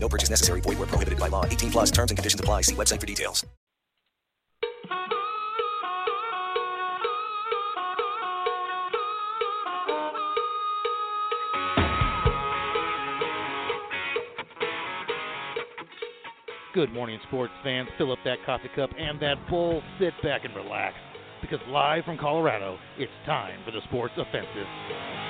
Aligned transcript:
No 0.00 0.08
purchase 0.08 0.30
necessary. 0.30 0.60
Void 0.60 0.78
where 0.78 0.86
prohibited 0.86 1.18
by 1.18 1.28
law. 1.28 1.44
18 1.44 1.70
plus 1.70 1.90
terms 1.90 2.10
and 2.10 2.18
conditions 2.18 2.40
apply. 2.40 2.62
See 2.62 2.74
website 2.74 3.00
for 3.00 3.06
details. 3.06 3.44
Good 16.74 16.92
morning, 16.92 17.18
sports 17.26 17.52
fans. 17.64 17.88
Fill 17.98 18.12
up 18.12 18.20
that 18.24 18.36
coffee 18.46 18.70
cup 18.76 18.90
and 18.96 19.18
that 19.20 19.34
bowl. 19.50 19.82
Sit 19.98 20.12
back 20.22 20.44
and 20.44 20.54
relax. 20.54 20.94
Because 21.40 21.58
live 21.68 22.04
from 22.04 22.18
Colorado, 22.18 22.78
it's 22.98 23.10
time 23.26 23.58
for 23.64 23.72
the 23.72 23.80
Sports 23.88 24.14
Offensive. 24.16 25.27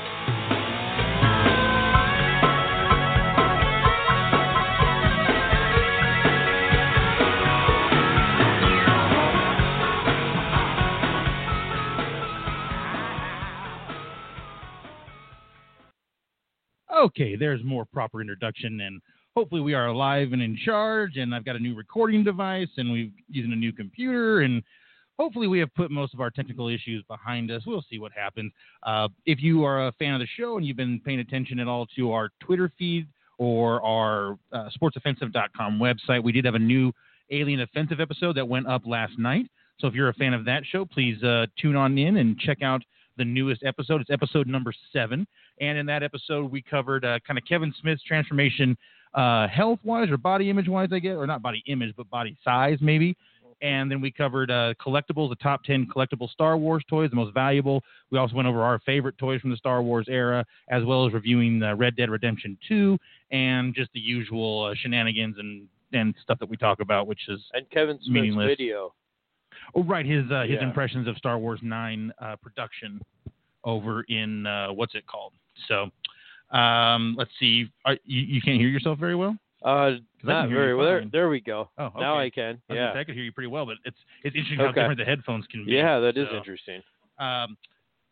Okay, 16.98 17.36
there's 17.36 17.62
more 17.62 17.84
proper 17.84 18.20
introduction, 18.20 18.80
and 18.80 19.00
hopefully 19.36 19.60
we 19.60 19.72
are 19.72 19.86
alive 19.86 20.32
and 20.32 20.42
in 20.42 20.58
charge. 20.64 21.16
And 21.16 21.32
I've 21.32 21.44
got 21.44 21.54
a 21.54 21.60
new 21.60 21.76
recording 21.76 22.24
device, 22.24 22.68
and 22.76 22.90
we're 22.90 23.10
using 23.28 23.52
a 23.52 23.56
new 23.56 23.72
computer, 23.72 24.40
and 24.40 24.64
hopefully 25.16 25.46
we 25.46 25.60
have 25.60 25.72
put 25.74 25.92
most 25.92 26.12
of 26.12 26.20
our 26.20 26.30
technical 26.30 26.66
issues 26.68 27.04
behind 27.06 27.52
us. 27.52 27.62
We'll 27.64 27.84
see 27.88 28.00
what 28.00 28.10
happens. 28.10 28.52
Uh, 28.82 29.06
if 29.26 29.40
you 29.40 29.64
are 29.64 29.86
a 29.86 29.92
fan 29.92 30.14
of 30.14 30.20
the 30.20 30.26
show 30.36 30.56
and 30.56 30.66
you've 30.66 30.76
been 30.76 31.00
paying 31.04 31.20
attention 31.20 31.60
at 31.60 31.68
all 31.68 31.86
to 31.94 32.10
our 32.10 32.30
Twitter 32.40 32.72
feed 32.76 33.06
or 33.38 33.80
our 33.84 34.36
uh, 34.52 34.68
sportsoffensive.com 34.76 35.78
website, 35.78 36.24
we 36.24 36.32
did 36.32 36.44
have 36.44 36.56
a 36.56 36.58
new 36.58 36.92
Alien 37.30 37.60
Offensive 37.60 38.00
episode 38.00 38.36
that 38.36 38.48
went 38.48 38.66
up 38.66 38.82
last 38.86 39.18
night. 39.18 39.46
So 39.78 39.86
if 39.86 39.94
you're 39.94 40.08
a 40.08 40.14
fan 40.14 40.34
of 40.34 40.44
that 40.46 40.64
show, 40.66 40.84
please 40.84 41.22
uh, 41.22 41.46
tune 41.60 41.76
on 41.76 41.96
in 41.96 42.16
and 42.16 42.36
check 42.38 42.62
out 42.62 42.82
the 43.16 43.24
newest 43.24 43.62
episode. 43.64 44.00
It's 44.00 44.10
episode 44.10 44.46
number 44.46 44.72
seven. 44.92 45.26
And 45.60 45.78
in 45.78 45.86
that 45.86 46.02
episode, 46.02 46.50
we 46.50 46.62
covered 46.62 47.04
uh, 47.04 47.18
kind 47.26 47.38
of 47.38 47.44
Kevin 47.44 47.74
Smith's 47.80 48.02
transformation 48.02 48.76
uh, 49.14 49.48
health 49.48 49.80
wise 49.84 50.10
or 50.10 50.16
body 50.16 50.50
image 50.50 50.68
wise, 50.68 50.90
I 50.92 50.98
guess, 50.98 51.16
or 51.16 51.26
not 51.26 51.42
body 51.42 51.62
image, 51.66 51.94
but 51.96 52.08
body 52.10 52.36
size 52.44 52.78
maybe. 52.80 53.16
And 53.60 53.90
then 53.90 54.00
we 54.00 54.12
covered 54.12 54.52
uh, 54.52 54.74
collectibles, 54.74 55.30
the 55.30 55.36
top 55.42 55.64
10 55.64 55.88
collectible 55.92 56.30
Star 56.30 56.56
Wars 56.56 56.84
toys, 56.88 57.10
the 57.10 57.16
most 57.16 57.34
valuable. 57.34 57.82
We 58.12 58.18
also 58.18 58.36
went 58.36 58.46
over 58.46 58.62
our 58.62 58.78
favorite 58.80 59.18
toys 59.18 59.40
from 59.40 59.50
the 59.50 59.56
Star 59.56 59.82
Wars 59.82 60.06
era, 60.08 60.44
as 60.70 60.84
well 60.84 61.04
as 61.06 61.12
reviewing 61.12 61.60
Red 61.76 61.96
Dead 61.96 62.08
Redemption 62.08 62.56
2 62.68 62.96
and 63.32 63.74
just 63.74 63.90
the 63.94 63.98
usual 64.00 64.66
uh, 64.66 64.74
shenanigans 64.76 65.36
and, 65.40 65.66
and 65.92 66.14
stuff 66.22 66.38
that 66.38 66.48
we 66.48 66.56
talk 66.56 66.78
about, 66.78 67.08
which 67.08 67.28
is 67.28 67.40
And 67.52 67.68
Kevin 67.70 67.96
Smith's 67.96 68.10
Meaningless. 68.10 68.46
video. 68.46 68.94
Oh, 69.74 69.82
right. 69.82 70.06
His 70.06 70.30
uh, 70.30 70.42
his 70.42 70.58
Yeah. 70.60 70.62
impressions 70.68 71.08
of 71.08 71.16
Star 71.16 71.36
Wars 71.36 71.58
Nine 71.62 72.12
uh, 72.20 72.36
production 72.36 73.00
over 73.64 74.02
in 74.02 74.46
uh, 74.46 74.68
what's 74.72 74.94
it 74.94 75.06
called? 75.06 75.32
So, 75.68 75.90
um, 76.56 77.14
let's 77.18 77.30
see. 77.38 77.66
Are, 77.84 77.96
you, 78.04 78.20
you 78.22 78.40
can't 78.40 78.58
hear 78.58 78.68
yourself 78.68 78.98
very 78.98 79.14
well. 79.14 79.36
Uh, 79.64 79.68
I 79.68 79.98
not 80.22 80.48
very 80.48 80.74
well. 80.74 80.86
There, 80.86 81.04
there 81.10 81.28
we 81.28 81.40
go. 81.40 81.68
Oh, 81.78 81.86
okay. 81.86 82.00
Now 82.00 82.18
I 82.18 82.30
can. 82.30 82.60
I, 82.70 82.74
Yeah. 82.74 82.92
I 82.94 83.04
could 83.04 83.14
hear 83.14 83.24
you 83.24 83.32
pretty 83.32 83.48
well, 83.48 83.66
but 83.66 83.76
it's 83.84 83.96
it's 84.22 84.36
interesting 84.36 84.58
how 84.58 84.72
different 84.72 84.98
the 84.98 85.04
headphones 85.04 85.46
can 85.50 85.64
be. 85.64 85.72
Yeah, 85.72 85.98
that 85.98 86.16
is 86.16 86.28
So, 86.30 86.36
interesting. 86.36 86.80
Um, 87.18 87.56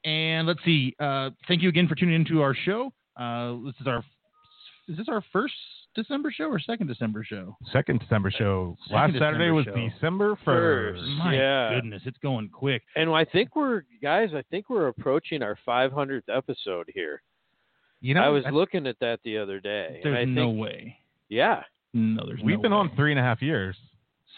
and 0.05 0.47
let's 0.47 0.61
see. 0.65 0.95
Uh, 0.99 1.31
thank 1.47 1.63
you 1.63 1.69
again 1.69 1.87
for 1.89 1.95
tuning 1.95 2.15
into 2.17 2.43
our 2.43 2.55
show. 2.55 2.93
Uh, 3.17 3.55
this 3.65 3.75
is 3.81 3.87
our 3.87 4.05
is 4.89 4.97
this 4.97 5.09
our 5.09 5.23
first 5.33 5.55
December 5.97 6.31
show 6.31 6.45
or 6.45 6.61
second 6.61 6.87
December 6.87 7.25
show? 7.25 7.57
Second 7.73 7.99
December 8.01 8.29
uh, 8.35 8.39
show. 8.39 8.77
Second 8.85 8.95
Last 8.97 9.13
Saturday 9.19 9.51
was 9.51 9.65
show. 9.65 9.75
December 9.75 10.37
First. 10.45 11.01
first. 11.01 11.11
My 11.19 11.35
Yeah. 11.35 11.75
goodness, 11.75 12.03
it's 12.07 12.19
going 12.19 12.49
quick. 12.51 12.83
And 12.95 13.11
I 13.11 13.25
think 13.25 13.57
we're 13.57 13.83
guys. 14.03 14.31
I 14.35 14.43
think 14.51 14.71
we're 14.71 14.89
approaching 14.89 15.43
our 15.43 15.59
500th 15.67 16.29
episode 16.33 16.89
here. 16.95 17.23
You 18.01 18.15
know, 18.15 18.23
I 18.23 18.29
was 18.29 18.45
I- 18.47 18.51
looking 18.51 18.87
at 18.87 18.97
that 19.01 19.21
the 19.25 19.39
other 19.39 19.59
day. 19.59 19.87
and 19.97 20.05
There's 20.05 20.15
I 20.17 20.25
think, 20.25 20.31
no 20.31 20.51
way. 20.51 20.97
Yeah. 21.29 21.63
No, 21.95 22.25
there's 22.27 22.41
we've 22.45 22.57
no 22.59 22.63
been 22.63 22.73
way. 22.73 22.79
on 22.79 22.95
three 22.95 23.11
and 23.11 23.19
a 23.19 23.23
half 23.23 23.41
years, 23.43 23.77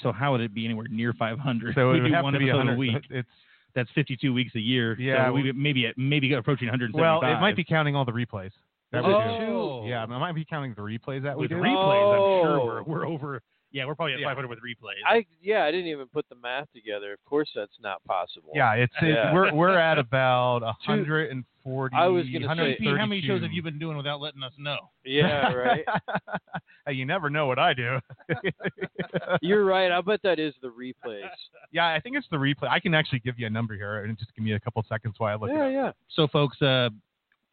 So 0.02 0.12
how 0.12 0.30
would 0.32 0.40
it 0.40 0.54
be 0.54 0.64
anywhere 0.64 0.86
near 0.88 1.12
500? 1.12 1.74
so 1.74 1.90
we 1.90 1.98
it 1.98 2.02
would 2.02 2.08
do 2.08 2.14
have 2.14 2.22
one 2.24 2.32
to 2.34 2.38
be 2.38 2.50
episode 2.50 2.66
100. 2.68 2.74
a 2.74 2.78
week. 2.78 3.04
It's 3.10 3.28
That's 3.74 3.90
52 3.94 4.32
weeks 4.32 4.54
a 4.54 4.60
year. 4.60 4.96
Yeah, 4.98 5.26
so 5.26 5.32
we 5.32 5.52
maybe 5.52 5.92
maybe 5.96 6.32
approaching 6.34 6.68
175. 6.68 7.00
well, 7.00 7.36
it 7.36 7.40
might 7.40 7.56
be 7.56 7.64
counting 7.64 7.94
all 7.96 8.04
the 8.04 8.12
replays 8.12 8.52
that 8.92 9.04
we 9.04 9.12
Oh. 9.12 9.82
do. 9.84 9.88
Yeah, 9.88 10.02
I 10.02 10.06
might 10.06 10.34
be 10.34 10.44
counting 10.44 10.74
the 10.74 10.82
replays 10.82 11.22
that 11.22 11.36
we 11.36 11.42
with 11.42 11.50
do. 11.50 11.56
replays. 11.56 12.42
I'm 12.42 12.44
sure 12.46 12.60
Oh. 12.60 12.64
we're, 12.66 12.82
we're 12.82 13.06
over. 13.06 13.40
Yeah, 13.70 13.84
we're 13.84 13.94
probably 13.94 14.14
at 14.14 14.20
Yeah. 14.20 14.28
500 14.28 14.48
with 14.48 14.60
replays. 14.60 14.94
I 15.06 15.26
yeah. 15.42 15.64
I 15.64 15.70
didn't 15.70 15.88
even 15.88 16.06
put 16.06 16.26
the 16.30 16.36
math 16.36 16.72
together. 16.72 17.12
Of 17.12 17.22
course, 17.26 17.50
that's 17.54 17.76
not 17.82 18.02
possible. 18.04 18.50
Yeah, 18.54 18.72
it's, 18.74 18.92
it's 19.02 19.14
Yeah. 19.14 19.32
we're 19.34 19.52
we're 19.52 19.76
at 19.78 19.98
about 20.06 20.62
140. 20.62 21.94
I 21.94 22.06
was 22.06 22.24
gonna 22.30 22.46
say- 22.56 22.78
how 22.96 23.04
many 23.04 23.20
shows 23.20 23.42
have 23.42 23.52
you 23.52 23.62
been 23.62 23.78
doing 23.78 23.98
without 23.98 24.22
letting 24.22 24.42
us 24.42 24.52
know? 24.58 24.78
Yeah. 25.04 25.52
Right. 25.52 25.84
Hey, 26.86 26.94
you 26.94 27.04
never 27.04 27.28
know 27.28 27.46
what 27.46 27.58
I 27.58 27.74
do. 27.74 27.98
You're 29.42 29.66
right. 29.66 29.92
I 29.92 30.00
bet 30.00 30.20
that 30.22 30.38
is 30.38 30.54
the 30.62 30.68
replays. 30.68 31.28
yeah, 31.70 31.88
I 31.94 32.00
think 32.00 32.16
it's 32.16 32.26
the 32.30 32.38
replay. 32.38 32.68
I 32.70 32.80
can 32.80 32.94
actually 32.94 33.18
give 33.18 33.38
you 33.38 33.46
a 33.46 33.50
number 33.50 33.74
here, 33.74 34.04
and 34.04 34.16
just 34.18 34.34
give 34.34 34.42
me 34.42 34.52
a 34.52 34.60
couple 34.60 34.82
seconds 34.88 35.16
while 35.18 35.32
I 35.32 35.34
look. 35.38 35.50
it 35.50 35.54
Yeah. 35.54 35.64
up. 35.66 35.72
Yeah. 35.72 35.92
So, 36.08 36.26
folks, 36.28 36.62
uh, 36.62 36.88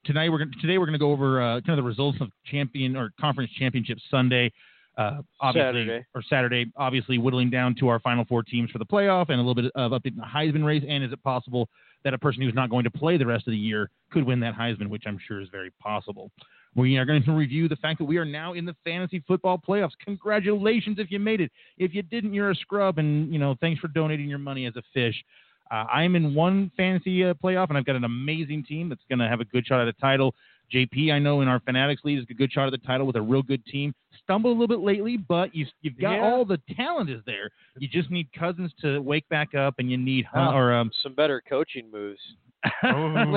tonight 0.05 0.29
we're 0.29 0.39
gonna, 0.39 0.51
today 0.61 0.77
we're 0.77 0.85
going 0.85 0.93
to 0.93 0.99
go 0.99 1.11
over 1.11 1.41
uh, 1.41 1.61
kind 1.61 1.77
of 1.77 1.77
the 1.77 1.87
results 1.87 2.17
of 2.21 2.29
champion 2.45 2.95
or 2.95 3.11
conference 3.19 3.51
championship 3.57 3.97
Sunday. 4.09 4.51
Uh, 4.97 5.21
obviously, 5.41 5.81
Saturday. 5.81 6.05
or 6.15 6.23
Saturday, 6.29 6.71
obviously 6.77 7.17
whittling 7.17 7.49
down 7.49 7.75
to 7.77 7.89
our 7.89 7.99
final 7.99 8.23
four 8.23 8.43
teams 8.43 8.71
for 8.71 8.77
the 8.77 8.85
playoff 8.85 9.27
and 9.27 9.41
a 9.41 9.43
little 9.43 9.53
bit 9.53 9.69
of 9.75 9.91
update 9.91 10.13
in 10.13 10.15
the 10.15 10.23
Heisman 10.23 10.63
race. 10.63 10.83
And 10.87 11.03
is 11.03 11.11
it 11.11 11.21
possible 11.21 11.67
that 12.05 12.13
a 12.13 12.17
person 12.17 12.41
who's 12.41 12.53
not 12.53 12.69
going 12.69 12.85
to 12.85 12.91
play 12.91 13.17
the 13.17 13.25
rest 13.25 13.45
of 13.45 13.51
the 13.51 13.57
year 13.57 13.89
could 14.11 14.23
win 14.23 14.39
that 14.39 14.55
Heisman, 14.55 14.87
which 14.87 15.03
I'm 15.05 15.19
sure 15.27 15.41
is 15.41 15.49
very 15.49 15.71
possible. 15.81 16.31
We 16.75 16.97
are 16.97 17.05
going 17.05 17.23
to 17.23 17.31
review 17.31 17.67
the 17.67 17.77
fact 17.77 17.99
that 17.99 18.05
we 18.05 18.17
are 18.17 18.25
now 18.25 18.53
in 18.53 18.65
the 18.65 18.75
fantasy 18.83 19.23
football 19.27 19.57
playoffs. 19.57 19.91
Congratulations 20.03 20.97
if 20.99 21.09
you 21.09 21.19
made 21.19 21.41
it. 21.41 21.51
If 21.77 21.93
you 21.93 22.01
didn't, 22.01 22.33
you're 22.33 22.51
a 22.51 22.55
scrub, 22.55 22.97
and 22.97 23.31
you 23.33 23.39
know 23.39 23.55
thanks 23.61 23.79
for 23.79 23.87
donating 23.87 24.29
your 24.29 24.39
money 24.39 24.65
as 24.65 24.75
a 24.75 24.83
fish. 24.93 25.15
Uh, 25.75 25.83
I'm 25.91 26.15
in 26.15 26.33
one 26.33 26.71
fantasy 26.77 27.25
uh, 27.25 27.33
playoff, 27.33 27.67
and 27.69 27.77
I've 27.77 27.85
got 27.85 27.97
an 27.97 28.05
amazing 28.05 28.63
team 28.63 28.87
that's 28.87 29.01
going 29.09 29.19
to 29.19 29.27
have 29.27 29.41
a 29.41 29.45
good 29.45 29.65
shot 29.67 29.85
at 29.85 29.93
the 29.93 29.99
title. 30.01 30.33
JP, 30.73 31.11
I 31.11 31.19
know 31.19 31.41
in 31.41 31.47
our 31.49 31.59
Fanatics 31.59 32.01
League 32.05 32.17
is 32.19 32.25
a 32.29 32.33
good 32.33 32.51
shot 32.51 32.65
at 32.65 32.71
the 32.71 32.85
title 32.87 33.05
with 33.05 33.17
a 33.17 33.21
real 33.21 33.41
good 33.41 33.63
team. 33.65 33.93
Stumbled 34.23 34.55
a 34.55 34.59
little 34.59 34.73
bit 34.77 34.83
lately, 34.83 35.17
but 35.17 35.53
you, 35.53 35.65
you've 35.81 35.99
got 35.99 36.13
Yeah. 36.13 36.23
all 36.23 36.45
the 36.45 36.59
talent 36.77 37.09
is 37.09 37.21
there. 37.25 37.49
You 37.77 37.87
just 37.89 38.09
need 38.09 38.27
Cousins 38.31 38.71
to 38.81 38.99
wake 38.99 39.27
back 39.29 39.53
up, 39.53 39.75
and 39.79 39.91
you 39.91 39.97
need 39.97 40.25
Hunt, 40.25 40.53
Oh. 40.53 40.57
or 40.57 40.73
um, 40.73 40.91
Some 41.03 41.13
better 41.13 41.41
coaching 41.47 41.91
moves. 41.91 42.19
Ooh, 42.83 42.87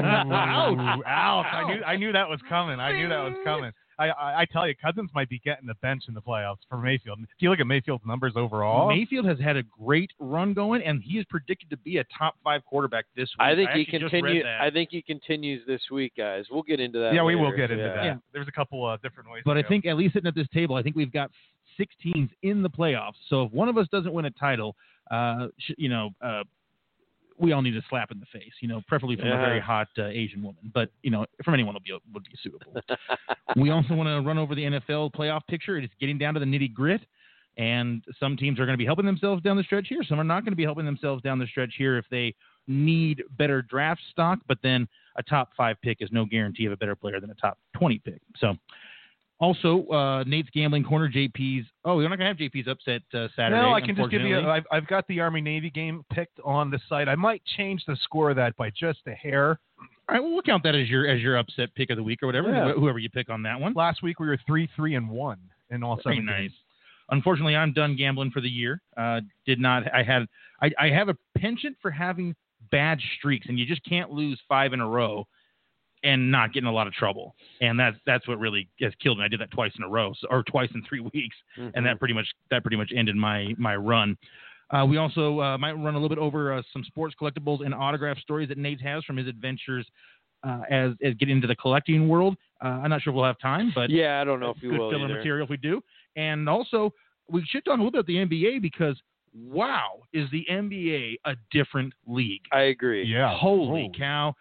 ouch, 0.01 1.03
ouch! 1.07 1.47
I 1.53 1.65
knew 1.67 1.83
I 1.85 1.97
knew 1.97 2.13
that 2.13 2.27
was 2.27 2.41
coming. 2.49 2.81
I 2.81 2.93
knew 2.93 3.09
that 3.11 3.19
was 3.25 3.35
coming. 3.45 3.73
I, 3.99 4.09
I 4.11 4.41
I 4.41 4.45
tell 4.45 4.67
you, 4.69 4.75
Cousins 4.77 5.11
might 5.15 5.29
be 5.29 5.39
getting 5.41 5.67
the 5.67 5.75
bench 5.77 6.05
in 6.09 6.15
the 6.15 6.21
playoffs 6.23 6.59
for 6.69 6.79
Mayfield. 6.79 7.19
If 7.23 7.29
you 7.41 7.51
look 7.51 7.61
at 7.61 7.67
Mayfield's 7.67 8.05
numbers 8.07 8.35
overall, 8.37 8.89
Mayfield 8.89 9.27
has 9.27 9.39
had 9.39 9.57
a 9.57 9.63
great 9.65 10.11
run 10.19 10.55
going, 10.55 10.83
and 10.83 11.03
he 11.03 11.19
is 11.19 11.25
predicted 11.29 11.71
to 11.71 11.77
be 11.79 11.99
a 11.99 12.05
top 12.17 12.37
five 12.45 12.65
quarterback 12.65 13.07
this 13.17 13.29
week. 13.39 13.41
I 13.41 13.55
think 13.55 13.71
he 13.71 13.81
actually 13.83 13.99
just 13.99 14.13
read 14.13 14.21
continue. 14.23 14.43
that. 14.45 14.61
I 14.61 14.71
think 14.71 14.91
he 14.93 15.03
continues 15.03 15.67
this 15.67 15.83
week, 15.91 16.13
guys. 16.17 16.45
We'll 16.51 16.63
get 16.63 16.81
into 16.81 16.99
that. 17.01 17.15
yeah, 17.15 17.23
we 17.23 17.35
will 17.35 17.51
get 17.55 17.71
into 17.71 17.85
Yeah. 17.85 17.95
that. 17.95 18.05
Yeah. 18.05 18.15
There's 18.33 18.49
a 18.49 18.53
couple 18.53 18.85
uh, 18.85 18.97
different 19.03 19.31
ways. 19.31 19.43
But 19.45 19.55
to 19.55 19.61
I 19.61 19.63
go. 19.63 19.69
think 19.69 19.87
at 19.87 19.97
least 19.97 20.15
sitting 20.15 20.29
at 20.29 20.35
this 20.35 20.49
table, 20.55 20.77
I 20.77 20.83
think 20.83 20.95
we've 20.97 21.13
got 21.13 21.31
six 21.77 21.95
teams 22.03 22.31
in 22.43 22.63
the 22.63 22.71
playoffs. 22.71 23.15
So 23.29 23.45
if 23.45 23.53
one 23.53 23.69
of 23.69 23.77
us 23.79 23.87
doesn't 23.93 24.13
win 24.13 24.25
a 24.25 24.31
title, 24.31 24.75
uh, 25.11 25.49
sh- 25.59 25.73
you 25.77 25.89
know, 25.89 26.11
uh, 26.21 26.43
we 27.39 27.53
all 27.53 27.63
need 27.63 27.77
a 27.77 27.83
slap 27.89 28.11
in 28.11 28.21
the 28.21 28.27
face. 28.27 28.53
You 28.61 28.69
know, 28.69 28.83
preferably 28.89 29.17
from 29.17 29.29
a 29.29 29.37
very 29.37 29.61
hot 29.61 29.89
uh, 29.99 30.07
Asian 30.07 30.43
woman, 30.43 30.71
but 30.75 30.91
you 31.03 31.11
know, 31.11 31.27
from 31.45 31.55
anyone 31.55 31.75
would 31.75 31.85
be 31.85 31.93
would 32.13 32.25
be 32.25 32.31
suitable. 32.43 32.81
we 33.57 33.71
also 33.71 33.95
want 33.95 34.09
to 34.09 34.27
run 34.27 34.39
over 34.39 34.55
the 34.55 34.63
NFL 34.63 35.13
playoff 35.13 35.47
picture. 35.49 35.77
It 35.79 35.85
is 35.85 35.91
getting 36.01 36.19
down 36.19 36.35
to 36.35 36.41
the 36.41 36.47
nitty 36.47 36.73
grit. 36.73 37.01
And 37.57 38.05
some 38.21 38.37
teams 38.37 38.61
are 38.61 38.67
going 38.67 38.75
to 38.75 38.79
be 38.79 38.85
helping 38.85 39.05
themselves 39.05 39.43
down 39.43 39.57
the 39.57 39.65
stretch 39.65 39.87
here. 39.89 40.05
Some 40.09 40.21
are 40.21 40.25
not 40.25 40.45
going 40.45 40.53
to 40.53 40.57
be 40.57 40.63
helping 40.63 40.85
themselves 40.85 41.23
down 41.23 41.41
the 41.41 41.47
stretch 41.47 41.75
here 41.77 41.99
if 41.99 42.05
they 42.09 42.33
need 42.69 43.25
better 43.37 43.63
draft 43.63 44.01
stock. 44.13 44.39
But 44.47 44.59
then 44.63 44.87
a 45.17 45.25
top 45.25 45.51
five 45.57 45.77
pick 45.83 45.99
is 46.01 46.09
no 46.13 46.25
guarantee 46.25 46.67
of 46.67 46.73
a 46.73 46.77
better 46.77 46.95
player 46.95 47.21
than 47.21 47.31
a 47.31 47.35
top 47.35 47.59
20 47.77 47.99
pick. 47.99 48.21
So 48.37 48.55
Also, 49.41 49.87
uh, 49.87 50.25
Nate's 50.25 50.49
gambling 50.51 50.83
corner, 50.83 51.09
JP's. 51.09 51.65
Oh, 51.85 51.97
we're 51.97 52.09
not 52.09 52.19
gonna 52.19 52.31
have 52.31 52.39
JP's 52.39 52.67
upset 52.67 53.03
uh, 53.15 53.29
Saturday. 53.37 53.63
No, 53.63 53.73
I 53.73 53.81
can 53.81 53.95
just 53.95 54.11
give 54.11 54.23
you. 54.23 54.41
I've, 54.41 54.65
I've 54.73 54.87
got 54.89 55.07
the 55.07 55.21
Army 55.21 55.41
Navy 55.41 55.71
game 55.71 56.05
picked 56.13 56.41
on 56.45 56.71
the 56.71 56.81
site. 56.89 57.09
I 57.09 57.15
might 57.15 57.41
change 57.57 57.85
the 57.87 57.97
score 58.03 58.31
of 58.31 58.37
that 58.37 58.57
by 58.57 58.71
just 58.71 58.99
a 59.07 59.13
hair. 59.13 59.61
All 60.09 60.15
right, 60.15 60.21
well, 60.21 60.33
we'll 60.33 60.43
count 60.43 60.65
that 60.65 60.75
as 60.75 60.89
your 60.89 61.07
as 61.07 61.21
your 61.21 61.37
upset 61.39 61.73
pick 61.77 61.91
of 61.91 61.97
the 61.97 62.03
week 62.03 62.21
or 62.23 62.27
whatever. 62.27 62.53
Yeah. 62.53 62.73
Whoever 62.73 62.99
you 62.99 63.11
pick 63.11 63.31
on 63.31 63.43
that 63.45 63.61
one. 63.61 63.75
Last 63.75 64.03
week 64.03 64.19
we 64.19 64.27
were 64.27 64.39
three, 64.45 64.69
three, 64.75 64.97
and 64.97 65.09
one 65.09 65.39
in 65.71 65.85
all 65.85 66.01
Very 66.03 66.17
seven 66.17 66.27
nice. 66.27 66.41
games. 66.41 66.53
Unfortunately, 67.11 67.55
I'm 67.55 67.73
done 67.73 67.95
gambling 67.97 68.33
for 68.33 68.41
the 68.41 68.49
year. 68.49 68.83
Uh, 68.97 69.21
did 69.47 69.61
not. 69.61 69.85
I 69.95 70.03
had. 70.03 70.27
I, 70.61 70.71
I 70.81 70.89
have 70.89 71.09
a 71.09 71.17
penchant 71.37 71.77
for 71.81 71.93
having 71.93 72.35
bad 72.73 72.99
streaks, 73.19 73.47
and 73.49 73.57
you 73.57 73.67
just 73.67 73.85
can't 73.85 74.11
lose 74.11 74.41
five 74.49 74.73
in 74.73 74.81
a 74.81 74.89
row 74.89 75.29
and 76.05 76.31
not 76.31 76.53
get 76.53 76.63
in 76.63 76.67
a 76.67 76.73
lot 76.73 76.87
of 76.87 76.93
trouble. 76.93 77.35
And 77.61 77.79
that's 77.79 77.97
that's 78.07 78.27
what 78.29 78.39
really 78.39 78.69
has 78.81 78.93
killed 79.03 79.19
me. 79.19 79.25
I 79.25 79.29
did 79.29 79.41
that 79.41 79.51
twice 79.51 79.73
in 79.77 79.85
a 79.85 79.89
row, 79.89 80.13
so, 80.21 80.29
or 80.31 80.43
twice 80.45 80.71
in 80.75 80.83
three 80.89 81.01
weeks, 81.15 81.37
and 81.57 81.67
Mm-hmm. 81.75 81.85
that 81.85 81.99
pretty 81.99 82.15
much 82.15 82.27
that 82.51 82.63
pretty 82.63 82.77
much 82.77 82.93
ended 82.95 83.17
my 83.17 83.55
my 83.59 83.77
run. 83.77 84.17
Uh, 84.71 84.85
we 84.85 84.99
also 84.99 85.41
uh, 85.41 85.57
might 85.57 85.73
run 85.73 85.95
a 85.95 85.99
little 85.99 86.11
bit 86.11 86.19
over 86.19 86.53
uh, 86.53 86.63
some 86.73 86.85
sports 86.85 87.15
collectibles 87.21 87.65
and 87.65 87.75
autograph 87.75 88.19
stories 88.19 88.49
that 88.51 88.59
Nate 88.59 88.81
has 88.83 89.03
from 89.05 89.17
his 89.17 89.27
adventures 89.27 89.87
uh, 90.43 90.61
as 90.71 90.93
as 91.03 91.15
getting 91.15 91.37
into 91.37 91.47
the 91.47 91.57
collecting 91.57 92.09
world. 92.09 92.37
Uh, 92.63 92.69
I'm 92.69 92.91
not 92.91 93.01
sure 93.03 93.13
if 93.13 93.15
we'll 93.17 93.25
have 93.25 93.39
time, 93.41 93.73
but 93.75 93.89
yeah, 93.91 94.21
I 94.21 94.25
don't 94.25 94.41
know 94.41 94.51
if 94.51 94.63
you 94.63 94.71
good 94.71 94.79
will 94.81 94.91
filler 94.91 95.07
either. 95.07 95.15
material 95.15 95.45
if 95.45 95.51
we 95.51 95.57
do. 95.57 95.81
And 96.17 96.49
also, 96.49 96.93
we 97.31 97.45
should 97.49 97.65
talk 97.65 97.79
a 97.79 97.83
little 97.83 97.91
bit 97.91 98.01
about 98.01 98.07
the 98.07 98.17
NBA 98.17 98.61
because 98.61 99.01
wow, 99.35 100.01
is 100.13 100.29
the 100.33 100.45
NBA 100.51 101.17
a 101.25 101.35
different 101.51 101.93
league? 102.07 102.43
I 102.53 102.63
agree. 102.63 103.05
Yeah. 103.05 103.37
Holy 103.39 103.91
cow! 103.97 104.35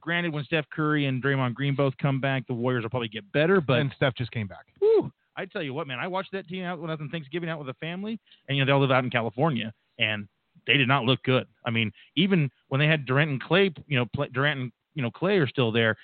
Granted, 0.00 0.32
when 0.32 0.44
Steph 0.44 0.68
Curry 0.70 1.06
and 1.06 1.22
Draymond 1.22 1.54
Green 1.54 1.74
both 1.74 1.96
come 1.98 2.20
back, 2.20 2.46
the 2.46 2.54
Warriors 2.54 2.82
will 2.82 2.90
probably 2.90 3.08
get 3.08 3.30
better. 3.32 3.60
But 3.60 3.80
and 3.80 3.92
Steph 3.96 4.14
just 4.14 4.30
came 4.30 4.46
back. 4.46 4.66
whew, 4.78 5.10
I 5.36 5.46
tell 5.46 5.62
you 5.62 5.74
what, 5.74 5.86
man, 5.86 5.98
I 5.98 6.06
watched 6.06 6.32
that 6.32 6.48
team 6.48 6.64
out 6.64 6.80
when 6.80 6.90
I 6.90 6.94
was 6.94 7.00
on 7.00 7.10
Thanksgiving 7.10 7.48
out 7.48 7.58
with 7.58 7.66
the 7.66 7.74
family, 7.74 8.18
and 8.48 8.56
you 8.56 8.64
know 8.64 8.66
they 8.66 8.72
all 8.72 8.80
live 8.80 8.90
out 8.90 9.04
in 9.04 9.10
California, 9.10 9.72
and 9.98 10.28
they 10.66 10.76
did 10.76 10.88
not 10.88 11.04
look 11.04 11.22
good. 11.22 11.46
I 11.66 11.70
mean, 11.70 11.92
even 12.16 12.50
when 12.68 12.78
they 12.78 12.86
had 12.86 13.06
Durant 13.06 13.30
and 13.30 13.42
Clay, 13.42 13.72
you 13.86 13.98
know, 13.98 14.06
play, 14.14 14.28
Durant 14.32 14.60
and 14.60 14.72
you 14.94 15.02
know 15.02 15.10
Clay 15.10 15.38
are 15.38 15.48
still 15.48 15.72
there. 15.72 15.96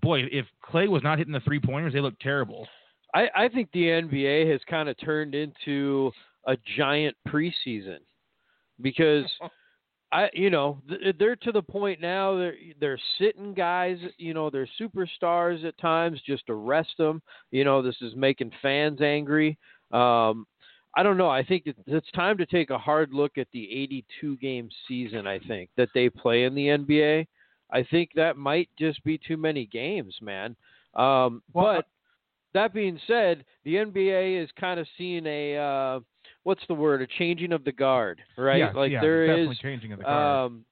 Boy, 0.00 0.22
if 0.30 0.46
Clay 0.62 0.88
was 0.88 1.02
not 1.02 1.18
hitting 1.18 1.32
the 1.32 1.40
three 1.40 1.60
pointers, 1.60 1.92
they 1.92 2.00
looked 2.00 2.22
terrible. 2.22 2.66
I, 3.14 3.28
I 3.34 3.48
think 3.48 3.68
the 3.72 3.84
NBA 3.84 4.50
has 4.50 4.60
kind 4.68 4.88
of 4.88 4.98
turned 4.98 5.34
into 5.34 6.10
a 6.46 6.56
giant 6.76 7.16
preseason 7.28 7.98
because 8.80 9.30
I 10.12 10.28
you 10.34 10.50
know 10.50 10.80
they're 11.18 11.36
to 11.36 11.52
the 11.52 11.62
point 11.62 12.00
now 12.00 12.36
they're 12.36 12.54
they're 12.78 13.00
sitting 13.18 13.54
guys 13.54 13.98
you 14.18 14.34
know 14.34 14.50
they're 14.50 14.68
superstars 14.80 15.64
at 15.64 15.78
times 15.78 16.20
just 16.26 16.44
arrest 16.48 16.90
them 16.98 17.22
you 17.50 17.64
know 17.64 17.80
this 17.82 17.96
is 18.02 18.14
making 18.14 18.52
fans 18.60 19.00
angry. 19.00 19.58
Um 19.90 20.46
I 20.94 21.02
don't 21.02 21.16
know. 21.16 21.30
I 21.30 21.42
think 21.42 21.62
it's 21.86 22.10
time 22.10 22.36
to 22.36 22.44
take 22.44 22.68
a 22.68 22.76
hard 22.76 23.14
look 23.14 23.38
at 23.38 23.46
the 23.54 23.64
82 23.64 24.36
game 24.36 24.68
season 24.86 25.26
I 25.26 25.38
think 25.38 25.70
that 25.78 25.88
they 25.94 26.10
play 26.10 26.44
in 26.44 26.54
the 26.54 26.66
NBA 26.66 27.26
I 27.70 27.82
think 27.90 28.10
that 28.14 28.36
might 28.36 28.68
just 28.78 29.02
be 29.04 29.18
too 29.18 29.38
many 29.38 29.66
games 29.66 30.14
man. 30.20 30.54
Um 30.94 31.42
Well, 31.54 31.76
but 31.76 31.86
that 32.54 32.74
being 32.74 33.00
said, 33.06 33.44
the 33.64 33.76
NBA 33.76 34.42
is 34.42 34.50
kind 34.60 34.78
of 34.78 34.86
seeing 34.98 35.26
a 35.26 35.56
uh, 35.56 36.00
what's 36.44 36.62
the 36.68 36.74
word? 36.74 37.02
A 37.02 37.06
changing 37.18 37.52
of 37.52 37.64
the 37.64 37.72
guard, 37.72 38.20
right? 38.36 38.58
Yeah, 38.58 38.72
like 38.72 38.92
yeah, 38.92 39.00
there 39.00 39.26
definitely 39.26 39.58
changing 39.60 39.92
of 39.92 39.98
the 39.98 40.04
guard. 40.04 40.46
um, 40.46 40.64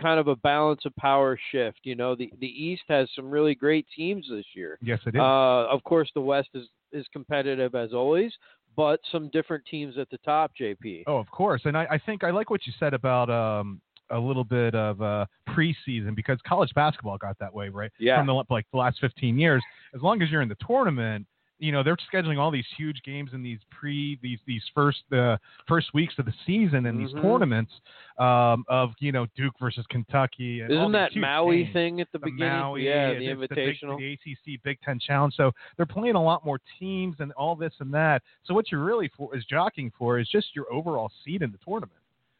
kind 0.00 0.20
of 0.20 0.28
a 0.28 0.36
balance 0.36 0.82
of 0.84 0.94
power 0.96 1.38
shift. 1.50 1.80
You 1.82 1.94
know, 1.94 2.14
the 2.14 2.30
the 2.40 2.46
East 2.46 2.82
has 2.88 3.08
some 3.14 3.30
really 3.30 3.54
great 3.54 3.86
teams 3.94 4.26
this 4.30 4.46
year. 4.54 4.78
yes, 4.82 5.00
it 5.06 5.14
is. 5.14 5.20
Uh, 5.20 5.66
of 5.68 5.82
course, 5.84 6.10
the 6.14 6.20
West 6.20 6.48
is 6.54 6.68
is 6.92 7.06
competitive 7.12 7.74
as 7.74 7.92
always, 7.92 8.32
but 8.76 9.00
some 9.10 9.28
different 9.30 9.64
teams 9.70 9.98
at 9.98 10.08
the 10.10 10.18
top. 10.18 10.52
JP. 10.60 11.04
Oh, 11.06 11.18
of 11.18 11.30
course. 11.30 11.62
And 11.64 11.76
I, 11.76 11.86
I 11.90 11.98
think 11.98 12.24
I 12.24 12.30
like 12.30 12.50
what 12.50 12.66
you 12.66 12.72
said 12.78 12.94
about 12.94 13.28
um, 13.28 13.80
a 14.10 14.18
little 14.18 14.44
bit 14.44 14.74
of 14.74 15.02
uh, 15.02 15.26
preseason 15.48 16.14
because 16.14 16.38
college 16.46 16.70
basketball 16.74 17.18
got 17.18 17.38
that 17.40 17.52
way, 17.52 17.68
right? 17.68 17.90
Yeah. 17.98 18.18
From 18.18 18.26
the 18.26 18.44
like 18.50 18.66
the 18.72 18.78
last 18.78 18.98
15 19.00 19.38
years, 19.38 19.62
as 19.94 20.02
long 20.02 20.22
as 20.22 20.30
you're 20.30 20.42
in 20.42 20.48
the 20.48 20.56
tournament, 20.66 21.26
you 21.60 21.72
know 21.72 21.82
they're 21.82 21.96
scheduling 22.12 22.38
all 22.38 22.50
these 22.50 22.66
huge 22.76 23.02
games 23.04 23.30
in 23.32 23.42
these 23.42 23.58
pre 23.70 24.18
these 24.22 24.38
these 24.46 24.62
first 24.74 25.02
uh, 25.12 25.36
first 25.66 25.92
weeks 25.94 26.14
of 26.18 26.24
the 26.24 26.32
season 26.46 26.86
and 26.86 27.00
these 27.00 27.12
Mhm. 27.14 27.22
tournaments 27.22 27.72
um, 28.18 28.64
of 28.68 28.90
you 29.00 29.10
know 29.12 29.26
Duke 29.36 29.54
versus 29.60 29.84
Kentucky. 29.88 30.60
And 30.60 30.72
Isn't 30.72 30.92
that 30.92 31.14
Maui 31.16 31.62
games. 31.64 31.72
thing 31.72 32.00
at 32.00 32.08
the, 32.12 32.18
The 32.18 32.26
beginning? 32.30 32.58
Maui, 32.60 32.86
yeah, 32.86 33.14
the 33.14 33.26
it's 33.26 33.40
big- 33.54 33.76
Invitational. 33.80 33.98
the, 33.98 34.12
ACC 34.12 34.62
Big 34.62 34.78
Ten 34.82 34.98
Challenge. 34.98 35.34
So 35.34 35.52
they're 35.76 35.86
playing 35.86 36.14
a 36.14 36.22
lot 36.22 36.44
more 36.44 36.60
teams 36.78 37.16
and 37.20 37.32
all 37.32 37.56
this 37.56 37.74
and 37.80 37.92
that. 37.94 38.22
So 38.44 38.54
what 38.54 38.70
you're 38.70 38.84
really 38.84 39.08
for 39.16 39.36
is 39.36 39.44
jockeying 39.44 39.92
for 39.98 40.18
is 40.18 40.28
just 40.28 40.54
your 40.54 40.72
overall 40.72 41.10
seed 41.24 41.42
in 41.42 41.50
the 41.52 41.58
tournament 41.64 41.92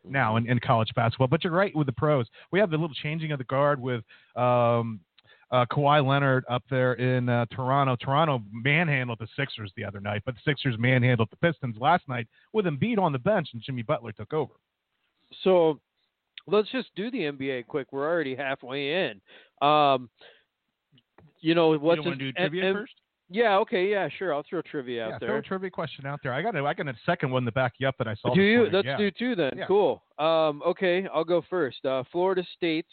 now 0.04 0.36
in, 0.36 0.48
in 0.48 0.58
college 0.60 0.88
basketball. 0.94 1.26
But 1.26 1.42
you're 1.44 1.52
right 1.52 1.74
with 1.74 1.86
the 1.86 1.92
pros. 1.92 2.26
We 2.52 2.58
have 2.60 2.70
the 2.70 2.76
little 2.78 2.94
changing 3.02 3.32
of 3.32 3.38
the 3.38 3.44
guard 3.44 3.80
with 3.80 4.02
um, 4.36 5.00
uh, 5.50 5.64
Kawhi 5.72 6.06
Leonard 6.06 6.44
up 6.50 6.62
there 6.70 6.94
in 6.94 7.28
uh, 7.28 7.46
Toronto. 7.50 7.96
Toronto 7.96 8.42
manhandled 8.52 9.18
the 9.20 9.28
Sixers 9.36 9.72
the 9.76 9.84
other 9.84 10.00
night, 10.00 10.22
but 10.26 10.34
the 10.34 10.40
Sixers 10.44 10.76
manhandled 10.78 11.28
the 11.30 11.36
Pistons 11.36 11.76
last 11.80 12.06
night 12.08 12.26
with 12.52 12.66
Embiid 12.66 12.98
on 12.98 13.12
the 13.12 13.18
bench 13.18 13.48
and 13.52 13.62
Jimmy 13.62 13.82
Butler 13.82 14.12
took 14.12 14.32
over. 14.32 14.52
So 15.42 15.80
let's 16.46 16.70
just 16.70 16.88
do 16.96 17.10
the 17.10 17.18
NBA 17.18 17.66
quick. 17.66 17.88
We're 17.92 18.06
already 18.08 18.34
halfway 18.34 19.06
in. 19.08 19.20
Um, 19.66 20.08
you 21.40 21.54
know 21.54 21.72
You 21.72 21.78
what's 21.78 21.96
don't 21.98 22.06
want 22.06 22.18
to 22.18 22.24
do 22.26 22.32
trivia 22.32 22.64
and- 22.70 22.76
first? 22.78 22.92
Yeah, 23.30 23.58
okay, 23.58 23.90
yeah, 23.90 24.08
sure. 24.18 24.32
I'll 24.32 24.42
throw 24.48 24.62
trivia 24.62 25.06
yeah, 25.08 25.14
out 25.14 25.20
throw 25.20 25.28
there. 25.28 25.36
a 25.36 25.42
trivia 25.42 25.68
question 25.68 26.06
out 26.06 26.20
there. 26.22 26.32
I 26.32 26.40
got 26.40 26.56
a, 26.56 26.64
I 26.64 26.72
got 26.72 26.88
a 26.88 26.94
second 27.04 27.30
one 27.30 27.44
to 27.44 27.52
back 27.52 27.74
you 27.76 27.86
up 27.86 27.94
that 27.98 28.08
I 28.08 28.14
saw. 28.14 28.32
Do 28.34 28.40
you? 28.40 28.56
morning. 28.60 28.72
Let's 28.72 28.86
Yeah. 28.86 28.96
do 28.96 29.10
two 29.10 29.34
then. 29.36 29.52
Yeah. 29.54 29.66
Cool. 29.66 30.02
Um, 30.18 30.62
okay, 30.66 31.06
I'll 31.12 31.24
go 31.26 31.42
first. 31.50 31.84
Uh, 31.84 32.04
Florida 32.10 32.42
State's 32.56 32.88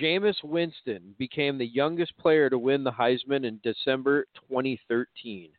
Jameis 0.00 0.36
Winston 0.44 1.14
became 1.18 1.58
the 1.58 1.66
youngest 1.66 2.16
player 2.18 2.48
to 2.48 2.58
win 2.58 2.84
the 2.84 2.92
Heisman 2.92 3.44
in 3.44 3.58
December 3.62 4.26
2013. 4.48 5.50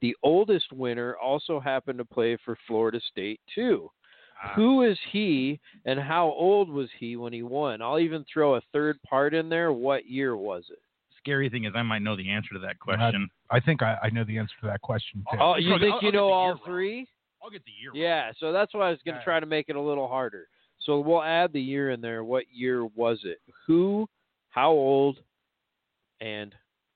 The 0.00 0.16
oldest 0.22 0.72
winner 0.72 1.16
also 1.16 1.60
happened 1.60 1.98
to 1.98 2.04
play 2.04 2.36
for 2.44 2.56
Florida 2.66 3.00
State 3.10 3.40
too. 3.54 3.90
Ah. 4.42 4.52
Who 4.54 4.82
is 4.82 4.98
he, 5.12 5.60
and 5.84 5.98
how 6.00 6.26
old 6.28 6.70
was 6.70 6.88
he 6.98 7.16
when 7.16 7.32
he 7.32 7.42
won? 7.42 7.82
I'll 7.82 7.98
even 7.98 8.24
throw 8.32 8.54
a 8.54 8.62
third 8.72 8.98
part 9.02 9.34
in 9.34 9.48
there. 9.48 9.72
What 9.72 10.06
year 10.06 10.36
was 10.36 10.64
it? 10.70 10.78
Scary 11.18 11.50
thing 11.50 11.64
is, 11.64 11.72
I 11.76 11.82
might 11.82 12.00
know 12.00 12.16
the 12.16 12.30
answer 12.30 12.54
to 12.54 12.58
that 12.60 12.78
question. 12.78 13.28
I 13.50 13.60
think 13.60 13.82
I, 13.82 13.98
I 14.04 14.08
know 14.10 14.24
the 14.24 14.38
answer 14.38 14.54
to 14.62 14.66
that 14.68 14.80
question 14.80 15.22
too. 15.30 15.38
Oh, 15.38 15.50
I'll- 15.52 15.60
you 15.60 15.72
I'll- 15.74 15.78
think 15.78 15.94
I'll 15.96 16.02
you 16.02 16.12
know 16.12 16.28
all 16.30 16.46
year 16.46 16.52
wrong. 16.54 16.60
three? 16.64 17.06
I'll 17.42 17.50
get 17.50 17.62
the 17.64 17.72
year. 17.78 17.90
Yeah, 17.94 18.32
so 18.38 18.52
that's 18.52 18.72
why 18.72 18.86
I 18.88 18.90
was 18.90 19.00
going 19.04 19.14
to 19.14 19.18
Okay. 19.20 19.24
try 19.24 19.40
to 19.40 19.46
make 19.46 19.68
it 19.68 19.76
a 19.76 19.80
little 19.80 20.08
harder. 20.08 20.46
So 20.90 20.98
we'll 20.98 21.22
add 21.22 21.52
the 21.52 21.60
year 21.60 21.90
in 21.90 22.00
there. 22.00 22.24
What 22.24 22.46
year 22.52 22.84
was 22.84 23.20
it? 23.22 23.38
Who, 23.68 24.08
how 24.48 24.70
old, 24.72 25.18
and 26.20 26.52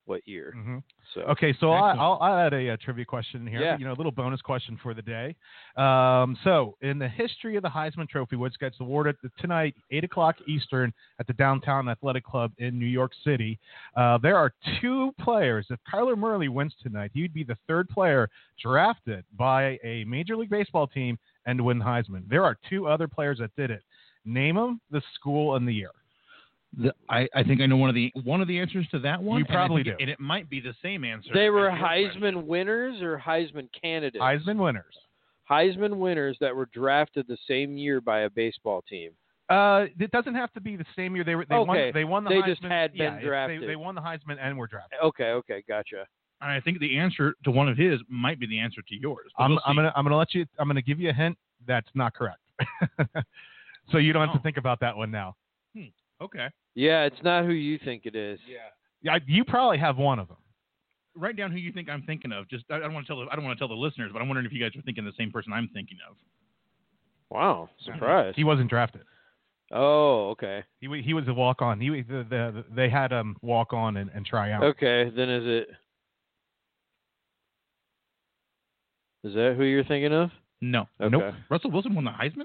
what 0.07 0.27
year? 0.27 0.53
hmm 0.53 0.79
So 1.15 1.21
Okay, 1.21 1.55
so 1.61 1.71
I, 1.71 1.93
I'll, 1.93 2.19
I'll 2.21 2.39
add 2.47 2.53
a, 2.53 2.71
uh 2.71 2.77
trivia 2.85 3.05
question 3.05 3.47
here. 3.47 3.61
Yeah. 3.61 3.79
You 3.79 3.85
know, 3.85 3.93
a 3.93 3.95
little 3.95 4.11
bonus 4.11 4.41
question 4.41 4.77
for 4.83 4.95
the 4.95 5.01
day. 5.01 5.37
Um, 5.77 6.37
so, 6.43 6.77
in 6.83 6.99
the 6.99 7.07
history 7.09 7.55
of 7.55 7.63
the 7.63 7.69
Heisman 7.69 8.09
Trophy, 8.09 8.35
which 8.35 8.59
gets 8.59 8.75
awarded 8.81 9.15
tonight, 9.39 9.77
eight 9.93 10.03
o'clock 10.03 10.35
Eastern, 10.49 10.93
at 11.21 11.29
the 11.29 11.33
Downtown 11.35 11.89
Athletic 11.89 12.25
Club 12.25 12.51
in 12.59 12.77
New 12.77 12.87
York 12.87 13.13
City, 13.25 13.61
uh, 13.97 14.19
there 14.19 14.37
are 14.37 14.53
two 14.81 15.13
players. 15.21 15.67
If 15.71 15.79
Kyler 15.91 16.19
Murray 16.19 16.49
wins 16.49 16.75
tonight, 16.83 17.13
he'd 17.15 17.33
be 17.33 17.45
the 17.45 17.57
third 17.69 17.89
player 17.89 18.29
drafted 18.61 19.25
by 19.39 19.79
a 19.85 20.03
Major 20.05 20.37
League 20.37 20.51
Baseball 20.51 20.89
team 20.89 21.17
and 21.47 21.61
win 21.61 21.79
Heisman. 21.79 22.29
There 22.29 22.43
are 22.43 22.57
two 22.69 22.89
other 22.89 23.07
players 23.07 23.39
that 23.39 23.55
did 23.57 23.71
it. 23.71 23.83
Name 24.25 24.57
them, 24.57 24.81
the 24.91 25.03
school, 25.15 25.57
and 25.57 25.67
the 25.69 25.73
year. 25.75 25.91
The, 26.77 26.93
I, 27.09 27.29
I 27.35 27.43
think 27.45 27.61
I 27.61 27.67
know 27.67 27.77
one 27.77 27.89
of 27.89 27.95
the 27.95 28.11
one 28.25 28.41
of 28.41 28.49
the 28.49 28.59
answers 28.59 28.87
to 28.91 28.99
that 29.01 29.23
one. 29.23 29.39
You 29.39 29.45
and 29.45 29.53
I 29.53 29.55
probably 29.55 29.85
think 29.85 29.99
do. 29.99 30.01
it- 30.01 30.03
and 30.03 30.11
it 30.11 30.19
might 30.21 30.51
be 30.51 30.61
the 30.61 30.75
same 30.83 31.05
answer. 31.05 31.31
they 31.33 31.49
were 31.51 31.71
as 31.71 31.79
your 31.79 31.87
question. 31.89 32.23
Heisman 32.35 32.45
winners 32.47 33.01
or 33.03 33.17
Heisman 33.25 33.69
candidates? 33.81 34.21
Heisman 34.23 34.57
winners. 34.57 34.95
Heisman 35.49 35.99
winners 35.99 36.37
that 36.41 36.55
were 36.57 36.67
drafted 36.73 37.27
the 37.29 37.37
same 37.47 37.77
year 37.77 38.01
by 38.01 38.21
a 38.21 38.31
baseball 38.31 38.83
team. 38.89 39.11
Uh, 39.51 39.85
it 40.01 40.11
doesn't 40.11 40.35
have 40.35 40.51
to 40.55 40.61
be 40.61 40.75
the 40.75 40.87
same 40.97 41.15
year. 41.15 41.23
They 41.23 41.35
were 41.35 41.45
they 41.49 41.55
Okay. 41.55 41.69
won. 41.87 41.91
They 41.95 42.05
won 42.05 42.25
the 42.25 42.31
Heisman. 42.31 42.33
They 42.33 42.41
Heisman. 42.41 42.47
just 42.55 42.63
had 42.65 42.93
been 42.93 43.01
yeah, 43.03 43.09
it's- 43.19 43.25
drafted. 43.25 43.63
They, 43.63 43.67
they 43.67 43.77
won 43.77 43.95
the 43.95 44.01
Heisman 44.01 44.39
and 44.41 44.57
were 44.59 44.67
drafted. 44.67 44.99
Okay, 45.05 45.31
okay, 45.33 45.63
gotcha. 45.69 46.07
And 46.41 46.51
I 46.51 46.61
think 46.61 46.81
the 46.81 46.99
answer 46.99 47.35
to 47.45 47.51
one 47.51 47.69
of 47.69 47.77
his 47.77 48.01
might 48.09 48.41
be 48.41 48.47
the 48.47 48.59
answer 48.59 48.83
to 48.83 48.95
yours. 48.97 49.31
I'm, 49.39 49.51
we'll 49.53 49.61
I'm 49.65 49.77
gonna 49.77 49.93
I'm 49.95 50.05
gonna 50.05 50.17
let 50.17 50.35
you. 50.35 50.45
I'm 50.59 50.67
gonna 50.67 50.83
give 50.83 50.99
you 50.99 51.11
a 51.11 51.13
hint. 51.13 51.39
That's 51.69 51.87
not 51.95 52.15
correct. 52.15 52.41
so 53.91 53.99
you 53.99 54.13
don't 54.13 54.27
have 54.27 54.35
Oh. 54.35 54.39
to 54.39 54.43
think 54.43 54.57
about 54.57 54.81
that 54.81 54.97
one 54.97 55.11
now. 55.11 55.37
Hmm. 55.77 55.87
Okay. 56.21 56.49
Yeah, 56.75 57.05
it's 57.05 57.23
not 57.23 57.45
who 57.45 57.53
you 57.53 57.79
think 57.85 58.07
it 58.07 58.15
is. 58.17 58.41
Yeah, 59.03 59.19
you 59.27 59.45
probably 59.45 59.79
have 59.79 59.97
one 59.99 60.19
of 60.19 60.29
them. 60.29 60.39
Write 61.17 61.37
down 61.37 61.53
who 61.53 61.59
you 61.59 61.71
think 61.73 61.89
I'm 61.89 62.03
thinking 62.03 62.33
of. 62.33 62.49
Just 62.49 62.65
I, 62.71 62.77
I 62.77 62.79
don't 62.81 62.95
want 62.95 63.07
to 63.07 63.13
tell 63.13 63.21
the, 63.25 63.31
I 63.31 63.37
don't 63.37 63.45
want 63.45 63.57
to 63.57 63.61
tell 63.61 63.69
the 63.69 63.75
listeners, 63.75 64.11
but 64.13 64.21
I'm 64.21 64.29
wondering 64.29 64.47
if 64.47 64.53
you 64.53 64.61
guys 64.61 64.77
are 64.77 64.83
thinking 64.83 65.05
the 65.05 65.13
same 65.17 65.31
person 65.31 65.53
I'm 65.53 65.69
thinking 65.73 65.99
of. 66.09 66.17
Wow, 67.31 67.69
surprise. 67.85 68.35
He 68.37 68.43
wasn't 68.45 68.69
drafted. 68.71 69.03
Oh, 69.73 70.31
okay. 70.31 70.65
He 70.81 71.03
he 71.03 71.15
was 71.15 71.27
a 71.29 71.35
walk 71.35 71.63
on. 71.63 71.81
He 71.81 71.89
the, 72.03 72.27
the, 72.29 72.65
they 72.75 72.89
had 72.91 73.13
him 73.13 73.37
walk 73.43 73.73
on 73.73 73.97
and, 73.97 74.11
and 74.15 74.27
try 74.27 74.51
out. 74.53 74.63
Okay, 74.65 75.11
then 75.15 75.29
is 75.31 75.43
it 75.47 75.69
Is 79.25 79.35
that 79.35 79.55
who 79.57 79.65
you're 79.65 79.85
thinking 79.85 80.13
of? 80.13 80.31
No. 80.61 80.87
Okay. 81.01 81.11
Nope. 81.17 81.35
Russell 81.51 81.71
Wilson 81.71 81.95
won 81.95 82.05
the 82.05 82.11
Heisman. 82.11 82.45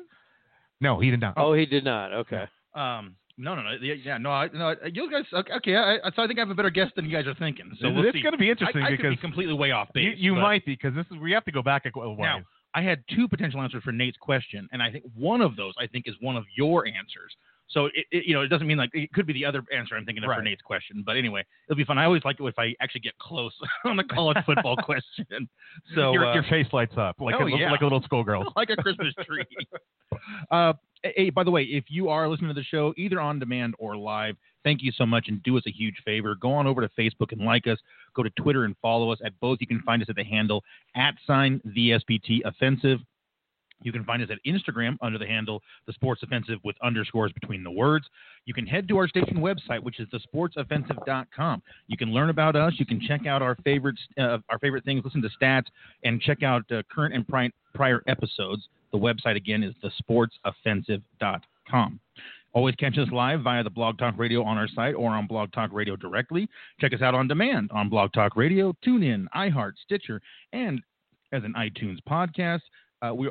No, 0.81 0.99
he 0.99 1.09
did 1.11 1.19
not. 1.19 1.33
Oh, 1.37 1.53
he 1.53 1.65
did 1.65 1.83
not. 1.83 2.13
Okay. 2.13 2.45
Um, 2.73 3.15
no, 3.37 3.55
no, 3.55 3.61
no. 3.61 3.71
Yeah, 3.81 4.17
no, 4.17 4.31
I, 4.31 4.49
no. 4.53 4.75
You 4.91 5.09
guys, 5.09 5.23
okay. 5.33 5.75
I, 5.75 5.95
I, 5.95 6.11
so 6.15 6.23
I 6.23 6.27
think 6.27 6.39
I 6.39 6.41
have 6.41 6.49
a 6.49 6.55
better 6.55 6.69
guess 6.69 6.89
than 6.95 7.05
you 7.05 7.11
guys 7.11 7.25
are 7.25 7.35
thinking. 7.35 7.71
So 7.79 7.89
we'll 7.89 8.05
it's 8.05 8.17
see. 8.17 8.21
going 8.21 8.33
to 8.33 8.37
be 8.37 8.49
interesting 8.49 8.83
I 8.83 8.91
because 8.91 9.11
be 9.11 9.17
completely 9.17 9.53
way 9.53 9.71
off 9.71 9.87
you, 9.95 10.11
base. 10.11 10.17
you 10.19 10.35
but 10.35 10.41
might 10.41 10.65
be 10.65 10.73
because 10.73 10.93
this 10.93 11.05
is 11.09 11.17
we 11.21 11.31
have 11.31 11.45
to 11.45 11.51
go 11.51 11.63
back 11.63 11.85
a 11.85 11.89
while. 11.97 12.17
Now, 12.17 12.39
I 12.73 12.81
had 12.81 13.03
two 13.15 13.27
potential 13.27 13.61
answers 13.61 13.81
for 13.83 13.91
Nate's 13.91 14.17
question, 14.17 14.67
and 14.71 14.83
I 14.83 14.91
think 14.91 15.05
one 15.15 15.41
of 15.41 15.55
those 15.55 15.73
I 15.79 15.87
think 15.87 16.07
is 16.07 16.15
one 16.19 16.35
of 16.35 16.43
your 16.55 16.85
answers. 16.85 17.33
So 17.69 17.85
it, 17.85 18.05
it 18.11 18.25
you 18.25 18.33
know 18.33 18.41
it 18.41 18.47
doesn't 18.47 18.65
mean 18.65 18.77
like 18.77 18.89
it 18.93 19.11
could 19.13 19.27
be 19.27 19.33
the 19.33 19.45
other 19.45 19.63
answer 19.75 19.95
I'm 19.95 20.05
thinking 20.05 20.23
of 20.23 20.29
for 20.33 20.41
Nate's 20.41 20.61
question, 20.61 21.03
but 21.05 21.17
anyway, 21.17 21.45
it'll 21.67 21.77
be 21.77 21.85
fun. 21.85 21.97
I 21.97 22.05
always 22.05 22.23
like 22.25 22.39
it 22.39 22.43
if 22.43 22.57
I 22.57 22.73
actually 22.81 23.01
get 23.01 23.17
close 23.19 23.53
on 23.85 23.97
the 23.97 24.03
college 24.03 24.37
football 24.45 24.75
question. 24.75 25.47
So 25.95 26.11
your, 26.11 26.25
uh, 26.25 26.33
your 26.33 26.43
face 26.43 26.67
lights 26.73 26.93
up 26.97 27.17
like 27.19 27.35
oh, 27.39 27.45
a, 27.45 27.57
yeah. 27.57 27.71
like 27.71 27.81
a 27.81 27.85
little 27.85 28.01
schoolgirl. 28.01 28.53
like 28.55 28.69
a 28.69 28.75
Christmas 28.75 29.13
tree. 29.25 29.45
uh, 30.51 30.73
hey, 31.03 31.29
by 31.29 31.43
the 31.43 31.51
way, 31.51 31.63
if 31.63 31.85
you 31.89 32.09
are 32.09 32.27
listening 32.27 32.49
to 32.49 32.53
the 32.55 32.63
show 32.63 32.93
either 32.97 33.21
on 33.21 33.37
demand 33.39 33.75
or 33.77 33.95
live, 33.95 34.35
thank 34.63 34.81
you 34.81 34.91
so 34.91 35.05
much 35.05 35.25
and 35.27 35.41
do 35.43 35.55
us 35.57 35.63
a 35.67 35.71
huge 35.71 35.95
favor. 36.03 36.35
Go 36.35 36.51
on 36.51 36.65
over 36.65 36.81
to 36.81 36.89
Facebook 36.99 37.31
and 37.31 37.41
like 37.41 37.67
us. 37.67 37.77
Go 38.15 38.23
to 38.23 38.31
Twitter 38.31 38.65
and 38.65 38.75
follow 38.81 39.11
us. 39.11 39.19
At 39.23 39.39
both, 39.39 39.59
you 39.61 39.67
can 39.67 39.81
find 39.83 40.01
us 40.01 40.09
at 40.09 40.15
the 40.15 40.23
handle 40.23 40.63
at 40.95 41.13
sign 41.27 41.61
the 41.63 41.91
SPT 41.91 42.39
offensive. 42.45 42.99
You 43.81 43.91
can 43.91 44.03
find 44.03 44.21
us 44.21 44.29
at 44.31 44.37
Instagram 44.45 44.97
under 45.01 45.17
the 45.17 45.25
handle 45.25 45.61
The 45.87 45.93
Sports 45.93 46.21
Offensive 46.23 46.59
with 46.63 46.75
underscores 46.83 47.31
between 47.33 47.63
the 47.63 47.71
words. 47.71 48.05
You 48.45 48.53
can 48.53 48.65
head 48.65 48.87
to 48.89 48.97
our 48.97 49.07
station 49.07 49.37
website, 49.37 49.81
which 49.81 49.99
is 49.99 50.07
thesportsoffensive.com. 50.09 51.61
You 51.87 51.97
can 51.97 52.11
learn 52.11 52.29
about 52.29 52.55
us. 52.55 52.73
You 52.77 52.85
can 52.85 52.99
check 52.99 53.25
out 53.25 53.41
our 53.41 53.55
favorites, 53.63 54.01
uh, 54.17 54.39
our 54.49 54.59
favorite 54.59 54.85
things, 54.85 55.03
listen 55.05 55.21
to 55.21 55.29
stats, 55.41 55.65
and 56.03 56.21
check 56.21 56.43
out 56.43 56.69
uh, 56.71 56.81
current 56.93 57.13
and 57.13 57.27
pri- 57.27 57.51
prior 57.73 58.03
episodes. 58.07 58.67
The 58.91 58.97
website 58.97 59.35
again 59.35 59.63
is 59.63 59.73
thesportsoffensive.com. 59.83 61.99
Always 62.51 62.73
catch 62.75 62.97
us 62.97 63.07
live 63.11 63.41
via 63.41 63.63
the 63.63 63.69
Blog 63.69 63.99
Talk 63.99 64.15
Radio 64.17 64.43
on 64.43 64.57
our 64.57 64.67
site 64.67 64.95
or 64.95 65.11
on 65.11 65.27
Blog 65.27 65.51
Talk 65.51 65.69
Radio 65.71 65.95
directly. 65.95 66.49
Check 66.81 66.93
us 66.93 67.01
out 67.01 67.13
on 67.13 67.27
demand 67.27 67.69
on 67.71 67.89
Blog 67.89 68.11
Talk 68.11 68.35
Radio, 68.35 68.75
TuneIn, 68.85 69.27
iHeart, 69.35 69.73
Stitcher, 69.85 70.19
and 70.51 70.81
as 71.31 71.43
an 71.43 71.53
iTunes 71.55 71.99
podcast. 72.09 72.61
Uh, 73.03 73.13
we 73.13 73.29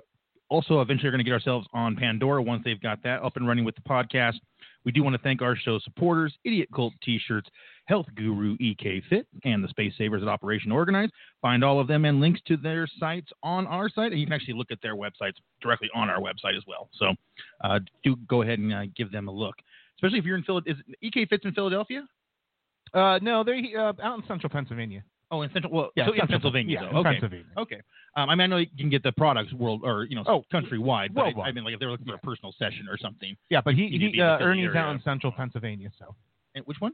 also 0.48 0.80
eventually 0.80 1.08
are 1.08 1.12
going 1.12 1.24
to 1.24 1.24
get 1.24 1.32
ourselves 1.32 1.66
on 1.72 1.96
Pandora 1.96 2.42
once 2.42 2.62
they've 2.64 2.80
got 2.80 3.02
that 3.02 3.22
up 3.22 3.36
and 3.36 3.46
running 3.46 3.64
with 3.64 3.74
the 3.74 3.82
podcast. 3.82 4.34
We 4.84 4.92
do 4.92 5.02
want 5.02 5.14
to 5.14 5.22
thank 5.22 5.42
our 5.42 5.56
show 5.56 5.78
supporters, 5.80 6.32
Idiot 6.44 6.68
Cult 6.74 6.94
T-shirts, 7.02 7.48
Health 7.86 8.06
Guru 8.14 8.56
EK 8.60 9.02
Fit, 9.10 9.26
and 9.44 9.62
the 9.62 9.68
Space 9.68 9.92
Savers 9.98 10.22
at 10.22 10.28
Operation 10.28 10.72
Organize. 10.72 11.10
Find 11.42 11.62
all 11.64 11.80
of 11.80 11.88
them 11.88 12.04
and 12.04 12.20
links 12.20 12.40
to 12.46 12.56
their 12.56 12.86
sites 12.98 13.30
on 13.42 13.66
our 13.66 13.88
site, 13.88 14.12
and 14.12 14.20
you 14.20 14.26
can 14.26 14.32
actually 14.32 14.54
look 14.54 14.70
at 14.70 14.78
their 14.80 14.96
websites 14.96 15.34
directly 15.60 15.90
on 15.94 16.08
our 16.08 16.20
website 16.20 16.56
as 16.56 16.62
well. 16.66 16.88
So 16.98 17.12
uh, 17.62 17.80
do 18.02 18.16
go 18.28 18.42
ahead 18.42 18.58
and 18.58 18.72
uh, 18.72 18.82
give 18.96 19.12
them 19.12 19.28
a 19.28 19.32
look, 19.32 19.56
especially 19.96 20.18
if 20.18 20.24
you're 20.24 20.38
in 20.38 20.44
Philadelphia. 20.44 20.82
Is 20.88 20.96
EK 21.02 21.26
Fit's 21.26 21.44
in 21.44 21.52
Philadelphia? 21.52 22.06
Uh, 22.94 23.18
no, 23.20 23.44
they're 23.44 23.60
uh, 23.78 23.92
out 24.02 24.18
in 24.18 24.26
central 24.26 24.48
Pennsylvania. 24.48 25.02
Oh, 25.30 25.42
in 25.42 25.50
Central. 25.52 25.72
Well, 25.72 25.90
Yeah, 25.94 26.06
so 26.06 26.12
in 26.14 26.26
Pennsylvania. 26.26 26.74
Yeah, 26.74 26.80
though. 26.84 26.90
in 26.90 26.96
Okay. 27.06 27.10
Pennsylvania. 27.12 27.44
Okay. 27.58 27.80
Um, 28.16 28.30
I 28.30 28.34
mean, 28.34 28.40
I 28.40 28.46
know 28.46 28.56
you 28.56 28.66
can 28.78 28.88
get 28.88 29.02
the 29.02 29.12
products 29.12 29.52
world 29.52 29.82
or 29.84 30.04
you 30.04 30.16
know 30.16 30.24
Oh, 30.26 30.44
countrywide, 30.52 31.12
but 31.14 31.20
I- 31.20 31.24
worldwide. 31.24 31.48
I 31.48 31.52
mean, 31.52 31.64
like 31.64 31.74
if 31.74 31.80
they're 31.80 31.90
looking 31.90 32.06
for 32.06 32.14
a 32.14 32.18
personal 32.18 32.52
session 32.58 32.86
or 32.90 32.96
something. 32.96 33.36
Yeah, 33.50 33.60
but 33.62 33.74
he, 33.74 33.82
You 33.84 33.98
need 33.98 34.06
to 34.06 34.12
be 34.12 34.16
he 34.16 34.20
in 34.20 34.26
the 34.26 34.32
uh, 34.32 34.38
Philly 34.38 34.50
Ernie's 34.50 34.74
out 34.76 34.94
in 34.94 35.02
central 35.02 35.32
Pennsylvania. 35.32 35.90
So 35.98 36.14
And 36.54 36.64
which 36.66 36.80
one? 36.80 36.92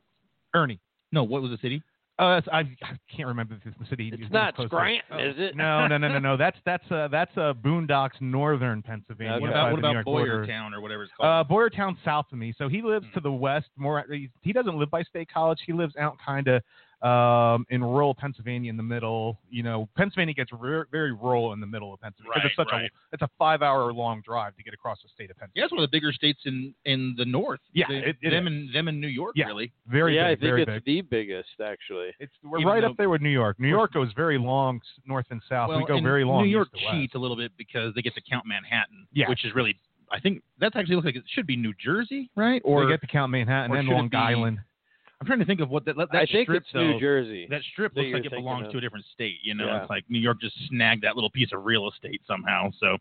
Ernie. 0.54 0.80
No, 1.12 1.22
what 1.22 1.42
was 1.42 1.50
the 1.52 1.58
city? 1.58 1.82
Uh, 2.16 2.40
that's- 2.40 2.48
I, 2.52 2.60
I 2.84 2.96
can't 3.14 3.26
remember 3.26 3.56
the, 3.64 3.70
the 3.78 3.86
city. 3.86 4.08
It's 4.12 4.20
was 4.22 4.30
not 4.30 4.54
close 4.54 4.70
to. 4.70 4.76
Scranton, 4.76 5.18
is 5.20 5.34
it? 5.36 5.56
No, 5.56 5.86
no, 5.88 5.96
no, 5.98 6.06
no, 6.08 6.18
no. 6.20 6.36
That's 6.44 6.56
that's 6.64 6.88
uh, 6.90 7.08
that's 7.10 7.36
uh, 7.36 7.54
Boondocks, 7.54 8.20
northern 8.20 8.82
Pennsylvania. 8.82 9.32
Okay. 9.34 9.40
What 9.42 9.50
about 9.50 9.70
what 9.72 9.78
about 9.80 10.04
Boyertown 10.04 10.72
or 10.74 10.80
whatever 10.80 11.02
it's 11.04 11.12
called? 11.18 11.46
Uh, 11.46 11.52
Boyertown 11.52 11.96
south 12.04 12.26
of 12.32 12.38
me. 12.38 12.54
So 12.56 12.68
he 12.68 12.82
lives 12.82 13.06
Hmm. 13.06 13.14
to 13.14 13.20
the 13.20 13.32
west. 13.32 13.66
More, 13.76 14.04
he, 14.10 14.28
he 14.42 14.52
doesn't 14.52 14.76
live 14.76 14.90
by 14.92 15.02
State 15.02 15.28
College. 15.32 15.58
He 15.66 15.72
lives 15.72 15.94
out 15.96 16.16
kind 16.24 16.46
of 16.46 16.62
um, 17.04 17.66
in 17.68 17.84
rural 17.84 18.14
Pennsylvania 18.14 18.70
in 18.70 18.76
the 18.78 18.82
middle. 18.82 19.38
You 19.50 19.62
know, 19.62 19.88
Pennsylvania 19.96 20.32
gets 20.34 20.50
very, 20.58 20.84
very 20.90 21.12
rural 21.12 21.52
in 21.52 21.60
the 21.60 21.66
middle 21.66 21.92
of 21.92 22.00
Pennsylvania. 22.00 22.32
'cause 22.34 22.42
it's 22.46 22.58
Right, 22.58 22.66
such 22.66 22.72
right. 22.72 22.84
a 22.86 23.12
it's 23.12 23.22
a 23.22 23.28
five 23.38 23.60
hour 23.62 23.92
long 23.92 24.22
drive 24.22 24.56
to 24.56 24.62
get 24.62 24.72
across 24.72 25.02
the 25.02 25.08
state 25.10 25.30
of 25.30 25.36
Pennsylvania. 25.36 25.52
yeah, 25.60 25.64
it's 25.64 25.72
one 25.72 25.82
of 25.84 25.90
the 25.90 25.94
bigger 25.94 26.12
states 26.12 26.40
in 26.46 26.74
in 26.86 27.14
the 27.16 27.24
north. 27.26 27.60
Yeah, 27.72 27.86
They- 27.88 27.96
it- 28.04 28.16
it 28.22 28.30
them 28.30 28.46
is. 28.46 28.52
and 28.52 28.72
them 28.74 28.88
in 28.88 29.00
New 29.00 29.08
York, 29.08 29.34
Yeah. 29.36 29.46
really. 29.46 29.70
Very 29.86 30.16
yeah, 30.16 30.34
big, 30.34 30.38
I 30.38 30.56
think 30.56 30.68
it's 30.68 30.84
big. 30.84 30.84
the 30.84 31.00
biggest 31.02 31.60
actually. 31.60 32.12
It's 32.18 32.32
we're 32.42 32.58
even 32.58 32.68
right 32.68 32.80
though- 32.80 32.88
up 32.90 32.96
there 32.96 33.10
with 33.10 33.20
New 33.20 33.28
York. 33.30 33.60
New 33.60 33.68
York 33.68 33.92
goes 33.92 34.12
very 34.14 34.38
long 34.38 34.80
north 35.04 35.26
and 35.30 35.42
south. 35.48 35.68
well, 35.68 35.78
we 35.80 35.84
go 35.86 36.00
very 36.00 36.24
long. 36.24 36.42
New 36.44 36.48
York 36.50 36.68
east 36.74 36.80
to 36.80 36.86
west. 36.86 36.96
cheats 36.96 37.14
a 37.14 37.18
little 37.18 37.36
bit 37.36 37.52
because 37.58 37.94
they 37.94 38.02
get 38.02 38.14
to 38.14 38.20
count 38.22 38.46
Manhattan, 38.46 39.06
Yeah. 39.12 39.28
which 39.28 39.44
is 39.44 39.54
really. 39.54 39.78
I 40.10 40.20
think 40.20 40.42
that's 40.58 40.76
actually 40.76 40.96
looks 40.96 41.06
like 41.06 41.16
it 41.16 41.24
should 41.28 41.46
be 41.46 41.56
New 41.56 41.72
Jersey, 41.74 42.30
right? 42.36 42.60
Or 42.64 42.84
they 42.84 42.90
get 42.92 43.00
to 43.00 43.06
count 43.06 43.32
Manhattan 43.32 43.72
or 43.72 43.76
and 43.76 43.86
should 43.86 43.92
it 43.92 43.96
Long 43.96 44.08
be- 44.08 44.16
Island. 44.16 44.58
I'm 45.24 45.26
trying 45.26 45.38
to 45.38 45.46
think 45.46 45.60
of 45.60 45.70
what 45.70 45.86
that, 45.86 45.96
that 45.96 46.08
I 46.12 46.26
think 46.26 46.46
strip 46.48 46.62
it's 46.62 46.66
though, 46.74 46.92
New 46.92 47.00
Jersey. 47.00 47.46
That 47.48 47.62
strip 47.72 47.94
that 47.94 48.00
looks 48.02 48.12
like 48.12 48.26
it 48.26 48.30
belongs 48.30 48.66
of. 48.66 48.72
to 48.72 48.78
a 48.78 48.80
different 48.82 49.06
state. 49.14 49.38
You 49.42 49.54
know, 49.54 49.64
Yeah. 49.66 49.80
it's 49.80 49.88
like 49.90 50.04
New 50.10 50.18
York 50.18 50.38
just 50.40 50.54
snagged 50.68 51.02
that 51.04 51.14
little 51.14 51.30
piece 51.30 51.48
of 51.54 51.64
real 51.64 51.88
estate 51.88 52.20
somehow. 52.26 52.70
So, 52.78 52.98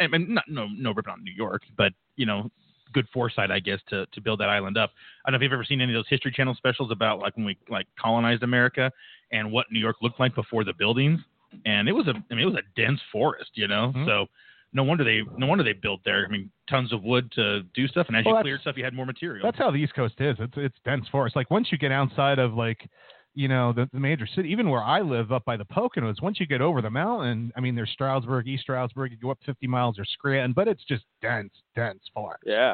and, 0.00 0.12
and 0.12 0.28
not 0.30 0.44
no 0.48 0.66
no 0.66 0.92
ripping 0.92 1.12
on 1.12 1.22
New 1.22 1.32
York, 1.32 1.62
but 1.76 1.92
you 2.16 2.26
know, 2.26 2.50
good 2.92 3.06
foresight, 3.12 3.52
I 3.52 3.60
guess, 3.60 3.78
to 3.90 4.06
to 4.06 4.20
build 4.20 4.40
that 4.40 4.48
island 4.48 4.76
up. 4.76 4.90
I 5.24 5.30
don't 5.30 5.34
know 5.40 5.44
if 5.44 5.48
you've 5.48 5.52
ever 5.52 5.64
seen 5.64 5.80
any 5.80 5.92
of 5.92 5.98
those 5.98 6.08
History 6.08 6.32
Channel 6.32 6.56
specials 6.56 6.90
about 6.90 7.20
like 7.20 7.36
when 7.36 7.46
we 7.46 7.56
like 7.68 7.86
colonized 8.00 8.42
America 8.42 8.90
and 9.30 9.52
what 9.52 9.66
New 9.70 9.78
York 9.80 9.96
looked 10.02 10.18
like 10.18 10.34
before 10.34 10.64
the 10.64 10.72
buildings. 10.74 11.20
And 11.66 11.88
it 11.88 11.92
was 11.92 12.08
a 12.08 12.14
I 12.30 12.34
mean 12.34 12.40
it 12.48 12.52
was 12.52 12.56
a 12.56 12.80
dense 12.80 13.00
forest, 13.12 13.52
you 13.54 13.68
know. 13.68 13.92
Mhm. 13.94 14.06
So 14.06 14.26
no 14.74 14.82
wonder 14.84 15.04
they 15.04 15.22
no 15.38 15.46
wonder 15.46 15.64
they 15.64 15.72
built 15.72 16.00
there. 16.04 16.26
I 16.26 16.28
mean, 16.30 16.50
tons 16.68 16.92
of 16.92 17.02
wood 17.02 17.30
to 17.32 17.62
do 17.74 17.86
stuff, 17.88 18.08
and 18.08 18.16
as 18.16 18.24
Well, 18.24 18.32
you 18.32 18.36
that's- 18.36 18.44
cleared 18.44 18.60
stuff, 18.60 18.76
you 18.76 18.84
had 18.84 18.92
more 18.94 19.06
material. 19.06 19.42
That's 19.44 19.56
how 19.58 19.70
the 19.70 19.78
East 19.78 19.94
Coast 19.94 20.14
is. 20.20 20.36
It's 20.38 20.54
it's 20.56 20.76
dense 20.84 21.06
forest. 21.08 21.36
Like 21.36 21.50
once 21.50 21.68
you 21.72 21.78
get 21.78 21.92
outside 21.92 22.38
of 22.38 22.54
like, 22.54 22.86
you 23.34 23.48
know, 23.48 23.72
the, 23.72 23.88
the 23.92 23.98
major 24.00 24.26
city, 24.26 24.48
even 24.50 24.68
where 24.68 24.82
I 24.82 25.00
live 25.00 25.32
up 25.32 25.44
by 25.44 25.56
the 25.56 25.64
Poconos, 25.64 26.20
once 26.22 26.38
you 26.40 26.46
get 26.46 26.60
over 26.60 26.82
the 26.82 26.90
mountain, 26.90 27.52
I 27.56 27.60
mean, 27.60 27.74
there's 27.74 27.90
Stroudsburg, 27.90 28.46
East 28.48 28.62
Stroudsburg. 28.64 29.12
You 29.12 29.16
go 29.18 29.30
up 29.30 29.38
50 29.46 29.66
miles, 29.66 29.98
or 29.98 30.04
Scranton, 30.04 30.52
but 30.52 30.68
it's 30.68 30.84
just 30.84 31.04
dense, 31.22 31.52
dense 31.74 32.00
forest. 32.12 32.42
yeah, 32.46 32.72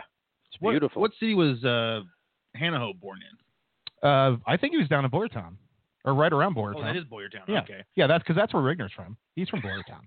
it's 0.50 0.60
What- 0.60 0.72
beautiful. 0.72 1.00
What, 1.02 1.12
city 1.20 1.34
was 1.34 1.62
uh, 1.64 2.00
Hanaho 2.58 2.98
born 2.98 3.20
in? 3.22 4.08
Uh, 4.08 4.36
I 4.46 4.56
think 4.56 4.72
he 4.72 4.78
was 4.78 4.88
down 4.88 5.04
in 5.04 5.10
Boyertown, 5.10 5.56
or 6.04 6.14
right 6.14 6.32
around 6.32 6.56
Boyertown. 6.56 6.76
Oh, 6.78 6.82
that 6.82 6.96
is 6.96 7.04
Boyertown. 7.04 7.46
Yeah. 7.46 7.60
Okay. 7.60 7.84
yeah, 7.96 8.06
that's 8.06 8.22
because 8.22 8.36
that's 8.36 8.52
where 8.54 8.62
Rigner's 8.62 8.92
from. 8.92 9.16
He's 9.36 9.48
from 9.50 9.60
Boyertown. 9.60 10.00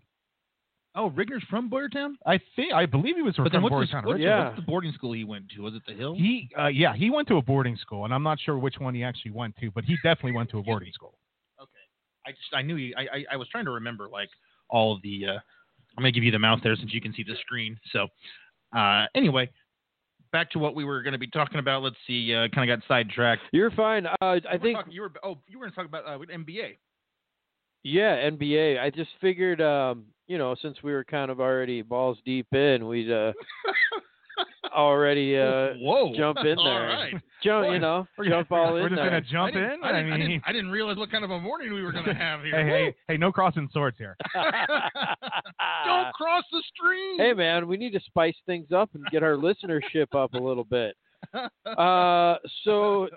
Oh, 0.95 1.09
Rigner's 1.09 1.43
from 1.49 1.69
Boyertown. 1.69 2.13
I 2.25 2.39
think 2.55 2.71
I 2.71 2.85
believe 2.85 3.15
he 3.15 3.23
was 3.23 3.35
from 3.35 3.45
But 3.45 3.51
then 3.51 3.63
what's, 3.63 3.73
Boyertown 3.73 4.03
the, 4.03 4.09
what's. 4.09 4.19
Yeah. 4.19 4.45
what's 4.45 4.57
the 4.57 4.61
boarding 4.61 4.91
school 4.93 5.13
he 5.13 5.23
went 5.23 5.49
to? 5.55 5.61
Was 5.61 5.73
it 5.73 5.81
the 5.87 5.93
Hill? 5.93 6.13
He, 6.15 6.49
uh, 6.57 6.67
yeah, 6.67 6.95
he 6.95 7.09
went 7.09 7.27
to 7.29 7.37
a 7.37 7.41
boarding 7.41 7.75
school, 7.77 8.05
and 8.05 8.13
I'm 8.13 8.21
not 8.21 8.39
sure 8.39 8.57
which 8.59 8.75
one 8.77 8.93
he 8.93 9.03
actually 9.03 9.31
went 9.31 9.55
to, 9.57 9.71
but 9.71 9.85
he 9.85 9.95
definitely 10.03 10.33
went 10.33 10.51
to 10.51 10.59
a 10.59 10.63
boarding 10.63 10.91
school. 10.93 11.17
okay. 11.59 11.69
I 12.27 12.31
just 12.31 12.53
I 12.53 12.61
knew 12.61 12.75
he. 12.75 12.93
I, 12.95 13.01
I 13.01 13.25
I 13.31 13.35
was 13.37 13.47
trying 13.49 13.65
to 13.65 13.71
remember 13.71 14.07
like 14.07 14.29
all 14.69 14.95
of 14.95 15.01
the. 15.01 15.25
Uh, 15.27 15.31
I'm 15.97 16.01
gonna 16.03 16.11
give 16.11 16.23
you 16.23 16.31
the 16.31 16.39
mouse 16.39 16.59
there 16.63 16.75
since 16.75 16.93
you 16.93 17.01
can 17.01 17.13
see 17.13 17.23
the 17.23 17.35
screen. 17.41 17.77
So, 17.91 18.07
uh, 18.75 19.05
anyway, 19.15 19.49
back 20.31 20.49
to 20.51 20.59
what 20.59 20.75
we 20.75 20.85
were 20.85 21.01
gonna 21.01 21.17
be 21.17 21.27
talking 21.27 21.59
about. 21.59 21.81
Let's 21.81 21.95
see. 22.05 22.33
Uh, 22.35 22.47
kind 22.53 22.69
of 22.69 22.79
got 22.79 22.87
sidetracked. 22.87 23.41
You're 23.51 23.71
fine. 23.71 24.05
Uh, 24.05 24.15
I 24.21 24.57
think 24.61 24.77
talking- 24.77 24.93
you 24.93 25.01
were. 25.01 25.11
Oh, 25.23 25.39
you 25.47 25.57
were 25.59 25.65
gonna 25.65 25.75
talk 25.75 25.85
about 25.85 26.03
uh, 26.07 26.17
with 26.19 26.29
NBA. 26.29 26.77
Yeah, 27.83 28.29
NBA. 28.29 28.79
I 28.79 28.89
just 28.89 29.09
figured, 29.19 29.61
um, 29.61 30.05
you 30.27 30.37
know, 30.37 30.55
since 30.61 30.77
we 30.83 30.93
were 30.93 31.03
kind 31.03 31.29
of 31.29 31.39
already 31.41 31.81
balls 31.81 32.17
deep 32.25 32.47
in, 32.53 32.87
we'd 32.87 33.11
uh, 33.11 33.33
already 34.73 35.37
uh, 35.37 35.73
Whoa. 35.81 36.13
jump 36.15 36.37
in 36.39 36.55
there. 36.55 36.87
right. 36.87 37.13
jump, 37.43 37.65
Boy, 37.67 37.73
you 37.73 37.79
know, 37.79 38.07
we're 38.17 38.29
jump 38.29 38.49
gonna- 38.49 38.61
all 38.61 38.73
we're 38.73 38.83
in 38.87 38.89
just 38.89 38.95
there. 39.01 39.09
gonna 39.09 39.21
jump 39.21 39.49
I 39.55 39.59
didn't, 39.59 39.71
in. 39.73 39.83
I 39.83 39.91
didn't, 39.91 40.13
I, 40.13 40.17
mean, 40.17 40.29
didn't, 40.29 40.43
I 40.47 40.51
didn't 40.53 40.71
realize 40.71 40.95
what 40.97 41.11
kind 41.11 41.25
of 41.25 41.31
a 41.31 41.39
morning 41.39 41.73
we 41.73 41.83
were 41.83 41.91
gonna 41.91 42.13
have 42.17 42.41
here. 42.43 42.55
hey, 42.63 42.85
hey, 42.85 42.95
hey, 43.09 43.17
no 43.17 43.31
crossing 43.31 43.67
swords 43.73 43.97
here. 43.97 44.15
Don't 44.33 46.13
cross 46.13 46.43
the 46.51 46.63
stream. 46.73 47.17
hey, 47.19 47.33
man, 47.33 47.67
we 47.67 47.77
need 47.77 47.91
to 47.91 47.99
spice 48.05 48.35
things 48.45 48.71
up 48.71 48.89
and 48.93 49.05
get 49.11 49.23
our 49.23 49.35
listenership 49.35 50.15
up 50.15 50.33
a 50.33 50.39
little 50.39 50.63
bit. 50.63 50.95
Uh, 51.65 52.35
so 52.63 53.07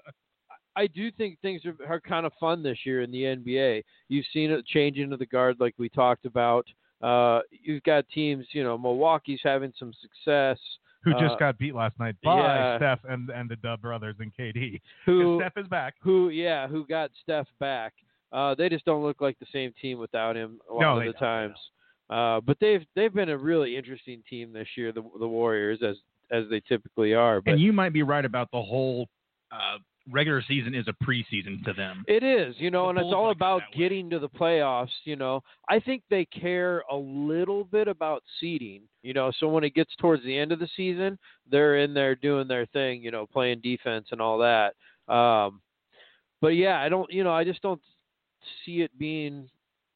I 0.76 0.86
do 0.86 1.10
think 1.10 1.40
things 1.40 1.62
are, 1.64 1.76
are 1.88 2.00
kind 2.00 2.26
of 2.26 2.32
fun 2.38 2.62
this 2.62 2.78
year 2.84 3.02
in 3.02 3.10
the 3.10 3.22
NBA. 3.22 3.82
You've 4.08 4.26
seen 4.32 4.50
it 4.50 4.64
change 4.66 4.98
into 4.98 5.16
the 5.16 5.26
guard 5.26 5.56
like 5.58 5.74
we 5.78 5.88
talked 5.88 6.26
about. 6.26 6.66
Uh, 7.02 7.40
you've 7.50 7.82
got 7.82 8.06
teams, 8.10 8.46
you 8.52 8.62
know, 8.62 8.76
Milwaukee's 8.78 9.40
having 9.42 9.72
some 9.78 9.92
success. 10.00 10.58
Who 11.02 11.12
just 11.12 11.34
Uh, 11.34 11.36
got 11.36 11.58
beat 11.58 11.74
last 11.74 11.98
night 11.98 12.16
by 12.22 12.36
yeah. 12.38 12.76
Steph 12.78 13.00
and 13.08 13.30
and 13.30 13.48
the 13.48 13.56
Dub 13.56 13.80
brothers 13.80 14.16
and 14.18 14.32
KD. 14.34 14.80
Who 15.04 15.38
Steph 15.40 15.56
is 15.56 15.68
back. 15.68 15.94
who 16.00 16.30
yeah 16.30 16.66
who 16.66 16.84
got 16.86 17.10
Steph 17.22 17.46
back. 17.60 17.92
Uh, 18.32 18.54
they 18.56 18.68
just 18.68 18.84
don't 18.84 19.04
look 19.04 19.20
like 19.20 19.38
the 19.38 19.46
same 19.52 19.72
team 19.80 19.98
without 19.98 20.36
him 20.36 20.58
a 20.68 20.74
lot 20.74 20.80
No, 20.80 20.92
of 20.98 20.98
the 21.06 21.12
don't, 21.12 21.20
times. 21.20 21.58
Uh, 22.10 22.40
but 22.40 22.56
they've 22.60 22.84
they've 22.96 23.14
been 23.14 23.28
a 23.28 23.38
really 23.38 23.76
interesting 23.76 24.22
team 24.28 24.52
this 24.52 24.66
year, 24.76 24.90
the 24.90 25.02
the 25.20 25.28
Warriors 25.28 25.78
as 25.82 25.96
as 26.32 26.44
they 26.50 26.60
typically 26.60 27.14
are. 27.14 27.40
But 27.40 27.52
and 27.52 27.60
you 27.60 27.72
might 27.72 27.92
be 27.92 28.02
right 28.02 28.24
about 28.24 28.50
the 28.50 28.60
whole 28.62 29.08
uh, 29.52 29.78
regular 30.10 30.42
season 30.46 30.74
is 30.74 30.86
a 30.88 31.04
preseason 31.04 31.64
to 31.64 31.72
them. 31.72 32.04
It 32.06 32.22
is, 32.22 32.54
you 32.58 32.70
know, 32.70 32.84
The 32.84 32.88
and 32.90 32.98
it's 32.98 33.14
all 33.14 33.28
like 33.28 33.36
about 33.36 33.62
getting 33.76 34.08
to 34.10 34.18
the 34.18 34.28
playoffs. 34.28 34.90
You 35.04 35.16
know, 35.16 35.42
I 35.68 35.80
think 35.80 36.02
they 36.10 36.24
care 36.26 36.82
a 36.90 36.96
little 36.96 37.64
bit 37.64 37.88
about 37.88 38.22
seeding. 38.40 38.82
You 39.02 39.14
know, 39.14 39.32
so 39.38 39.48
when 39.48 39.64
it 39.64 39.74
gets 39.74 39.94
towards 39.96 40.24
the 40.24 40.36
end 40.36 40.52
of 40.52 40.58
the 40.58 40.68
season, 40.76 41.18
they're 41.50 41.78
in 41.78 41.94
there 41.94 42.14
doing 42.14 42.48
their 42.48 42.66
thing. 42.66 43.02
You 43.02 43.10
know, 43.10 43.26
playing 43.26 43.60
defense 43.62 44.08
and 44.10 44.20
all 44.20 44.38
that. 44.38 44.74
Um, 45.12 45.60
but 46.40 46.48
yeah, 46.48 46.80
I 46.80 46.88
don't. 46.88 47.10
You 47.12 47.24
know, 47.24 47.32
I 47.32 47.44
just 47.44 47.62
don't 47.62 47.80
see 48.64 48.82
it 48.82 48.96
being 48.98 49.48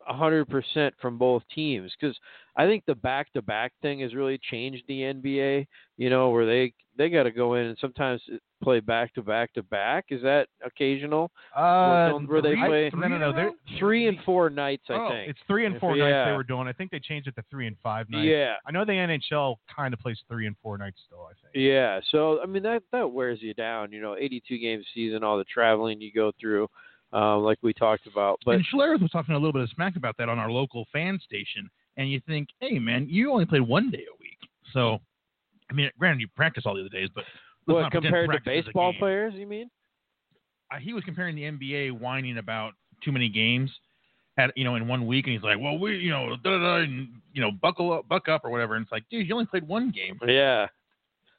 a 0.09 0.15
hundred 0.15 0.49
percent 0.49 0.95
from 1.01 1.19
both 1.19 1.43
teams 1.55 1.93
because 2.01 2.17
I 2.57 2.67
think 2.67 2.85
the 2.87 2.95
back-to-back 2.95 3.73
thing 3.83 4.01
has 4.01 4.15
really 4.15 4.41
changed 4.51 4.83
the 4.89 5.01
NBA. 5.03 5.67
You 5.97 6.11
know, 6.11 6.31
where 6.31 6.47
they 6.47 6.73
they 7.01 7.09
got 7.09 7.23
to 7.23 7.31
go 7.31 7.55
in 7.55 7.65
and 7.65 7.79
sometimes 7.81 8.21
play 8.63 8.79
back-to-back 8.79 9.55
to 9.55 9.63
back. 9.63 10.05
Is 10.11 10.21
that 10.21 10.49
occasional? 10.63 11.31
Uh, 11.57 12.11
don't- 12.11 12.29
where 12.29 12.43
they 12.43 12.55
I- 12.55 12.67
play- 12.67 12.91
no, 12.95 13.09
no, 13.09 13.33
no. 13.33 13.55
Three 13.79 14.07
and 14.07 14.19
four 14.25 14.51
nights, 14.51 14.85
I 14.91 14.93
Oh, 14.95 15.09
think. 15.09 15.31
it's 15.31 15.41
three 15.47 15.65
and 15.65 15.77
If- 15.77 15.81
four 15.81 15.97
nights 15.97 16.11
yeah. 16.13 16.31
they 16.31 16.37
were 16.37 16.43
doing. 16.45 16.69
I 16.69 16.73
think 16.73 16.91
they 16.91 17.01
changed 17.01 17.27
it 17.27 17.35
to 17.37 17.43
three 17.51 17.67
and 17.67 17.79
five 17.79 18.11
nights. 18.11 18.27
Yeah, 18.27 18.57
I 18.67 18.71
know 18.71 18.85
the 18.85 18.93
NHL 18.93 19.57
kind 19.75 19.95
of 19.95 20.01
plays 20.01 20.23
three 20.29 20.47
and 20.47 20.57
four 20.59 20.77
nights 20.77 21.01
still. 21.07 21.23
I 21.25 21.33
think. 21.41 21.53
yeah. 21.55 22.01
So 22.11 22.43
I 22.43 22.47
mean 22.47 22.63
that 22.65 22.83
that 22.93 23.11
wears 23.11 23.41
you 23.41 23.55
down. 23.55 23.93
You 23.93 24.03
know, 24.03 24.15
82 24.19 24.59
game 24.59 24.85
season, 24.95 25.25
all 25.25 25.39
the 25.39 25.45
traveling 25.45 26.01
you 26.03 26.13
go 26.13 26.33
through, 26.39 26.69
um, 27.15 27.43
like 27.43 27.59
we 27.63 27.73
talked 27.73 28.07
about. 28.07 28.41
But 28.45 28.57
and 28.57 28.67
Schlereth 28.67 29.01
was 29.01 29.11
talking 29.11 29.35
a 29.35 29.39
little 29.39 29.55
bit 29.55 29.63
of 29.63 29.71
smack 29.71 29.97
about 29.97 30.17
that 30.19 30.29
on 30.29 30.39
our 30.39 30.51
local 30.51 30.87
fan 30.93 31.19
station. 31.21 31.71
And 31.97 32.11
you 32.11 32.21
think, 32.27 32.49
hey, 32.61 32.79
man, 32.79 33.07
you 33.09 33.33
only 33.33 33.47
played 33.47 33.63
one 33.63 33.91
day 33.91 34.05
a 34.09 34.17
week. 34.21 34.39
So, 34.73 35.01
I 35.71 35.75
mean, 35.75 35.91
granted, 35.99 36.21
you 36.21 36.29
practice 36.29 36.65
all 36.67 36.75
the 36.75 36.81
other 36.81 36.89
days, 36.89 37.09
but 37.15 37.25
what 37.67 37.93
compared 37.93 38.31
to 38.33 38.41
baseball 38.45 38.93
players? 38.99 39.35
You 39.35 39.47
mean? 39.47 39.71
Uh, 40.73 40.79
he 40.79 40.93
was 40.93 41.05
comparing 41.05 41.37
the 41.37 41.43
NBA 41.43 41.93
whining 41.99 42.39
about 42.39 42.75
too 43.05 43.13
many 43.13 43.29
games. 43.29 43.71
At, 44.39 44.57
you 44.57 44.65
know, 44.65 44.77
in 44.77 44.89
one 44.89 45.07
week, 45.07 45.27
and 45.27 45.35
he's 45.35 45.43
like, 45.43 45.59
"Well, 45.61 45.79
we, 45.79 45.97
you 45.99 46.09
know, 46.11 46.31
da, 46.43 46.51
da, 46.51 46.59
da, 46.59 46.77
and, 46.77 47.09
you 47.35 47.43
know, 47.43 47.51
buckle 47.51 47.93
up, 47.93 48.09
buck 48.09 48.29
up, 48.29 48.43
or 48.45 48.51
whatever." 48.51 48.75
And 48.77 48.85
it's 48.85 48.93
like, 48.93 49.03
dude, 49.11 49.29
you 49.29 49.35
only 49.35 49.45
played 49.47 49.67
one 49.69 49.91
game. 49.91 50.19
Yeah. 50.27 50.69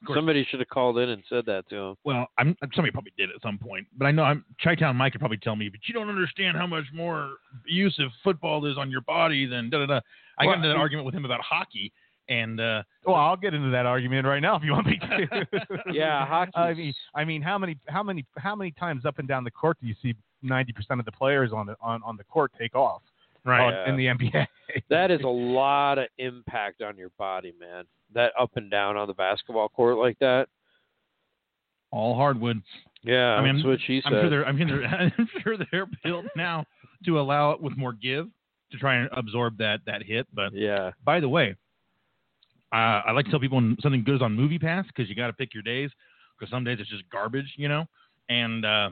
Course- 0.05 0.17
Somebody 0.17 0.45
should 0.49 0.59
have 0.59 0.69
called 0.69 0.97
in 0.99 1.09
and 1.09 1.23
said 1.29 1.45
that 1.45 1.67
to 1.69 1.75
him. 1.75 1.95
Well, 2.03 2.27
I'm 2.37 2.55
somebody 2.75 2.91
probably 2.91 3.13
did 3.17 3.29
at 3.29 3.41
some 3.41 3.57
point, 3.57 3.87
but 3.97 4.05
I 4.05 4.11
know 4.11 4.23
I'm 4.23 4.43
Chi-Town 4.61 4.95
Mike 4.97 5.13
could 5.13 5.19
probably 5.21 5.37
tell 5.37 5.55
me, 5.55 5.69
but 5.69 5.79
you 5.87 5.93
don't 5.93 6.09
understand 6.09 6.57
how 6.57 6.67
much 6.67 6.85
more 6.93 7.35
use 7.65 7.97
of 7.99 8.11
football 8.23 8.65
is 8.65 8.77
on 8.77 8.91
your 8.91 9.01
body 9.01 9.45
than 9.45 9.69
da 9.69 9.79
da 9.79 9.85
da. 9.85 9.99
I 10.37 10.45
got 10.45 10.57
into 10.57 10.69
an 10.71 10.75
I- 10.75 10.79
argument 10.79 11.05
with 11.05 11.15
him 11.15 11.23
about 11.25 11.39
hockey, 11.41 11.93
and 12.31 12.59
uh, 12.59 12.83
Well, 13.05 13.15
I'll 13.15 13.35
get 13.35 13.53
into 13.53 13.69
that 13.71 13.85
argument 13.85 14.25
right 14.25 14.39
now 14.39 14.55
if 14.55 14.63
you 14.63 14.71
want 14.71 14.87
me 14.87 14.97
to. 14.97 15.47
Yeah, 15.91 16.25
hockey. 16.25 16.51
I 16.55 16.73
mean, 16.73 16.93
I 17.13 17.25
mean, 17.25 17.41
how 17.41 17.57
many, 17.57 17.77
how 17.87 18.03
many, 18.03 18.25
how 18.37 18.55
many 18.55 18.71
times 18.71 19.05
up 19.05 19.19
and 19.19 19.27
down 19.27 19.43
the 19.43 19.51
court 19.51 19.77
do 19.81 19.87
you 19.87 19.95
see 20.01 20.15
ninety 20.41 20.71
percent 20.71 20.99
of 20.99 21.05
the 21.05 21.11
players 21.11 21.51
on 21.53 21.65
the 21.67 21.75
on, 21.81 22.01
on 22.03 22.15
the 22.17 22.23
court 22.23 22.51
take 22.57 22.75
off 22.75 23.01
right, 23.45 23.73
on- 23.73 23.89
in 23.89 23.97
the 23.97 24.05
NBA? 24.05 24.47
That 24.89 25.11
is 25.11 25.21
a 25.21 25.27
lot 25.27 25.97
of 25.97 26.07
impact 26.17 26.81
on 26.81 26.97
your 26.97 27.09
body, 27.17 27.53
man. 27.59 27.83
That 28.13 28.31
up 28.39 28.51
and 28.55 28.71
down 28.71 28.97
on 28.97 29.07
the 29.07 29.13
basketball 29.13 29.69
court 29.69 29.97
like 29.97 30.17
that. 30.19 30.47
all 31.91 32.15
hardwood. 32.15 32.61
Yeah, 33.03 33.31
I 33.33 33.43
mean, 33.43 33.55
that's 33.57 33.65
what 33.65 33.79
she 33.85 34.01
I'm 34.05 34.13
said. 34.13 34.21
sure 34.21 34.29
they're 34.29 34.45
I'm 34.47 34.57
sure 34.57 34.67
they're, 34.67 34.85
I'm 35.17 35.29
sure 35.43 35.57
they're 35.71 35.87
built 36.03 36.25
now 36.35 36.65
to 37.05 37.19
allow 37.19 37.51
it 37.51 37.61
with 37.61 37.75
more 37.77 37.93
give 37.93 38.27
to 38.71 38.77
try 38.77 38.95
and 38.95 39.09
absorb 39.11 39.57
that 39.57 39.79
that 39.85 40.03
hit. 40.03 40.27
But 40.33 40.53
yeah. 40.53 40.91
by 41.03 41.19
the 41.19 41.27
way, 41.27 41.55
uh, 42.73 43.01
I 43.05 43.11
like 43.11 43.25
to 43.25 43.31
tell 43.31 43.39
people 43.39 43.57
when 43.57 43.77
something 43.81 44.03
good 44.03 44.15
is 44.15 44.21
on 44.21 44.33
Movie 44.33 44.59
Pass 44.59 44.85
because 44.87 45.09
you 45.09 45.15
got 45.15 45.27
to 45.27 45.33
pick 45.33 45.53
your 45.53 45.63
days 45.63 45.89
because 46.39 46.51
some 46.51 46.63
days 46.63 46.77
it's 46.79 46.89
just 46.89 47.03
garbage, 47.11 47.53
you 47.57 47.67
know. 47.67 47.85
And 48.29 48.65
uh, 48.65 48.89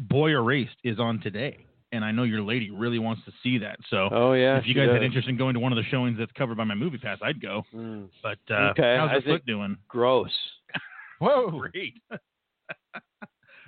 Boy 0.00 0.30
Erased 0.30 0.76
is 0.84 0.98
on 1.00 1.20
today, 1.20 1.58
and 1.90 2.04
I 2.04 2.10
know 2.12 2.22
your 2.24 2.42
lady 2.42 2.70
really 2.70 2.98
wants 2.98 3.22
to 3.24 3.32
see 3.42 3.58
that. 3.58 3.78
So 3.90 4.08
Oh 4.12 4.32
yeah. 4.34 4.58
if 4.58 4.66
you 4.66 4.74
guys 4.74 4.88
had 4.90 5.02
interest 5.02 5.28
in 5.28 5.36
going 5.36 5.54
to 5.54 5.60
one 5.60 5.72
of 5.72 5.76
the 5.76 5.88
showings 5.90 6.18
that's 6.18 6.32
covered 6.32 6.56
by 6.56 6.64
my 6.64 6.74
Movie 6.74 6.98
Pass, 6.98 7.18
I'd 7.22 7.40
go. 7.40 7.62
Mm, 7.74 8.08
But 8.22 8.38
uh, 8.50 8.70
Okay, 8.70 8.96
how's 8.98 9.10
your 9.12 9.22
foot 9.22 9.46
doing? 9.46 9.76
gross. 9.88 10.30
Whoa! 11.18 11.50
Great. 11.72 11.94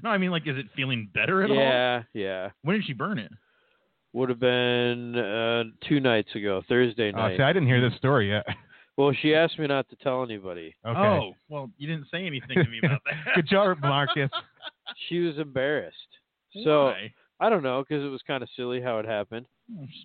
no, 0.03 0.11
I 0.11 0.19
mean 0.19 0.31
like, 0.31 0.47
is 0.47 0.57
it 0.57 0.67
feeling 0.77 1.09
better 1.13 1.43
at 1.43 1.51
all? 1.51 1.57
Yeah, 1.57 2.03
yeah. 2.15 2.51
When 2.63 2.77
did 2.77 2.85
she 2.85 2.93
burn 2.93 3.19
it? 3.19 3.33
Would 4.13 4.29
have 4.29 4.41
been 4.41 5.17
uh, 5.17 5.65
two 5.89 6.01
nights 6.01 6.35
ago, 6.35 6.63
Thursday 6.69 7.13
Oh, 7.15 7.17
night. 7.19 7.37
see, 7.37 7.43
I 7.43 7.53
didn't 7.53 7.69
hear 7.69 7.81
this 7.89 7.97
story 7.99 8.31
yet. 8.31 8.45
well, 8.97 9.13
she 9.23 9.35
asked 9.35 9.59
me 9.59 9.67
not 9.69 9.89
to 9.91 9.97
tell 9.97 10.25
anybody. 10.25 10.75
Okay. 10.85 10.99
Oh, 10.99 11.33
well, 11.49 11.71
you 11.79 11.87
didn't 11.87 12.09
say 12.11 12.27
anything 12.27 12.57
to 12.57 12.69
me 12.69 12.81
about 12.85 13.01
that. 13.05 13.15
Good 13.37 13.49
job, 13.49 13.79
Marcus. 13.81 14.31
She 15.09 15.21
was 15.21 15.39
embarrassed. 15.39 15.97
So 16.65 16.87
Why? 16.87 17.13
I 17.39 17.49
don't 17.49 17.63
know 17.63 17.85
because 17.89 18.05
it 18.05 18.09
was 18.09 18.21
kind 18.27 18.43
of 18.43 18.49
silly 18.57 18.81
how 18.83 18.99
it 18.99 19.07
happened. 19.07 19.47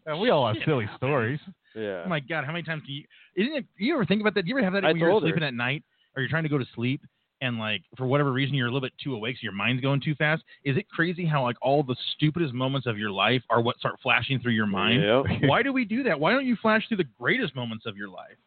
Uh, 0.09 0.15
we 0.17 0.29
all 0.29 0.45
have 0.45 0.55
Shit 0.57 0.65
silly 0.65 0.85
happens. 0.85 0.99
stories. 0.99 1.39
Yeah. 1.75 2.03
Oh 2.05 2.09
my 2.09 2.19
God, 2.19 2.45
how 2.45 2.51
many 2.51 2.63
times 2.63 2.83
do 2.85 2.93
you? 2.93 3.03
Isn't 3.35 3.55
it? 3.57 3.65
You 3.77 3.95
ever 3.95 4.05
think 4.05 4.21
about 4.21 4.35
that? 4.35 4.43
Do 4.43 4.49
you 4.49 4.55
ever 4.57 4.63
have 4.63 4.73
that 4.73 4.85
I 4.85 4.89
when 4.89 4.97
you're 4.97 5.09
told 5.09 5.23
her. 5.23 5.29
sleeping 5.29 5.41
at 5.43 5.55
night, 5.55 5.83
or 6.15 6.21
you're 6.21 6.29
trying 6.29 6.43
to 6.43 6.49
go 6.49 6.59
to 6.59 6.65
sleep, 6.75 7.01
and 7.45 7.60
like 7.60 7.84
for 7.97 8.05
whatever 8.05 8.31
reason 8.31 8.55
you're 8.55 8.67
a 8.67 8.71
little 8.71 8.81
bit 8.81 8.93
too 9.01 9.15
awake, 9.15 9.36
so 9.38 9.39
your 9.43 9.53
mind's 9.53 9.81
going 9.81 10.01
too 10.01 10.15
fast? 10.15 10.43
Is 10.63 10.77
it 10.77 10.89
crazy 10.89 11.25
how 11.25 11.43
like 11.43 11.58
all 11.62 11.84
the 11.84 11.95
stupidest 12.15 12.53
moments 12.53 12.88
of 12.88 12.97
your 12.97 13.12
life 13.12 13.41
are 13.49 13.62
what 13.62 13.77
start 13.77 13.95
flashing 14.01 14.39
through 14.39 14.53
your 14.53 14.65
mind? 14.65 15.03
Yep. 15.03 15.41
Why 15.49 15.63
do 15.63 15.71
we 15.71 15.86
do 15.86 16.03
that? 16.03 16.19
Why 16.19 16.31
don't 16.31 16.45
you 16.45 16.58
flash 16.62 16.88
through 16.88 16.97
the 16.97 17.08
greatest 17.19 17.55
moments 17.55 17.86
of 17.86 17.95
your 17.95 18.10
life? 18.10 18.38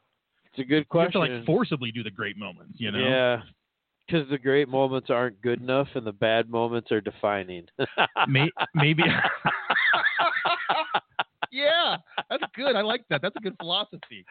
It's 0.46 0.58
a 0.58 0.64
good 0.64 0.88
question 0.88 1.20
You 1.20 1.20
have 1.22 1.30
to 1.30 1.36
like 1.36 1.46
forcibly 1.46 1.92
do 1.92 2.02
the 2.02 2.10
great 2.10 2.36
moments, 2.36 2.74
you 2.78 2.90
know? 2.90 2.98
Yeah. 2.98 3.42
Because 4.06 4.28
the 4.30 4.38
great 4.38 4.68
moments 4.68 5.10
aren't 5.10 5.40
good 5.42 5.60
enough 5.60 5.88
and 5.94 6.06
the 6.06 6.12
bad 6.12 6.48
moments 6.48 6.90
are 6.90 7.00
defining. 7.00 7.66
May- 8.28 8.50
maybe. 8.74 9.02
Yeah, 11.52 11.96
that's 12.30 12.42
good. 12.54 12.76
I 12.76 12.82
like 12.82 13.02
that. 13.10 13.22
That's 13.22 13.36
a 13.36 13.40
good 13.40 13.54
philosophy. 13.58 14.24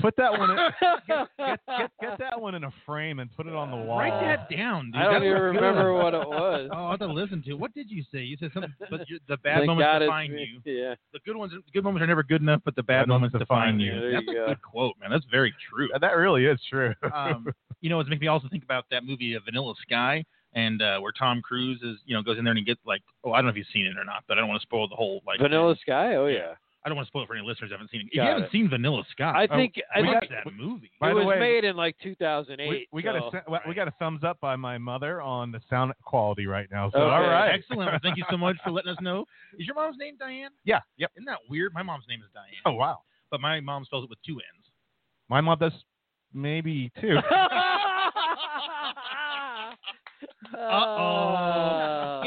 Put 0.00 0.14
that 0.16 0.32
one. 0.32 0.50
In, 0.50 0.56
get, 0.56 1.28
get, 1.38 1.60
get, 1.68 1.90
get 2.00 2.18
that 2.18 2.40
one 2.40 2.54
in 2.54 2.64
a 2.64 2.72
frame 2.84 3.18
and 3.18 3.34
put 3.36 3.46
it 3.46 3.54
on 3.54 3.70
the 3.70 3.76
wall. 3.76 3.98
Write 3.98 4.20
that 4.20 4.48
down, 4.54 4.86
dude. 4.86 4.96
I 4.96 5.04
don't 5.04 5.12
That's 5.14 5.24
even 5.24 5.36
good. 5.36 5.42
remember 5.42 5.94
what 5.94 6.14
it 6.14 6.26
was. 6.28 6.70
Oh, 6.76 6.86
I 6.86 6.90
have 6.90 6.98
to 7.00 7.06
listen 7.06 7.42
to. 7.44 7.54
What 7.54 7.72
did 7.74 7.90
you 7.90 8.02
say? 8.12 8.18
You 8.20 8.36
said 8.38 8.50
something, 8.52 8.72
but 8.90 9.08
you, 9.08 9.18
the 9.28 9.36
bad 9.38 9.58
Thank 9.58 9.66
moments 9.68 9.86
God 9.86 10.02
it's 10.02 10.08
define 10.08 10.32
you. 10.32 10.60
Yeah. 10.64 10.94
The 11.12 11.20
good 11.24 11.36
ones, 11.36 11.52
good 11.72 11.84
moments 11.84 12.02
are 12.02 12.06
never 12.06 12.22
good 12.22 12.40
enough, 12.42 12.60
but 12.64 12.74
the 12.76 12.82
bad, 12.82 13.02
Bad 13.02 13.08
moments, 13.08 13.34
moments 13.34 13.48
define 13.48 13.78
define 13.78 13.80
you. 13.80 13.92
you. 13.94 14.00
There 14.00 14.12
That's 14.12 14.26
you 14.26 14.32
a 14.32 14.34
go. 14.34 14.46
good 14.48 14.62
quote, 14.62 14.94
man. 15.00 15.10
That's 15.10 15.24
very 15.30 15.54
true. 15.70 15.88
That 16.00 16.12
really 16.16 16.46
is 16.46 16.58
true. 16.68 16.92
um, 17.14 17.46
you 17.80 17.90
know, 17.90 18.00
it's 18.00 18.08
making 18.08 18.22
me 18.22 18.28
also 18.28 18.48
think 18.50 18.64
about 18.64 18.84
that 18.90 19.04
movie 19.04 19.36
uh, 19.36 19.40
Vanilla 19.44 19.74
Sky, 19.82 20.24
and 20.56 20.82
uh, 20.82 20.98
where 20.98 21.12
Tom 21.12 21.40
Cruise 21.42 21.80
is, 21.84 21.98
you 22.06 22.16
know, 22.16 22.22
goes 22.22 22.38
in 22.38 22.44
there 22.44 22.50
and 22.50 22.58
he 22.58 22.64
gets 22.64 22.80
like, 22.84 23.02
oh, 23.22 23.30
I 23.32 23.36
don't 23.38 23.44
know 23.44 23.50
if 23.50 23.56
you've 23.56 23.66
seen 23.72 23.86
it 23.86 23.96
or 23.96 24.04
not, 24.04 24.24
but 24.26 24.36
I 24.36 24.40
don't 24.40 24.48
want 24.48 24.60
to 24.60 24.66
spoil 24.66 24.88
the 24.88 24.96
whole 24.96 25.20
like. 25.26 25.38
Vanilla 25.38 25.74
thing. 25.74 25.80
Sky? 25.86 26.16
Oh, 26.16 26.26
Yeah. 26.26 26.38
yeah. 26.38 26.52
I 26.84 26.88
don't 26.88 26.94
want 26.94 27.06
to 27.06 27.10
spoil 27.10 27.24
it 27.24 27.26
for 27.26 27.34
any 27.34 27.44
listeners 27.44 27.70
who 27.70 27.74
haven't 27.74 27.90
seen 27.90 28.02
it. 28.02 28.06
If 28.12 28.16
Got 28.16 28.22
you 28.22 28.28
haven't 28.28 28.44
it. 28.44 28.52
seen 28.52 28.68
Vanilla 28.70 29.02
Sky, 29.10 29.24
I 29.36 29.48
Oh, 29.50 29.56
think 29.56 29.74
I 29.92 30.02
watch 30.02 30.20
think 30.20 30.32
that 30.44 30.52
movie. 30.54 30.92
It 31.02 31.14
was 31.14 31.26
way- 31.26 31.40
made 31.40 31.64
in 31.64 31.74
like 31.74 31.96
2008. 32.00 32.68
we, 32.68 32.86
we 32.92 33.02
got 33.02 33.16
a 33.16 33.28
se- 33.32 33.42
we- 33.50 33.58
we 33.70 33.74
got 33.74 33.88
a 33.88 33.90
thumbs 33.98 34.22
up 34.22 34.38
by 34.40 34.54
my 34.54 34.78
mother 34.78 35.20
on 35.20 35.50
the 35.50 35.60
sound 35.68 35.92
quality 36.04 36.46
right 36.46 36.68
now. 36.70 36.88
So 36.90 36.98
Okay. 37.00 37.12
all 37.12 37.22
right, 37.22 37.50
Excellent. 37.52 37.90
Well, 37.90 37.98
thank 38.04 38.16
you 38.16 38.24
so 38.30 38.36
much 38.36 38.54
for 38.62 38.70
letting 38.70 38.92
us 38.92 38.98
know. 39.00 39.24
Is 39.58 39.66
your 39.66 39.74
mom's 39.74 39.96
name 39.98 40.14
Diane? 40.16 40.50
Yeah. 40.64 40.78
Yep. 40.98 41.10
Isn't 41.16 41.24
that 41.26 41.40
weird? 41.50 41.74
My 41.74 41.82
mom's 41.82 42.04
name 42.08 42.20
is 42.20 42.28
Diane, 42.32 42.54
Oh 42.64 42.72
wow. 42.78 42.98
but 43.32 43.40
my 43.40 43.58
mom 43.58 43.84
spells 43.84 44.04
it 44.04 44.10
with 44.10 44.22
two 44.24 44.34
N's. 44.34 44.66
My 45.28 45.40
mom 45.40 45.58
does 45.58 45.72
maybe 46.32 46.92
two. 47.00 47.16
Uh-oh. 50.54 52.22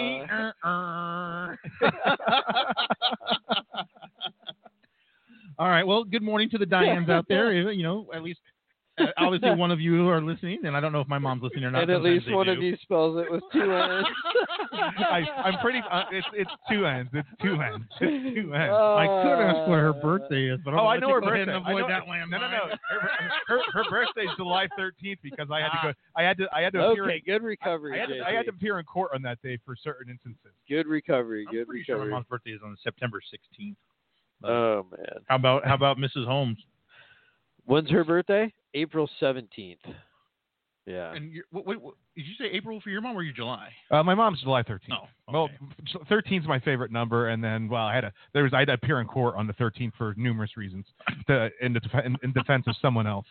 All 5.60 5.68
right. 5.68 5.86
Well, 5.86 6.04
good 6.04 6.24
morning 6.24 6.50
to 6.52 6.58
the 6.58 6.66
Dianes 6.66 7.10
out 7.10 7.26
there. 7.28 7.52
You 7.72 7.84
know, 7.84 8.08
at 8.14 8.24
least 8.24 8.40
uh, 8.48 8.52
obviously 9.18 9.56
one 9.56 9.72
of 9.72 9.80
you 9.80 10.08
are 10.10 10.22
listening, 10.22 10.60
and 10.66 10.76
I 10.76 10.80
don't 10.80 10.92
know 10.92 11.02
if 11.02 11.08
my 11.08 11.20
mom's 11.20 11.44
listening 11.44 11.66
or 11.66 11.72
not. 11.72 11.84
and 11.84 11.92
at 11.92 11.96
Sometimes 11.98 12.24
least 12.26 12.36
one 12.36 12.46
do. 12.48 12.52
of 12.54 12.62
you 12.62 12.78
spells 12.82 13.22
it 13.24 13.32
with 13.32 13.44
two 13.54 13.72
N's. 13.74 14.06
I, 14.74 15.22
I'm 15.44 15.60
pretty. 15.60 15.80
Uh, 15.92 16.04
it's 16.12 16.28
it's 16.34 16.52
two 16.72 16.86
ends. 16.86 17.10
It's 17.14 17.28
two 17.42 17.60
ends. 17.62 17.86
It's 18.02 18.36
two 18.36 18.54
ends. 18.54 18.74
I 18.74 19.06
could 19.08 19.40
ask 19.42 19.68
what 19.70 19.80
her 19.80 19.90
Uh, 19.90 20.02
birthday 20.02 20.46
is, 20.50 20.60
but 20.64 20.74
oh, 20.74 20.86
I 20.86 20.96
I'm 20.96 21.00
know 21.02 21.08
gonna 21.08 21.14
her 21.16 21.22
birthday. 21.22 21.42
and 21.42 21.52
I 21.52 21.72
avoid 21.72 21.82
know- 21.82 21.88
that 21.90 22.04
landmine. 22.04 22.30
No, 22.32 22.38
no, 22.40 22.50
no. 22.50 22.76
Her, 22.90 23.10
her, 23.48 23.60
her 23.74 23.84
birthday's 23.90 24.30
July 24.38 24.68
13th 24.80 25.18
because 25.24 25.48
I 25.52 25.60
had 25.62 25.70
to 25.70 25.80
go. 25.84 25.94
I 26.16 26.24
had 26.24 26.38
to. 26.38 26.48
I 26.54 26.62
had 26.62 26.74
to 26.74 26.90
appear. 26.92 27.04
Okay, 27.06 27.22
good 27.26 27.44
recovery. 27.44 27.98
I 27.98 28.02
had, 28.02 28.10
to, 28.10 28.16
JP. 28.16 28.24
I 28.26 28.32
had 28.34 28.46
to 28.46 28.52
appear 28.52 28.80
in 28.80 28.86
court 28.86 29.12
on 29.14 29.22
that 29.24 29.42
day 29.42 29.58
for 29.66 29.76
certain 29.82 30.10
instances. 30.12 30.52
Good 30.68 30.88
recovery. 30.88 31.46
I'm 31.48 31.54
Good 31.56 31.68
pretty 31.68 31.84
sure 31.84 31.96
my 31.98 32.04
recovery. 32.04 32.14
mom's 32.14 32.28
birthday 32.30 32.52
is 32.52 32.62
on 32.64 32.78
September 32.84 33.20
16th. 33.22 33.76
oh 34.44 34.86
man, 34.92 35.22
How 35.28 35.36
about 35.36 35.66
how 35.66 35.76
about 35.76 35.98
Mrs. 35.98 36.26
Holmes? 36.26 36.58
When's 37.70 37.90
her 37.90 38.04
birthday? 38.04 38.54
April 38.74 39.10
17th. 39.22 39.78
Yeah. 40.86 41.14
And 41.14 41.32
you 41.32 41.44
wait, 41.52 41.68
wait, 41.68 41.82
wait, 41.82 41.94
did 42.16 42.26
you 42.26 42.34
say 42.40 42.46
April 42.52 42.82
for 42.82 42.90
your 42.90 43.02
mom 43.02 43.16
or 43.16 43.22
your 43.22 43.34
July? 43.34 43.70
Uh, 43.92 44.02
my 44.02 44.16
mom's 44.16 44.42
July 44.42 44.64
13th. 44.64 44.80
No. 44.90 45.08
Well, 45.32 45.50
13 46.10 46.42
is 46.42 46.48
my 46.48 46.60
favorite 46.60 46.92
number, 46.92 47.30
and 47.30 47.44
then 47.44 47.70
well, 47.70 47.86
I 47.86 47.94
had 47.94 48.06
a 48.06 48.14
there 48.34 48.44
was 48.44 48.54
I 48.56 48.60
had 48.60 48.70
to 48.70 48.74
appear 48.74 49.00
in 49.00 49.08
court 49.08 49.36
on 49.36 49.46
the 49.46 49.54
13th 49.54 49.92
for 49.98 50.16
numerous 50.18 50.58
reasons, 50.58 50.86
to, 51.28 51.50
in, 51.62 51.74
the, 51.74 51.82
in, 52.04 52.18
in 52.24 52.34
defense 52.34 52.66
of 52.68 52.76
someone 52.82 53.06
else. 53.06 53.28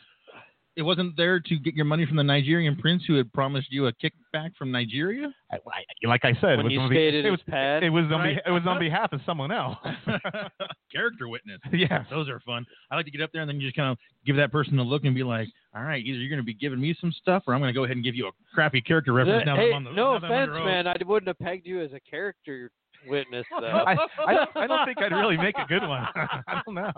It 0.79 0.83
wasn't 0.83 1.17
there 1.17 1.41
to 1.41 1.59
get 1.59 1.75
your 1.75 1.85
money 1.85 2.07
from 2.07 2.17
the 2.17 2.23
Nigerian 2.23 2.77
prince 2.77 3.03
who 3.05 3.17
had 3.17 3.33
promised 3.33 3.67
you 3.73 3.89
a 3.89 3.93
kickback 3.95 4.55
from 4.57 4.71
Nigeria. 4.71 5.27
I, 5.51 5.57
I, 5.57 6.07
like 6.09 6.25
I 6.25 6.33
said, 6.35 6.57
When 6.57 6.61
it 6.61 6.65
was 6.65 6.73
you 6.73 6.81
on 6.81 6.91
be- 6.91 6.97
it 7.27 7.31
was 7.31 7.41
pad, 7.49 7.83
it 7.83 7.91
was 7.91 8.05
on 8.05 8.13
right? 8.13 8.37
be- 8.37 8.43
it 8.49 8.53
was 8.53 8.63
on 8.65 8.79
behalf 8.89 9.13
of 9.13 9.21
someone 9.27 9.51
else. 9.51 9.77
Character 10.93 11.27
witness. 11.29 11.59
yeah. 11.73 12.05
Those 12.11 12.29
are 12.29 12.39
fun. 12.47 12.65
I 12.93 12.95
like 12.95 13.07
to 13.07 13.11
get 13.11 13.21
up 13.23 13.31
there 13.33 13.43
and 13.43 13.49
then 13.49 13.61
you 13.61 13.67
just 13.67 13.77
kind 13.77 13.91
of 13.91 13.99
give 14.25 14.37
that 14.37 14.53
person 14.53 14.79
a 14.79 14.83
look 14.85 15.05
and 15.05 15.17
be 15.17 15.25
like, 15.25 15.49
"All 15.75 15.83
right, 15.83 16.03
either 16.05 16.17
you're 16.19 16.31
going 16.31 16.39
to 16.41 16.45
be 16.45 16.55
giving 16.55 16.81
me 16.81 16.95
some 17.01 17.11
stuff, 17.11 17.43
or 17.49 17.55
I'm 17.55 17.61
going 17.61 17.75
to 17.75 17.77
go 17.79 17.83
ahead 17.83 17.97
and 17.97 18.05
give 18.05 18.15
you 18.15 18.29
a 18.29 18.31
crappy 18.55 18.81
character 18.81 19.13
reference." 19.13 19.47
now 19.47 19.57
that 19.57 19.63
hey, 19.63 19.71
I'm 19.71 19.75
on 19.77 19.85
the, 19.85 19.91
no 19.91 20.13
now 20.15 20.19
that 20.21 20.27
I'm 20.27 20.33
on 20.33 20.39
offense, 20.43 20.49
the 20.55 20.59
road." 20.61 20.65
man. 20.65 20.87
I 20.87 20.97
wouldn't 21.05 21.27
have 21.29 21.39
pegged 21.41 21.67
you 21.67 21.83
as 21.83 21.93
a 21.93 22.01
character 22.09 22.71
witness, 23.07 23.45
though. 23.61 23.67
I, 23.67 23.93
I, 24.27 24.35
don't, 24.35 24.51
I 24.57 24.67
don't 24.67 24.87
think 24.87 24.99
I'd 24.99 25.13
really 25.13 25.37
make 25.37 25.57
a 25.59 25.67
good 25.67 25.83
one. 25.83 26.07
I 26.15 26.63
don't 26.65 26.75
know. 26.75 26.93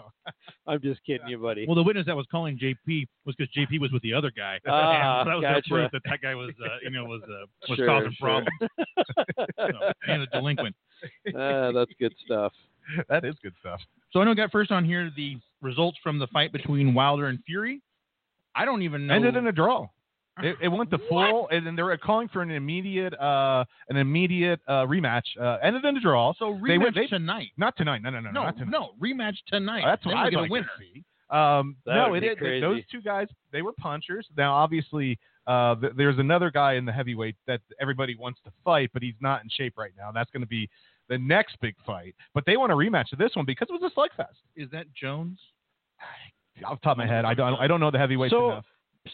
I'm 0.66 0.80
just 0.80 1.00
kidding 1.04 1.28
you, 1.28 1.38
buddy. 1.38 1.66
Well, 1.66 1.76
the 1.76 1.82
witness 1.82 2.06
that 2.06 2.16
was 2.16 2.26
calling 2.30 2.58
JP 2.58 3.06
was 3.24 3.34
because 3.36 3.52
JP 3.54 3.80
was 3.80 3.92
with 3.92 4.02
the 4.02 4.14
other 4.14 4.30
guy. 4.30 4.58
Ah, 4.66 5.20
and 5.20 5.26
so 5.26 5.30
that 5.30 5.34
was 5.36 5.42
gotcha. 5.42 5.52
their 5.68 5.78
proof 5.78 5.90
that 5.92 6.02
that 6.10 6.20
guy 6.22 6.34
was, 6.34 6.50
uh, 6.64 6.68
you 6.82 6.90
know, 6.90 7.04
was 7.04 7.22
uh, 7.24 7.46
was 7.68 7.76
Sure, 7.76 7.86
causing 7.86 8.12
sure. 8.18 8.28
problems 8.28 8.58
so, 9.56 9.92
and 10.06 10.22
a 10.22 10.26
delinquent. 10.26 10.74
Ah, 11.36 11.72
that's 11.72 11.92
good 11.98 12.14
stuff. 12.24 12.52
That 13.08 13.24
is 13.24 13.34
good 13.42 13.54
stuff. 13.60 13.80
So 14.12 14.20
I 14.20 14.24
know 14.24 14.30
we 14.30 14.36
got 14.36 14.50
first 14.50 14.70
on 14.70 14.84
here 14.84 15.10
the 15.16 15.36
results 15.60 15.98
from 16.02 16.18
the 16.18 16.26
fight 16.28 16.52
between 16.52 16.94
Wilder 16.94 17.26
and 17.26 17.38
Fury. 17.46 17.80
I 18.54 18.64
don't 18.64 18.82
even 18.82 19.06
know. 19.06 19.14
Ended 19.14 19.36
in 19.36 19.46
a 19.46 19.52
draw. 19.52 19.86
It, 20.42 20.56
it 20.62 20.68
went 20.68 20.90
to 20.90 20.98
full, 21.08 21.48
and 21.50 21.66
then 21.66 21.76
they 21.76 21.82
were 21.82 21.96
calling 21.98 22.28
for 22.28 22.40
an 22.40 22.50
immediate, 22.50 23.12
uh, 23.20 23.64
an 23.90 23.96
immediate 23.98 24.60
uh, 24.66 24.86
rematch. 24.86 25.22
Uh, 25.38 25.58
ended 25.62 25.84
in 25.84 25.96
a 25.96 26.00
draw. 26.00 26.32
so 26.38 26.52
They 26.66 26.74
rematch 26.78 26.82
went- 26.82 26.94
they- 26.94 27.06
tonight. 27.08 27.48
Not 27.58 27.76
tonight. 27.76 28.00
No, 28.02 28.10
no, 28.10 28.20
no, 28.20 28.30
No, 28.30 28.44
not 28.44 28.56
tonight. 28.56 28.70
no, 28.70 28.90
rematch 29.02 29.36
tonight. 29.48 29.82
That's 29.84 30.02
Then 30.04 30.14
what 30.14 30.26
I'd 30.26 30.30
get 30.30 30.38
a 30.38 30.40
like 30.42 30.48
to 30.48 30.52
winner. 30.52 30.70
see. 30.78 31.04
Um, 31.28 31.76
no, 31.86 32.10
would 32.10 32.24
it, 32.24 32.38
it- 32.40 32.60
those 32.60 32.80
two 32.90 33.02
guys, 33.02 33.28
they 33.52 33.60
were 33.62 33.72
punchers. 33.72 34.26
Now, 34.36 34.54
obviously, 34.54 35.18
uh, 35.46 35.74
th- 35.74 35.92
there's 35.96 36.18
another 36.18 36.50
guy 36.50 36.74
in 36.74 36.84
the 36.86 36.92
heavyweight 36.92 37.36
that 37.46 37.60
everybody 37.80 38.14
wants 38.16 38.40
to 38.44 38.52
fight, 38.64 38.90
but 38.94 39.02
he's 39.02 39.14
not 39.20 39.42
in 39.42 39.48
shape 39.50 39.74
right 39.76 39.92
now. 39.98 40.10
That's 40.10 40.30
going 40.30 40.42
to 40.42 40.48
be 40.48 40.68
the 41.08 41.18
next 41.18 41.58
big 41.60 41.74
fight. 41.84 42.14
But 42.34 42.46
they 42.46 42.56
want 42.56 42.72
a 42.72 42.74
rematch 42.74 43.12
of 43.12 43.18
this 43.18 43.32
one 43.34 43.44
because 43.44 43.68
it 43.68 43.80
was 43.80 43.82
a 43.82 43.94
slugfest. 43.94 44.36
Is 44.56 44.70
that 44.70 44.86
Jones? 44.94 45.38
Off 46.64 46.80
the 46.80 46.84
top 46.84 46.92
of 46.92 46.98
my 46.98 47.06
head, 47.06 47.24
I 47.24 47.34
don't, 47.34 47.54
I 47.60 47.66
don't 47.66 47.80
know 47.80 47.90
the 47.90 47.98
heavyweight 47.98 48.30
So, 48.30 48.52
enough. 48.52 48.64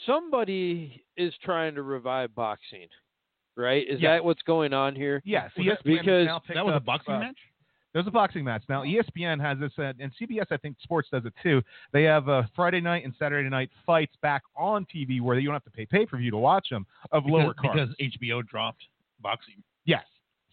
Somebody 0.07 1.05
is 1.17 1.33
trying 1.45 1.75
to 1.77 1.83
revive 1.83 2.35
boxing, 2.35 2.89
right? 3.57 3.87
Is 3.89 4.01
Yes. 4.01 4.17
that 4.19 4.25
what's 4.25 4.43
going 4.43 4.73
on 4.73 4.95
here? 4.95 5.23
Yes, 5.25 5.51
Was 5.57 5.67
ESPN 5.67 6.01
because 6.01 6.27
now 6.27 6.43
That 6.55 6.65
was 6.67 6.75
a 6.77 6.81
boxing 6.81 7.15
uh, 7.15 7.21
match. 7.21 7.39
There's 7.93 8.07
a 8.07 8.11
boxing 8.11 8.45
match 8.45 8.63
now. 8.69 8.83
ESPN 8.83 9.41
has 9.41 9.59
this, 9.59 9.73
uh, 9.79 9.95
and 9.99 10.13
CBS 10.21 10.47
I 10.51 10.59
think 10.59 10.77
Sports 10.83 11.09
does 11.11 11.25
it 11.25 11.33
too. 11.43 11.63
They 11.93 12.03
have 12.03 12.29
uh, 12.29 12.43
Friday 12.55 12.81
night 12.83 13.05
and 13.05 13.15
Saturday 13.19 13.49
night 13.49 13.71
fights 13.87 14.15
back 14.21 14.43
on 14.55 14.85
TV 14.95 15.21
where 15.23 15.39
you 15.39 15.47
don't 15.47 15.55
have 15.55 15.65
to 15.65 15.71
pay 15.71 15.87
pay 15.87 16.05
per 16.05 16.19
view 16.19 16.31
to 16.31 16.37
watch 16.37 16.69
them 16.69 16.85
of 17.13 17.25
lower 17.25 17.55
because, 17.55 17.75
cards. 17.77 17.95
because 17.99 18.19
HBO 18.21 18.47
dropped 18.47 18.83
boxing. 19.21 19.63
Yes. 19.87 20.05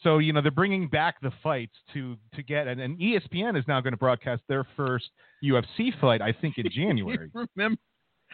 So 0.03 0.19
you 0.19 0.31
know 0.31 0.41
they're 0.41 0.51
bringing 0.51 0.87
back 0.87 1.19
the 1.21 1.31
fights 1.41 1.75
to 1.93 2.15
to 2.35 2.43
get, 2.43 2.67
and, 2.67 2.79
and 2.79 2.97
ESPN 2.99 3.57
is 3.57 3.65
now 3.67 3.81
going 3.81 3.93
to 3.93 3.97
broadcast 3.97 4.41
their 4.47 4.65
first 4.77 5.09
UFC 5.43 5.91
fight, 5.99 6.21
I 6.21 6.31
think, 6.31 6.57
in 6.57 6.69
January. 6.71 7.29
Remember 7.55 7.79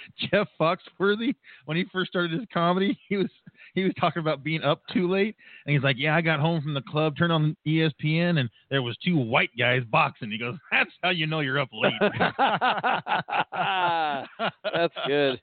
Jeff 0.32 0.48
Foxworthy 0.60 1.36
when 1.66 1.78
he 1.78 1.86
first 1.92 2.10
started 2.10 2.32
his 2.32 2.48
comedy? 2.54 3.00
He 3.08 3.18
was 3.18 3.28
he 3.74 3.84
was 3.84 3.94
talking 4.00 4.20
about 4.22 4.44
being 4.44 4.64
up 4.64 4.82
too 4.92 5.10
late, 5.10 5.36
and 5.66 5.74
he's 5.74 5.84
like, 5.84 5.96
"Yeah, 5.98 6.16
I 6.16 6.22
got 6.22 6.40
home 6.40 6.62
from 6.62 6.74
the 6.74 6.82
club, 6.82 7.16
turned 7.18 7.32
on 7.32 7.56
ESPN, 7.68 8.40
and 8.40 8.50
there 8.70 8.82
was 8.82 8.98
two 9.04 9.18
white 9.18 9.52
guys 9.58 9.84
boxing." 9.92 10.32
He 10.32 10.38
goes, 10.38 10.56
"That's 10.72 10.92
how 11.04 11.10
you 11.10 11.28
know 11.28 11.40
you're 11.40 11.60
up 11.60 11.70
late." 11.74 11.94
That's 14.74 14.94
good. 15.08 15.42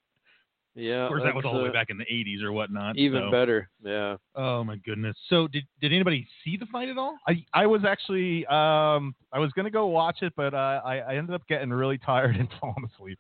Yeah. 0.76 1.04
Of 1.04 1.08
course, 1.08 1.22
that 1.24 1.34
was 1.34 1.44
all 1.46 1.56
the 1.56 1.62
way 1.62 1.70
uh, 1.70 1.72
back 1.72 1.88
in 1.88 1.96
the 1.96 2.04
'80s 2.04 2.42
or 2.42 2.52
whatnot. 2.52 2.96
Even 2.96 3.22
so- 3.22 3.30
better. 3.30 3.70
Yeah. 3.82 4.16
Oh 4.34 4.62
my 4.62 4.76
goodness! 4.76 5.16
So 5.28 5.48
did 5.48 5.64
did 5.80 5.92
anybody 5.92 6.28
see 6.44 6.58
the 6.58 6.66
fight 6.66 6.88
at 6.88 6.98
all? 6.98 7.16
I 7.26 7.44
I 7.54 7.66
was 7.66 7.82
actually 7.86 8.44
um 8.46 9.14
I 9.32 9.38
was 9.38 9.50
going 9.52 9.64
to 9.64 9.70
go 9.70 9.86
watch 9.86 10.18
it, 10.20 10.34
but 10.36 10.52
uh, 10.52 10.82
I 10.84 10.98
I 10.98 11.16
ended 11.16 11.34
up 11.34 11.46
getting 11.48 11.70
really 11.70 11.96
tired 11.98 12.36
and 12.36 12.48
falling 12.60 12.88
asleep. 12.94 13.18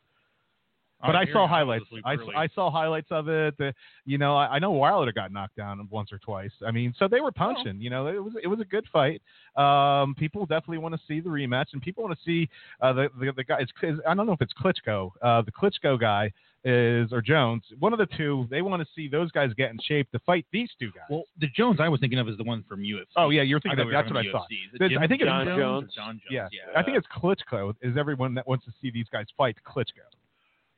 But 1.04 1.14
I, 1.14 1.26
saw 1.30 1.46
highlights. 1.46 1.84
I. 2.04 2.16
I 2.34 2.48
saw 2.54 2.70
highlights 2.70 3.08
of 3.10 3.28
it. 3.28 3.56
The, 3.58 3.74
you 4.06 4.16
know, 4.16 4.34
I, 4.36 4.54
I 4.54 4.58
know 4.58 4.70
Wilder 4.70 5.12
got 5.12 5.30
knocked 5.30 5.56
down 5.56 5.86
once 5.90 6.10
or 6.12 6.18
twice. 6.18 6.50
I 6.66 6.70
mean, 6.70 6.94
so 6.98 7.06
they 7.06 7.20
were 7.20 7.30
punching. 7.32 7.80
You 7.80 7.90
know, 7.90 8.06
it 8.06 8.22
was 8.22 8.32
it 8.42 8.46
was 8.46 8.60
a 8.60 8.64
good 8.64 8.86
fight. 8.92 9.20
Um, 9.56 10.14
people 10.14 10.46
definitely 10.46 10.78
want 10.78 10.94
to 10.94 11.00
see 11.06 11.20
the 11.20 11.28
rematch, 11.28 11.66
and 11.74 11.82
people 11.82 12.02
want 12.02 12.18
to 12.18 12.24
see 12.24 12.48
uh, 12.80 12.92
the, 12.94 13.08
the 13.20 13.32
the 13.32 13.44
guy. 13.44 13.58
It's, 13.60 14.00
I 14.08 14.14
don't 14.14 14.26
know 14.26 14.32
if 14.32 14.40
it's 14.40 14.54
Klitschko. 14.54 15.10
Uh, 15.22 15.42
the 15.42 15.52
Klitschko 15.52 16.00
guy 16.00 16.32
is 16.64 17.12
or 17.12 17.20
Jones. 17.20 17.62
One 17.78 17.92
of 17.92 17.98
the 17.98 18.08
two. 18.16 18.46
They 18.50 18.62
want 18.62 18.82
to 18.82 18.88
see 18.94 19.06
those 19.06 19.30
guys 19.30 19.52
get 19.54 19.70
in 19.70 19.78
shape 19.86 20.10
to 20.12 20.18
fight 20.20 20.46
these 20.50 20.70
two 20.80 20.90
guys. 20.92 21.04
well, 21.10 21.24
the 21.38 21.48
Jones 21.54 21.78
I 21.78 21.88
was 21.88 22.00
thinking 22.00 22.18
of 22.18 22.28
is 22.28 22.38
the 22.38 22.44
one 22.44 22.64
from 22.68 22.80
UFC. 22.80 23.04
oh 23.16 23.28
yeah, 23.30 23.42
you're 23.42 23.60
thinking 23.60 23.80
of, 23.80 23.86
we 23.86 23.92
that's 23.92 24.10
what 24.10 24.26
I 24.26 24.32
thought. 24.32 24.46
UFC. 24.50 24.54
Is 24.54 24.74
it 24.74 24.78
That's- 24.78 24.90
Jim 24.92 25.02
I 25.02 25.06
think 25.06 25.20
it's 25.20 25.28
Jon 25.28 25.44
Jones. 25.46 25.58
Jones. 25.60 25.94
Jon 25.94 26.06
Jones. 26.14 26.22
Yeah. 26.30 26.48
yeah. 26.52 26.78
I 26.78 26.82
think 26.82 26.96
it's 26.96 27.06
Klitschko. 27.14 27.74
Is 27.82 27.96
everyone 27.96 28.34
that 28.34 28.48
wants 28.48 28.64
to 28.64 28.72
see 28.80 28.90
these 28.90 29.06
guys 29.12 29.26
fight 29.36 29.56
Klitschko? 29.66 30.08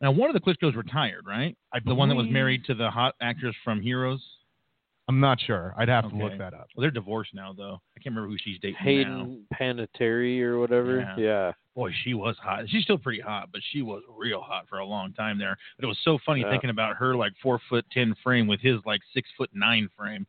Now, 0.01 0.13
one 0.13 0.31
of 0.31 0.35
the 0.35 0.41
Klitschko's 0.41 0.77
retired, 0.77 1.25
right? 1.27 1.57
I 1.73 1.81
The 1.85 1.95
one 1.95 2.09
that 2.09 2.15
was 2.15 2.27
mm-hmm. 2.27 2.35
married 2.35 2.65
to 2.67 2.75
the 2.75 2.91
hot 2.91 3.15
actress 3.21 3.55
from 3.65 3.81
Heroes. 3.81 4.23
I'm 5.09 5.21
not 5.21 5.41
sure. 5.41 5.75
I'd 5.79 5.89
have 5.89 6.05
to 6.05 6.09
Okay. 6.15 6.23
look 6.23 6.39
that 6.39 6.53
up. 6.53 6.69
Well, 6.77 6.83
they're 6.83 6.91
divorced 6.91 7.33
now, 7.35 7.55
though. 7.57 7.81
I 7.97 8.01
can't 8.01 8.15
remember 8.15 8.29
who 8.29 8.37
she's 8.39 8.59
dating 8.61 8.77
now. 8.79 8.85
Hayden 8.85 9.47
Panettiere 9.55 10.43
or 10.43 10.59
whatever. 10.61 10.99
Yeah. 11.01 11.17
Yeah. 11.17 11.53
Boy, 11.75 11.93
she 12.05 12.13
was 12.13 12.37
hot. 12.43 12.69
She's 12.69 12.83
still 12.83 12.99
pretty 12.99 13.21
hot, 13.21 13.49
but 13.51 13.63
she 13.73 13.83
was 13.83 14.03
real 14.19 14.41
hot 14.43 14.67
for 14.69 14.79
a 14.79 14.85
long 14.85 15.15
time 15.15 15.39
there. 15.39 15.57
But 15.77 15.85
it 15.85 15.89
was 15.89 15.99
so 16.05 16.19
funny 16.27 16.43
Yeah. 16.43 16.51
thinking 16.51 16.71
about 16.71 16.97
her 16.97 17.17
like 17.17 17.33
four 17.43 17.59
foot 17.71 17.87
ten 17.91 18.15
frame 18.23 18.47
with 18.47 18.61
his 18.61 18.85
like 18.85 19.01
six 19.15 19.29
foot 19.37 19.51
nine 19.55 19.89
frame. 19.97 20.27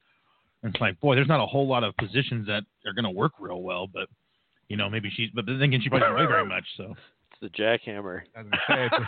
And 0.63 0.73
it's 0.73 0.81
like, 0.81 0.99
boy, 0.99 1.15
there's 1.15 1.27
not 1.27 1.41
a 1.41 1.45
whole 1.45 1.67
lot 1.67 1.83
of 1.83 1.95
positions 1.97 2.47
that 2.47 2.63
are 2.85 2.93
going 2.93 3.03
to 3.03 3.09
work 3.09 3.33
real 3.39 3.61
well. 3.61 3.85
But 3.85 4.07
you 4.69 4.77
know, 4.77 4.89
maybe 4.89 5.09
she's. 5.09 5.29
But 5.33 5.45
then 5.45 5.61
again, 5.61 5.81
she 5.81 5.89
doesn't 5.89 6.15
weigh 6.15 6.25
very 6.25 6.45
much. 6.45 6.65
So 6.77 6.95
the 7.41 7.49
jackhammer. 7.49 8.21
I 8.35 8.41
was 8.41 8.49
gonna 8.51 8.63
say 8.67 8.85
it's 8.91 9.05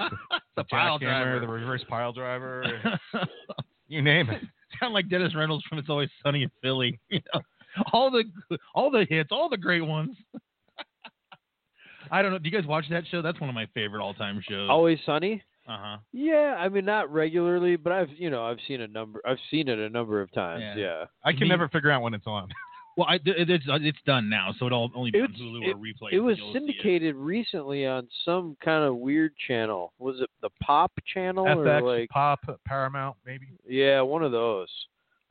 a, 0.00 0.38
the 0.56 0.64
pile 0.64 0.98
jackhammer, 0.98 1.00
driver. 1.24 1.40
the 1.40 1.48
reverse 1.48 1.84
pile 1.88 2.12
driver, 2.12 2.64
you 3.88 4.02
name 4.02 4.30
it. 4.30 4.42
Sound 4.80 4.94
like 4.94 5.08
Dennis 5.08 5.34
Reynolds 5.34 5.64
from 5.68 5.78
It's 5.78 5.88
Always 5.88 6.10
Sunny 6.22 6.42
in 6.42 6.50
Philly. 6.62 6.98
You 7.10 7.20
know, 7.34 7.40
all 7.92 8.10
the 8.10 8.24
all 8.74 8.90
the 8.90 9.04
hits, 9.08 9.28
all 9.32 9.48
the 9.50 9.56
great 9.58 9.82
ones. 9.82 10.16
I 12.10 12.22
don't 12.22 12.30
know. 12.30 12.38
Do 12.38 12.48
you 12.48 12.56
guys 12.56 12.66
watch 12.66 12.84
that 12.90 13.04
show? 13.10 13.20
That's 13.20 13.40
one 13.40 13.48
of 13.50 13.54
my 13.54 13.66
favorite 13.74 14.02
all 14.02 14.14
time 14.14 14.40
shows. 14.48 14.68
Always 14.70 14.98
sunny? 15.04 15.42
Uh 15.68 15.76
huh. 15.80 15.96
Yeah, 16.12 16.54
I 16.58 16.68
mean 16.68 16.84
not 16.84 17.12
regularly, 17.12 17.76
but 17.76 17.92
I've 17.92 18.10
you 18.16 18.30
know 18.30 18.44
I've 18.44 18.58
seen 18.68 18.80
a 18.80 18.86
number. 18.86 19.20
I've 19.26 19.38
seen 19.50 19.68
it 19.68 19.78
a 19.78 19.88
number 19.90 20.20
of 20.20 20.32
times. 20.32 20.62
Yeah. 20.62 20.76
Yeah. 20.76 21.04
I 21.24 21.32
can 21.32 21.42
me- 21.42 21.48
never 21.48 21.68
figure 21.68 21.90
out 21.90 22.02
when 22.02 22.14
it's 22.14 22.26
on. 22.26 22.48
Well, 22.96 23.06
I, 23.10 23.18
it's 23.24 23.64
it's 23.66 23.98
done 24.06 24.30
now, 24.30 24.54
so 24.58 24.66
it'll 24.66 24.90
only 24.94 25.10
be 25.10 25.20
on 25.20 25.34
Hulu 25.38 25.66
it- 25.66 25.74
or 25.74 25.76
replay. 25.76 26.12
It 26.12 26.20
was 26.20 26.38
You'll 26.38 26.52
see 26.54 26.58
syndicated 26.60 27.14
recently 27.14 27.84
on 27.86 28.08
some 28.24 28.56
kind 28.64 28.84
of 28.84 28.96
weird 28.96 29.32
channel. 29.46 29.92
Was 29.98 30.20
it 30.20 30.30
the 30.40 30.48
Pop 30.62 30.92
channel 31.12 31.44
FX, 31.44 31.82
or 31.82 31.96
like 31.98 32.08
Pop, 32.08 32.40
Paramount, 32.64 33.16
maybe. 33.26 33.48
yeah, 33.68 34.00
one 34.00 34.22
of 34.22 34.32
those. 34.32 34.68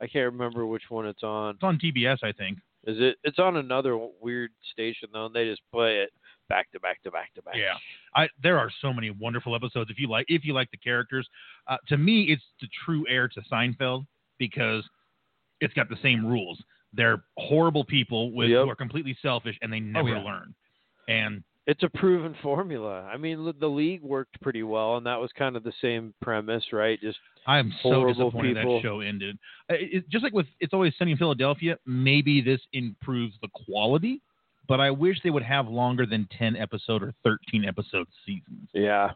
I 0.00 0.06
can't 0.06 0.30
remember 0.32 0.66
which 0.66 0.84
one 0.90 1.06
it's 1.06 1.24
on. 1.24 1.54
It's 1.56 1.64
on 1.64 1.78
TBS, 1.78 2.18
I 2.22 2.30
think. 2.30 2.58
Is 2.86 2.98
it? 3.00 3.16
It's 3.24 3.40
on 3.40 3.56
another 3.56 3.98
weird 4.20 4.52
station 4.72 5.08
though, 5.12 5.26
and 5.26 5.34
they 5.34 5.44
just 5.46 5.62
play 5.72 5.96
it 5.98 6.10
back 6.48 6.70
to 6.70 6.78
back 6.78 7.02
to 7.02 7.10
back 7.10 7.34
to 7.34 7.42
back. 7.42 7.56
Yeah, 7.56 7.74
I 8.14 8.28
there 8.40 8.58
are 8.58 8.70
so 8.80 8.92
many 8.92 9.10
wonderful 9.10 9.56
episodes. 9.56 9.90
If 9.90 9.98
you 9.98 10.08
like, 10.08 10.26
if 10.28 10.44
you 10.44 10.52
like 10.52 10.70
the 10.70 10.76
characters, 10.76 11.28
uh, 11.66 11.78
to 11.88 11.96
me, 11.96 12.26
it's 12.28 12.44
the 12.60 12.68
true 12.84 13.04
heir 13.08 13.26
to 13.26 13.40
Seinfeld 13.52 14.06
because 14.38 14.84
it's 15.60 15.74
got 15.74 15.88
the 15.88 15.96
same 16.00 16.24
rules. 16.24 16.62
They're 16.96 17.22
horrible 17.36 17.84
people 17.84 18.32
with 18.32 18.48
Yep. 18.50 18.64
who 18.64 18.70
are 18.70 18.74
completely 18.76 19.16
selfish, 19.22 19.56
and 19.62 19.72
they 19.72 19.78
oh, 19.78 19.80
never 19.80 20.08
yeah. 20.10 20.22
learn. 20.22 20.54
And 21.08 21.42
It's 21.66 21.82
a 21.82 21.88
proven 21.88 22.34
formula. 22.42 23.02
I 23.12 23.16
mean, 23.16 23.52
the 23.60 23.66
league 23.68 24.02
worked 24.02 24.40
pretty 24.40 24.62
well, 24.62 24.96
and 24.96 25.06
that 25.06 25.20
was 25.20 25.30
kind 25.36 25.56
of 25.56 25.62
the 25.64 25.72
same 25.82 26.14
premise, 26.22 26.64
right? 26.72 27.00
Just 27.00 27.18
I 27.46 27.58
am 27.58 27.72
so 27.82 27.90
Horrible 27.90 28.30
disappointed 28.30 28.56
people. 28.56 28.76
that 28.76 28.82
show 28.82 29.00
ended. 29.00 29.38
It, 29.68 29.94
it- 29.98 30.08
just 30.08 30.22
like 30.24 30.32
with 30.32 30.46
It's 30.60 30.72
Always 30.72 30.94
Sunny 30.98 31.12
in 31.12 31.16
Philadelphia, 31.18 31.78
maybe 31.86 32.40
this 32.40 32.60
improves 32.72 33.34
the 33.42 33.48
quality, 33.66 34.20
but 34.68 34.80
I 34.80 34.90
wish 34.90 35.20
they 35.22 35.30
would 35.30 35.42
have 35.44 35.68
longer 35.68 36.06
than 36.06 36.28
10 36.38 36.56
episode 36.56 37.02
or 37.02 37.14
13 37.24 37.64
episode 37.64 38.06
seasons. 38.24 38.68
yeah, 38.72 39.10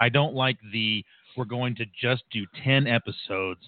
I 0.00 0.08
don't 0.08 0.34
like 0.34 0.58
the 0.72 1.04
we're 1.36 1.44
going 1.44 1.74
to 1.76 1.84
just 2.00 2.22
do 2.32 2.46
10 2.64 2.86
episodes. 2.86 3.60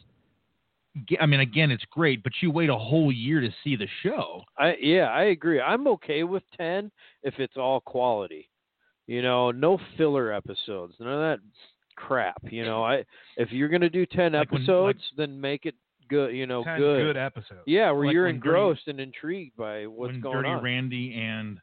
I 1.20 1.26
mean, 1.26 1.40
again, 1.40 1.70
it's 1.70 1.84
great, 1.90 2.22
but 2.22 2.32
you 2.40 2.50
wait 2.50 2.68
a 2.70 2.76
whole 2.76 3.10
year 3.12 3.40
to 3.40 3.50
see 3.64 3.76
the 3.76 3.88
show. 4.02 4.42
I 4.58 4.74
yeah, 4.80 5.08
I 5.10 5.24
agree. 5.24 5.60
I'm 5.60 5.86
okay 5.88 6.22
with 6.24 6.42
ten 6.56 6.90
if 7.22 7.34
it's 7.38 7.56
all 7.56 7.80
quality. 7.80 8.48
You 9.06 9.22
know, 9.22 9.50
no 9.50 9.78
filler 9.96 10.32
episodes, 10.32 10.94
none 11.00 11.08
of 11.12 11.20
that 11.20 11.38
crap. 11.96 12.40
You 12.50 12.64
know, 12.64 12.84
I 12.84 13.04
if 13.36 13.50
you're 13.52 13.68
gonna 13.68 13.88
do 13.90 14.04
ten 14.06 14.32
Like 14.32 14.50
when- 14.52 14.62
episodes, 14.62 15.00
then 15.16 15.40
make 15.40 15.66
it 15.66 15.74
good. 16.08 16.34
You 16.34 16.46
know, 16.46 16.62
10 16.64 16.78
good. 16.78 17.02
good 17.02 17.16
episodes. 17.16 17.62
Yeah, 17.66 17.90
where 17.90 18.06
Like 18.06 18.14
you're 18.14 18.24
when 18.26 18.36
Dirty- 18.40 18.48
engrossed 18.48 18.88
and 18.88 19.00
intrigued 19.00 19.56
by 19.56 19.86
what's 19.86 20.12
when 20.12 20.20
going 20.20 20.36
Dirty 20.36 20.48
on. 20.50 20.62
Randy 20.62 21.14
and 21.14 21.58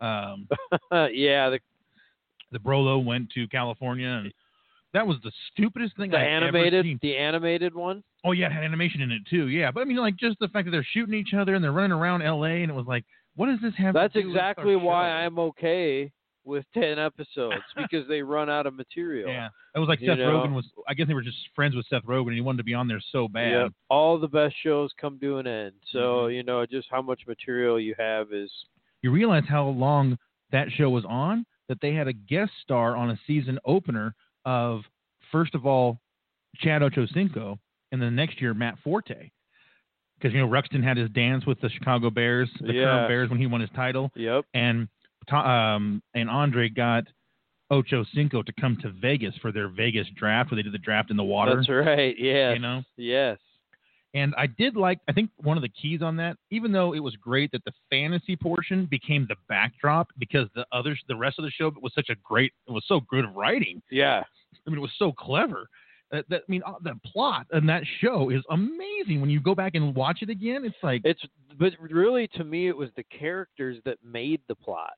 um, 0.00 0.48
yeah, 1.12 1.50
the, 1.50 1.58
the 2.52 2.58
Brolo 2.60 3.04
went 3.04 3.30
to 3.30 3.46
California 3.48 4.06
and 4.08 4.32
that 4.94 5.06
was 5.06 5.16
the 5.22 5.32
stupidest 5.52 5.96
thing 5.96 6.10
The 6.10 6.16
I 6.18 6.22
ever 6.22 6.46
animated, 6.46 6.84
seen. 6.84 6.98
the 7.02 7.16
animated 7.16 7.74
one. 7.74 8.02
Oh 8.24 8.32
yeah, 8.32 8.46
it 8.46 8.52
had 8.52 8.64
animation 8.64 9.00
in 9.02 9.10
it 9.12 9.22
too. 9.28 9.48
Yeah, 9.48 9.70
but 9.70 9.80
I 9.80 9.84
mean, 9.84 9.96
like 9.98 10.16
just 10.16 10.38
the 10.40 10.48
fact 10.48 10.64
that 10.66 10.70
they're 10.72 10.86
shooting 10.92 11.14
each 11.14 11.34
other 11.34 11.54
and 11.54 11.62
they're 11.62 11.72
running 11.72 11.92
around 11.92 12.22
L.A. 12.22 12.62
and 12.62 12.70
it 12.70 12.74
was 12.74 12.86
like, 12.86 13.04
what 13.36 13.46
does 13.46 13.60
this 13.62 13.74
have? 13.76 13.94
That's 13.94 14.12
to 14.14 14.22
do 14.22 14.28
with 14.28 14.36
exactly 14.36 14.76
why 14.76 15.08
show? 15.08 15.12
I'm 15.26 15.38
okay 15.38 16.10
with 16.44 16.64
ten 16.72 16.98
episodes 16.98 17.62
because 17.76 18.08
they 18.08 18.22
run 18.22 18.48
out 18.48 18.66
of 18.66 18.74
material. 18.74 19.28
Yeah, 19.30 19.48
it 19.74 19.78
was 19.78 19.88
like 19.88 20.00
You 20.00 20.08
Seth 20.08 20.18
know? 20.18 20.30
Rogen 20.42 20.54
was. 20.54 20.64
I 20.88 20.94
guess 20.94 21.06
they 21.06 21.14
were 21.14 21.22
just 21.22 21.36
friends 21.54 21.76
with 21.76 21.84
Seth 21.90 22.04
Rogen 22.04 22.28
and 22.28 22.34
he 22.34 22.40
wanted 22.40 22.58
to 22.58 22.64
be 22.64 22.74
on 22.74 22.88
there 22.88 23.00
so 23.12 23.28
bad. 23.28 23.52
Yep. 23.52 23.72
All 23.90 24.18
the 24.18 24.28
best 24.28 24.54
shows 24.62 24.90
come 25.00 25.18
to 25.20 25.36
an 25.38 25.46
end. 25.46 25.74
So 25.92 25.98
Mhm. 26.28 26.34
you 26.36 26.42
know, 26.42 26.64
just 26.66 26.88
how 26.90 27.02
much 27.02 27.26
material 27.26 27.78
you 27.78 27.94
have 27.98 28.32
is 28.32 28.50
You 29.02 29.10
realize 29.12 29.44
how 29.46 29.66
long 29.68 30.18
that 30.50 30.72
show 30.72 30.90
was 30.90 31.04
on? 31.04 31.44
That 31.68 31.80
they 31.82 31.92
had 31.92 32.08
a 32.08 32.12
guest 32.14 32.50
star 32.62 32.96
on 32.96 33.10
a 33.10 33.18
season 33.26 33.58
opener 33.66 34.14
of 34.44 34.82
first 35.32 35.54
of 35.54 35.66
all 35.66 35.98
Chad 36.56 36.82
Ochocinco, 36.82 37.58
and 37.92 38.00
then 38.02 38.08
the 38.14 38.16
next 38.16 38.40
year 38.40 38.54
Matt 38.54 38.78
Forte. 38.84 39.30
Because 40.18 40.34
you 40.34 40.40
know 40.40 40.48
Ruxin 40.48 40.82
had 40.82 40.96
his 40.96 41.08
dance 41.10 41.46
with 41.46 41.60
the 41.60 41.68
Chicago 41.70 42.10
Bears, 42.10 42.50
the 42.60 42.72
Yeah. 42.72 42.84
current 42.84 43.08
Bears, 43.08 43.30
when 43.30 43.38
he 43.38 43.46
won 43.46 43.60
his 43.60 43.70
title. 43.70 44.10
Yep. 44.16 44.44
and 44.54 44.88
um, 45.30 46.02
and 46.14 46.28
Andre 46.30 46.68
got 46.70 47.04
Ocho 47.70 48.04
Cinco 48.14 48.42
to 48.42 48.52
come 48.58 48.76
to 48.82 48.90
Vegas 48.90 49.34
for 49.42 49.52
their 49.52 49.68
Vegas 49.68 50.06
draft, 50.16 50.50
where 50.50 50.56
they 50.56 50.62
did 50.62 50.72
the 50.72 50.78
draft 50.78 51.10
in 51.10 51.16
the 51.18 51.22
water. 51.24 51.56
That's 51.56 51.68
right. 51.68 52.18
Yeah. 52.18 52.54
You 52.54 52.58
know, 52.60 52.82
Yes. 52.96 53.38
And 54.14 54.34
I 54.36 54.46
did 54.46 54.76
like. 54.76 54.98
I 55.08 55.12
think 55.12 55.30
one 55.36 55.56
of 55.56 55.62
the 55.62 55.68
keys 55.68 56.02
on 56.02 56.16
that, 56.16 56.36
even 56.50 56.72
though 56.72 56.94
it 56.94 57.00
was 57.00 57.14
great 57.16 57.52
that 57.52 57.64
the 57.64 57.72
fantasy 57.90 58.36
portion 58.36 58.86
became 58.90 59.26
the 59.28 59.36
backdrop, 59.48 60.08
because 60.18 60.48
the 60.54 60.66
others, 60.72 61.00
the 61.08 61.16
rest 61.16 61.38
of 61.38 61.44
the 61.44 61.50
show 61.50 61.72
was 61.80 61.92
such 61.94 62.08
a 62.08 62.14
great. 62.24 62.52
It 62.66 62.72
was 62.72 62.84
so 62.88 63.00
good 63.08 63.24
writing. 63.34 63.82
Yeah. 63.90 64.22
I 64.66 64.70
mean, 64.70 64.78
it 64.78 64.82
was 64.82 64.92
so 64.98 65.12
clever. 65.12 65.68
That, 66.10 66.24
that 66.30 66.42
I 66.48 66.50
mean, 66.50 66.62
uh, 66.66 66.72
the 66.82 66.98
plot 67.04 67.46
in 67.52 67.66
that 67.66 67.82
show 68.00 68.30
is 68.30 68.42
amazing. 68.50 69.20
When 69.20 69.28
you 69.28 69.40
go 69.40 69.54
back 69.54 69.74
and 69.74 69.94
watch 69.94 70.20
it 70.22 70.30
again, 70.30 70.64
it's 70.64 70.76
like 70.82 71.02
It's 71.04 71.20
but 71.58 71.72
really 71.78 72.28
to 72.28 72.44
me 72.44 72.68
it 72.68 72.76
was 72.76 72.88
the 72.96 73.04
characters 73.04 73.78
that 73.84 73.98
made 74.02 74.40
the 74.48 74.54
plot. 74.54 74.94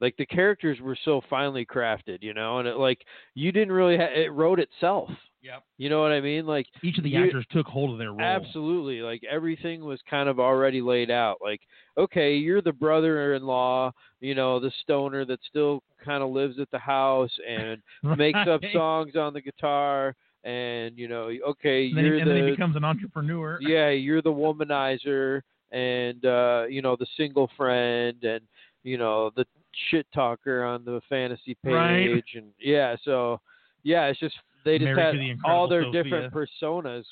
Like 0.00 0.16
the 0.18 0.26
characters 0.26 0.80
were 0.82 0.98
so 1.02 1.22
finely 1.30 1.64
crafted, 1.64 2.18
you 2.20 2.34
know, 2.34 2.58
and 2.58 2.68
it 2.68 2.76
like 2.76 2.98
you 3.34 3.52
didn't 3.52 3.72
really 3.72 3.96
ha- 3.96 4.12
it 4.14 4.32
wrote 4.32 4.60
itself. 4.60 5.08
Yep. 5.44 5.62
You 5.76 5.90
know 5.90 6.00
what 6.00 6.10
I 6.10 6.22
mean? 6.22 6.46
Like 6.46 6.66
each 6.82 6.96
of 6.96 7.04
the 7.04 7.10
you- 7.10 7.22
actors 7.22 7.44
took 7.50 7.66
hold 7.66 7.90
of 7.92 7.98
their 7.98 8.12
role. 8.12 8.22
Absolutely. 8.22 9.02
Like 9.02 9.22
everything 9.30 9.84
was 9.84 10.00
kind 10.08 10.28
of 10.28 10.40
already 10.40 10.80
laid 10.80 11.10
out. 11.10 11.36
Like, 11.42 11.60
okay, 11.98 12.34
you're 12.34 12.62
the 12.62 12.72
brother 12.72 13.34
in 13.34 13.44
law, 13.44 13.92
you 14.20 14.34
know, 14.34 14.58
the 14.58 14.72
stoner 14.82 15.26
that 15.26 15.38
still 15.48 15.82
kind 16.02 16.22
of 16.22 16.30
lives 16.30 16.58
at 16.58 16.70
the 16.70 16.78
house 16.78 17.30
and 17.46 17.82
makes 18.16 18.38
up 18.48 18.62
songs 18.72 19.16
on 19.16 19.34
the 19.34 19.40
guitar. 19.42 20.16
And, 20.44 20.98
you 20.98 21.08
know, 21.08 21.30
okay, 21.48 21.88
And 21.88 21.96
then, 21.96 22.04
he, 22.04 22.10
you're 22.10 22.18
and 22.18 22.30
then 22.30 22.44
he 22.44 22.50
becomes 22.50 22.76
an 22.76 22.84
entrepreneur. 22.84 23.58
yeah, 23.62 23.90
you're 23.90 24.20
the 24.22 24.32
womanizer 24.32 25.40
and, 25.72 26.24
uh, 26.24 26.64
you 26.68 26.82
know, 26.82 26.96
the 26.96 27.06
single 27.16 27.50
friend 27.56 28.22
and, 28.24 28.40
you 28.82 28.98
know, 28.98 29.30
the 29.36 29.46
shit 29.90 30.06
talker 30.14 30.62
on 30.64 30.84
the 30.84 31.00
fantasy 31.08 31.56
page. 31.64 31.72
Right. 31.72 32.24
And 32.34 32.46
yeah, 32.60 32.94
so, 33.04 33.40
yeah, 33.84 34.04
it's 34.06 34.20
just, 34.20 34.34
they 34.64 34.78
just 34.78 34.88
to 34.88 34.94
the 34.94 35.28
had 35.28 35.38
all 35.44 35.68
their 35.68 35.84
Sophia. 35.84 36.02
different 36.02 36.34
personas 36.34 37.04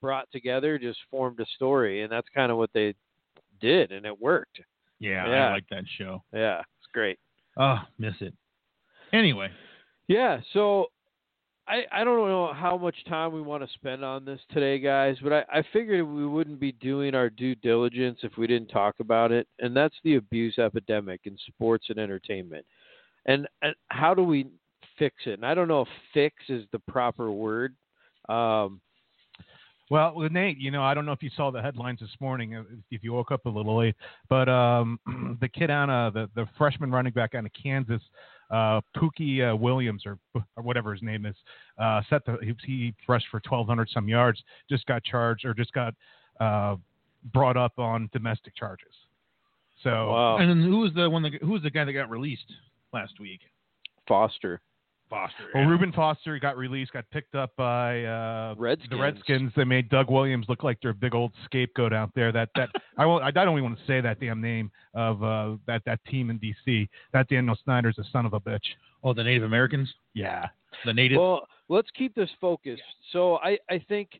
brought 0.00 0.30
together, 0.32 0.78
just 0.78 0.98
formed 1.10 1.40
a 1.40 1.46
story, 1.56 2.02
and 2.02 2.12
that's 2.12 2.28
kind 2.34 2.52
of 2.52 2.58
what 2.58 2.70
they 2.74 2.94
did, 3.60 3.92
and 3.92 4.04
it 4.06 4.20
worked. 4.20 4.60
Yeah, 4.98 5.28
Yeah. 5.28 5.48
I 5.48 5.52
like 5.52 5.68
that 5.70 5.84
show. 5.98 6.22
Yeah, 6.32 6.60
it's 6.60 6.88
great. 6.92 7.18
Oh, 7.56 7.78
miss 7.98 8.14
it. 8.20 8.34
Anyway, 9.12 9.50
Yeah, 10.08 10.40
so 10.52 10.86
I 11.68 11.84
I 11.90 12.04
don't 12.04 12.28
know 12.28 12.52
how 12.52 12.76
much 12.76 12.94
time 13.08 13.32
we 13.32 13.40
want 13.40 13.62
to 13.66 13.72
spend 13.74 14.04
on 14.04 14.24
this 14.24 14.40
today, 14.52 14.78
guys, 14.78 15.16
but 15.22 15.32
I, 15.32 15.44
I 15.58 15.62
figured 15.72 16.06
we 16.06 16.26
wouldn't 16.26 16.60
be 16.60 16.72
doing 16.72 17.14
our 17.14 17.30
due 17.30 17.54
diligence 17.56 18.18
if 18.22 18.36
we 18.36 18.46
didn't 18.46 18.68
talk 18.68 18.96
about 19.00 19.32
it, 19.32 19.48
and 19.58 19.74
that's 19.76 19.96
the 20.04 20.16
abuse 20.16 20.58
epidemic 20.58 21.22
in 21.24 21.36
sports 21.48 21.86
and 21.88 21.98
entertainment. 21.98 22.64
And, 23.26 23.48
and 23.62 23.74
how 23.88 24.14
do 24.14 24.22
we 24.22 24.46
fix 24.98 25.16
it? 25.26 25.34
And 25.34 25.46
I 25.46 25.54
don't 25.54 25.68
know 25.68 25.82
if 25.82 25.88
fix 26.12 26.36
is 26.48 26.64
the 26.72 26.78
proper 26.80 27.30
word. 27.30 27.74
Um, 28.28 28.80
Well, 29.88 30.14
with 30.16 30.32
Nate, 30.32 30.58
you 30.58 30.72
know, 30.72 30.82
I 30.82 30.94
don't 30.94 31.06
know 31.06 31.12
if 31.12 31.22
you 31.22 31.30
saw 31.36 31.52
the 31.52 31.62
headlines 31.62 32.00
this 32.00 32.10
morning, 32.20 32.56
uh, 32.56 32.64
if 32.90 33.04
you 33.04 33.12
woke 33.12 33.30
up 33.30 33.46
a 33.46 33.48
little 33.48 33.76
late, 33.76 33.94
but 34.28 34.48
um, 34.48 34.98
the 35.40 35.48
kid 35.48 35.70
on 35.70 35.90
uh, 35.90 36.10
the 36.10 36.28
the 36.34 36.46
freshman 36.58 36.90
running 36.90 37.12
back 37.12 37.36
out 37.36 37.44
of 37.44 37.52
Kansas, 37.52 38.02
uh, 38.50 38.80
Pooka 38.96 39.52
uh, 39.52 39.56
Williams 39.56 40.02
or 40.04 40.18
or 40.34 40.62
whatever 40.62 40.92
his 40.92 41.02
name 41.02 41.24
is, 41.24 41.36
uh, 41.78 42.02
set 42.10 42.24
the 42.26 42.36
he, 42.42 42.54
he 42.66 42.94
rushed 43.06 43.26
for 43.30 43.40
1,200 43.48 43.88
some 43.90 44.08
yards, 44.08 44.42
just 44.68 44.84
got 44.86 45.04
charged 45.04 45.44
or 45.44 45.54
just 45.54 45.72
got 45.72 45.94
uh, 46.40 46.74
brought 47.32 47.56
up 47.56 47.78
on 47.78 48.10
domestic 48.12 48.56
charges. 48.56 48.92
So 49.84 49.90
wow, 49.90 50.38
and 50.38 50.50
then 50.50 50.62
who 50.62 50.78
was 50.78 50.92
the 50.94 51.08
one 51.08 51.22
that 51.22 51.34
who 51.40 51.52
was 51.52 51.62
the 51.62 51.70
guy 51.70 51.84
that 51.84 51.92
got 51.92 52.10
released 52.10 52.52
last 52.92 53.20
week? 53.20 53.40
Foster. 54.08 54.60
Foster. 55.08 55.44
Well, 55.54 55.62
yeah. 55.64 55.68
Reuben 55.70 55.92
Foster 55.92 56.38
got 56.38 56.56
released, 56.56 56.92
got 56.92 57.08
picked 57.10 57.34
up 57.34 57.54
by 57.56 58.04
uh, 58.04 58.54
Redskins. 58.58 58.90
the 58.90 58.96
Redskins. 58.96 59.52
They 59.56 59.64
made 59.64 59.88
Doug 59.88 60.10
Williams 60.10 60.46
look 60.48 60.64
like 60.64 60.80
their 60.80 60.92
big 60.92 61.14
old 61.14 61.32
scapegoat 61.44 61.92
out 61.92 62.10
there. 62.14 62.32
That 62.32 62.48
that 62.56 62.68
I 62.98 63.06
won't. 63.06 63.22
I 63.22 63.30
don't 63.30 63.52
even 63.56 63.64
want 63.64 63.78
to 63.78 63.86
say 63.86 64.00
that 64.00 64.18
damn 64.20 64.40
name 64.40 64.70
of 64.94 65.22
uh, 65.22 65.56
that 65.66 65.82
that 65.86 66.00
team 66.06 66.30
in 66.30 66.38
D.C. 66.38 66.88
That 67.12 67.28
Daniel 67.28 67.56
Snyder's 67.64 67.98
a 67.98 68.04
son 68.12 68.26
of 68.26 68.32
a 68.34 68.40
bitch. 68.40 68.64
Oh, 69.04 69.12
the 69.12 69.22
Native 69.22 69.44
Americans, 69.44 69.92
Yeah. 70.14 70.46
the 70.84 70.92
native. 70.92 71.18
Well, 71.20 71.46
let's 71.68 71.88
keep 71.96 72.14
this 72.14 72.30
focused. 72.40 72.82
So 73.12 73.36
I, 73.36 73.56
I 73.70 73.78
think 73.88 74.10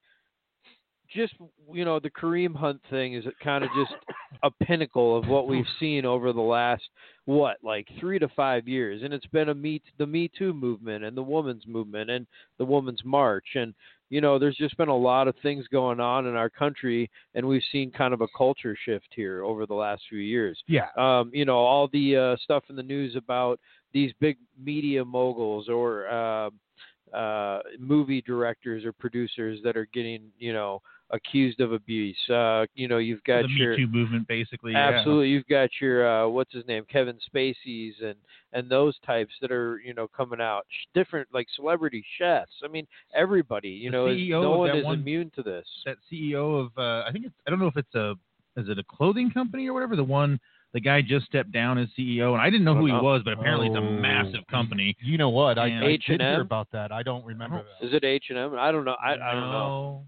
just 1.14 1.35
you 1.73 1.85
know 1.85 2.01
the 2.01 2.11
Kareem 2.11 2.55
Hunt 2.55 2.81
thing 2.90 3.14
is 3.14 3.25
kind 3.42 3.64
of 3.64 3.71
just 3.77 3.95
a 4.42 4.51
pinnacle 4.64 5.16
of 5.16 5.27
what 5.27 5.49
we've 5.49 5.66
seen 5.81 6.05
over 6.05 6.33
the 6.33 6.40
last 6.40 6.83
what 7.25 7.57
like 7.62 7.87
three 8.01 8.19
to 8.19 8.29
five 8.29 8.69
years, 8.69 9.03
and 9.03 9.12
it's 9.12 9.27
been 9.27 9.49
a 9.49 9.55
me 9.55 9.83
the 9.99 10.07
Me 10.07 10.31
Too 10.37 10.53
movement 10.53 11.05
and 11.05 11.16
the 11.16 11.23
women's 11.23 11.66
movement 11.66 12.11
and 12.11 12.27
the 12.59 12.64
women's 12.64 13.05
march, 13.05 13.47
and 13.55 13.75
you 14.11 14.21
know 14.21 14.38
there's 14.38 14.57
just 14.57 14.77
been 14.77 14.88
a 14.88 14.97
lot 14.97 15.29
of 15.29 15.35
things 15.42 15.66
going 15.69 16.01
on 16.01 16.27
in 16.27 16.35
our 16.35 16.51
country, 16.51 17.11
and 17.35 17.47
we've 17.47 17.62
seen 17.73 17.90
kind 17.90 18.14
of 18.14 18.21
a 18.21 18.29
culture 18.37 18.77
shift 18.85 19.09
here 19.14 19.45
over 19.45 19.66
the 19.66 19.75
last 19.75 20.03
few 20.09 20.19
years. 20.19 20.59
Yeah. 20.66 20.88
um, 20.97 21.31
you 21.33 21.45
know, 21.45 21.57
all 21.57 21.88
the 21.92 22.16
uh, 22.16 22.37
stuff 22.42 22.64
in 22.69 22.77
the 22.77 22.83
news 22.83 23.16
about 23.16 23.61
these 23.92 24.12
big 24.21 24.37
media 24.62 25.05
moguls 25.05 25.69
or 25.69 26.07
uh, 26.09 26.51
uh, 27.14 27.61
movie 27.79 28.21
directors 28.23 28.85
or 28.85 28.92
producers 28.92 29.61
that 29.64 29.77
are 29.77 29.88
getting, 29.92 30.23
you 30.38 30.53
know, 30.53 30.81
accused 31.11 31.61
of 31.61 31.73
abuse. 31.73 32.16
Uh, 32.29 32.66
you 32.75 32.88
know, 32.88 32.99
you've 32.99 33.23
got 33.25 33.42
the 33.42 33.49
your 33.51 33.71
Me 33.77 33.85
Too 33.85 33.87
movement, 33.87 34.27
basically. 34.27 34.73
yeah. 34.73 34.88
absolutely, 34.88 35.29
you've 35.29 35.47
got 35.47 35.71
your 35.81 36.07
uh, 36.25 36.29
what's 36.29 36.53
his 36.53 36.66
name, 36.66 36.85
Kevin 36.90 37.16
Spacey's 37.33 37.95
and 38.03 38.16
and 38.53 38.69
those 38.69 38.95
types 39.07 39.33
that 39.40 39.53
are 39.53 39.81
you 39.85 39.95
know 39.95 40.09
coming 40.09 40.40
out. 40.40 40.66
Different 40.95 41.29
like 41.33 41.47
celebrity 41.55 42.05
chefs. 42.19 42.51
I 42.64 42.69
mean, 42.69 42.87
everybody. 43.14 43.69
You 43.69 43.90
The 43.92 43.97
know, 43.97 44.07
is, 44.09 44.16
CEO 44.19 44.42
no 44.42 44.59
one 44.59 44.77
is 44.77 44.85
one- 44.85 44.99
immune 44.99 45.31
to 45.37 45.42
this. 45.45 45.66
That 45.85 45.97
CEO 46.12 46.61
of 46.66 46.73
uh, 46.77 47.05
I 47.07 47.11
think 47.12 47.27
it's 47.27 47.35
I 47.47 47.51
don't 47.51 47.61
know 47.61 47.69
if 47.69 47.77
it's 47.77 47.95
a 47.95 48.14
is 48.57 48.69
it 48.69 48.79
a 48.79 48.85
clothing 48.85 49.31
company 49.31 49.69
or 49.69 49.75
whatever. 49.75 49.95
The 49.95 50.03
one 50.05 50.40
the 50.77 50.81
guy 50.81 51.01
just 51.01 51.25
stepped 51.25 51.51
down 51.53 51.79
as 51.79 51.89
CEO, 51.99 52.33
and 52.35 52.43
I 52.43 52.51
didn't 52.51 52.65
know 52.67 52.75
who 52.75 52.85
he 52.85 52.93
Uh-huh. 52.93 53.03
was, 53.03 53.23
but 53.25 53.33
apparently 53.33 53.69
it's 53.69 53.77
a 53.77 53.79
Oh. 53.79 53.91
massive 53.99 54.47
company. 54.49 54.95
You 55.01 55.17
know 55.17 55.31
what? 55.31 55.59
I, 55.59 55.69
And- 55.69 55.79
I 55.83 55.89
did 55.93 56.03
H&M? 56.03 56.21
hear 56.21 56.41
about 56.43 56.71
that. 56.73 56.93
I 56.93 57.03
don't 57.03 57.25
remember 57.25 57.65
that. 57.65 57.87
Is 57.87 57.95
it 57.95 58.05
H 58.05 58.27
and 58.29 58.39
M? 58.39 58.59
I 58.59 58.71
don't 58.71 58.85
know. 58.85 58.97
I, 59.03 59.12
I 59.15 59.33
don't 59.33 59.51
know. 59.51 60.05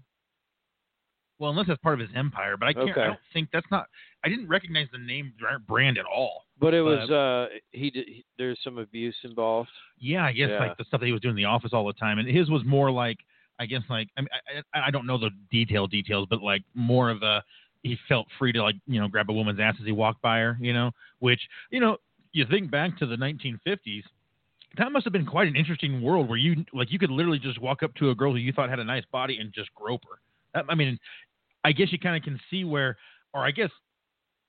Well, 1.39 1.49
unless 1.49 1.67
that's 1.67 1.81
part 1.81 1.95
of 1.99 2.01
his 2.07 2.15
empire, 2.15 2.55
but 2.55 2.67
I 2.67 2.73
can't. 2.73 2.89
Okay. 2.91 3.01
I 3.01 3.07
don't 3.07 3.19
think 3.33 3.49
that's 3.51 3.65
not. 3.71 3.87
I 4.23 4.29
didn't 4.29 4.47
recognize 4.47 4.87
the 4.91 4.97
name 4.99 5.33
br- 5.39 5.57
brand 5.67 5.97
at 5.97 6.05
all. 6.05 6.43
But 6.59 6.73
it 6.73 6.81
was 6.81 7.09
uh 7.09 7.47
he 7.71 7.89
did 7.89 8.07
he, 8.07 8.25
there's 8.37 8.59
some 8.63 8.77
abuse 8.77 9.15
involved. 9.23 9.69
Yeah, 9.97 10.25
I 10.25 10.33
guess 10.33 10.49
Yeah. 10.49 10.59
like 10.59 10.77
the 10.77 10.83
stuff 10.83 10.99
that 10.99 11.05
he 11.07 11.13
was 11.13 11.21
doing 11.21 11.31
in 11.31 11.37
the 11.37 11.45
office 11.45 11.71
all 11.73 11.87
the 11.87 11.93
time, 11.93 12.19
and 12.19 12.27
his 12.27 12.49
was 12.49 12.63
more 12.65 12.91
like 12.91 13.17
I 13.57 13.65
guess 13.65 13.81
like 13.89 14.09
I 14.17 14.21
mean 14.21 14.29
I, 14.73 14.77
I 14.79 14.87
I 14.87 14.91
don't 14.91 15.05
know 15.07 15.17
the 15.17 15.31
detailed 15.49 15.89
details, 15.91 16.27
but 16.29 16.41
like 16.43 16.63
more 16.75 17.09
of 17.09 17.23
a 17.23 17.41
he 17.83 17.97
felt 18.07 18.27
free 18.37 18.51
to 18.53 18.61
like 18.63 18.75
you 18.87 18.99
know 18.99 19.07
grab 19.07 19.29
a 19.29 19.33
woman's 19.33 19.59
ass 19.59 19.75
as 19.79 19.85
he 19.85 19.91
walked 19.91 20.21
by 20.21 20.39
her, 20.39 20.57
you 20.59 20.73
know, 20.73 20.91
which 21.19 21.41
you 21.71 21.79
know 21.79 21.97
you 22.31 22.45
think 22.49 22.69
back 22.69 22.97
to 22.99 23.05
the 23.05 23.15
1950s. 23.15 24.03
That 24.77 24.91
must 24.91 25.03
have 25.05 25.13
been 25.13 25.25
quite 25.25 25.47
an 25.47 25.55
interesting 25.55 26.01
world 26.01 26.29
where 26.29 26.37
you 26.37 26.63
like 26.73 26.91
you 26.91 26.99
could 26.99 27.09
literally 27.09 27.39
just 27.39 27.59
walk 27.59 27.81
up 27.83 27.93
to 27.95 28.11
a 28.11 28.15
girl 28.15 28.31
who 28.31 28.37
you 28.37 28.53
thought 28.53 28.69
had 28.69 28.79
a 28.79 28.83
nice 28.83 29.05
body 29.11 29.37
and 29.39 29.51
just 29.53 29.73
grope 29.73 30.03
her. 30.09 30.19
That- 30.53 30.65
I 30.69 30.75
mean, 30.75 30.99
I 31.63 31.71
guess 31.71 31.91
you 31.91 31.99
kind 31.99 32.15
of 32.15 32.23
can 32.23 32.39
see 32.49 32.63
where, 32.63 32.97
or 33.33 33.45
I 33.45 33.51
guess 33.51 33.71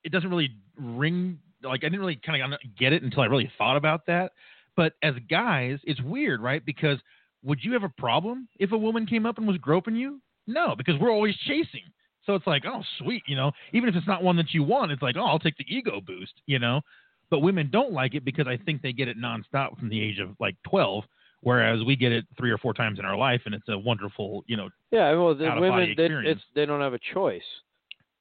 it 0.03 0.11
doesn't 0.11 0.29
really 0.29 0.51
ring. 0.77 1.39
Like 1.63 1.83
I 1.83 1.89
didn't 1.89 1.99
really 2.01 2.19
kind 2.23 2.53
of 2.53 2.59
get 2.77 2.93
it 2.93 3.03
until 3.03 3.21
I 3.21 3.25
really 3.27 3.51
thought 3.57 3.77
about 3.77 4.05
that. 4.07 4.31
But 4.75 4.93
as 5.03 5.15
guys, 5.29 5.79
it's 5.83 6.01
weird, 6.01 6.41
right? 6.41 6.63
Because 6.65 6.97
would 7.43 7.59
you 7.63 7.73
have 7.73 7.83
a 7.83 7.89
problem 7.89 8.47
if 8.59 8.71
a 8.71 8.77
woman 8.77 9.05
came 9.05 9.25
up 9.25 9.37
and 9.37 9.47
was 9.47 9.57
groping 9.57 9.95
you? 9.95 10.21
No, 10.47 10.75
because 10.75 10.99
we're 10.99 11.11
always 11.11 11.35
chasing. 11.47 11.83
So 12.25 12.35
it's 12.35 12.47
like, 12.47 12.63
oh, 12.65 12.83
sweet, 12.99 13.23
you 13.27 13.35
know. 13.35 13.51
Even 13.73 13.89
if 13.89 13.95
it's 13.95 14.07
not 14.07 14.23
one 14.23 14.37
that 14.37 14.53
you 14.53 14.63
want, 14.63 14.91
it's 14.91 15.01
like, 15.01 15.15
oh, 15.17 15.25
I'll 15.25 15.39
take 15.39 15.57
the 15.57 15.65
ego 15.67 16.01
boost, 16.05 16.33
you 16.45 16.59
know. 16.59 16.81
But 17.29 17.39
women 17.39 17.69
don't 17.71 17.93
like 17.93 18.13
it 18.13 18.25
because 18.25 18.45
I 18.47 18.57
think 18.57 18.81
they 18.81 18.93
get 18.93 19.07
it 19.07 19.17
nonstop 19.17 19.77
from 19.79 19.89
the 19.89 20.01
age 20.01 20.19
of 20.19 20.35
like 20.39 20.55
12, 20.69 21.03
Whereas 21.43 21.83
we 21.83 21.95
get 21.95 22.11
it 22.11 22.25
three 22.37 22.51
or 22.51 22.57
four 22.59 22.73
times 22.73 22.99
in 22.99 23.05
our 23.05 23.17
life, 23.17 23.41
and 23.45 23.55
it's 23.55 23.67
a 23.67 23.77
wonderful, 23.77 24.43
you 24.47 24.57
know, 24.57 24.69
Yeah, 24.91 25.11
well, 25.13 25.33
the 25.33 25.49
women 25.59 25.95
they, 25.97 26.05
it's 26.05 26.41
they 26.53 26.65
don't 26.67 26.81
have 26.81 26.93
a 26.93 26.99
choice. 27.13 27.41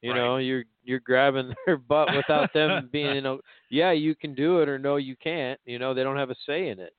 You 0.01 0.13
Right. 0.13 0.17
know, 0.17 0.37
you're 0.39 0.65
you're 0.83 1.01
grabbing 1.01 1.53
their 1.67 1.77
butt 1.77 2.15
without 2.15 2.51
them 2.55 2.89
being, 2.93 3.15
you 3.15 3.21
know, 3.21 3.41
yeah, 3.71 3.93
you 3.93 4.15
can 4.15 4.35
do 4.35 4.61
it 4.61 4.69
or 4.71 4.79
no, 4.79 4.97
you 4.97 5.17
can't. 5.17 5.61
You 5.67 5.79
know, 5.79 5.93
they 5.93 6.03
don't 6.03 6.17
have 6.17 6.31
a 6.31 6.37
say 6.47 6.69
in 6.69 6.81
it. 6.81 6.95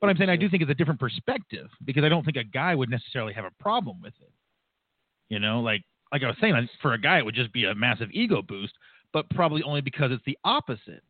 But 0.00 0.08
I'm 0.08 0.16
saying 0.16 0.30
I 0.30 0.36
do 0.36 0.48
think 0.48 0.62
it's 0.62 0.70
a 0.70 0.74
different 0.74 1.00
perspective 1.00 1.68
because 1.84 2.04
I 2.04 2.08
don't 2.08 2.24
think 2.24 2.38
a 2.38 2.44
guy 2.44 2.74
would 2.74 2.88
necessarily 2.88 3.34
have 3.34 3.44
a 3.44 3.50
problem 3.62 4.00
with 4.02 4.14
it. 4.22 4.32
You 5.28 5.40
know, 5.40 5.60
like 5.60 5.82
like 6.12 6.22
I 6.22 6.26
was 6.26 6.36
saying, 6.40 6.68
for 6.80 6.94
a 6.94 6.98
guy 6.98 7.18
it 7.18 7.24
would 7.24 7.34
just 7.34 7.52
be 7.52 7.64
a 7.64 7.74
massive 7.74 8.08
ego 8.12 8.42
boost, 8.42 8.74
but 9.12 9.28
probably 9.30 9.62
only 9.62 9.80
because 9.80 10.10
it's 10.12 10.24
the 10.26 10.38
opposite, 10.44 11.02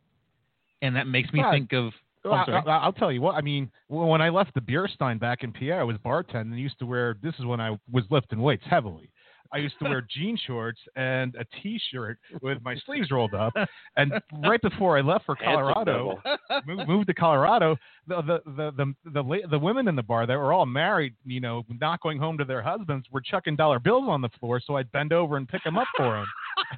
and 0.83 0.97
that 0.97 1.07
makes 1.07 1.33
me 1.33 1.43
think 1.51 1.73
of. 1.73 1.93
Oh. 2.25 2.31
I, 2.33 2.87
will 2.87 2.93
tell 2.93 3.13
you 3.13 3.21
what. 3.21 3.37
I 3.37 3.41
mean, 3.41 3.71
when 3.87 4.21
I 4.21 4.31
left 4.31 4.53
the 4.55 4.61
beer 4.61 4.89
stein 4.93 5.19
back 5.19 5.45
in 5.45 5.53
PA, 5.53 5.75
I 5.75 5.85
was 5.85 5.97
bartending 5.99 6.53
and 6.53 6.59
used 6.59 6.79
to 6.81 6.87
wear. 6.87 7.17
This 7.23 7.35
is 7.39 7.45
when 7.45 7.61
I 7.61 7.79
was 7.91 8.05
lifting 8.11 8.41
weights 8.41 8.65
heavily. 8.69 9.11
I 9.53 9.59
used 9.59 9.75
to 9.83 9.89
wear 9.89 10.07
jean 10.15 10.39
shorts 10.47 10.81
and 10.97 11.35
a 11.37 11.45
T-shirt 11.63 12.19
with 12.43 12.59
my 12.63 12.77
sleeves 12.87 13.11
rolled 13.11 13.35
up. 13.35 13.53
And 13.99 14.13
right 14.45 14.61
before 14.61 14.99
I 14.99 15.01
left 15.01 15.25
for 15.25 15.35
Colorado, 15.37 16.21
moved, 16.67 16.87
moved 16.87 17.07
to 17.07 17.15
Colorado, 17.15 17.77
the 18.07 18.21
the 18.23 18.41
the 18.45 18.73
the 18.77 19.11
the, 19.11 19.23
la- 19.23 19.49
the 19.51 19.59
women 19.59 19.89
in 19.89 19.97
the 19.97 20.03
bar 20.03 20.27
that 20.27 20.37
were 20.37 20.53
all 20.53 20.67
married, 20.67 21.15
you 21.25 21.41
know, 21.41 21.65
not 21.81 22.03
going 22.03 22.19
home 22.19 22.37
to 22.37 22.45
their 22.45 22.61
husbands, 22.61 23.07
were 23.11 23.23
chucking 23.23 23.57
dollar 23.57 23.79
bills 23.79 24.05
on 24.09 24.21
the 24.21 24.29
floor. 24.39 24.61
So 24.65 24.77
I'd 24.77 24.93
bend 24.93 25.15
over 25.15 25.39
and 25.39 25.49
pick 25.49 25.65
them 25.65 25.79
up 25.79 25.89
for 25.97 26.13
them. 26.13 26.27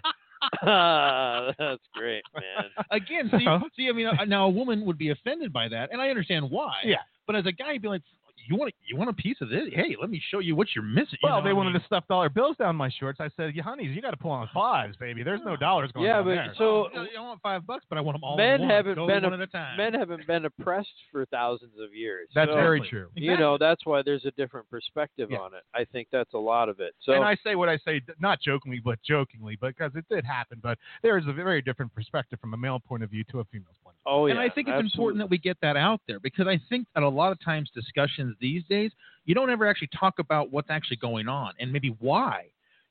That's 0.63 1.83
great, 1.95 2.23
man. 2.35 2.65
Again, 2.91 3.31
see, 3.39 3.47
see, 3.77 3.89
I 3.89 3.93
mean, 3.93 4.07
uh, 4.07 4.25
now 4.27 4.47
a 4.47 4.51
woman 4.51 4.85
would 4.85 4.99
be 4.99 5.11
offended 5.11 5.53
by 5.53 5.69
that, 5.69 5.91
and 5.93 6.01
I 6.01 6.09
understand 6.09 6.49
why. 6.49 6.75
Yeah. 6.85 6.97
But 7.27 7.37
as 7.37 7.47
a 7.47 7.53
guy, 7.53 7.73
you'd 7.73 7.83
be 7.83 7.89
like, 7.89 8.03
"You 8.47 8.57
want, 8.57 8.75
you 8.87 8.97
want 8.97 9.11
a 9.11 9.13
piece 9.13 9.37
of 9.41 9.49
this? 9.49 9.63
Hey, 9.73 9.97
let 10.01 10.11
me 10.11 10.23
show 10.31 10.39
you 10.39 10.55
what 10.57 10.69
you're 10.75 10.85
missing." 10.85 11.19
You 11.23 11.29
Well, 11.29 11.39
know, 11.39 11.45
they 11.45 11.51
I 11.51 11.53
wanted 11.55 11.73
mean, 11.73 11.81
to 11.81 11.87
stuff 11.87 12.05
dollar 12.09 12.29
bills 12.29 12.57
down 12.57 12.77
my 12.77 12.91
shorts. 12.91 13.21
I 13.21 13.29
said, 13.37 13.55
"You 13.57 13.63
honeys, 13.63 13.95
you 13.95 14.03
got 14.03 14.11
to 14.13 14.17
pull 14.17 14.31
on 14.31 14.49
fives, 14.55 14.97
baby. 14.97 15.23
There's 15.23 15.41
no 15.45 15.57
dollars 15.57 15.91
going 15.93 16.07
Yeah, 16.07 16.15
down 16.17 16.25
but 16.25 16.31
there." 16.35 16.55
so 16.57 16.89
"Oh, 16.95 17.07
I 17.17 17.21
want 17.21 17.41
five 17.43 17.67
bucks, 17.67 17.85
but 17.89 17.99
I 17.99 18.01
want 18.01 18.15
them 18.17 18.25
all. 18.25 18.37
men 18.37 18.55
in 18.57 18.61
one. 18.63 18.71
haven't 18.71 18.95
Go 18.97 19.07
been 19.07 19.23
one 19.25 19.33
a- 19.33 19.37
at 19.37 19.43
a 19.43 19.47
time. 19.47 19.77
men 19.77 19.95
haven't 19.95 20.27
been 20.27 20.45
oppressed 20.45 20.89
for 21.11 21.25
thousands 21.27 21.79
of 21.79 21.95
years. 21.95 22.29
That's 22.35 22.51
So, 22.51 22.55
very 22.57 22.81
true. 22.89 23.09
You 23.15 23.37
know, 23.37 23.59
that's 23.59 23.85
why 23.85 24.03
there's 24.03 24.25
a 24.25 24.31
different 24.33 24.69
perspective 24.71 25.31
Yeah. 25.31 25.39
on 25.39 25.55
it. 25.55 25.63
I 25.75 25.85
think 25.85 26.09
that's 26.11 26.33
a 26.35 26.39
lot 26.39 26.69
of 26.69 26.81
it. 26.81 26.95
So 27.01 27.13
and 27.13 27.25
I 27.25 27.35
say 27.37 27.55
what 27.55 27.69
I 27.69 27.77
say, 27.79 28.01
not 28.19 28.41
jokingly, 28.41 28.81
but 28.81 29.03
jokingly, 29.03 29.57
because 29.57 29.95
it 29.97 30.05
did 30.09 30.25
happen. 30.25 30.59
But 30.63 30.79
there 31.03 31.19
is 31.19 31.27
a 31.27 31.33
very 31.33 31.63
different 31.63 31.95
perspective 31.95 32.39
from 32.41 32.55
a 32.55 32.57
male 32.57 32.81
point 32.81 33.03
of 33.03 33.11
view 33.11 33.25
to 33.25 33.41
a 33.41 33.45
female's 33.45 33.77
point 33.83 33.97
of 33.97 34.03
oh 34.07 34.27
yeah, 34.27 34.33
and 34.33 34.41
I 34.41 34.49
think 34.49 34.69
it's 34.69 34.83
important 34.95 35.19
that 35.19 35.29
we 35.29 35.39
get 35.39 35.59
that 35.61 35.77
out 35.77 36.01
there 36.07 36.21
because 36.21 36.47
I 36.47 36.59
think 36.69 36.87
that 36.95 37.03
a 37.03 37.09
lot 37.09 37.33
of 37.33 37.41
times 37.41 37.71
discussions 37.71 38.28
these 38.41 38.63
days, 38.69 38.93
you 39.25 39.35
don't 39.35 39.51
ever 39.51 39.67
actually 39.67 39.91
talk 39.99 40.19
about 40.19 40.51
what's 40.51 40.71
actually 40.71 40.97
going 40.97 41.29
on 41.29 41.53
and 41.61 41.73
maybe 41.73 41.97
why. 42.01 42.47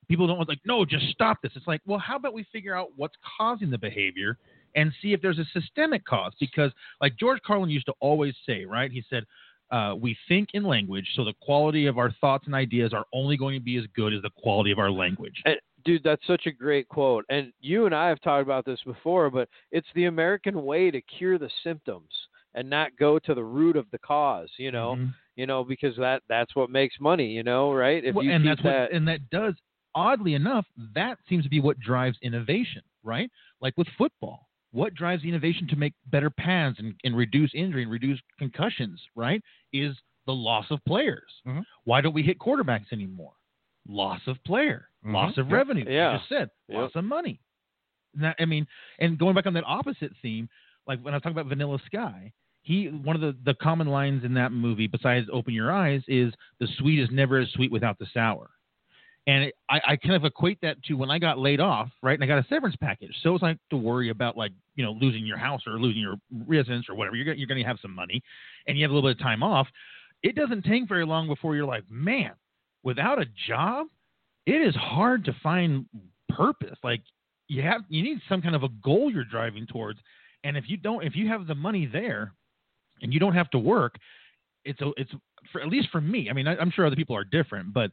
People 0.08 0.26
don't 0.26 0.38
want 0.38 0.48
like, 0.48 0.62
no, 0.66 0.86
just 0.86 1.10
stop 1.10 1.42
this. 1.42 1.52
It's 1.56 1.68
like, 1.68 1.82
well, 1.86 2.00
how 2.00 2.16
about 2.16 2.34
we 2.34 2.46
figure 2.52 2.76
out 2.76 2.90
what's 2.96 3.16
causing 3.38 3.70
the 3.70 3.78
behavior 3.78 4.38
and 4.76 4.92
see 5.02 5.12
if 5.12 5.22
there's 5.22 5.40
a 5.40 5.46
systemic 5.54 6.06
cause? 6.06 6.34
Because 6.40 6.72
like 7.02 7.18
George 7.18 7.42
Carlin 7.46 7.70
used 7.70 7.88
to 7.88 7.94
always 8.00 8.34
say, 8.46 8.64
right? 8.64 8.90
He 8.90 9.04
said, 9.10 9.26
uh, 9.70 9.96
we 10.00 10.18
think 10.30 10.50
in 10.54 10.64
language, 10.64 11.06
so 11.16 11.26
the 11.26 11.34
quality 11.42 11.88
of 11.88 11.98
our 11.98 12.12
thoughts 12.22 12.46
and 12.46 12.56
ideas 12.56 12.94
are 12.94 13.06
only 13.12 13.36
going 13.36 13.60
to 13.60 13.64
be 13.64 13.78
as 13.78 13.84
good 13.96 14.14
as 14.14 14.22
the 14.22 14.30
quality 14.30 14.72
of 14.72 14.80
our 14.80 14.90
language. 14.90 15.42
And, 15.44 15.58
dude, 15.84 16.04
that's 16.04 16.26
such 16.26 16.46
a 16.46 16.52
great 16.52 16.88
quote. 16.88 17.26
And 17.30 17.52
you 17.60 17.86
and 17.86 17.94
I 17.94 18.08
have 18.08 18.22
talked 18.22 18.44
about 18.44 18.64
this 18.64 18.80
before, 18.86 19.30
but 19.30 19.50
it's 19.72 19.88
the 19.94 20.06
American 20.06 20.64
way 20.64 20.90
to 20.90 21.02
cure 21.02 21.38
the 21.38 21.50
symptoms 21.66 22.10
and 22.54 22.70
not 22.70 22.96
go 22.98 23.20
to 23.20 23.34
the 23.34 23.44
root 23.44 23.76
of 23.76 23.86
the 23.92 24.00
cause. 24.00 24.50
You 24.58 24.72
know, 24.72 24.96
Mhm. 24.96 25.14
You 25.38 25.46
know, 25.46 25.64
because 25.64 25.96
that 25.96 26.22
that's 26.28 26.54
what 26.56 26.70
makes 26.70 26.96
money. 27.00 27.28
You 27.28 27.44
know, 27.44 27.72
right? 27.72 28.04
If 28.04 28.14
Well, 28.16 28.26
you 28.26 28.32
and 28.32 28.44
keep 28.44 28.50
that's 28.52 28.64
that, 28.64 28.82
what, 28.82 28.92
and 28.94 29.08
that 29.08 29.30
does 29.30 29.54
oddly 29.96 30.34
enough 30.36 30.66
that 30.94 31.18
seems 31.30 31.44
to 31.44 31.50
be 31.50 31.60
what 31.60 31.80
drives 31.80 32.18
innovation 32.22 32.84
right 33.04 33.32
like 33.62 33.74
with 33.78 33.88
football 33.98 34.48
what 34.72 34.94
drives 34.94 35.24
the 35.24 35.30
innovation 35.30 35.66
to 35.68 35.76
make 35.76 35.94
better 36.08 36.30
pads 36.30 36.76
and, 36.78 36.94
and 37.04 37.16
reduce 37.18 37.50
injury 37.56 37.82
and 37.82 37.92
reduce 37.92 38.20
concussions 38.38 39.02
right 39.16 39.42
is 39.74 39.96
the 40.28 40.32
loss 40.32 40.66
of 40.70 40.84
players 40.86 41.32
Mhm. 41.48 41.64
why 41.86 42.00
don't 42.02 42.14
we 42.14 42.22
hit 42.22 42.38
quarterbacks 42.38 42.92
anymore 42.92 43.32
loss 43.88 44.22
of 44.28 44.44
player 44.44 44.90
Mhm. 45.04 45.14
loss 45.14 45.38
of 45.38 45.48
Yep. 45.48 45.54
revenue 45.54 45.86
Yeah. 45.90 46.12
you 46.12 46.18
just 46.20 46.30
said 46.30 46.50
Yep. 46.68 46.78
loss 46.78 46.92
of 46.96 47.06
money 47.06 47.40
Now, 48.14 48.36
i 48.38 48.46
mean 48.46 48.68
and 49.00 49.18
going 49.18 49.34
back 49.34 49.48
on 49.48 49.54
that 49.54 49.64
opposite 49.66 50.12
theme 50.22 50.48
like 50.86 51.00
when 51.00 51.14
i 51.14 51.18
was 51.18 51.24
talking 51.24 51.38
about 51.40 51.48
vanilla 51.48 51.80
sky 51.88 52.32
he 52.68 52.88
one 52.88 53.16
of 53.16 53.22
the, 53.22 53.36
the 53.46 53.54
common 53.56 53.88
lines 53.88 54.26
in 54.26 54.34
that 54.34 54.52
movie 54.52 54.88
besides 54.88 55.28
open 55.32 55.54
your 55.54 55.72
eyes 55.72 56.02
is 56.08 56.34
the 56.60 56.68
sweet 56.78 57.00
is 57.00 57.08
never 57.12 57.38
as 57.38 57.50
sweet 57.52 57.72
without 57.72 57.98
the 57.98 58.06
sour. 58.14 58.50
And 59.26 59.46
it, 59.46 59.56
I, 59.70 59.82
I 59.88 59.96
kind 59.98 60.16
of 60.16 60.26
equate 60.26 60.60
that 60.62 60.82
to 60.84 60.94
when 60.96 61.10
i 61.10 61.18
got 61.18 61.38
laid 61.38 61.60
off 61.60 61.90
right 62.04 62.14
and 62.14 62.24
i 62.24 62.28
got 62.28 62.40
a 62.40 62.46
severance 62.50 62.76
package. 62.76 63.16
So 63.24 63.34
it's 63.34 63.42
like 63.42 63.58
to 63.70 63.78
worry 63.78 64.10
about 64.10 64.36
like 64.36 64.52
you 64.76 64.84
know 64.84 64.92
losing 64.92 65.26
your 65.26 65.38
house 65.38 65.62
or 65.66 65.80
losing 65.80 66.02
your 66.02 66.16
residence 66.46 66.88
or 66.90 66.96
whatever. 66.96 67.16
You're 67.16 67.34
you're 67.34 67.48
going 67.48 67.62
to 67.62 67.68
have 67.68 67.80
some 67.82 67.96
money 67.96 68.22
and 68.68 68.78
you 68.78 68.84
have 68.84 68.92
a 68.92 68.94
little 68.94 69.10
bit 69.10 69.18
of 69.18 69.24
time 69.24 69.42
off. 69.42 69.68
It 70.22 70.36
doesn't 70.36 70.66
take 70.66 70.90
very 70.90 71.06
long 71.06 71.28
before 71.28 71.56
you're 71.56 71.66
like 71.66 71.84
man 71.90 72.34
without 72.84 73.22
a 73.22 73.26
job 73.48 73.88
it 74.48 74.62
is 74.62 74.74
hard 74.76 75.26
to 75.26 75.36
find 75.44 75.86
purpose. 76.30 76.78
Like 76.84 77.02
you 77.48 77.62
have 77.62 77.82
you 77.90 78.02
need 78.02 78.20
some 78.28 78.42
kind 78.42 78.56
of 78.56 78.64
a 78.64 78.70
goal 78.84 79.12
you're 79.12 79.26
driving 79.26 79.68
towards. 79.68 80.00
And 80.44 80.56
if 80.56 80.66
you 80.68 80.78
don't 80.78 81.04
if 81.04 81.16
you 81.16 81.28
have 81.28 81.48
the 81.48 81.56
money 81.56 81.86
there 81.86 82.34
and 83.02 83.14
you 83.14 83.20
don't 83.20 83.34
have 83.34 83.50
to 83.52 83.60
work 83.60 83.96
it's 84.66 84.82
a, 84.82 84.92
it's 84.98 85.12
for 85.52 85.62
at 85.62 85.68
least 85.68 85.90
for 85.92 86.02
me 86.02 86.30
i 86.30 86.34
mean 86.34 86.48
I, 86.48 86.56
i'm 86.58 86.72
sure 86.72 86.86
other 86.86 86.96
people 86.96 87.16
are 87.16 87.24
different 87.24 87.74
but 87.74 87.92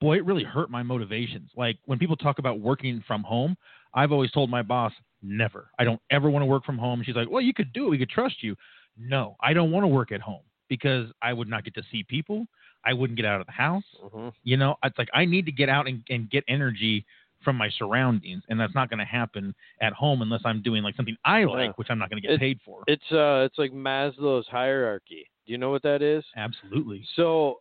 boy 0.00 0.16
it 0.16 0.24
really 0.24 0.44
hurt 0.44 0.70
my 0.70 0.82
motivations. 0.82 1.50
Like 1.56 1.78
when 1.86 1.98
people 1.98 2.16
talk 2.16 2.38
about 2.38 2.60
working 2.60 3.02
from 3.06 3.22
home 3.22 3.56
i've 3.94 4.12
always 4.12 4.30
told 4.32 4.50
my 4.50 4.62
boss 4.62 4.92
never. 5.22 5.70
I 5.78 5.84
don't 5.84 6.00
ever 6.10 6.28
want 6.28 6.42
to 6.42 6.46
work 6.46 6.64
from 6.64 6.76
home. 6.76 7.02
She's 7.04 7.14
like 7.14 7.30
well 7.30 7.40
you 7.40 7.54
could 7.54 7.72
do 7.72 7.86
it. 7.86 7.90
We 7.90 7.98
could 7.98 8.10
trust 8.10 8.42
you. 8.42 8.54
No 8.98 9.36
i 9.40 9.52
don't 9.52 9.70
want 9.70 9.84
to 9.84 9.88
work 9.88 10.12
at 10.12 10.20
home 10.20 10.42
because 10.68 11.08
i 11.22 11.32
would 11.32 11.48
not 11.48 11.64
get 11.64 11.74
to 11.74 11.82
see 11.90 12.02
people. 12.04 12.46
I 12.84 12.92
wouldn't 12.92 13.16
get 13.16 13.24
out 13.24 13.40
of 13.40 13.46
the 13.46 13.52
house. 13.52 13.84
Mhm. 14.02 14.32
you 14.42 14.56
know, 14.58 14.76
it's 14.84 14.98
like 14.98 15.08
I 15.14 15.24
need 15.24 15.46
to 15.46 15.52
get 15.52 15.68
out 15.68 15.88
and, 15.88 16.02
and 16.10 16.28
get 16.28 16.44
energy 16.48 17.06
from 17.44 17.56
my 17.56 17.68
surroundings, 17.78 18.42
and 18.48 18.58
that's 18.58 18.74
not 18.74 18.88
going 18.90 18.98
to 18.98 19.04
happen 19.04 19.54
at 19.80 19.92
home 19.92 20.22
unless 20.22 20.40
I'm 20.44 20.62
doing 20.62 20.82
like 20.82 20.96
something 20.96 21.16
I 21.24 21.44
like, 21.44 21.66
Yeah. 21.66 21.72
which 21.76 21.88
I'm 21.90 21.98
not 21.98 22.10
going 22.10 22.20
to 22.20 22.26
get 22.26 22.34
It- 22.34 22.40
paid 22.40 22.60
for. 22.64 22.82
it's 22.88 23.12
uh, 23.12 23.44
it's 23.46 23.58
like 23.58 23.72
Maslow's 23.72 24.48
hierarchy. 24.48 25.26
Do 25.46 25.52
you 25.52 25.58
know 25.58 25.70
what 25.70 25.82
that 25.82 26.02
is? 26.02 26.24
Absolutely. 26.36 27.04
So 27.16 27.60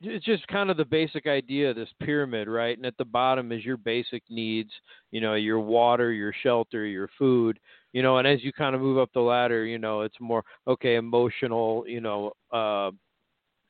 it's 0.00 0.24
just 0.24 0.46
kind 0.48 0.70
of 0.70 0.76
the 0.76 0.84
basic 0.84 1.26
idea 1.26 1.70
of 1.70 1.76
this 1.76 1.88
pyramid, 2.00 2.46
right? 2.48 2.76
And 2.76 2.84
at 2.84 2.96
the 2.98 3.04
bottom 3.04 3.52
is 3.52 3.64
your 3.64 3.76
basic 3.78 4.22
needs, 4.28 4.70
you 5.12 5.20
know, 5.20 5.34
your 5.34 5.60
water, 5.60 6.12
your 6.12 6.32
shelter, 6.42 6.84
your 6.84 7.08
food, 7.18 7.58
you 7.92 8.02
know, 8.02 8.18
and 8.18 8.28
as 8.28 8.42
you 8.44 8.52
kind 8.52 8.74
of 8.74 8.80
move 8.82 8.98
up 8.98 9.10
the 9.14 9.20
ladder, 9.20 9.64
you 9.64 9.78
know, 9.78 10.02
it's 10.02 10.20
more 10.20 10.44
okay, 10.66 10.96
emotional, 10.96 11.84
you 11.88 12.00
know, 12.00 12.32
uh 12.52 12.90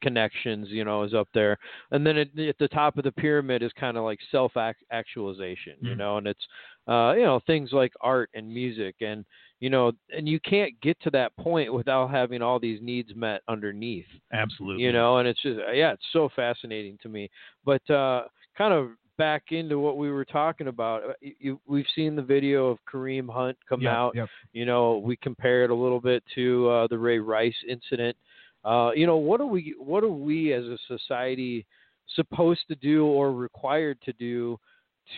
connections, 0.04 0.68
you 0.70 0.84
know, 0.84 1.02
is 1.02 1.14
up 1.14 1.28
there. 1.34 1.56
And 1.90 2.06
then 2.06 2.16
at, 2.18 2.38
at 2.38 2.58
the 2.58 2.68
top 2.68 2.98
of 2.98 3.04
the 3.04 3.12
pyramid 3.12 3.62
is 3.62 3.72
kind 3.80 3.96
of 3.96 4.04
like 4.04 4.20
self 4.30 4.52
actualization, 4.92 5.74
you 5.80 5.94
Mhm. 5.94 5.98
know, 5.98 6.16
and 6.18 6.26
it's 6.26 6.46
uh, 6.86 7.14
you 7.16 7.22
know, 7.24 7.40
things 7.46 7.72
like 7.72 7.92
art 8.00 8.28
and 8.34 8.46
music 8.52 8.96
and 9.00 9.24
you 9.60 9.70
know, 9.70 9.92
and 10.14 10.28
you 10.28 10.38
can't 10.40 10.78
get 10.82 11.00
to 11.00 11.10
that 11.10 11.34
point 11.36 11.72
without 11.72 12.10
having 12.10 12.42
all 12.42 12.58
these 12.60 12.80
needs 12.82 13.14
met 13.14 13.40
underneath 13.48 14.10
Absolutely. 14.32 14.82
you 14.84 14.92
know 14.92 15.18
and 15.18 15.28
it's 15.28 15.40
just 15.42 15.58
yeah 15.72 15.92
it's 15.92 16.08
so 16.12 16.28
fascinating 16.34 16.98
to 17.02 17.08
me 17.08 17.30
but 17.64 17.80
uh 17.90 18.24
kind 18.58 18.74
of 18.74 18.90
back 19.16 19.44
into 19.50 19.78
what 19.78 19.96
we 19.96 20.10
were 20.10 20.24
talking 20.24 20.66
about 20.66 21.02
uh, 21.04 21.12
you, 21.20 21.34
you, 21.38 21.60
we've 21.66 21.86
seen 21.94 22.16
the 22.16 22.22
video 22.22 22.66
of 22.66 22.78
kareem 22.92 23.28
hunt 23.32 23.56
come 23.68 23.80
Yep, 23.82 23.92
out 23.92 24.16
yep. 24.16 24.28
you 24.52 24.66
know 24.66 24.98
we 24.98 25.16
compare 25.16 25.62
it 25.64 25.70
a 25.70 25.74
little 25.84 26.00
bit 26.00 26.22
to 26.34 26.68
uh 26.68 26.86
the 26.88 26.98
ray 26.98 27.18
rice 27.18 27.54
incident 27.68 28.16
uh 28.64 28.90
you 28.94 29.06
know 29.06 29.16
what 29.16 29.40
are 29.40 29.46
we 29.46 29.74
what 29.78 30.02
are 30.02 30.08
we 30.08 30.52
as 30.52 30.64
a 30.64 30.78
society 30.88 31.66
supposed 32.14 32.60
to 32.68 32.74
do 32.76 33.06
or 33.06 33.32
required 33.32 33.98
to 34.02 34.12
do 34.14 34.58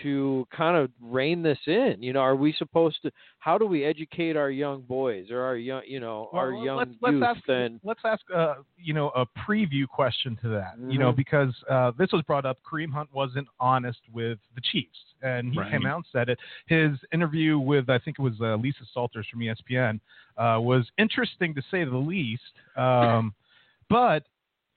to 0.03 0.46
kind 0.55 0.77
of 0.77 0.90
rein 1.01 1.42
this 1.42 1.59
in 1.66 1.96
you 2.01 2.12
know 2.12 2.20
are 2.20 2.35
we 2.35 2.53
supposed 2.53 2.96
to 3.03 3.11
how 3.38 3.57
do 3.57 3.66
we 3.66 3.85
educate 3.85 4.37
our 4.37 4.51
young 4.51 4.83
boys 4.83 5.31
or 5.31 5.40
our 5.40 5.56
young 5.56 5.83
you 5.87 6.00
know 6.00 6.29
our 6.33 6.52
young 6.52 6.77
let's, 6.79 6.90
youth 6.90 7.23
let's 7.23 7.38
ask, 7.38 7.48
and 7.48 7.81
let's 7.85 8.00
ask 8.04 8.23
uh, 8.35 8.54
you 8.77 8.92
know 8.92 9.11
a 9.11 9.25
preview 9.48 9.87
question 9.87 10.37
to 10.42 10.48
that. 10.48 10.75
You 10.88 10.98
know 10.98 11.13
Mhm. 11.13 11.17
because 11.17 11.54
uh, 11.71 11.92
this 11.96 12.11
was 12.13 12.23
brought 12.23 12.44
up. 12.44 12.58
Kareem 12.69 12.92
Hunt 12.92 13.08
wasn't 13.13 13.46
honest 13.61 14.00
with 14.13 14.38
the 14.54 14.61
Chiefs, 14.61 14.98
and 15.23 15.52
he 15.52 15.61
Right. 15.61 15.71
came 15.71 15.87
out 15.87 15.96
and 15.96 16.06
said 16.13 16.29
it. 16.29 16.38
His 16.67 16.98
interview 17.13 17.58
with 17.58 17.88
I 17.88 17.98
think 17.98 18.19
it 18.19 18.23
was 18.23 18.35
uh, 18.40 18.56
Lisa 18.56 18.85
Salters 18.92 19.27
from 19.31 19.40
ESPN 19.40 20.00
uh, 20.37 20.58
was 20.61 20.90
interesting 20.98 21.54
to 21.54 21.63
say 21.71 21.85
the 21.85 21.96
least. 21.96 22.42
Um, 22.77 23.35
but 23.88 24.25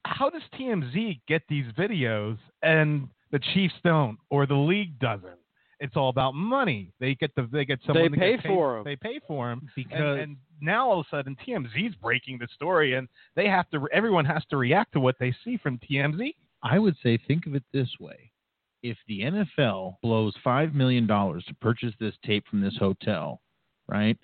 how 0.05 0.29
does 0.29 0.43
TMZ 0.53 1.19
get 1.27 1.41
these 1.49 1.65
videos 1.77 2.37
and 2.61 3.09
the 3.31 3.39
Chiefs 3.53 3.75
don't, 3.83 4.17
or 4.29 4.45
the 4.45 4.55
league 4.55 4.99
doesn't? 4.99 5.39
it's 5.79 5.95
all 5.95 6.09
about 6.09 6.33
money. 6.35 6.91
They 6.99 7.15
get 7.15 7.33
the 7.35 7.47
they 7.51 7.65
get 7.65 7.79
someone 7.85 8.03
They 8.03 8.09
to 8.09 8.17
pay 8.17 8.31
get 8.35 8.43
paid, 8.43 8.49
for 8.49 8.77
'em. 8.77 8.83
They 8.83 8.95
pay 8.95 9.19
for 9.25 9.49
them 9.49 9.69
because 9.75 9.97
and, 9.97 10.19
and 10.19 10.37
now 10.61 10.89
all 10.89 10.99
of 10.99 11.05
a 11.11 11.15
sudden 11.15 11.37
TMZ's 11.45 11.95
breaking 11.95 12.37
the 12.39 12.47
story, 12.53 12.95
and 12.95 13.07
they 13.35 13.47
have 13.47 13.69
to. 13.71 13.87
Everyone 13.93 14.25
has 14.25 14.43
to 14.49 14.57
react 14.57 14.93
to 14.93 14.99
what 14.99 15.15
they 15.19 15.33
see 15.43 15.57
from 15.57 15.79
TMZ. 15.79 16.35
I 16.63 16.79
would 16.79 16.95
say 17.01 17.17
think 17.17 17.47
of 17.47 17.55
it 17.55 17.63
this 17.71 17.89
way. 17.99 18.31
If 18.81 18.97
the 19.07 19.21
NFL 19.21 19.97
blows 20.01 20.33
$5 20.45 20.73
million 20.73 21.05
to 21.05 21.41
purchase 21.59 21.93
this 21.99 22.13
tape 22.25 22.45
from 22.47 22.61
this 22.61 22.77
hotel, 22.77 23.41
right, 23.89 24.17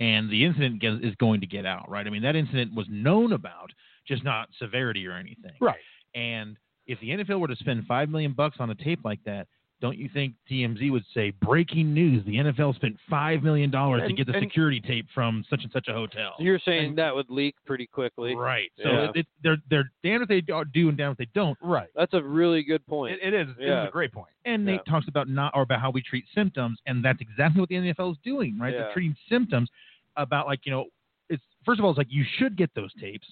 and 0.00 0.30
the 0.30 0.44
incident 0.44 0.80
gets, 0.80 1.02
is 1.02 1.14
going 1.16 1.40
to 1.40 1.46
get 1.46 1.64
out, 1.64 1.90
right? 1.90 2.06
I 2.06 2.10
mean, 2.10 2.22
that 2.22 2.36
incident 2.36 2.74
was 2.74 2.86
known 2.90 3.32
about, 3.32 3.70
just 4.06 4.22
not 4.22 4.48
severity 4.58 5.06
or 5.06 5.12
anything. 5.12 5.52
Right. 5.60 5.80
And 6.14 6.58
if 6.86 6.98
the 7.00 7.10
NFL 7.10 7.40
were 7.40 7.48
to 7.48 7.56
spend 7.56 7.86
5 7.86 8.08
million 8.08 8.32
bucks 8.32 8.56
on 8.60 8.70
a 8.70 8.74
tape 8.74 9.00
like 9.04 9.20
that, 9.24 9.46
don't 9.80 9.98
you 9.98 10.08
think 10.14 10.34
TMZ 10.48 10.92
would 10.92 11.02
say, 11.12 11.32
breaking 11.42 11.92
news, 11.92 12.24
the 12.24 12.36
NFL 12.36 12.76
spent 12.76 12.96
$5 13.10 13.42
million 13.42 13.68
to 13.72 14.12
get 14.16 14.28
the 14.28 14.38
security 14.38 14.80
tape 14.80 15.06
from 15.12 15.44
such 15.50 15.62
and 15.64 15.72
such 15.72 15.88
a 15.88 15.92
hotel? 15.92 16.34
You're 16.38 16.60
saying 16.64 16.90
And- 16.90 16.98
that 16.98 17.12
would 17.12 17.28
leak 17.28 17.56
pretty 17.66 17.88
quickly. 17.88 18.36
Right. 18.36 18.70
So 18.80 18.88
Yeah. 18.88 19.04
it, 19.08 19.10
it, 19.16 19.26
they're, 19.42 19.56
they're 19.70 19.90
damned 20.04 20.22
if 20.22 20.28
they 20.28 20.40
do 20.40 20.88
and 20.88 20.96
damned 20.96 21.12
if 21.12 21.18
they 21.18 21.28
don't. 21.34 21.58
Right. 21.60 21.88
That's 21.96 22.14
a 22.14 22.22
really 22.22 22.62
good 22.62 22.86
point. 22.86 23.14
It, 23.20 23.34
it 23.34 23.48
is. 23.48 23.54
Yeah. 23.58 23.82
is 23.82 23.88
a 23.88 23.90
great 23.90 24.12
point. 24.12 24.28
And 24.44 24.64
Yeah. 24.64 24.74
Nate 24.76 24.84
talks 24.86 25.08
about 25.08 25.28
not 25.28 25.50
or 25.56 25.62
about 25.62 25.80
how 25.80 25.90
we 25.90 26.00
treat 26.00 26.26
symptoms, 26.32 26.78
and 26.86 27.04
that's 27.04 27.20
exactly 27.20 27.58
what 27.58 27.68
the 27.68 27.74
NFL 27.74 28.12
is 28.12 28.18
doing, 28.24 28.56
right? 28.60 28.70
They're 28.70 28.92
treating 28.92 29.16
symptoms 29.28 29.68
about 30.16 30.46
like 30.46 30.60
you 30.64 30.70
know, 30.70 30.84
it's 31.28 31.42
first 31.64 31.80
of 31.80 31.84
all, 31.84 31.90
it's 31.90 31.98
like 31.98 32.06
you 32.10 32.24
should 32.38 32.56
get 32.56 32.70
those 32.76 32.92
tapes, 33.00 33.26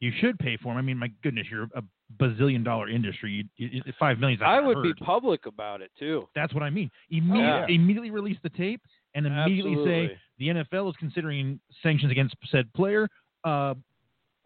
you 0.00 0.12
should 0.20 0.38
pay 0.38 0.58
for 0.58 0.68
them. 0.68 0.76
I 0.76 0.82
mean, 0.82 0.98
my 0.98 1.10
goodness, 1.22 1.46
you're 1.50 1.68
a 1.74 1.82
bazillion 2.18 2.64
dollar 2.64 2.88
industry. 2.88 3.46
You, 3.56 3.68
you, 3.72 3.82
five 3.98 4.18
I 4.42 4.60
would 4.60 4.76
hurt. 4.76 4.82
be 4.82 4.94
public 4.94 5.46
about 5.46 5.80
it 5.80 5.90
too. 5.98 6.28
That's 6.34 6.52
what 6.54 6.62
I 6.62 6.70
mean. 6.70 6.90
Immediately, 7.10 7.40
Yeah. 7.44 7.66
immediately 7.68 8.10
release 8.10 8.38
the 8.42 8.50
tape 8.50 8.82
and 9.14 9.26
immediately 9.26 9.72
Absolutely. 9.72 10.08
say 10.08 10.18
the 10.38 10.48
NFL 10.48 10.90
is 10.90 10.96
considering 10.98 11.60
sanctions 11.82 12.12
against 12.12 12.34
said 12.50 12.72
player. 12.74 13.08
Uh, 13.44 13.74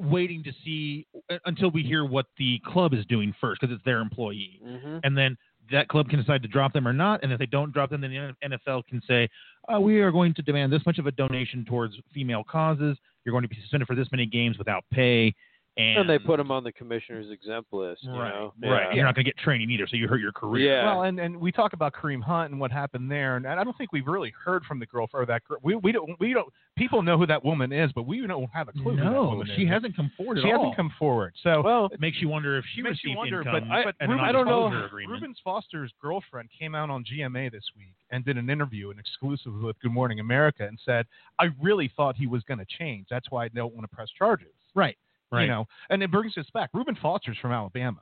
waiting 0.00 0.44
to 0.44 0.52
see 0.64 1.06
uh, 1.28 1.38
until 1.46 1.70
we 1.72 1.82
hear 1.82 2.04
what 2.04 2.26
the 2.38 2.60
club 2.64 2.94
is 2.94 3.04
doing 3.06 3.34
first 3.40 3.60
because 3.60 3.74
it's 3.74 3.84
their 3.84 3.98
employee 3.98 4.60
hmm 4.62 4.98
and 5.02 5.16
then 5.18 5.36
that 5.72 5.88
club 5.88 6.08
can 6.08 6.18
decide 6.18 6.40
to 6.40 6.48
drop 6.48 6.72
them 6.72 6.88
or 6.88 6.94
not. 6.94 7.22
And 7.22 7.30
if 7.30 7.38
they 7.38 7.44
don't 7.44 7.74
drop 7.74 7.90
them, 7.90 8.00
then 8.00 8.10
the 8.10 8.48
NFL 8.48 8.86
can 8.86 9.02
say, 9.06 9.28
uh, 9.70 9.78
"We 9.78 10.00
are 10.00 10.10
going 10.10 10.32
to 10.32 10.40
demand 10.40 10.72
this 10.72 10.80
much 10.86 10.98
of 10.98 11.06
a 11.06 11.10
donation 11.12 11.62
towards 11.66 11.94
female 12.14 12.42
causes. 12.42 12.96
You're 13.24 13.32
going 13.32 13.42
to 13.42 13.48
be 13.48 13.56
suspended 13.60 13.86
for 13.86 13.94
this 13.94 14.08
many 14.10 14.24
games 14.24 14.56
without 14.56 14.82
pay." 14.90 15.34
And, 15.78 15.98
And 15.98 16.10
they 16.10 16.18
put 16.18 16.38
them 16.38 16.50
on 16.50 16.64
the 16.64 16.72
commissioner's 16.72 17.30
exempt 17.30 17.72
list. 17.72 18.02
You 18.02 18.10
right, 18.10 18.34
know? 18.34 18.52
right. 18.68 18.88
Yeah. 18.88 18.94
You're 18.96 19.04
not 19.04 19.14
going 19.14 19.24
to 19.24 19.30
get 19.30 19.38
training 19.38 19.70
either, 19.70 19.86
so 19.88 19.96
you 19.96 20.08
hurt 20.08 20.20
your 20.20 20.32
career. 20.32 20.74
Yeah. 20.74 20.84
Well, 20.86 21.02
and, 21.04 21.20
and 21.20 21.36
we 21.36 21.52
talk 21.52 21.72
about 21.72 21.92
Kareem 21.94 22.20
Hunt 22.20 22.50
and 22.50 22.60
what 22.60 22.72
happened 22.72 23.08
there, 23.10 23.36
and 23.36 23.46
I 23.46 23.62
don't 23.62 23.78
think 23.78 23.92
we've 23.92 24.06
really 24.08 24.32
heard 24.44 24.64
from 24.64 24.80
the 24.80 24.86
girlfriend 24.86 25.22
or 25.22 25.26
that 25.32 25.44
girl. 25.44 25.58
We, 25.62 25.76
we 25.76 25.92
don't 25.92 26.18
we 26.18 26.32
don't 26.32 26.52
people 26.76 27.00
know 27.02 27.16
who 27.16 27.26
that 27.26 27.44
woman 27.44 27.72
is, 27.72 27.92
but 27.94 28.06
we 28.06 28.26
don't 28.26 28.50
have 28.52 28.66
a 28.68 28.72
clue. 28.72 28.82
who 28.82 28.96
that 28.96 29.04
no, 29.04 29.22
woman 29.30 29.48
she 29.56 29.62
is. 29.62 29.68
hasn't 29.68 29.94
come 29.94 30.10
forward 30.16 30.38
at 30.38 30.42
She 30.44 30.50
all. 30.52 30.58
hasn't 30.64 30.76
come 30.76 30.92
forward. 30.98 31.34
So 31.44 31.62
Well, 31.62 31.86
It 31.92 32.00
makes 32.00 32.16
you 32.20 32.28
wonder 32.28 32.58
if 32.58 32.64
she 32.74 32.82
Makes 32.82 33.04
you 33.04 33.10
received 33.10 33.18
wonder, 33.18 33.38
income 33.42 33.68
but- 33.68 33.84
but 33.84 33.94
and 34.00 34.10
an 34.10 34.18
Reuben- 34.18 34.24
I 34.28 34.32
don't 34.32 34.46
know. 34.46 34.60
non-disclosure 34.68 34.86
agreement. 34.86 35.12
Reuben 35.22 35.34
Foster's 35.44 35.92
girlfriend 36.02 36.48
came 36.58 36.74
out 36.74 36.90
on 36.90 37.04
GMA 37.04 37.50
this 37.52 37.64
week 37.76 37.94
and 38.10 38.24
did 38.24 38.36
an 38.36 38.50
interview, 38.50 38.90
an 38.90 38.98
exclusive 38.98 39.52
with 39.62 39.78
Good 39.80 39.92
Morning 39.92 40.18
America, 40.18 40.66
and 40.66 40.78
said, 40.84 41.06
"I 41.38 41.50
really 41.60 41.86
thought 41.96 42.16
he 42.16 42.26
was 42.26 42.42
going 42.44 42.58
to 42.58 42.66
change. 42.78 43.06
That's 43.08 43.30
why 43.30 43.44
I 43.44 43.48
don't 43.48 43.74
want 43.74 43.88
to 43.88 43.94
press 43.94 44.08
charges." 44.10 44.48
Right, 44.74 44.96
right. 45.30 45.42
You 45.42 45.48
know, 45.48 45.64
and 45.90 46.02
it 46.02 46.10
brings 46.10 46.36
us 46.38 46.46
back. 46.54 46.70
Reuben 46.72 46.96
Foster's 47.00 47.38
from 47.40 47.52
Alabama, 47.52 48.00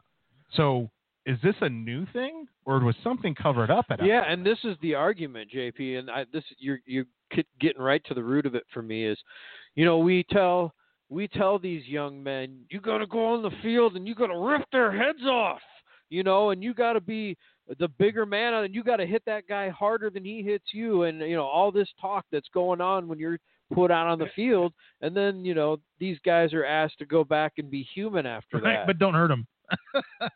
so 0.55 0.91
is 1.27 1.39
this 1.43 1.57
a 1.61 1.69
new 1.69 2.07
thing, 2.13 2.47
or 2.65 2.79
was 2.81 2.95
something 3.03 3.35
covered 3.35 3.71
up 3.71 3.87
at? 3.91 4.05
yeah, 4.05 4.19
Alabama? 4.19 4.33
and 4.33 4.47
this 4.47 4.59
is 4.65 4.77
the 4.81 4.95
argument, 4.95 5.51
JP, 5.55 5.99
and 5.99 6.11
I, 6.11 6.25
this 6.33 6.45
you're 6.59 6.79
you're 6.87 7.07
getting 7.61 7.83
right 7.83 8.03
to 8.05 8.15
the 8.15 8.23
root 8.23 8.47
of 8.47 8.55
it 8.55 8.65
for 8.73 8.83
me 8.83 9.05
is, 9.05 9.19
you 9.75 9.85
know, 9.85 9.99
we 9.99 10.25
tell 10.31 10.73
we 11.09 11.29
tell 11.29 11.59
these 11.59 11.87
young 11.87 12.23
men, 12.23 12.65
you 12.71 12.81
got 12.81 12.99
to 12.99 13.07
go 13.07 13.35
on 13.35 13.43
the 13.43 13.51
field 13.63 13.97
and 13.97 14.07
you 14.07 14.15
got 14.15 14.27
to 14.29 14.39
rip 14.39 14.63
their 14.73 14.91
heads 14.91 15.23
off, 15.25 15.61
you 16.11 16.23
know, 16.23 16.51
and 16.51 16.63
you 16.63 16.75
got 16.75 16.95
to 16.95 17.01
be 17.01 17.37
the 17.79 17.89
bigger 17.89 18.27
man 18.27 18.55
and 18.55 18.75
you 18.75 18.83
got 18.83 18.97
to 18.97 19.07
hit 19.07 19.23
that 19.27 19.47
guy 19.49 19.69
harder 19.69 20.11
than 20.11 20.25
he 20.25 20.43
hits 20.43 20.67
you, 20.73 21.03
and 21.05 21.21
you 21.21 21.35
know 21.35 21.47
all 21.47 21.73
this 21.73 21.89
talk 22.01 22.25
that's 22.31 22.49
going 22.55 22.81
on 22.81 23.09
when 23.09 23.19
you're 23.19 23.39
put 23.73 23.91
out 23.91 24.07
on 24.07 24.19
the 24.19 24.29
field, 24.37 24.73
and 25.01 25.17
then 25.17 25.45
you 25.45 25.55
know 25.55 25.79
these 25.99 26.19
guys 26.25 26.53
are 26.55 26.65
asked 26.65 26.99
to 26.99 27.07
go 27.07 27.25
back 27.25 27.55
and 27.59 27.71
be 27.71 27.83
human 27.95 28.27
after 28.27 28.59
Right, 28.59 28.75
that. 28.79 28.87
but 28.87 28.99
don't 28.99 29.15
hurt 29.15 29.29
them. 29.29 29.47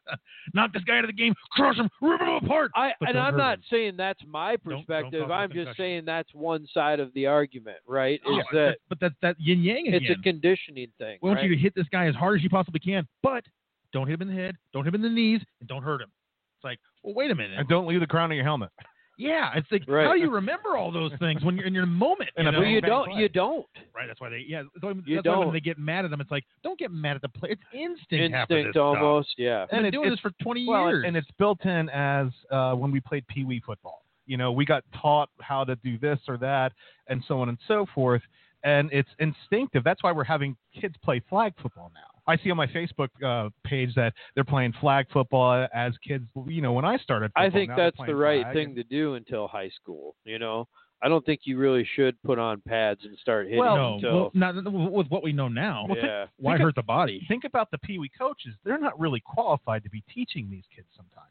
Knock 0.54 0.72
this 0.72 0.82
guy 0.84 0.98
out 0.98 1.04
of 1.04 1.08
the 1.08 1.12
game, 1.14 1.34
crush 1.52 1.76
him, 1.76 1.88
rip 2.02 2.20
him 2.20 2.28
apart. 2.44 2.72
I 2.74 2.90
and 3.00 3.16
I'm 3.18 3.36
not 3.36 3.58
him. 3.58 3.64
saying 3.70 3.94
that's 3.96 4.20
my 4.26 4.56
Don't- 4.56 4.64
don't 4.64 4.78
perspective. 4.86 5.22
cause 5.22 5.30
a 5.30 5.32
I'm 5.34 5.52
just 5.52 5.76
saying 5.76 6.04
that's 6.04 6.28
one 6.34 6.66
side 6.74 6.98
of 6.98 7.12
the 7.14 7.26
argument, 7.26 7.78
right? 7.86 8.20
Oh, 8.26 8.38
Is 8.38 8.44
Yeah, 8.52 8.58
that 8.60 8.78
but 8.88 8.98
that's 9.00 9.14
that 9.22 9.36
yin 9.38 9.60
yang 9.62 9.86
again. 9.86 10.02
it's 10.02 10.18
a 10.18 10.22
conditioning 10.22 10.88
thing. 10.98 11.18
We 11.22 11.28
want 11.28 11.38
right? 11.40 11.48
you 11.48 11.54
to 11.54 11.60
hit 11.62 11.74
this 11.76 11.86
guy 11.92 12.06
as 12.06 12.14
hard 12.16 12.38
as 12.38 12.42
you 12.42 12.50
possibly 12.50 12.80
can, 12.80 13.06
but 13.22 13.44
don't 13.92 14.08
hit 14.08 14.20
him 14.20 14.28
in 14.28 14.34
the 14.34 14.42
head, 14.42 14.56
don't 14.72 14.84
hit 14.84 14.94
him 14.94 15.04
in 15.04 15.08
the 15.08 15.14
knees, 15.14 15.40
and 15.60 15.68
don't 15.68 15.82
hurt 15.82 16.00
him. 16.00 16.10
It's 16.58 16.64
like, 16.64 16.78
well, 17.04 17.14
wait 17.14 17.30
a 17.30 17.34
minute. 17.34 17.58
and 17.58 17.68
don't 17.68 17.86
leave 17.86 18.00
the 18.00 18.06
crown 18.06 18.30
of 18.32 18.34
your 18.36 18.44
helmet. 18.44 18.70
yeah, 19.20 19.50
it's 19.54 19.70
like 19.70 19.82
Right. 19.86 20.06
how 20.06 20.14
do 20.14 20.20
you 20.20 20.30
remember 20.30 20.76
all 20.76 20.90
those 20.90 21.12
things 21.18 21.44
when 21.44 21.56
you're 21.56 21.66
in 21.66 21.74
your 21.74 21.86
moment? 21.86 22.30
In 22.36 22.46
you 22.46 22.52
know? 22.52 22.58
well, 22.60 22.68
you 22.68 22.80
don't. 22.80 23.12
You 23.14 23.28
don't. 23.28 23.66
right. 23.94 24.06
That's 24.06 24.20
why 24.20 24.30
they. 24.30 24.44
Yeah. 24.48 24.62
So 24.80 24.88
You 25.04 25.16
that's 25.16 25.26
why 25.28 25.38
when 25.44 25.52
they 25.52 25.60
get 25.60 25.78
mad 25.78 26.04
at 26.04 26.10
them, 26.10 26.20
it's 26.20 26.30
like, 26.30 26.44
don't 26.64 26.78
get 26.78 26.90
mad 26.90 27.16
at 27.16 27.22
the 27.22 27.28
player. 27.28 27.52
It's 27.52 27.62
instinct. 27.72 28.12
Instinct 28.34 28.48
this 28.48 28.66
stuff. 28.72 28.96
almost. 28.96 29.28
Yeah. 29.36 29.62
I've 29.64 29.70
been 29.70 29.78
And 29.80 29.86
it- 29.86 29.90
doing 29.92 30.06
it's- 30.06 30.22
this 30.24 30.32
for 30.32 30.42
20 30.42 30.66
Well, 30.66 30.88
years. 30.88 31.04
and 31.06 31.16
it's 31.16 31.30
built 31.38 31.64
in 31.66 31.88
as 31.90 32.28
uh, 32.50 32.74
when 32.74 32.90
we 32.90 33.00
played 33.00 33.26
Pee 33.28 33.44
Wee 33.44 33.60
football. 33.60 34.04
You 34.26 34.36
know, 34.36 34.52
we 34.52 34.64
got 34.64 34.84
taught 35.00 35.28
how 35.40 35.64
to 35.64 35.76
do 35.76 35.98
this 35.98 36.18
or 36.28 36.36
that, 36.38 36.72
and 37.08 37.22
so 37.28 37.40
on 37.40 37.48
and 37.48 37.58
so 37.68 37.86
forth. 37.94 38.22
And 38.62 38.90
it's 38.92 39.08
instinctive. 39.18 39.82
That's 39.84 40.02
why 40.02 40.12
we're 40.12 40.24
having 40.24 40.56
kids 40.78 40.94
play 41.02 41.20
flag 41.28 41.52
football 41.60 41.90
now. 41.94 42.00
I 42.30 42.36
see 42.42 42.50
on 42.50 42.56
my 42.56 42.66
Facebook 42.68 43.08
uh, 43.24 43.50
page 43.64 43.94
that 43.96 44.14
they're 44.34 44.44
playing 44.44 44.72
flag 44.80 45.06
football 45.12 45.66
as 45.74 45.92
kids. 46.06 46.24
You 46.46 46.62
know, 46.62 46.72
when 46.72 46.84
I 46.84 46.96
started, 46.98 47.30
I 47.36 47.50
think 47.50 47.70
that's 47.76 47.96
the 48.06 48.14
right 48.14 48.42
flag, 48.42 48.54
thing 48.54 48.66
and- 48.68 48.76
to 48.76 48.84
do 48.84 49.14
until 49.14 49.46
high 49.48 49.70
school. 49.82 50.14
You 50.24 50.38
know, 50.38 50.68
I 51.02 51.08
don't 51.08 51.24
think 51.24 51.40
you 51.44 51.58
really 51.58 51.86
should 51.96 52.20
put 52.22 52.38
on 52.38 52.60
pads 52.66 53.00
and 53.04 53.16
start 53.18 53.46
hitting 53.46 53.58
Well, 53.60 53.76
no, 53.76 53.94
until. 53.94 54.14
well, 54.16 54.30
not 54.34 54.54
with 54.72 55.08
what 55.08 55.22
we 55.22 55.32
know 55.32 55.48
now. 55.48 55.86
yeah. 55.96 56.26
Why 56.38 56.52
Think 56.52 56.60
of- 56.60 56.64
hurt 56.66 56.74
the 56.76 56.82
body? 56.82 57.24
Think 57.28 57.44
about 57.44 57.70
the 57.70 57.78
Pee 57.78 57.98
Wee 57.98 58.10
coaches. 58.18 58.54
They're 58.64 58.78
not 58.78 58.98
really 59.00 59.20
qualified 59.20 59.82
to 59.84 59.90
be 59.90 60.02
teaching 60.14 60.48
these 60.50 60.64
kids 60.74 60.88
sometimes 60.96 61.26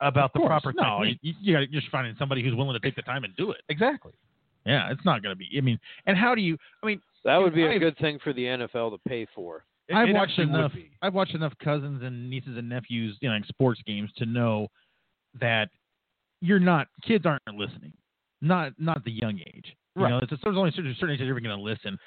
about 0.00 0.26
Of 0.26 0.32
the 0.34 0.38
course. 0.40 0.48
proper 0.62 0.72
no, 0.74 0.98
technique. 1.04 1.18
you, 1.22 1.34
you 1.40 1.54
gotta 1.54 1.66
just 1.66 1.88
finding 1.90 2.14
somebody 2.18 2.42
who's 2.42 2.54
willing 2.54 2.72
to 2.74 2.80
take 2.80 2.96
the 2.96 3.02
time 3.02 3.24
and 3.24 3.34
do 3.36 3.50
it. 3.50 3.60
Exactly. 3.68 4.12
Yeah, 4.66 4.90
it's 4.92 5.04
not 5.04 5.22
going 5.22 5.32
to 5.34 5.36
be. 5.38 5.48
I 5.56 5.60
mean, 5.62 5.78
and 6.06 6.16
how 6.16 6.34
do 6.34 6.42
you? 6.42 6.56
I 6.82 6.86
mean, 6.86 7.00
That 7.24 7.38
would 7.38 7.54
be 7.54 7.64
a 7.64 7.70
I've- 7.70 7.78
good 7.78 7.96
thing 7.98 8.18
for 8.22 8.32
the 8.34 8.44
NFL 8.44 8.90
to 8.92 8.98
pay 9.08 9.26
for. 9.34 9.64
It- 9.90 9.94
I've 9.96 10.08
it 10.08 10.14
watched 10.14 10.38
enough. 10.38 10.72
I've 11.02 11.14
watched 11.14 11.34
enough 11.34 11.52
cousins 11.62 12.02
and 12.02 12.30
nieces 12.30 12.56
and 12.56 12.68
nephews, 12.68 13.18
you 13.20 13.28
know, 13.28 13.34
like 13.34 13.44
sports 13.46 13.80
games 13.86 14.10
to 14.16 14.24
know 14.26 14.68
that 15.40 15.68
you're 16.40 16.58
not. 16.60 16.88
Kids 17.06 17.26
aren't 17.26 17.42
listening. 17.54 17.92
Not 18.40 18.72
not 18.78 19.04
the 19.04 19.10
young 19.12 19.38
age. 19.54 19.74
You 19.96 20.02
Right. 20.04 20.10
know, 20.10 20.18
it's, 20.22 20.30
there's 20.42 20.56
only 20.56 20.70
certain 20.70 20.94
certain 20.98 21.14
age 21.14 21.20
you're 21.20 21.38
going 21.40 21.56
to 21.56 21.62
listen. 21.62 21.98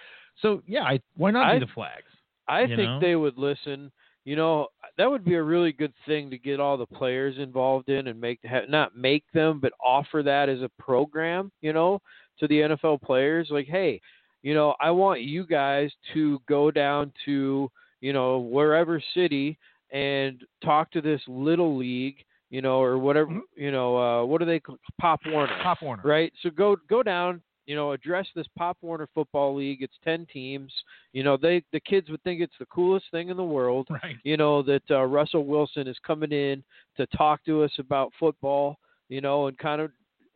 So 0.42 0.64
yeah, 0.66 0.84
I, 0.84 1.00
why 1.16 1.32
not 1.32 1.46
I- 1.46 1.60
do 1.60 1.66
the 1.66 1.72
flags? 1.74 2.08
I 2.48 2.66
think 2.66 2.78
know? 2.80 3.00
they 3.00 3.16
would 3.16 3.38
listen. 3.38 3.92
You 4.26 4.36
know, 4.38 4.68
that 4.98 5.10
would 5.10 5.26
be 5.26 5.36
a 5.36 5.44
really 5.44 5.72
good 5.74 5.94
thing 6.06 6.30
to 6.30 6.38
get 6.38 6.60
all 6.60 6.78
the 6.78 6.86
players 6.86 7.38
involved 7.38 7.90
in 7.90 8.08
and 8.08 8.20
make 8.20 8.40
not 8.70 8.96
make 8.96 9.26
them, 9.34 9.60
but 9.60 9.74
offer 9.84 10.24
that 10.24 10.48
as 10.50 10.62
a 10.62 10.70
program. 10.80 11.52
You 11.62 11.74
know, 11.74 12.00
to 12.40 12.48
the 12.48 12.62
NFL 12.62 13.02
players, 13.02 13.48
like, 13.52 13.68
hey, 13.68 14.00
you 14.44 14.54
know, 14.54 14.76
I 14.80 14.92
want 14.92 15.22
you 15.22 15.46
guys 15.46 15.90
to 16.14 16.40
go 16.48 16.70
down 16.72 17.12
to 17.26 17.72
you 18.02 18.14
know 18.14 18.40
wherever 18.40 19.02
city 19.14 19.58
and 19.92 20.44
talk 20.64 20.92
to 20.92 21.02
this 21.02 21.22
little 21.28 21.78
league, 21.78 22.18
you 22.50 22.62
know, 22.62 22.82
or 22.82 22.98
whatever, 22.98 23.30
Mhm. 23.32 23.42
you 23.56 23.72
know, 23.72 23.96
uh, 23.98 24.26
what 24.26 24.40
do 24.40 24.46
they 24.46 24.60
call 24.60 24.78
Pop 25.00 25.22
Warner? 25.26 25.56
Pop 25.62 25.82
Warner. 25.82 26.02
right? 26.04 26.32
So 26.42 26.50
go 26.50 26.76
go 26.90 27.04
down, 27.04 27.42
you 27.68 27.76
know, 27.76 27.92
address 27.94 28.28
this 28.36 28.48
Pop 28.58 28.78
Warner 28.82 29.08
Football 29.14 29.56
League. 29.56 29.82
It's 29.84 29.98
ten 30.04 30.26
teams. 30.26 30.74
You 31.14 31.24
know, 31.24 31.38
they 31.38 31.64
the 31.72 31.80
kids 31.80 32.10
would 32.10 32.22
think 32.24 32.42
it's 32.42 32.58
the 32.60 32.66
coolest 32.66 33.06
thing 33.12 33.30
in 33.30 33.38
the 33.38 33.44
world. 33.44 33.88
Right. 33.90 34.18
You 34.24 34.36
know 34.38 34.62
that 34.64 34.84
uh, 34.92 35.04
Russell 35.06 35.46
Wilson 35.46 35.88
is 35.88 35.98
coming 36.00 36.32
in 36.32 36.64
to 36.98 37.06
talk 37.08 37.44
to 37.46 37.64
us 37.64 37.72
about 37.80 38.12
football. 38.20 38.78
You 39.10 39.22
know, 39.22 39.48
and 39.48 39.58
kind 39.60 39.80
of 39.82 39.92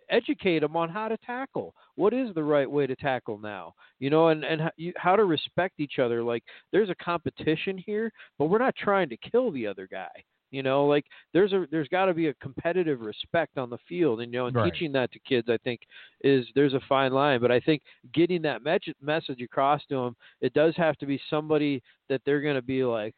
educate 0.10 0.60
them 0.60 0.76
on 0.76 0.90
how 0.90 1.08
to 1.08 1.18
tackle. 1.18 1.74
What 1.96 2.14
is 2.14 2.34
the 2.34 2.44
right 2.44 2.70
way 2.70 2.88
to 2.88 2.96
tackle 2.96 3.38
now? 3.38 3.74
You 4.00 4.10
know, 4.10 4.30
and 4.30 4.44
and 4.44 4.62
how, 4.62 4.72
you, 4.78 4.94
how 4.98 5.16
to 5.16 5.26
respect 5.26 5.80
each 5.80 6.00
other. 6.00 6.24
Like 6.24 6.44
there's 6.72 6.90
a 6.90 6.96
competition 6.96 7.78
here, 7.78 8.12
but 8.38 8.46
we're 8.46 8.58
not 8.60 8.76
trying 8.76 9.10
to 9.10 9.18
kill 9.18 9.52
the 9.52 9.68
other 9.68 9.88
guy. 9.90 10.10
You 10.50 10.64
know, 10.64 10.86
like 10.86 11.06
there's 11.34 11.52
a 11.52 11.66
there's 11.72 11.90
got 11.90 12.06
to 12.06 12.14
be 12.14 12.28
a 12.28 12.34
competitive 12.36 13.02
respect 13.02 13.58
on 13.58 13.70
the 13.70 13.78
field, 13.90 14.22
and 14.22 14.32
you 14.32 14.40
know, 14.40 14.46
and 14.46 14.56
Right. 14.56 14.72
teaching 14.72 14.94
that 14.94 15.12
to 15.12 15.20
kids, 15.28 15.50
I 15.50 15.58
think 15.58 15.82
is 16.22 16.46
there's 16.56 16.74
a 16.74 16.80
fine 16.88 17.12
line. 17.12 17.42
But 17.42 17.52
I 17.52 17.60
think 17.60 17.82
getting 18.14 18.42
that 18.44 18.64
me- 18.64 18.94
message 19.02 19.42
across 19.42 19.82
to 19.90 19.96
them, 19.96 20.16
it 20.40 20.54
does 20.54 20.74
have 20.78 20.96
to 21.00 21.06
be 21.06 21.20
somebody 21.30 21.82
that 22.08 22.22
they're 22.26 22.40
going 22.40 22.56
to 22.56 22.62
be 22.62 22.86
like, 22.86 23.14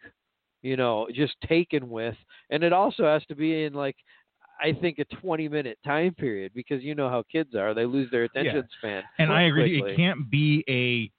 you 0.63 0.75
know, 0.75 1.07
just 1.13 1.35
taken 1.47 1.87
with, 1.87 2.15
and 2.49 2.63
it 2.63 2.73
also 2.73 3.03
has 3.05 3.23
to 3.27 3.35
be 3.35 3.63
in 3.63 3.73
like, 3.73 3.95
I 4.61 4.73
think 4.73 4.99
a 4.99 5.05
20 5.05 5.47
minute 5.47 5.77
time 5.85 6.13
period 6.13 6.51
because 6.53 6.83
you 6.83 6.95
know 6.95 7.09
how 7.09 7.23
kids 7.31 7.55
are; 7.55 7.73
they 7.73 7.85
lose 7.85 8.09
their 8.11 8.23
attention 8.23 8.67
span. 8.77 9.03
And 9.17 9.31
I 9.31 9.43
agree. 9.43 9.79
quickly. 9.79 9.93
It 9.93 9.97
can't 9.97 10.29
be 10.29 10.63
a 10.67 11.11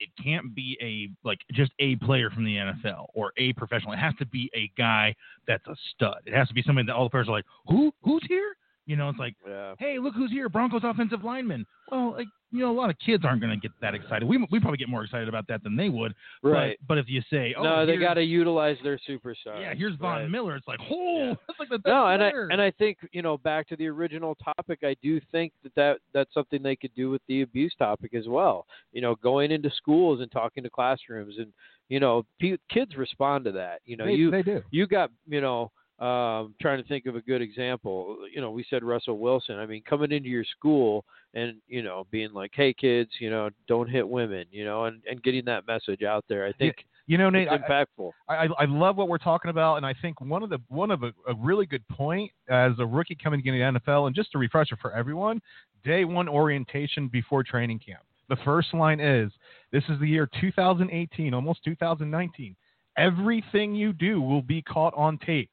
it 0.00 0.10
can't 0.22 0.54
be 0.54 0.76
a 0.82 1.26
like 1.26 1.38
just 1.52 1.72
a 1.78 1.96
player 1.96 2.30
from 2.30 2.44
the 2.44 2.56
NFL 2.56 3.06
or 3.14 3.32
a 3.36 3.52
professional. 3.54 3.92
It 3.92 3.98
has 3.98 4.14
to 4.18 4.26
be 4.26 4.50
a 4.54 4.70
guy 4.76 5.14
that's 5.46 5.66
a 5.66 5.76
stud. 5.94 6.18
It 6.26 6.34
has 6.34 6.48
to 6.48 6.54
be 6.54 6.62
somebody 6.62 6.86
that 6.86 6.94
all 6.94 7.04
the 7.04 7.10
players 7.10 7.28
are 7.28 7.32
like, 7.32 7.46
who 7.66 7.92
who's 8.02 8.22
here? 8.28 8.56
You 8.86 8.96
know, 8.96 9.08
it's 9.08 9.18
like, 9.18 9.34
Yeah. 9.48 9.74
hey, 9.78 9.98
look 9.98 10.14
who's 10.14 10.30
here, 10.30 10.48
Broncos 10.48 10.82
offensive 10.84 11.24
lineman. 11.24 11.66
Well, 11.90 12.12
like 12.12 12.26
you 12.52 12.60
know, 12.60 12.70
a 12.70 12.78
lot 12.78 12.88
of 12.88 12.96
kids 13.04 13.24
aren't 13.24 13.40
going 13.40 13.50
to 13.52 13.60
get 13.60 13.72
that 13.80 13.94
excited. 13.96 14.28
We 14.28 14.38
we 14.50 14.60
probably 14.60 14.76
get 14.76 14.88
more 14.88 15.02
excited 15.02 15.28
about 15.28 15.46
that 15.48 15.62
than 15.64 15.74
they 15.76 15.88
would. 15.88 16.14
Right. 16.42 16.76
But, 16.82 16.86
but 16.88 16.98
if 16.98 17.06
you 17.08 17.20
say, 17.28 17.52
oh, 17.58 17.62
no, 17.64 17.84
they 17.86 17.96
got 17.96 18.14
to 18.14 18.22
utilize 18.22 18.76
their 18.84 18.96
superstars. 19.08 19.60
yeah, 19.60 19.74
here's 19.74 19.96
Von 19.96 20.20
Right. 20.22 20.30
Miller. 20.30 20.54
It's 20.54 20.68
like, 20.68 20.78
oh, 20.90 21.28
Yeah. 21.28 21.34
that's 21.48 21.58
like 21.58 21.68
the 21.70 21.78
best 21.78 21.88
No, 21.92 22.06
and 22.08 22.22
I 22.22 22.30
and 22.52 22.60
I 22.62 22.70
think 22.72 22.98
you 23.12 23.22
know 23.22 23.38
back 23.38 23.66
to 23.68 23.76
the 23.76 23.88
original 23.88 24.36
topic. 24.36 24.80
I 24.84 24.94
do 25.02 25.20
think 25.32 25.52
that, 25.64 25.74
that 25.74 25.96
that's 26.12 26.32
something 26.32 26.62
they 26.62 26.76
could 26.76 26.94
do 26.94 27.10
with 27.10 27.22
the 27.26 27.42
abuse 27.42 27.74
topic 27.78 28.14
as 28.14 28.28
well. 28.28 28.66
You 28.92 29.00
know, 29.00 29.14
going 29.16 29.50
into 29.50 29.70
schools 29.76 30.20
and 30.20 30.30
talking 30.30 30.62
to 30.62 30.70
classrooms, 30.70 31.34
and 31.38 31.52
you 31.88 31.98
know, 32.00 32.24
pe- 32.40 32.56
kids 32.70 32.96
respond 32.96 33.44
to 33.46 33.52
that. 33.52 33.80
You 33.84 33.96
know, 33.96 34.04
they, 34.06 34.12
you 34.12 34.30
they 34.30 34.42
do. 34.42 34.62
you 34.70 34.86
got 34.86 35.10
you 35.28 35.40
know 35.40 35.72
um 36.00 36.54
trying 36.60 36.82
to 36.82 36.88
think 36.88 37.06
of 37.06 37.14
a 37.14 37.20
good 37.20 37.40
example 37.40 38.16
you 38.34 38.40
know 38.40 38.50
we 38.50 38.64
said 38.68 38.82
russell 38.82 39.18
wilson 39.18 39.58
i 39.58 39.66
mean 39.66 39.82
coming 39.88 40.10
into 40.10 40.28
your 40.28 40.44
school 40.44 41.04
and 41.34 41.54
you 41.68 41.82
know 41.82 42.04
being 42.10 42.32
like 42.32 42.50
hey 42.54 42.74
kids 42.74 43.10
you 43.20 43.30
know 43.30 43.48
don't 43.68 43.88
hit 43.88 44.06
women 44.08 44.44
you 44.50 44.64
know 44.64 44.86
and 44.86 45.00
and 45.08 45.22
getting 45.22 45.44
that 45.44 45.66
message 45.68 46.02
out 46.02 46.24
there 46.28 46.44
i 46.44 46.52
think 46.52 46.74
You 47.06 47.18
know, 47.18 47.28
Nate, 47.28 47.48
it's 47.50 47.62
impactful 47.62 48.10
I, 48.28 48.34
I 48.34 48.48
I 48.60 48.64
love 48.64 48.96
what 48.96 49.08
we're 49.08 49.18
talking 49.18 49.50
about, 49.50 49.76
and 49.76 49.84
I 49.84 49.94
think 50.00 50.20
one 50.22 50.42
of 50.42 50.48
the 50.48 50.58
one 50.68 50.90
of 50.90 51.02
a, 51.02 51.12
a 51.28 51.34
really 51.36 51.66
good 51.66 51.86
point 51.88 52.30
as 52.48 52.72
a 52.78 52.86
rookie 52.86 53.14
coming 53.14 53.40
into 53.44 53.52
the 53.52 53.78
NFL, 53.78 54.06
and 54.06 54.16
just 54.16 54.34
a 54.34 54.38
refresher 54.38 54.76
for 54.80 54.90
everyone, 54.92 55.42
day 55.84 56.06
one 56.06 56.28
orientation 56.30 57.08
before 57.08 57.42
training 57.44 57.78
camp. 57.78 58.00
The 58.30 58.36
first 58.36 58.72
line 58.72 59.00
is, 59.00 59.30
"This 59.70 59.84
is 59.90 60.00
the 60.00 60.08
year 60.08 60.26
2018, 60.40 61.34
almost 61.34 61.62
2019. 61.64 62.56
Everything 62.96 63.74
you 63.74 63.92
do 63.92 64.22
will 64.22 64.40
be 64.42 64.62
caught 64.62 64.94
on 64.96 65.18
tape." 65.18 65.50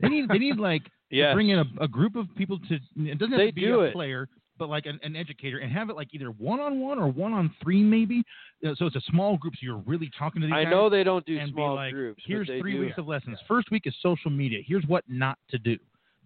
They 0.00 0.08
need 0.08 0.28
they 0.28 0.38
need 0.38 0.58
like 0.58 0.82
yeah 1.10 1.28
to 1.30 1.34
bring 1.34 1.50
in 1.50 1.58
a, 1.58 1.64
a 1.80 1.88
group 1.88 2.16
of 2.16 2.26
people 2.36 2.58
to 2.68 2.74
it 2.74 3.18
doesn't 3.18 3.32
have 3.32 3.38
They 3.38 3.46
to 3.48 3.52
be 3.52 3.66
a 3.66 3.78
it. 3.80 3.92
player 3.92 4.28
but 4.58 4.68
like 4.70 4.86
an, 4.86 4.98
an 5.02 5.14
educator 5.16 5.58
and 5.58 5.70
have 5.70 5.90
it 5.90 5.96
like 5.96 6.08
either 6.12 6.28
one 6.28 6.60
on 6.60 6.80
one 6.80 6.98
or 6.98 7.08
one 7.08 7.34
on 7.34 7.52
three 7.62 7.82
maybe. 7.82 8.22
Uh, 8.66 8.74
so 8.76 8.86
it's 8.86 8.96
a 8.96 9.02
small 9.10 9.36
group 9.36 9.52
so 9.54 9.58
you're 9.60 9.82
really 9.86 10.10
talking 10.18 10.40
to 10.40 10.46
these 10.46 10.54
i 10.54 10.64
guys 10.64 10.70
know 10.70 10.88
they 10.88 11.04
don't 11.04 11.26
do 11.26 11.38
and 11.38 11.52
small 11.52 11.74
be 11.74 11.76
like 11.76 11.92
groups 11.92 12.22
here's 12.26 12.46
three 12.60 12.72
do. 12.72 12.80
weeks 12.80 12.94
of 12.96 13.06
lessons. 13.06 13.38
first 13.46 13.70
week 13.70 13.82
is 13.86 13.94
social 14.02 14.30
media. 14.30 14.60
Here's 14.66 14.84
what 14.86 15.04
not 15.08 15.38
to 15.50 15.58
do. 15.58 15.76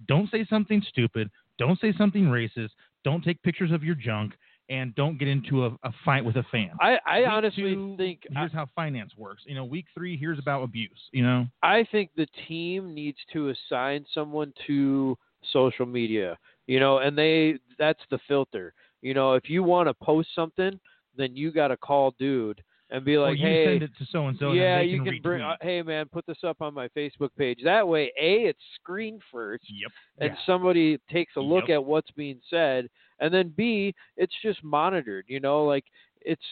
Don't 0.06 0.30
say 0.30 0.46
something 0.48 0.82
stupid. 0.88 1.28
Don't 1.58 1.78
say 1.80 1.92
something 1.98 2.24
racist. 2.26 2.70
Don't 3.04 3.22
take 3.24 3.42
pictures 3.42 3.72
of 3.72 3.82
your 3.82 3.94
junk 3.94 4.32
and 4.70 4.94
don't 4.94 5.18
get 5.18 5.28
into 5.28 5.66
a, 5.66 5.70
a 5.82 5.92
fight 6.04 6.24
with 6.24 6.36
a 6.36 6.44
fan 6.50 6.70
i 6.80 6.98
i 7.06 7.24
honestly 7.24 7.74
two, 7.74 7.94
think 7.98 8.20
I, 8.34 8.40
here's 8.40 8.52
how 8.52 8.66
finance 8.74 9.12
works 9.18 9.42
you 9.46 9.54
know 9.54 9.64
week 9.64 9.86
three 9.92 10.16
here's 10.16 10.38
about 10.38 10.62
abuse 10.62 10.90
you 11.12 11.22
know 11.22 11.46
I 11.62 11.86
think 11.92 12.10
the 12.16 12.26
team 12.48 12.94
needs 12.94 13.18
to 13.34 13.50
assign 13.50 14.06
someone 14.14 14.54
to 14.66 15.18
social 15.52 15.84
media 15.84 16.38
you 16.66 16.80
know 16.80 16.98
and 16.98 17.18
they 17.18 17.58
that's 17.78 18.00
the 18.10 18.18
filter 18.28 18.72
you 19.02 19.12
know 19.12 19.34
if 19.34 19.50
you 19.50 19.62
want 19.62 19.88
to 19.88 19.94
post 19.94 20.28
something 20.34 20.78
then 21.16 21.36
you 21.36 21.50
got 21.50 21.68
to 21.68 21.76
call 21.76 22.14
dude 22.18 22.62
and 22.90 23.04
be 23.04 23.18
like 23.18 23.38
hey 23.38 23.64
send 23.66 23.82
it 23.82 23.90
to 23.98 24.06
so 24.10 24.28
and 24.28 24.38
so 24.38 24.52
yeah, 24.52 24.80
you 24.80 25.02
can, 25.02 25.12
can 25.14 25.22
bring. 25.22 25.42
Uh, 25.42 25.56
hey, 25.60 25.82
man, 25.82 26.06
put 26.06 26.26
this 26.26 26.38
up 26.44 26.60
on 26.60 26.74
my 26.74 26.88
Facebook 26.88 27.30
page. 27.38 27.60
That 27.62 27.86
way, 27.86 28.12
a 28.20 28.44
it's 28.46 28.58
screened 28.80 29.22
first, 29.30 29.64
yep 29.68 29.92
and 30.18 30.30
Yeah. 30.30 30.36
somebody 30.46 30.98
takes 31.10 31.36
a 31.36 31.40
look 31.40 31.68
Yep. 31.68 31.74
at 31.76 31.84
what's 31.84 32.10
being 32.12 32.40
said, 32.48 32.88
and 33.20 33.32
then 33.32 33.52
b 33.56 33.94
it's 34.16 34.34
just 34.42 34.62
monitored. 34.64 35.24
You 35.28 35.40
know, 35.40 35.64
like 35.64 35.84
it's. 36.20 36.42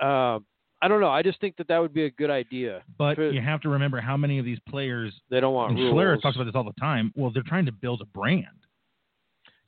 Uh, 0.00 0.38
I 0.82 0.88
don't 0.88 1.00
know. 1.00 1.08
I 1.08 1.22
just 1.22 1.40
think 1.40 1.56
that 1.56 1.68
that 1.68 1.78
would 1.78 1.94
be 1.94 2.04
a 2.04 2.10
good 2.10 2.28
idea. 2.28 2.82
But 2.98 3.14
Good. 3.16 3.34
you 3.34 3.40
have 3.40 3.62
to 3.62 3.70
remember 3.70 3.98
how 3.98 4.14
many 4.14 4.38
of 4.38 4.44
these 4.44 4.58
players, 4.68 5.10
They 5.30 5.40
don't 5.40 5.54
want 5.54 5.70
and 5.72 5.80
rules. 5.80 5.94
Schler 5.94 6.20
talks 6.20 6.36
about 6.36 6.44
this 6.44 6.54
all 6.54 6.64
the 6.64 6.78
time. 6.78 7.12
Well, 7.16 7.30
they're 7.32 7.42
trying 7.42 7.64
to 7.64 7.72
build 7.72 8.02
a 8.02 8.04
brand. 8.04 8.44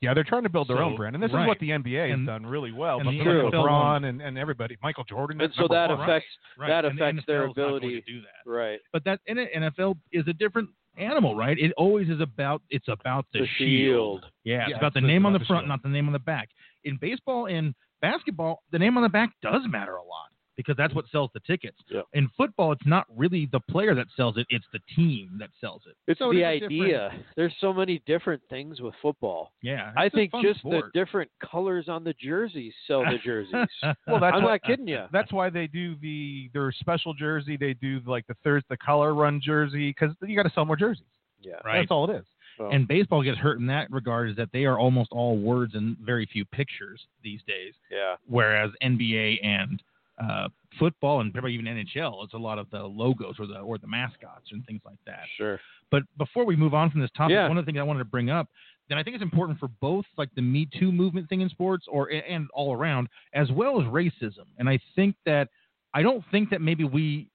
Yeah, 0.01 0.13
they're 0.15 0.23
trying 0.23 0.45
to 0.45 0.49
build 0.49 0.69
their 0.69 0.81
own 0.83 0.95
brand, 0.97 1.17
and 1.17 1.23
this 1.23 1.31
is 1.31 1.35
what 1.35 1.59
the 1.61 1.71
NBA 1.71 2.09
has 2.11 2.15
And- 2.15 2.27
done 2.27 2.45
really 2.47 2.71
well. 2.73 2.97
and 3.01 3.07
But 3.07 3.13
the 3.13 3.19
like 3.43 3.53
LeBron 3.55 4.05
and, 4.09 4.21
and 4.23 4.39
everybody, 4.39 4.77
Michael 4.83 5.03
Jordan, 5.05 5.41
and 5.41 5.53
so 5.55 5.67
that 5.69 5.89
one. 5.91 6.01
affects 6.03 6.29
Right. 6.57 6.69
that 6.69 6.85
and 6.85 6.97
the 6.97 7.05
affects 7.05 7.27
their 7.27 7.41
NFL 7.49 7.51
is 7.51 7.57
not 7.57 7.57
going 7.57 7.77
ability. 7.79 8.01
to 8.03 8.13
do 8.13 8.21
that. 8.21 8.49
Right. 8.51 8.81
But 8.93 9.03
that 9.05 9.21
and 9.27 9.39
NFL 9.39 9.97
is 10.13 10.29
a 10.29 10.33
different 10.35 10.69
animal, 10.99 11.35
right? 11.37 11.59
It 11.59 11.73
always 11.77 12.09
is 12.09 12.21
about 12.21 12.63
it's 12.71 12.89
about 12.89 13.27
the, 13.33 13.41
The 13.41 13.47
shield. 13.59 14.27
Yeah, 14.45 14.63
it's 14.63 14.71
Yeah, 14.71 14.77
about 14.79 14.95
the 14.95 15.01
name 15.01 15.27
on 15.27 15.33
the 15.33 15.39
the 15.39 15.45
front, 15.45 15.63
shield. 15.63 15.69
not 15.69 15.83
the 15.83 15.89
name 15.89 16.07
on 16.07 16.13
the 16.13 16.19
back. 16.19 16.49
In 16.85 16.97
baseball 17.01 17.47
and 17.47 17.75
basketball, 18.01 18.63
the 18.73 18.79
name 18.79 18.97
on 18.97 19.03
the 19.03 19.09
back 19.09 19.31
does 19.43 19.63
matter 19.69 19.97
a 19.97 20.03
lot 20.03 20.31
because 20.59 20.77
that's 20.77 20.93
what 20.95 21.07
sells 21.11 21.31
the 21.33 21.41
tickets. 21.41 21.79
Yeah. 21.89 22.03
In 22.13 22.29
football, 22.37 22.73
it's 22.73 22.85
not 22.87 23.07
really 23.17 23.49
the 23.51 23.61
player 23.61 23.95
that 23.95 24.09
sells 24.17 24.37
it; 24.37 24.47
it's 24.51 24.67
the 24.75 24.81
team 24.95 25.37
that 25.39 25.49
sells 25.61 25.83
it. 25.87 25.95
It's 26.07 26.19
So 26.19 26.31
the 26.33 26.43
it 26.43 26.57
is 26.57 26.57
a 26.57 26.69
different- 26.69 26.83
idea. 26.85 27.13
There's 27.37 27.55
so 27.61 27.73
many 27.73 28.03
different 28.07 28.43
things 28.51 28.81
with 28.81 28.93
football. 29.01 29.53
Yeah, 29.63 29.93
I 29.97 30.11
think 30.11 30.33
just 30.43 30.59
sport. 30.61 30.87
the 30.93 30.99
different 31.01 31.31
colors 31.41 31.89
on 31.89 32.05
the 32.05 32.13
jerseys 32.15 32.75
sell 32.87 33.05
the 33.05 33.19
jerseys. 33.25 33.55
Well, 34.07 34.21
that's 34.21 34.37
I'm 34.37 34.43
what- 34.43 34.51
not 34.51 34.63
kidding 34.65 34.89
you. 34.89 35.05
That's 35.13 35.33
why 35.33 35.49
they 35.49 35.67
do 35.69 35.95
the 36.03 36.51
their 36.53 36.73
special 36.73 37.15
jersey. 37.15 37.57
They 37.57 37.73
do 37.75 38.01
like 38.07 38.27
the 38.27 38.35
third 38.45 38.65
the 38.69 38.77
color 38.77 39.15
run 39.15 39.41
jersey 39.43 39.91
because 39.91 40.15
you 40.27 40.37
got 40.37 40.43
to 40.43 40.53
sell 40.55 40.65
more 40.65 40.77
jerseys. 40.77 41.05
Yeah. 41.41 41.55
Right. 41.65 41.79
That's 41.79 41.91
all 41.93 42.11
it 42.11 42.17
is. 42.17 42.25
So, 42.57 42.71
And 42.71 42.89
baseball 42.89 43.23
gets 43.23 43.39
hurt 43.39 43.61
in 43.61 43.67
that 43.69 43.89
regard 43.93 44.31
is 44.31 44.35
that 44.37 44.49
they 44.53 44.65
are 44.65 44.77
almost 44.77 45.11
all 45.13 45.37
words 45.39 45.77
and 45.77 45.97
very 45.99 46.27
few 46.27 46.45
pictures 46.45 47.01
these 47.23 47.41
days. 47.47 47.75
yeah. 47.93 48.17
Whereas 48.27 48.73
NBA 48.83 49.39
and 49.45 49.81
uh, 50.21 50.49
football 50.79 51.21
and 51.21 51.33
probably 51.33 51.55
even 51.55 51.67
NHL, 51.67 52.25
it's 52.25 52.35
a 52.35 52.39
lot 52.39 52.59
of 52.59 52.69
the 52.71 52.83
logos 52.83 53.37
or 53.39 53.47
the 53.47 53.59
or 53.59 53.79
the 53.79 53.87
mascots 53.87 54.47
and 54.51 54.65
things 54.67 54.81
like 54.85 54.99
that. 55.07 55.21
Sure. 55.37 55.61
But 55.91 56.03
before 56.19 56.45
we 56.45 56.57
move 56.57 56.75
on 56.75 56.91
from 56.91 57.01
this 57.01 57.11
topic, 57.17 57.35
Yeah. 57.35 57.49
one 57.49 57.57
of 57.57 57.65
the 57.65 57.71
things 57.71 57.81
I 57.81 57.85
wanted 57.85 58.01
to 58.01 58.05
bring 58.05 58.29
up, 58.31 58.49
then 58.89 58.99
I 58.99 59.03
think 59.03 59.15
it's 59.15 59.23
important 59.23 59.59
for 59.59 59.69
both 59.81 60.05
like 60.17 60.29
the 60.35 60.43
Me 60.43 60.69
Too 60.79 60.91
movement 60.93 61.29
thing 61.29 61.41
in 61.41 61.49
sports 61.49 61.87
or 61.89 62.11
and 62.11 62.49
all 62.53 62.73
around, 62.75 63.09
as 63.33 63.51
well 63.53 63.81
as 63.81 63.87
racism. 63.87 64.47
And 64.59 64.69
I 64.69 64.79
think 64.97 65.15
that 65.25 65.49
I 65.95 66.03
don't 66.03 66.25
think 66.31 66.51
that 66.51 66.61
maybe 66.61 66.85
we 66.85 67.31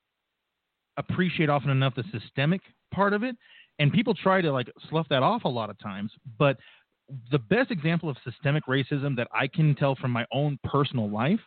appreciate 0.98 1.50
often 1.50 1.70
enough 1.70 1.96
the 1.96 2.04
systemic 2.12 2.62
part 2.94 3.14
of 3.14 3.24
it, 3.24 3.36
and 3.80 3.92
people 3.92 4.14
try 4.14 4.42
to 4.42 4.52
like 4.52 4.70
slough 4.90 5.08
that 5.10 5.24
off 5.24 5.46
a 5.46 5.50
lot 5.50 5.70
of 5.70 5.80
times. 5.80 6.12
But 6.38 6.58
the 7.32 7.40
best 7.40 7.72
example 7.72 8.10
of 8.10 8.18
systemic 8.24 8.66
racism 8.66 9.16
that 9.18 9.28
I 9.34 9.48
can 9.48 9.76
tell 9.76 9.96
from 9.96 10.12
my 10.12 10.26
own 10.32 10.60
personal 10.64 11.10
life 11.10 11.40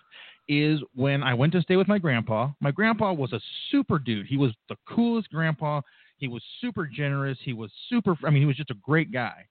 is 0.49 0.80
when 0.94 1.22
I 1.22 1.34
went 1.34 1.53
to 1.53 1.62
stay 1.62 1.76
with 1.76 1.88
my 1.88 1.99
grandpa. 1.99 2.51
My 2.61 2.70
grandpa 2.70 3.12
was 3.12 3.32
a 3.32 3.40
super 3.70 3.99
dude. 3.99 4.26
He 4.26 4.36
was 4.36 4.53
the 4.68 4.76
coolest 4.88 5.30
grandpa. 5.30 5.80
He 6.18 6.28
was 6.28 6.42
super 6.61 6.86
generous. 6.86 7.38
He 7.42 7.53
was 7.53 7.70
super, 7.88 8.16
I 8.24 8.30
mean, 8.30 8.42
he 8.42 8.47
was 8.47 8.57
just 8.57 8.70
a 8.70 8.76
great 8.82 9.12
guy. 9.12 9.47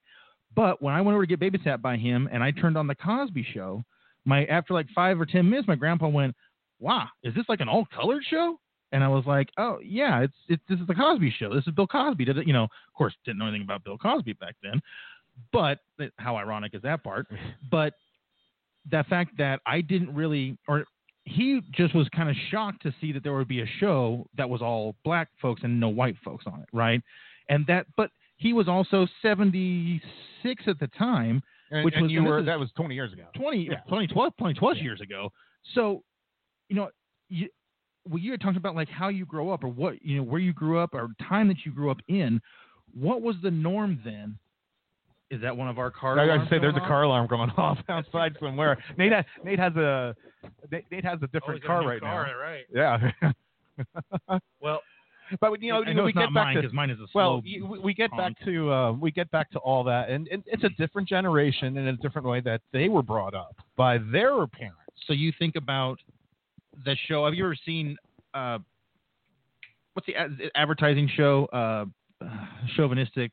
But 0.54 0.80
when 0.80 0.94
I 0.94 1.00
went 1.00 1.14
over 1.14 1.26
to 1.26 1.36
get 1.36 1.40
babysat 1.40 1.82
by 1.82 1.96
him 1.96 2.28
and 2.32 2.42
I 2.42 2.50
turned 2.50 2.78
on 2.78 2.86
the 2.86 2.94
Cosby 2.94 3.46
show, 3.52 3.84
my 4.24 4.44
after 4.46 4.74
like 4.74 4.86
five 4.94 5.20
or 5.20 5.26
ten 5.26 5.48
minutes, 5.48 5.68
my 5.68 5.76
grandpa 5.76 6.08
went, 6.08 6.34
Wow, 6.78 7.06
is 7.22 7.34
this 7.34 7.44
like 7.48 7.60
an 7.60 7.68
all 7.68 7.86
colored 7.94 8.22
show? 8.28 8.58
And 8.92 9.04
I 9.04 9.08
was 9.08 9.24
like, 9.26 9.50
Oh 9.58 9.78
yeah, 9.84 10.22
it's 10.22 10.34
it's 10.48 10.62
this 10.68 10.80
is 10.80 10.86
the 10.86 10.94
Cosby 10.94 11.34
show. 11.38 11.54
This 11.54 11.66
is 11.66 11.74
Bill 11.74 11.86
Cosby. 11.86 12.24
Did 12.24 12.38
it, 12.38 12.46
you 12.46 12.52
know, 12.54 12.64
of 12.64 12.94
course 12.96 13.14
didn't 13.24 13.38
know 13.38 13.46
anything 13.46 13.62
about 13.62 13.84
Bill 13.84 13.98
Cosby 13.98 14.32
back 14.34 14.56
then. 14.62 14.80
But 15.52 15.78
eh, 16.00 16.08
how 16.16 16.36
ironic 16.36 16.74
is 16.74 16.82
that 16.82 17.04
part? 17.04 17.26
But 17.70 17.94
that 18.90 19.06
fact 19.08 19.36
that 19.38 19.60
I 19.66 19.80
didn't 19.80 20.14
really, 20.14 20.56
or 20.68 20.84
he 21.24 21.60
just 21.72 21.94
was 21.94 22.08
kind 22.10 22.28
of 22.30 22.36
shocked 22.50 22.82
to 22.82 22.94
see 23.00 23.12
that 23.12 23.22
there 23.24 23.34
would 23.34 23.48
be 23.48 23.60
a 23.62 23.66
show 23.80 24.26
that 24.36 24.48
was 24.48 24.62
all 24.62 24.94
black 25.04 25.28
folks 25.42 25.62
and 25.64 25.80
no 25.80 25.88
white 25.88 26.16
folks 26.24 26.44
on 26.46 26.60
it, 26.60 26.68
right? 26.72 27.02
And 27.48 27.66
that, 27.66 27.86
but 27.96 28.10
he 28.36 28.52
was 28.52 28.68
also 28.68 29.06
76 29.22 30.62
at 30.66 30.78
the 30.78 30.86
time, 30.88 31.42
And, 31.72 31.84
Which 31.84 31.94
and 31.94 32.04
was- 32.04 32.12
you 32.12 32.22
were 32.22 32.42
that 32.42 32.60
was 32.60 32.70
20 32.76 32.94
years 32.94 33.12
ago. 33.12 33.26
20, 33.34 33.64
Yeah. 33.64 33.80
20 33.88 34.06
12, 34.06 34.36
20 34.36 34.54
plus 34.54 34.76
Yeah. 34.76 34.84
years 34.84 35.00
ago. 35.00 35.32
So, 35.74 36.04
you 36.68 36.76
know, 36.76 36.90
you, 37.28 37.48
well, 38.08 38.18
you 38.20 38.30
had 38.30 38.40
talked 38.40 38.56
about 38.56 38.76
like 38.76 38.88
how 38.88 39.08
you 39.08 39.26
grow 39.26 39.50
up 39.50 39.64
or 39.64 39.68
what, 39.68 40.00
you 40.00 40.16
know, 40.16 40.22
where 40.22 40.38
you 40.40 40.52
grew 40.52 40.78
up 40.78 40.94
or 40.94 41.08
time 41.28 41.48
that 41.48 41.66
you 41.66 41.72
grew 41.72 41.90
up 41.90 41.98
in. 42.06 42.40
What 42.94 43.20
was 43.20 43.34
the 43.42 43.50
norm 43.50 44.00
then? 44.04 44.38
Is 45.30 45.40
that 45.42 45.56
one 45.56 45.68
of 45.68 45.78
our 45.78 45.90
car? 45.90 46.18
I 46.18 46.26
gotta 46.26 46.48
say, 46.48 46.58
there's 46.60 46.76
a 46.76 46.80
car 46.80 47.02
alarm 47.02 47.26
going 47.26 47.50
off 47.56 47.78
outside 47.88 48.36
somewhere. 48.40 48.78
Nate, 48.96 49.12
ha- 49.12 49.24
Nate 49.44 49.58
has 49.58 49.74
a 49.76 50.14
Nate, 50.70 51.04
has 51.04 51.18
a 51.20 51.24
Oh, 51.24 51.26
different 51.32 51.64
a 51.64 51.66
car 51.66 51.82
new 51.82 51.88
right 51.88 52.00
car, 52.00 52.26
now. 52.26 52.38
Right. 52.38 52.64
Yeah. 52.72 53.30
Well, 54.60 54.80
but 55.40 55.60
you 55.60 55.72
know, 55.72 55.82
I 55.84 55.92
know 55.92 56.04
we 56.04 56.10
it's 56.10 56.14
not 56.16 56.26
get 56.28 56.34
back 56.34 56.54
mine 56.54 56.62
to 56.62 56.68
mine 56.72 56.90
is 56.90 56.98
a 57.00 57.06
well, 57.14 57.42
we- 57.42 57.60
we 57.82 57.92
get 57.94 58.10
back 58.16 58.32
to 58.44 58.72
uh, 58.72 58.92
we 58.92 59.10
get 59.10 59.30
back 59.32 59.50
to 59.50 59.58
all 59.58 59.82
that, 59.84 60.08
and, 60.08 60.28
and 60.28 60.42
it's 60.46 60.62
a 60.64 60.68
different 60.70 61.08
generation 61.08 61.76
and 61.76 61.88
a 61.88 61.92
different 61.94 62.26
way 62.28 62.40
that 62.40 62.60
they 62.72 62.88
were 62.88 63.02
brought 63.02 63.34
up 63.34 63.56
by 63.76 63.98
their 63.98 64.46
parents. 64.46 64.78
so 65.06 65.12
you 65.12 65.32
think 65.38 65.56
about 65.56 65.98
the 66.84 66.96
show. 67.08 67.24
Have 67.24 67.34
you 67.34 67.44
ever 67.44 67.56
seen 67.66 67.96
uh, 68.34 68.58
what's 69.94 70.06
the 70.06 70.14
ad- 70.16 70.38
advertising 70.54 71.10
show? 71.16 71.46
Uh, 71.52 71.84
uh, 72.24 72.28
chauvinistics. 72.78 73.30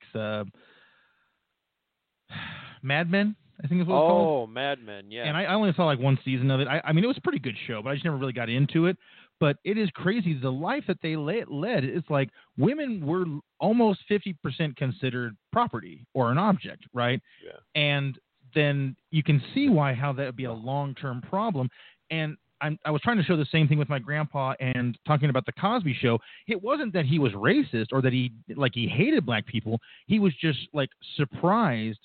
Mad 2.82 3.10
Men, 3.10 3.36
I 3.64 3.68
think 3.68 3.82
is 3.82 3.88
what 3.88 3.96
it's 3.96 4.02
called. 4.10 4.50
Oh, 4.50 4.52
Mad 4.52 4.84
Men, 4.84 5.10
yeah. 5.10 5.24
And 5.24 5.38
I, 5.38 5.44
I 5.44 5.54
only 5.54 5.74
saw 5.76 5.86
like 5.86 6.00
one 6.00 6.18
season 6.26 6.52
of 6.52 6.60
it. 6.60 6.68
I, 6.68 6.82
I 6.84 6.94
mean, 6.94 7.04
it 7.04 7.08
was 7.08 7.18
a 7.18 7.22
pretty 7.22 7.40
good 7.40 7.56
show, 7.68 7.82
but 7.82 7.90
I 7.90 7.94
just 7.94 8.06
never 8.06 8.18
really 8.18 8.34
got 8.34 8.50
into 8.50 8.88
it. 8.88 8.98
But 9.40 9.58
it 9.64 9.78
is 9.78 9.90
crazy 9.94 10.34
the 10.40 10.52
life 10.52 10.84
that 10.88 10.98
they 11.02 11.16
le- 11.18 11.50
led. 11.50 11.84
It's 11.84 12.10
like 12.10 12.30
women 12.58 13.06
were 13.06 13.26
almost 13.60 14.02
fifty 14.08 14.36
percent 14.44 14.78
considered 14.78 15.36
property 15.52 16.06
or 16.14 16.32
an 16.32 16.38
object, 16.38 16.84
right? 16.94 17.22
Yeah. 17.44 17.58
And 17.76 18.18
then 18.56 18.96
you 19.12 19.24
can 19.24 19.42
see 19.54 19.70
why 19.70 19.94
how 19.94 20.14
that 20.14 20.26
would 20.26 20.36
be 20.36 20.46
a 20.46 20.54
long 20.54 20.96
term 20.96 21.22
problem. 21.22 21.70
And 22.12 22.38
I'm, 22.62 22.78
I 22.86 22.92
was 22.92 23.02
trying 23.02 23.18
to 23.18 23.24
show 23.24 23.36
the 23.36 23.48
same 23.52 23.68
thing 23.68 23.78
with 23.78 23.90
my 23.90 24.00
grandpa 24.00 24.54
and 24.62 24.98
talking 25.06 25.30
about 25.30 25.46
the 25.46 25.52
Cosby 25.54 25.98
Show. 26.00 26.20
It 26.48 26.62
wasn't 26.64 26.94
that 26.94 27.06
he 27.06 27.20
was 27.20 27.34
racist 27.34 27.88
or 27.92 28.02
that 28.02 28.14
he 28.14 28.32
like 28.56 28.72
he 28.74 28.88
hated 28.88 29.26
black 29.26 29.46
people. 29.46 29.80
He 30.08 30.20
was 30.20 30.34
just 30.40 30.60
like 30.74 30.90
surprised 31.18 32.00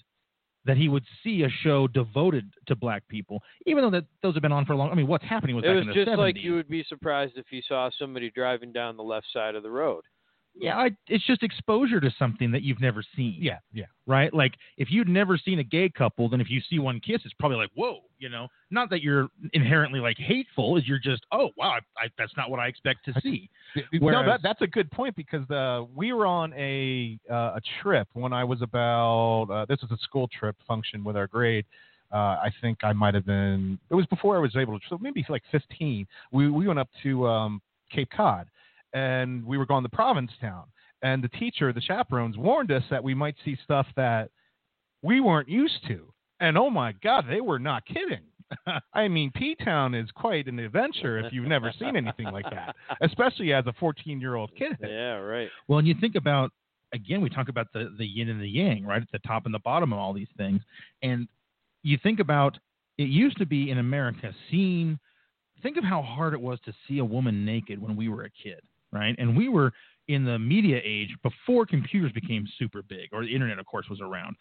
that 0.68 0.76
he 0.76 0.88
would 0.88 1.04
see 1.24 1.42
a 1.42 1.48
show 1.48 1.88
devoted 1.88 2.52
to 2.66 2.76
black 2.76 3.02
people, 3.08 3.42
even 3.66 3.82
though 3.82 3.90
that 3.90 4.04
those 4.22 4.34
have 4.34 4.42
been 4.42 4.52
on 4.52 4.66
for 4.66 4.74
a 4.74 4.76
long. 4.76 4.90
I 4.90 4.94
mean, 4.94 5.08
what's 5.08 5.24
happening 5.24 5.56
was 5.56 5.64
it 5.64 5.68
back 5.68 5.76
was 5.76 5.82
in 5.82 5.88
the 5.88 5.94
just 5.94 6.08
70s. 6.08 6.18
like 6.18 6.36
you 6.36 6.54
would 6.54 6.68
be 6.68 6.84
surprised 6.86 7.32
if 7.36 7.46
you 7.50 7.62
saw 7.66 7.88
somebody 7.98 8.30
driving 8.30 8.70
down 8.70 8.96
the 8.98 9.02
left 9.02 9.26
side 9.32 9.54
of 9.54 9.62
the 9.62 9.70
road. 9.70 10.02
Yeah, 10.54 10.76
I, 10.76 10.90
it's 11.06 11.26
just 11.26 11.42
exposure 11.42 12.00
to 12.00 12.10
something 12.18 12.50
that 12.50 12.62
you've 12.62 12.80
never 12.80 13.02
seen. 13.16 13.36
Yeah, 13.38 13.58
yeah. 13.72 13.86
right? 14.06 14.32
Like 14.32 14.54
if 14.76 14.88
you'd 14.90 15.08
never 15.08 15.38
seen 15.38 15.58
a 15.58 15.64
gay 15.64 15.88
couple, 15.88 16.28
then 16.28 16.40
if 16.40 16.50
you 16.50 16.60
see 16.68 16.78
one 16.78 17.00
kiss, 17.00 17.22
it's 17.24 17.34
probably 17.38 17.56
like, 17.56 17.70
whoa, 17.74 18.00
you 18.18 18.28
know. 18.28 18.48
Not 18.70 18.90
that 18.90 19.02
you're 19.02 19.28
inherently 19.52 20.00
like 20.00 20.16
hateful, 20.18 20.76
is 20.76 20.86
you're 20.86 20.98
just, 20.98 21.24
oh 21.32 21.50
wow, 21.56 21.70
I, 21.70 22.04
I, 22.04 22.08
that's 22.18 22.36
not 22.36 22.50
what 22.50 22.60
I 22.60 22.66
expect 22.68 23.04
to 23.06 23.14
see. 23.22 23.48
no, 24.12 24.26
that, 24.26 24.40
that's 24.42 24.60
a 24.62 24.66
good 24.66 24.90
point 24.90 25.16
because 25.16 25.48
uh, 25.50 25.84
we 25.94 26.12
were 26.12 26.26
on 26.26 26.52
a 26.54 27.18
uh, 27.30 27.56
a 27.56 27.60
trip 27.82 28.08
when 28.14 28.32
I 28.32 28.44
was 28.44 28.62
about 28.62 29.48
uh, 29.50 29.66
this 29.66 29.80
was 29.82 29.90
a 29.90 29.98
school 30.02 30.28
trip 30.38 30.56
function 30.66 31.04
with 31.04 31.16
our 31.16 31.26
grade. 31.26 31.64
Uh, 32.12 32.16
I 32.16 32.50
think 32.62 32.78
I 32.82 32.92
might 32.92 33.14
have 33.14 33.26
been. 33.26 33.78
It 33.90 33.94
was 33.94 34.06
before 34.06 34.36
I 34.36 34.40
was 34.40 34.56
able 34.56 34.78
to. 34.78 34.84
So 34.88 34.98
maybe 35.00 35.24
like 35.28 35.42
15. 35.52 36.06
We 36.32 36.50
we 36.50 36.66
went 36.66 36.78
up 36.78 36.88
to 37.02 37.26
um, 37.26 37.62
Cape 37.92 38.08
Cod, 38.14 38.48
and 38.94 39.44
we 39.44 39.58
were 39.58 39.66
going 39.66 39.82
to 39.82 39.90
Provincetown. 39.90 40.64
And 41.02 41.22
the 41.22 41.28
teacher, 41.28 41.72
the 41.72 41.80
chaperones, 41.80 42.36
warned 42.36 42.72
us 42.72 42.82
that 42.90 43.02
we 43.02 43.14
might 43.14 43.36
see 43.44 43.56
stuff 43.62 43.86
that 43.96 44.30
we 45.02 45.20
weren't 45.20 45.48
used 45.48 45.86
to. 45.86 46.12
And 46.40 46.56
oh 46.56 46.70
my 46.70 46.92
God, 47.02 47.24
they 47.28 47.40
were 47.40 47.58
not 47.58 47.84
kidding. 47.86 48.22
I 48.94 49.08
mean, 49.08 49.30
P 49.34 49.56
Town 49.62 49.94
is 49.94 50.08
quite 50.14 50.46
an 50.46 50.58
adventure 50.58 51.18
if 51.18 51.32
you've 51.32 51.46
never 51.46 51.72
seen 51.78 51.96
anything 51.96 52.26
like 52.26 52.46
that, 52.50 52.74
especially 53.02 53.52
as 53.52 53.66
a 53.66 53.72
14 53.78 54.20
year 54.20 54.36
old 54.36 54.50
kid. 54.56 54.76
Yeah, 54.80 55.16
right. 55.16 55.48
Well, 55.66 55.78
and 55.78 55.88
you 55.88 55.94
think 56.00 56.14
about 56.14 56.50
again, 56.94 57.20
we 57.20 57.28
talk 57.28 57.48
about 57.48 57.66
the 57.72 57.94
the 57.98 58.06
yin 58.06 58.28
and 58.28 58.40
the 58.40 58.48
yang, 58.48 58.84
right? 58.84 59.02
At 59.02 59.08
the 59.12 59.18
top 59.20 59.44
and 59.46 59.54
the 59.54 59.60
bottom 59.60 59.92
of 59.92 59.98
all 59.98 60.12
these 60.12 60.28
things, 60.36 60.62
and 61.02 61.28
you 61.82 61.98
think 62.02 62.20
about 62.20 62.58
it 62.96 63.08
used 63.08 63.38
to 63.38 63.46
be 63.46 63.70
in 63.70 63.78
America 63.78 64.32
seen. 64.50 64.98
Think 65.60 65.76
of 65.76 65.82
how 65.82 66.02
hard 66.02 66.34
it 66.34 66.40
was 66.40 66.60
to 66.66 66.72
see 66.86 66.98
a 66.98 67.04
woman 67.04 67.44
naked 67.44 67.82
when 67.82 67.96
we 67.96 68.08
were 68.08 68.22
a 68.22 68.30
kid, 68.30 68.60
right? 68.92 69.14
And 69.18 69.36
we 69.36 69.48
were 69.48 69.72
in 70.06 70.24
the 70.24 70.38
media 70.38 70.80
age 70.84 71.10
before 71.24 71.66
computers 71.66 72.12
became 72.12 72.46
super 72.58 72.82
big, 72.82 73.08
or 73.12 73.24
the 73.24 73.34
internet, 73.34 73.58
of 73.58 73.66
course, 73.66 73.86
was 73.90 74.00
around. 74.00 74.36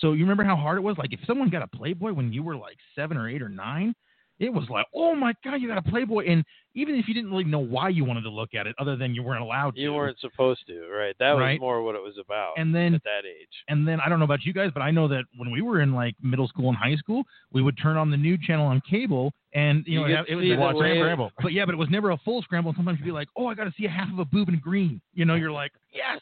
So 0.00 0.12
you 0.12 0.20
remember 0.20 0.44
how 0.44 0.56
hard 0.56 0.78
it 0.78 0.82
was? 0.82 0.96
Like 0.98 1.12
if 1.12 1.20
someone 1.26 1.50
got 1.50 1.62
a 1.62 1.66
Playboy 1.66 2.12
when 2.12 2.32
you 2.32 2.42
were 2.42 2.56
like 2.56 2.78
seven 2.94 3.16
or 3.16 3.28
eight 3.28 3.42
or 3.42 3.48
nine, 3.48 3.94
it 4.40 4.52
was 4.52 4.68
like, 4.68 4.86
oh 4.94 5.14
my 5.14 5.32
god, 5.44 5.56
you 5.60 5.68
got 5.68 5.78
a 5.78 5.82
Playboy. 5.82 6.24
And 6.26 6.44
even 6.74 6.94
if 6.94 7.06
you 7.08 7.14
didn't 7.14 7.30
really 7.30 7.44
know 7.44 7.58
why 7.58 7.88
you 7.90 8.04
wanted 8.04 8.22
to 8.22 8.30
look 8.30 8.54
at 8.54 8.66
it, 8.66 8.74
other 8.78 8.96
than 8.96 9.14
you 9.14 9.22
weren't 9.22 9.42
allowed 9.42 9.74
to, 9.74 9.80
You 9.80 9.92
weren't 9.92 10.18
supposed 10.20 10.60
to, 10.68 10.88
right? 10.88 11.14
That 11.18 11.34
was 11.34 11.60
more 11.60 11.82
what 11.82 11.94
it 11.96 12.02
was 12.02 12.14
about 12.24 12.54
And 12.56 12.74
then 12.74 12.94
at 12.94 13.02
that 13.04 13.24
age. 13.26 13.48
and 13.68 13.86
then 13.86 14.00
I 14.00 14.08
don't 14.08 14.18
know 14.18 14.24
about 14.24 14.44
you 14.44 14.52
guys, 14.52 14.70
but 14.72 14.80
I 14.80 14.90
know 14.90 15.06
that 15.08 15.24
when 15.36 15.50
we 15.50 15.62
were 15.62 15.80
in 15.80 15.92
like 15.92 16.14
middle 16.22 16.48
school 16.48 16.68
and 16.68 16.76
high 16.76 16.96
school, 16.96 17.22
we 17.52 17.60
would 17.62 17.76
turn 17.76 17.96
on 17.96 18.10
the 18.10 18.16
new 18.16 18.38
channel 18.38 18.66
on 18.66 18.80
cable, 18.88 19.32
and 19.52 19.84
you, 19.86 20.06
You 20.06 20.14
know 20.14 20.20
it, 20.22 20.32
it 20.32 20.34
was 20.36 20.44
a 20.44 20.56
watch 20.56 20.76
scramble. 20.76 21.32
But 21.42 21.52
yeah, 21.52 21.64
but 21.66 21.74
it 21.74 21.78
was 21.78 21.90
never 21.90 22.10
a 22.12 22.16
full 22.18 22.40
scramble. 22.42 22.72
Sometimes 22.76 22.98
you'd 23.00 23.04
be 23.04 23.10
like, 23.12 23.28
oh, 23.36 23.46
I 23.48 23.54
got 23.54 23.64
to 23.64 23.72
see 23.76 23.84
a 23.86 23.90
half 23.90 24.10
of 24.12 24.18
a 24.20 24.24
boob 24.24 24.48
in 24.48 24.58
green. 24.60 25.00
You 25.12 25.24
know, 25.24 25.34
you're 25.34 25.50
like, 25.52 25.72
yes, 25.92 26.20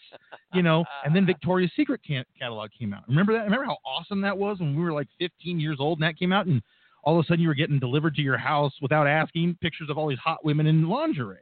you 0.55 0.62
know. 0.62 0.85
And 1.05 1.14
then 1.14 1.27
Victoria's 1.27 1.71
Secret 1.77 2.01
can- 2.07 2.25
catalog 2.39 2.71
came 2.77 2.95
out. 2.95 3.03
Remember 3.07 3.35
that? 3.35 3.45
Remember 3.45 3.66
how 3.66 3.77
awesome 3.87 4.23
that 4.23 4.37
was 4.37 4.61
when 4.61 4.75
we 4.75 4.83
were 4.83 4.93
like 4.93 5.09
15 5.19 5.61
years 5.61 5.77
old 5.79 5.99
and 5.99 6.05
that 6.09 6.19
came 6.19 6.33
out, 6.33 6.47
and 6.47 6.62
all 7.05 7.18
of 7.18 7.24
a 7.24 7.26
sudden 7.26 7.40
you 7.40 7.49
were 7.49 7.55
getting 7.55 7.78
delivered 7.78 8.14
to 8.16 8.22
your 8.22 8.36
house 8.38 8.72
without 8.82 9.07
asking 9.07 9.57
pictures 9.61 9.88
of 9.90 9.99
all 9.99 10.09
these 10.09 10.18
hot 10.18 10.44
women 10.44 10.66
in 10.66 10.88
lingerie. 10.88 11.38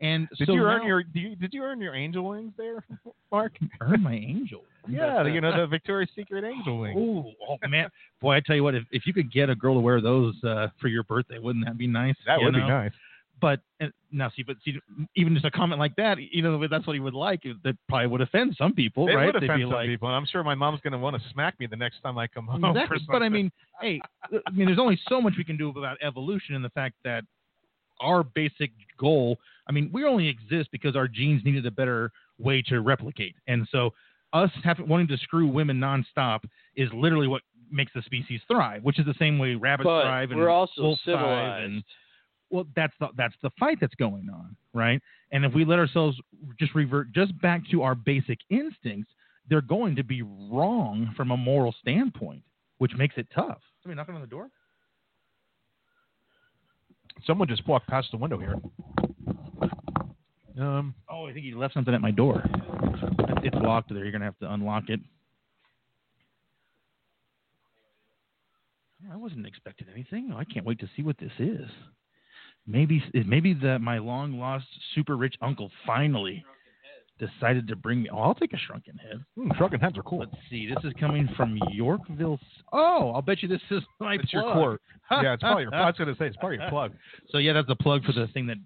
And 0.00 0.28
Did 0.38 0.48
so 0.48 0.54
you 0.54 0.64
earn 0.64 0.80
now- 0.80 0.86
your 0.86 1.02
did 1.04 1.20
you, 1.20 1.36
did 1.36 1.54
you 1.54 1.62
earn 1.62 1.80
your 1.80 1.94
angel 1.94 2.28
wings 2.28 2.52
there, 2.56 2.84
Mark? 3.32 3.52
earn 3.80 4.02
my 4.02 4.14
angel? 4.14 4.64
yeah, 4.88 5.24
you 5.26 5.40
know 5.40 5.56
the 5.56 5.66
Victoria's 5.66 6.10
Secret 6.14 6.44
angel 6.44 6.80
wings. 6.80 6.96
Ooh, 6.98 7.24
oh 7.48 7.56
man, 7.68 7.88
boy! 8.20 8.34
I 8.34 8.40
tell 8.40 8.56
you 8.56 8.62
what, 8.64 8.74
if, 8.74 8.82
if 8.90 9.06
you 9.06 9.14
could 9.14 9.32
get 9.32 9.48
a 9.48 9.54
girl 9.54 9.74
to 9.74 9.80
wear 9.80 10.00
those 10.02 10.34
uh, 10.44 10.66
for 10.80 10.88
your 10.88 11.04
birthday, 11.04 11.38
wouldn't 11.38 11.64
that 11.64 11.78
be 11.78 11.86
nice? 11.86 12.16
That 12.26 12.40
You 12.40 12.46
would 12.46 12.54
be 12.54 12.60
nice. 12.60 12.92
But 13.40 13.60
uh, 13.82 13.86
now, 14.12 14.30
see, 14.34 14.42
but 14.44 14.56
see, 14.64 14.78
even 15.16 15.34
just 15.34 15.44
a 15.44 15.50
comment 15.50 15.78
like 15.80 15.94
that, 15.96 16.18
you 16.18 16.40
know, 16.40 16.66
that's 16.68 16.86
what 16.86 16.94
he 16.94 17.00
would 17.00 17.14
like. 17.14 17.42
That 17.64 17.76
probably 17.88 18.06
would 18.06 18.20
offend 18.20 18.54
some 18.56 18.72
people, 18.72 19.08
It 19.08 19.14
right? 19.14 19.26
would 19.26 19.34
They'd 19.34 19.44
offend 19.46 19.58
be 19.58 19.64
some 19.64 19.72
like, 19.72 19.86
people, 19.88 20.08
and 20.08 20.16
I'm 20.16 20.24
sure 20.26 20.42
my 20.44 20.54
mom's 20.54 20.80
going 20.80 20.92
to 20.92 20.98
want 20.98 21.16
to 21.16 21.22
smack 21.32 21.58
me 21.58 21.66
the 21.66 21.76
next 21.76 22.00
time 22.00 22.16
I 22.16 22.26
come 22.28 22.46
home. 22.46 22.64
Exactly. 22.64 22.98
But 23.08 23.22
I 23.22 23.28
mean, 23.28 23.50
hey, 23.80 24.00
I 24.46 24.50
mean, 24.50 24.66
there's 24.66 24.78
only 24.78 24.98
so 25.08 25.20
much 25.20 25.34
we 25.36 25.44
can 25.44 25.56
do 25.56 25.68
about 25.70 25.96
evolution 26.00 26.54
and 26.54 26.64
the 26.64 26.70
fact 26.70 26.94
that 27.04 27.24
our 28.00 28.22
basic 28.22 28.70
goal. 28.98 29.38
I 29.68 29.72
mean, 29.72 29.90
we 29.92 30.04
only 30.04 30.28
exist 30.28 30.68
because 30.72 30.94
our 30.96 31.08
genes 31.08 31.42
needed 31.44 31.66
a 31.66 31.70
better 31.70 32.12
way 32.38 32.62
to 32.68 32.80
replicate, 32.80 33.34
and 33.46 33.66
so 33.70 33.90
us 34.32 34.50
having 34.62 34.88
wanting 34.88 35.06
to 35.08 35.16
screw 35.18 35.46
women 35.46 35.78
nonstop 35.78 36.40
is 36.76 36.88
literally 36.92 37.28
what 37.28 37.42
makes 37.70 37.92
the 37.94 38.02
species 38.02 38.40
thrive, 38.50 38.82
which 38.84 38.98
is 38.98 39.06
the 39.06 39.14
same 39.18 39.38
way 39.38 39.54
rabbits 39.54 39.86
But 39.86 40.02
thrive 40.02 40.30
and 40.30 40.40
we're 40.40 40.48
also 40.50 40.82
wolves 40.82 41.00
thrive 41.04 41.16
civilized. 41.18 41.64
and 41.64 41.84
well, 42.54 42.66
that's 42.76 42.94
the 43.00 43.08
that's 43.16 43.34
the 43.42 43.50
fight 43.58 43.78
that's 43.80 43.96
going 43.96 44.28
on, 44.32 44.56
right? 44.72 45.00
And 45.32 45.44
if 45.44 45.52
we 45.52 45.64
let 45.64 45.80
ourselves 45.80 46.16
just 46.56 46.72
revert 46.72 47.10
just 47.12 47.38
back 47.42 47.62
to 47.72 47.82
our 47.82 47.96
basic 47.96 48.38
instincts, 48.48 49.10
they're 49.50 49.60
going 49.60 49.96
to 49.96 50.04
be 50.04 50.22
wrong 50.22 51.12
from 51.16 51.32
a 51.32 51.36
moral 51.36 51.74
standpoint, 51.80 52.44
which 52.78 52.92
makes 52.96 53.16
it 53.16 53.26
tough. 53.34 53.58
Somebody 53.82 53.96
knocking 53.96 54.14
on 54.14 54.20
the 54.20 54.28
door? 54.28 54.50
someone 57.26 57.48
just 57.48 57.66
walked 57.66 57.88
past 57.88 58.08
the 58.10 58.16
window 58.16 58.38
here. 58.38 58.56
Um, 60.60 60.94
Oh, 61.08 61.26
I 61.26 61.32
think 61.32 61.44
you 61.44 61.58
left 61.58 61.74
something 61.74 61.94
at 61.94 62.00
my 62.00 62.10
door. 62.10 62.44
It's 63.42 63.56
locked 63.56 63.92
there. 63.92 64.04
You're 64.04 64.12
gonna 64.12 64.24
have 64.26 64.38
to 64.38 64.52
unlock 64.52 64.84
it. 64.88 65.00
I 69.12 69.16
wasn't 69.16 69.46
expecting 69.46 69.88
anything. 69.92 70.32
I 70.36 70.44
can't 70.44 70.64
wait 70.64 70.78
to 70.80 70.88
see 70.96 71.02
what 71.02 71.18
this 71.18 71.32
is. 71.38 71.68
Maybe 72.66 73.02
maybe 73.26 73.52
the 73.54 73.78
my 73.78 73.98
long 73.98 74.38
lost 74.38 74.66
super 74.94 75.16
rich 75.16 75.34
uncle 75.42 75.70
finally 75.86 76.44
decided 77.18 77.68
to 77.68 77.76
bring 77.76 78.02
me. 78.02 78.08
Oh, 78.12 78.18
I'll 78.18 78.34
take 78.34 78.52
a 78.52 78.58
shrunken 78.58 78.96
head. 78.98 79.22
hmm, 79.36 79.50
shrunken 79.56 79.80
heads 79.80 79.96
are 79.98 80.02
cool. 80.02 80.20
Let's 80.20 80.32
see. 80.50 80.66
This 80.66 80.82
is 80.84 80.92
coming 80.98 81.28
from 81.36 81.58
Yorkville. 81.70 82.38
Oh, 82.72 83.12
I'll 83.14 83.22
bet 83.22 83.42
you 83.42 83.48
this 83.48 83.60
is 83.70 83.82
my 84.00 84.14
It's 84.14 84.32
your 84.32 84.42
plug. 84.42 84.54
core. 84.54 84.80
yeah, 85.22 85.34
it's 85.34 85.42
probably 85.42 85.62
your. 85.64 85.74
I 85.74 85.86
was 85.86 85.94
going 85.96 86.08
to 86.12 86.18
say 86.18 86.26
it's 86.26 86.36
probably 86.38 86.58
your 86.58 86.68
plug. 86.70 86.92
So 87.30 87.38
yeah, 87.38 87.52
that's 87.52 87.68
a 87.70 87.76
plug 87.76 88.04
for 88.04 88.12
the 88.12 88.26
thing 88.28 88.46
that 88.48 88.56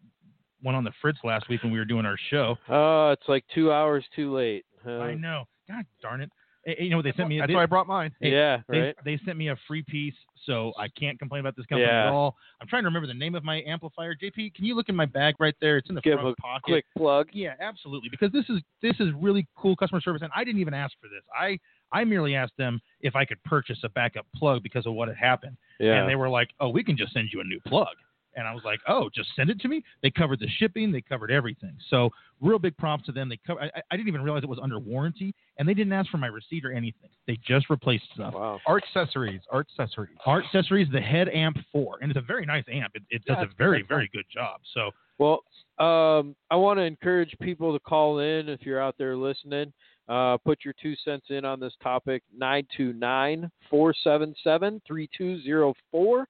went 0.63 0.77
on 0.77 0.85
the 0.85 0.93
Fritz 1.01 1.19
last 1.25 1.49
week 1.49 1.63
when 1.63 1.73
we 1.73 1.79
were 1.79 1.85
doing 1.85 2.07
our 2.07 2.17
show. 2.31 2.57
Oh, 2.69 3.11
it's 3.11 3.29
like 3.29 3.45
two 3.55 3.71
hours 3.73 4.05
too 4.17 4.35
late. 4.35 4.65
Uh, 4.87 4.99
I 4.99 5.15
know. 5.15 5.45
God 5.69 5.85
darn 6.03 6.21
it. 6.21 6.31
Eh, 6.69 6.75
You 6.85 6.91
know 6.91 6.97
what 6.97 7.05
they 7.05 7.13
sent 7.17 7.29
me? 7.29 7.39
That's 7.39 7.49
they, 7.49 7.55
why 7.55 7.63
I 7.63 7.67
brought 7.67 7.87
mine. 7.87 8.13
Hey, 8.21 8.31
yeah, 8.31 8.61
they, 8.69 8.79
right. 8.79 8.97
they 9.05 9.19
sent 9.25 9.39
me 9.39 9.49
a 9.49 9.57
free 9.67 9.83
piece, 9.83 10.15
so 10.45 10.73
I 10.79 10.89
can't 10.89 11.19
complain 11.19 11.41
about 11.41 11.57
this 11.57 11.67
company 11.67 11.87
at 11.89 12.05
Yeah. 12.07 12.13
all. 12.13 12.37
I'm 12.61 12.69
trying 12.69 12.83
to 12.83 12.89
remember 12.89 13.07
the 13.07 13.15
name 13.15 13.35
of 13.35 13.43
my 13.43 13.63
amplifier. 13.67 14.15
JP, 14.15 14.55
can 14.55 14.65
you 14.65 14.75
look 14.75 14.89
in 14.89 14.95
my 14.97 15.07
bag 15.07 15.35
right 15.39 15.55
there? 15.61 15.79
It's 15.79 15.89
in 15.89 15.95
the 15.95 16.01
Give 16.03 16.19
front 16.21 16.37
a 16.39 16.43
pocket. 16.43 16.63
Quick 16.65 16.85
plug. 16.97 17.29
Yeah, 17.33 17.55
absolutely. 17.61 18.11
Because 18.11 18.31
this 18.33 18.45
is 18.51 18.61
this 18.83 18.95
is 19.01 19.09
really 19.19 19.47
cool 19.57 19.75
customer 19.77 20.01
service, 20.01 20.23
and 20.23 20.31
I 20.35 20.45
didn't 20.45 20.61
even 20.61 20.75
ask 20.75 20.95
for 21.01 21.09
this. 21.09 21.23
I 21.39 21.59
I 21.91 22.05
merely 22.05 22.35
asked 22.35 22.57
them 22.59 22.81
if 23.01 23.17
I 23.17 23.25
could 23.25 23.43
purchase 23.45 23.79
a 23.83 23.89
backup 23.89 24.27
plug 24.37 24.63
because 24.63 24.85
of 24.87 24.93
what 24.93 25.09
had 25.09 25.17
happened, 25.17 25.57
Yeah. 25.81 25.95
and 26.01 26.09
they 26.09 26.17
were 26.17 26.29
like, 26.29 26.51
"Oh, 26.61 26.69
we 26.69 26.85
can 26.85 26.97
just 26.99 27.13
send 27.15 27.33
you 27.33 27.41
a 27.41 27.45
new 27.45 27.61
plug." 27.67 27.97
And 28.37 28.47
I 28.47 28.55
was 28.55 28.63
like, 28.65 28.81
"Oh, 28.87 29.09
just 29.15 29.29
send 29.35 29.51
it 29.51 29.61
to 29.61 29.69
me." 29.69 29.83
They 30.03 30.11
covered 30.11 30.39
the 30.41 30.49
shipping, 30.59 30.93
they 30.93 31.01
covered 31.01 31.31
everything. 31.31 31.77
So 31.91 32.11
real 32.41 32.59
big 32.59 32.77
props 32.77 33.07
to 33.07 33.13
them. 33.13 33.29
They 33.29 33.39
cover. 33.47 33.61
I, 33.61 33.71
I 33.91 33.97
didn't 33.97 34.09
even 34.09 34.23
realize 34.23 34.43
it 34.43 34.49
was 34.49 34.61
under 34.63 34.79
warranty, 34.79 35.35
and 35.59 35.69
they 35.69 35.75
didn't 35.75 35.93
ask 35.93 36.11
for 36.11 36.19
my 36.19 36.29
receipt 36.29 36.65
or 36.65 36.73
anything. 36.73 37.11
They 37.27 37.39
just 37.47 37.69
replaced 37.71 38.05
stuff. 38.15 38.35
wow. 38.35 38.61
Art 38.67 38.85
accessories. 38.85 39.41
Art 39.51 39.67
accessories. 39.79 40.17
Art 40.27 40.45
accessories, 40.45 40.89
the 40.93 41.01
Head 41.01 41.29
Amp 41.31 41.57
Four, 41.73 41.99
and 42.01 42.11
it's 42.11 42.19
a 42.19 42.23
very 42.23 42.47
nice 42.47 42.65
amp. 42.71 42.93
It, 42.95 43.03
it 43.11 43.23
Yeah, 43.27 43.37
does 43.37 43.47
a 43.51 43.55
very 43.57 43.83
very 43.83 44.09
good 44.13 44.27
job. 44.33 44.61
So 44.75 44.91
Well, 45.19 45.43
um, 45.79 46.37
I 46.51 46.57
want 46.57 46.79
to 46.79 46.83
encourage 46.85 47.35
people 47.41 47.73
to 47.73 47.81
call 47.81 48.21
in 48.21 48.49
if 48.49 48.63
you're 48.63 48.81
out 48.81 48.95
there 48.99 49.17
listening. 49.17 49.73
Uh, 50.09 50.39
put 50.39 50.65
your 50.65 50.73
two 50.81 50.95
cents 51.05 51.27
in 51.29 51.45
on 51.45 51.61
this 51.61 51.75
topic 51.83 52.23
929 52.35 53.51
477 53.69 54.81
3204. 54.87 56.29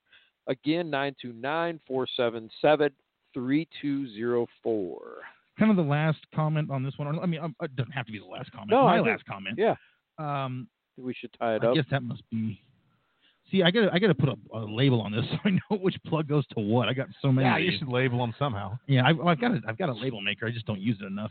Again, 0.48 0.90
929 0.90 1.80
477 1.86 2.90
3204. 3.34 5.00
kind 5.58 5.70
of 5.70 5.76
the 5.76 5.82
last 5.82 6.18
comment 6.34 6.70
on 6.70 6.82
this 6.82 6.94
one. 6.96 7.08
Or, 7.08 7.22
I 7.22 7.26
mean, 7.26 7.40
um, 7.40 7.54
it 7.62 7.74
doesn't 7.76 7.92
have 7.92 8.06
to 8.06 8.12
be 8.12 8.18
the 8.18 8.24
last 8.24 8.50
comment. 8.52 8.70
No, 8.70 8.84
my 8.84 8.96
I 8.96 9.00
last 9.00 9.24
comment. 9.26 9.58
Yeah. 9.58 9.74
Um, 10.18 10.68
we 10.96 11.14
should 11.14 11.30
tie 11.38 11.56
it 11.56 11.62
I 11.62 11.66
up. 11.68 11.72
I 11.72 11.74
guess 11.74 11.84
that 11.90 12.02
must 12.02 12.22
be. 12.30 12.60
See, 13.50 13.62
I 13.62 13.70
gotta 13.70 13.88
I 13.92 13.98
gotta 13.98 14.14
put 14.14 14.28
a, 14.28 14.36
a 14.54 14.60
label 14.60 15.00
on 15.00 15.12
this 15.12 15.24
so 15.30 15.38
I 15.44 15.50
know 15.50 15.78
which 15.78 15.96
plug 16.06 16.28
goes 16.28 16.46
to 16.48 16.60
what. 16.60 16.88
I 16.88 16.92
got 16.92 17.08
so 17.22 17.32
many. 17.32 17.48
Yeah, 17.48 17.56
you 17.58 17.78
should 17.78 17.88
label 17.88 18.18
them 18.18 18.34
somehow. 18.38 18.78
Yeah, 18.86 19.06
I've, 19.06 19.20
I've 19.20 19.40
got 19.40 19.52
a 19.52 19.60
I've 19.66 19.78
got 19.78 19.88
a 19.88 19.94
label 19.94 20.20
maker. 20.20 20.46
I 20.46 20.50
just 20.50 20.66
don't 20.66 20.80
use 20.80 20.98
it 21.00 21.06
enough. 21.06 21.30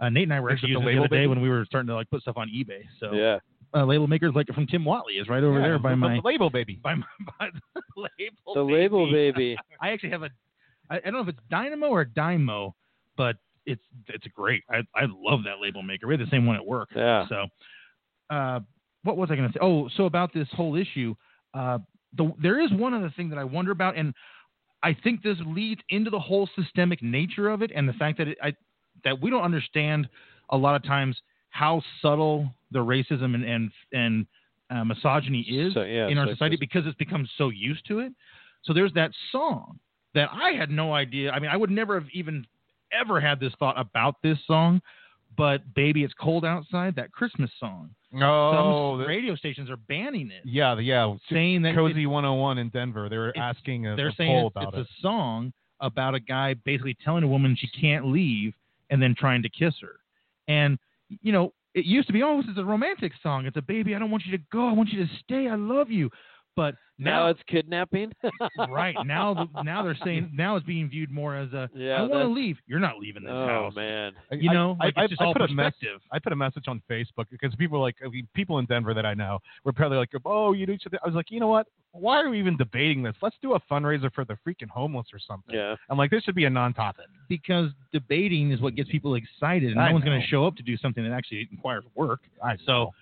Uh, 0.00 0.08
Nate 0.08 0.24
and 0.24 0.32
I 0.32 0.40
were 0.40 0.50
Is 0.50 0.54
actually 0.54 0.72
it 0.72 0.74
the 0.74 0.80
using 0.80 0.88
it 0.88 0.94
the 0.94 1.00
label 1.00 1.04
other 1.04 1.16
day 1.16 1.26
when 1.26 1.40
we 1.40 1.48
were 1.48 1.64
starting 1.66 1.88
to 1.88 1.94
like 1.94 2.08
put 2.10 2.22
stuff 2.22 2.36
on 2.36 2.48
eBay. 2.48 2.82
So 3.00 3.12
Yeah. 3.12 3.38
Uh, 3.74 3.84
label 3.84 4.06
makers 4.06 4.32
like 4.34 4.46
from 4.48 4.66
Tim 4.66 4.84
Watley 4.84 5.14
is 5.14 5.28
right 5.28 5.42
over 5.42 5.58
Yeah, 5.58 5.66
there 5.66 5.78
by 5.78 5.90
the, 5.90 5.96
my 5.96 6.14
the 6.16 6.22
label 6.24 6.50
baby. 6.50 6.78
by 6.82 6.94
my 6.94 7.06
by 7.38 7.48
the 7.74 7.82
label. 7.96 8.54
The 8.54 8.62
label 8.62 9.10
baby. 9.10 9.56
I 9.82 9.90
actually 9.90 10.10
have 10.10 10.22
a 10.22 10.30
I, 10.90 10.96
I 10.96 11.00
don't 11.00 11.14
know 11.14 11.20
if 11.20 11.28
it's 11.28 11.38
Dynamo 11.50 11.88
or 11.88 12.04
Dymo, 12.04 12.72
but 13.16 13.36
it's 13.66 13.82
it's 14.08 14.26
great. 14.34 14.62
I 14.70 14.78
I 14.94 15.06
love 15.08 15.40
that 15.44 15.60
label 15.60 15.82
maker. 15.82 16.06
We 16.06 16.14
had 16.14 16.20
the 16.20 16.30
same 16.30 16.46
one 16.46 16.56
at 16.56 16.64
work. 16.64 16.88
Yeah. 16.94 17.26
So, 17.28 17.46
uh, 18.30 18.60
what 19.02 19.16
was 19.16 19.30
I 19.30 19.36
going 19.36 19.48
to 19.48 19.52
say? 19.52 19.60
Oh, 19.62 19.88
so 19.96 20.04
about 20.06 20.32
this 20.32 20.48
whole 20.52 20.74
issue, 20.74 21.14
uh, 21.54 21.78
the, 22.16 22.32
there 22.42 22.60
is 22.60 22.72
one 22.72 22.94
other 22.94 23.12
thing 23.16 23.28
that 23.30 23.38
I 23.38 23.44
wonder 23.44 23.70
about, 23.70 23.96
and 23.96 24.14
I 24.82 24.96
think 25.04 25.22
this 25.22 25.36
leads 25.46 25.80
into 25.90 26.10
the 26.10 26.18
whole 26.18 26.48
systemic 26.56 27.02
nature 27.02 27.48
of 27.48 27.62
it, 27.62 27.70
and 27.74 27.88
the 27.88 27.92
fact 27.94 28.18
that 28.18 28.28
it, 28.28 28.38
I 28.42 28.54
that 29.04 29.20
we 29.20 29.30
don't 29.30 29.42
understand 29.44 30.08
a 30.50 30.56
lot 30.56 30.74
of 30.74 30.82
times 30.82 31.16
how 31.50 31.82
subtle 32.02 32.50
the 32.70 32.78
racism 32.78 33.34
and 33.34 33.44
and 33.44 33.70
and 33.92 34.26
uh, 34.70 34.84
misogyny 34.84 35.40
is 35.40 35.72
So, 35.74 35.82
yeah, 35.82 36.08
in 36.08 36.18
our 36.18 36.26
sexist. 36.26 36.30
society 36.32 36.56
because 36.60 36.86
it's 36.86 36.96
become 36.98 37.26
so 37.38 37.48
used 37.48 37.86
to 37.88 38.00
it. 38.00 38.12
So 38.64 38.72
there's 38.74 38.92
that 38.94 39.12
song 39.32 39.78
that 40.14 40.28
I 40.32 40.50
had 40.50 40.70
no 40.70 40.92
idea. 40.92 41.30
I 41.30 41.38
mean, 41.38 41.50
I 41.50 41.56
would 41.56 41.70
never 41.70 41.98
have 41.98 42.08
even 42.12 42.46
ever 42.92 43.20
had 43.20 43.40
this 43.40 43.52
thought 43.58 43.78
about 43.80 44.16
this 44.22 44.38
song, 44.46 44.80
but 45.36 45.74
"Baby 45.74 46.04
It's 46.04 46.14
Cold 46.20 46.44
Outside," 46.44 46.94
that 46.96 47.12
Christmas 47.12 47.50
song. 47.58 47.90
Oh, 48.14 48.92
Some 48.94 49.00
the- 49.02 49.06
radio 49.06 49.34
stations 49.36 49.68
are 49.70 49.76
banning 49.76 50.30
it, 50.30 50.42
yeah, 50.44 50.78
yeah. 50.78 51.14
saying 51.30 51.62
that 51.62 51.74
KOSI 51.74 52.02
it- 52.04 52.06
101 52.06 52.58
in 52.58 52.68
Denver. 52.70 53.08
They 53.08 53.18
were 53.18 53.28
it's- 53.30 53.42
asking 53.56 53.86
a, 53.86 53.96
they're 53.96 54.08
a 54.08 54.14
saying 54.14 54.32
poll 54.32 54.46
it's, 54.48 54.56
about 54.56 54.74
it's 54.74 54.88
it. 54.90 54.98
a 54.98 55.00
song 55.02 55.52
about 55.80 56.14
a 56.14 56.20
guy 56.20 56.54
basically 56.54 56.96
telling 57.04 57.22
a 57.22 57.28
woman 57.28 57.54
she 57.58 57.68
can't 57.68 58.06
leave 58.06 58.52
and 58.90 59.00
then 59.00 59.14
trying 59.16 59.42
to 59.42 59.48
kiss 59.48 59.74
her. 59.80 60.00
And 60.48 60.78
you 61.22 61.32
know, 61.32 61.52
it 61.74 61.84
used 61.84 62.06
to 62.08 62.12
be, 62.12 62.22
oh, 62.22 62.40
this 62.40 62.50
is 62.50 62.58
a 62.58 62.64
romantic 62.64 63.12
song. 63.22 63.46
It's 63.46 63.56
a 63.56 63.62
baby. 63.62 63.94
I 63.94 63.98
don't 63.98 64.10
want 64.10 64.24
you 64.26 64.36
to 64.36 64.44
go. 64.50 64.68
I 64.68 64.72
want 64.72 64.90
you 64.90 65.04
to 65.04 65.12
stay. 65.22 65.48
I 65.48 65.54
love 65.54 65.90
you. 65.90 66.10
But 66.58 66.74
Now, 66.98 67.10
now, 67.10 67.26
it's 67.28 67.40
kidnapping. 67.46 68.10
right 68.68 68.96
now, 69.06 69.48
now 69.62 69.84
they're 69.84 69.96
saying 70.04 70.32
now 70.34 70.56
it's 70.56 70.66
being 70.66 70.88
viewed 70.88 71.08
more 71.08 71.36
as 71.36 71.52
a 71.52 71.70
Yeah, 71.72 71.92
I 71.92 72.00
want 72.00 72.14
to 72.14 72.26
leave. 72.26 72.56
You're 72.66 72.80
not 72.80 72.98
leaving 72.98 73.22
this 73.22 73.30
oh 73.32 73.46
house. 73.46 73.72
Oh 73.76 73.80
man. 73.80 74.12
You 74.32 74.52
know, 74.52 74.76
I, 74.80 74.86
like, 74.86 74.94
I, 74.96 75.02
it's 75.04 75.10
just 75.10 75.22
I 75.22 75.26
all 75.26 75.34
put 75.34 75.42
a 75.42 75.54
mess, 75.54 75.66
perspective. 75.66 76.00
I 76.10 76.18
put 76.18 76.32
a 76.32 76.36
message 76.36 76.64
on 76.66 76.82
Facebook 76.90 77.26
because 77.30 77.54
people 77.54 77.78
were 77.78 77.84
like 77.84 77.94
I 78.04 78.08
mean, 78.08 78.26
people 78.34 78.58
in 78.58 78.64
Denver 78.64 78.92
that 78.92 79.06
I 79.06 79.14
know 79.14 79.38
were 79.62 79.72
probably 79.72 79.98
like, 79.98 80.10
"Oh, 80.24 80.52
you 80.52 80.66
do 80.66 80.72
each 80.72 80.82
other." 80.84 80.98
I 81.04 81.06
was 81.06 81.14
like, 81.14 81.30
you 81.30 81.38
know 81.38 81.46
what? 81.46 81.68
Why 81.92 82.20
are 82.20 82.28
we 82.28 82.40
even 82.40 82.56
debating 82.56 83.04
this? 83.04 83.14
Let's 83.22 83.36
do 83.40 83.54
a 83.54 83.60
fundraiser 83.70 84.12
for 84.12 84.24
the 84.24 84.36
freaking 84.44 84.68
homeless 84.68 85.06
or 85.12 85.20
something. 85.20 85.54
Yeah. 85.54 85.76
I'm 85.88 85.96
like, 85.96 86.10
this 86.10 86.24
should 86.24 86.34
be 86.34 86.44
a 86.46 86.50
non-topic. 86.50 87.06
because 87.28 87.70
debating 87.92 88.50
is 88.50 88.60
what 88.60 88.74
gets 88.74 88.90
people 88.90 89.14
excited, 89.14 89.70
and 89.70 89.80
I 89.80 89.86
no 89.86 89.92
one's 89.92 90.04
going 90.04 90.20
to 90.20 90.26
show 90.26 90.44
up 90.44 90.56
to 90.56 90.64
do 90.64 90.76
something 90.76 91.04
that 91.04 91.12
actually 91.12 91.48
requires 91.52 91.84
work. 91.94 92.22
I 92.42 92.56
So 92.66 92.92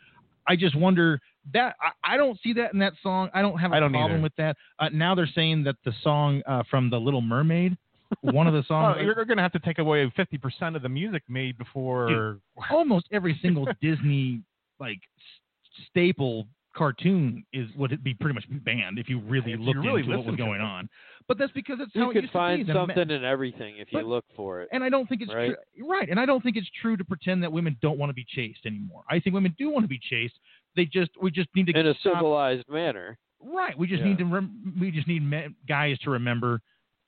I 0.46 0.56
just 0.56 0.76
wonder 0.76 1.20
that 1.52 1.76
I, 1.80 2.14
I 2.14 2.16
don't 2.16 2.38
see 2.42 2.52
that 2.54 2.72
in 2.72 2.78
that 2.80 2.92
song. 3.02 3.30
I 3.34 3.42
don't 3.42 3.58
have 3.58 3.72
a 3.72 3.76
I 3.76 3.80
don't 3.80 3.92
problem 3.92 4.12
either. 4.14 4.22
with 4.22 4.36
that. 4.36 4.56
Uh, 4.78 4.88
now 4.92 5.14
they're 5.14 5.28
saying 5.34 5.64
that 5.64 5.76
the 5.84 5.92
song 6.02 6.42
uh, 6.46 6.62
from 6.70 6.90
the 6.90 6.98
Little 6.98 7.20
Mermaid, 7.22 7.76
one 8.22 8.46
of 8.46 8.52
the 8.52 8.58
Oh, 8.64 8.68
songs, 8.68 8.98
you're 9.02 9.14
going 9.24 9.36
to 9.36 9.42
have 9.42 9.52
to 9.52 9.58
take 9.60 9.78
away 9.78 10.10
50% 10.18 10.76
of 10.76 10.82
the 10.82 10.88
music 10.88 11.22
made 11.28 11.56
before. 11.58 12.38
almost 12.70 13.06
every 13.12 13.38
single 13.42 13.66
Disney 13.80 14.42
like 14.80 14.98
s- 15.18 15.84
staple 15.90 16.46
cartoon 16.76 17.42
is 17.54 17.68
would 17.74 18.04
be 18.04 18.12
pretty 18.12 18.34
much 18.34 18.44
banned 18.64 18.98
if 18.98 19.08
you 19.08 19.18
really 19.18 19.52
If 19.52 19.60
you 19.60 19.64
looked 19.64 19.78
really 19.78 20.02
into 20.02 20.14
what 20.18 20.26
was 20.26 20.36
going 20.36 20.60
on. 20.60 20.88
But 21.26 21.38
that's 21.38 21.50
because 21.52 21.78
it's 21.80 21.90
You 21.94 22.02
how 22.02 22.10
it 22.10 22.12
could 22.14 22.22
used 22.24 22.32
to 22.34 22.38
find 22.38 22.66
be. 22.66 22.72
Something 22.72 23.10
in 23.10 23.24
everything 23.24 23.76
if 23.78 23.88
you 23.92 24.02
look 24.02 24.24
for 24.36 24.60
it. 24.60 24.68
And 24.72 24.84
I 24.84 24.90
don't 24.90 25.08
think 25.08 25.22
it's 25.22 25.32
Right? 25.34 25.52
true. 25.74 25.88
Right. 25.90 26.08
And 26.10 26.20
I 26.20 26.26
don't 26.26 26.42
think 26.42 26.56
it's 26.56 26.68
true 26.82 26.96
to 26.98 27.04
pretend 27.04 27.42
that 27.42 27.50
women 27.50 27.76
don't 27.80 27.98
want 27.98 28.10
to 28.10 28.14
be 28.14 28.26
chased 28.28 28.66
anymore. 28.66 29.02
I 29.10 29.18
think 29.20 29.32
women 29.34 29.54
do 29.58 29.70
want 29.70 29.84
to 29.84 29.88
be 29.88 29.98
chased. 29.98 30.34
They 30.76 30.84
just 30.84 31.10
we 31.20 31.30
just 31.30 31.48
need 31.56 31.66
to 31.68 31.78
In 31.78 31.86
a 31.86 31.94
stop- 31.94 32.14
civilized 32.18 32.68
manner. 32.68 33.18
Right. 33.42 33.76
We 33.76 33.86
just 33.86 34.00
Yeah. 34.00 34.08
need 34.08 34.18
to 34.18 34.24
rem- 34.26 34.74
we 34.80 34.90
just 34.90 35.08
need 35.08 35.22
men, 35.22 35.54
guys 35.68 35.98
to 36.00 36.10
remember 36.10 36.60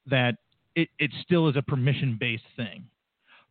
that 0.07 0.37
it 0.75 0.89
it 0.99 1.11
still 1.23 1.49
is 1.49 1.57
a 1.57 1.63
permission 1.63 2.17
based 2.19 2.45
thing. 2.57 2.85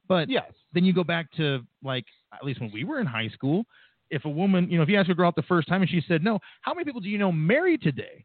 But 0.07 0.29
yes. 0.29 0.51
then 0.73 0.85
you 0.85 0.93
go 0.93 1.03
back 1.03 1.31
to 1.33 1.65
like 1.83 2.05
at 2.33 2.43
least 2.43 2.59
when 2.61 2.71
we 2.71 2.83
were 2.83 2.99
in 2.99 3.05
high 3.07 3.27
school, 3.29 3.65
if 4.09 4.25
a 4.25 4.29
woman, 4.29 4.69
you 4.69 4.77
know, 4.77 4.83
if 4.83 4.89
you 4.89 4.97
ask 4.97 5.09
a 5.09 5.13
girl 5.15 5.27
out 5.27 5.35
the 5.35 5.41
first 5.43 5.67
time 5.67 5.81
and 5.81 5.89
she 5.89 6.01
said 6.07 6.23
no, 6.23 6.39
how 6.61 6.73
many 6.73 6.85
people 6.85 7.01
do 7.01 7.09
you 7.09 7.17
know 7.17 7.31
married 7.31 7.81
today 7.81 8.23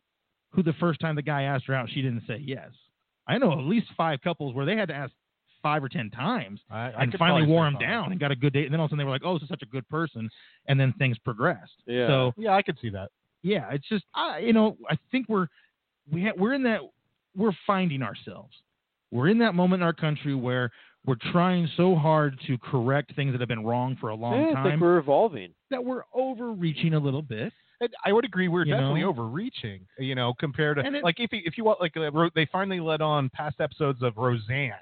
who 0.51 0.63
the 0.63 0.73
first 0.75 1.01
time 1.01 1.15
the 1.17 1.23
guy 1.23 1.43
asked 1.43 1.67
her 1.67 1.75
out 1.75 1.89
she 1.91 2.03
didn't 2.03 2.23
say 2.27 2.39
yes? 2.39 2.71
I 3.27 3.39
know 3.39 3.53
at 3.53 3.59
least 3.65 3.87
five 3.97 4.21
couples 4.23 4.55
where 4.55 4.67
they 4.67 4.77
had 4.77 4.89
to 4.89 4.95
ask 4.95 5.13
five 5.63 5.83
or 5.85 5.89
ten 5.89 6.11
times 6.11 6.61
I, 6.71 6.77
I 6.91 7.03
and 7.03 7.13
finally 7.19 7.41
probably 7.43 7.47
wore 7.47 7.67
him 7.67 7.79
down 7.79 8.11
and 8.13 8.21
got 8.21 8.31
a 8.33 8.37
good 8.37 8.53
date. 8.53 8.65
And 8.65 8.73
then 8.73 8.81
all 8.81 8.87
of 8.87 8.91
a 8.91 8.93
sudden 8.93 8.99
they 8.99 9.05
were 9.05 9.11
like, 9.11 9.23
"Oh, 9.25 9.35
this 9.35 9.45
is 9.45 9.49
such 9.49 9.63
a 9.63 9.67
good 9.67 9.89
person," 9.89 10.29
and 10.69 10.79
then 10.79 10.93
things 10.99 11.17
progressed. 11.19 11.73
Yeah. 11.87 12.07
So 12.09 12.33
Yeah, 12.37 12.53
I 12.55 12.63
could 12.63 12.79
see 12.81 12.91
that. 12.91 13.11
yeah, 13.43 13.71
it's 13.73 13.89
just 13.89 14.05
I, 14.15 14.39
you 14.41 14.53
know 14.53 14.77
I 14.91 14.97
think 15.11 15.29
we're 15.29 15.47
we 16.11 16.25
ha- 16.25 16.33
we're 16.37 16.55
in 16.55 16.63
that 16.65 16.81
we're 17.37 17.53
finding 17.67 18.03
ourselves. 18.03 18.55
We're 19.11 19.29
in 19.29 19.39
that 19.39 19.55
moment 19.55 19.83
in 19.83 19.87
our 19.87 19.93
country 19.93 20.35
where 20.35 20.71
we're 21.05 21.17
trying 21.33 21.69
so 21.77 21.95
hard 21.97 22.39
to 22.47 22.57
correct 22.59 23.15
things 23.17 23.33
that 23.33 23.41
have 23.41 23.49
been 23.49 23.65
wrong 23.65 23.97
for 24.01 24.11
a 24.11 24.15
long 24.15 24.41
Yeah, 24.41 24.51
I 24.51 24.55
time 24.55 24.65
think 24.71 24.81
we're 24.81 24.99
evolving. 24.99 25.53
that 25.71 25.85
we're 25.85 26.03
overreaching 26.15 26.95
a 26.95 26.99
little 26.99 27.23
bit. 27.23 27.53
And 27.81 27.91
I 28.05 28.13
would 28.13 28.25
agree. 28.25 28.47
We're 28.49 28.65
You 28.65 28.73
definitely 28.75 29.01
know? 29.01 29.09
overreaching, 29.09 29.81
you 29.99 30.15
know, 30.15 30.33
compared 30.39 30.77
to 30.77 30.87
it- 30.87 31.03
like 31.03 31.19
if 31.19 31.33
you, 31.33 31.41
if 31.45 31.59
you 31.59 31.65
want 31.65 31.81
like 31.81 31.97
uh, 31.97 32.11
they 32.35 32.47
finally 32.53 32.79
let 32.81 33.01
on 33.01 33.29
past 33.31 33.61
episodes 33.61 34.03
of 34.03 34.17
Roseanne 34.17 34.73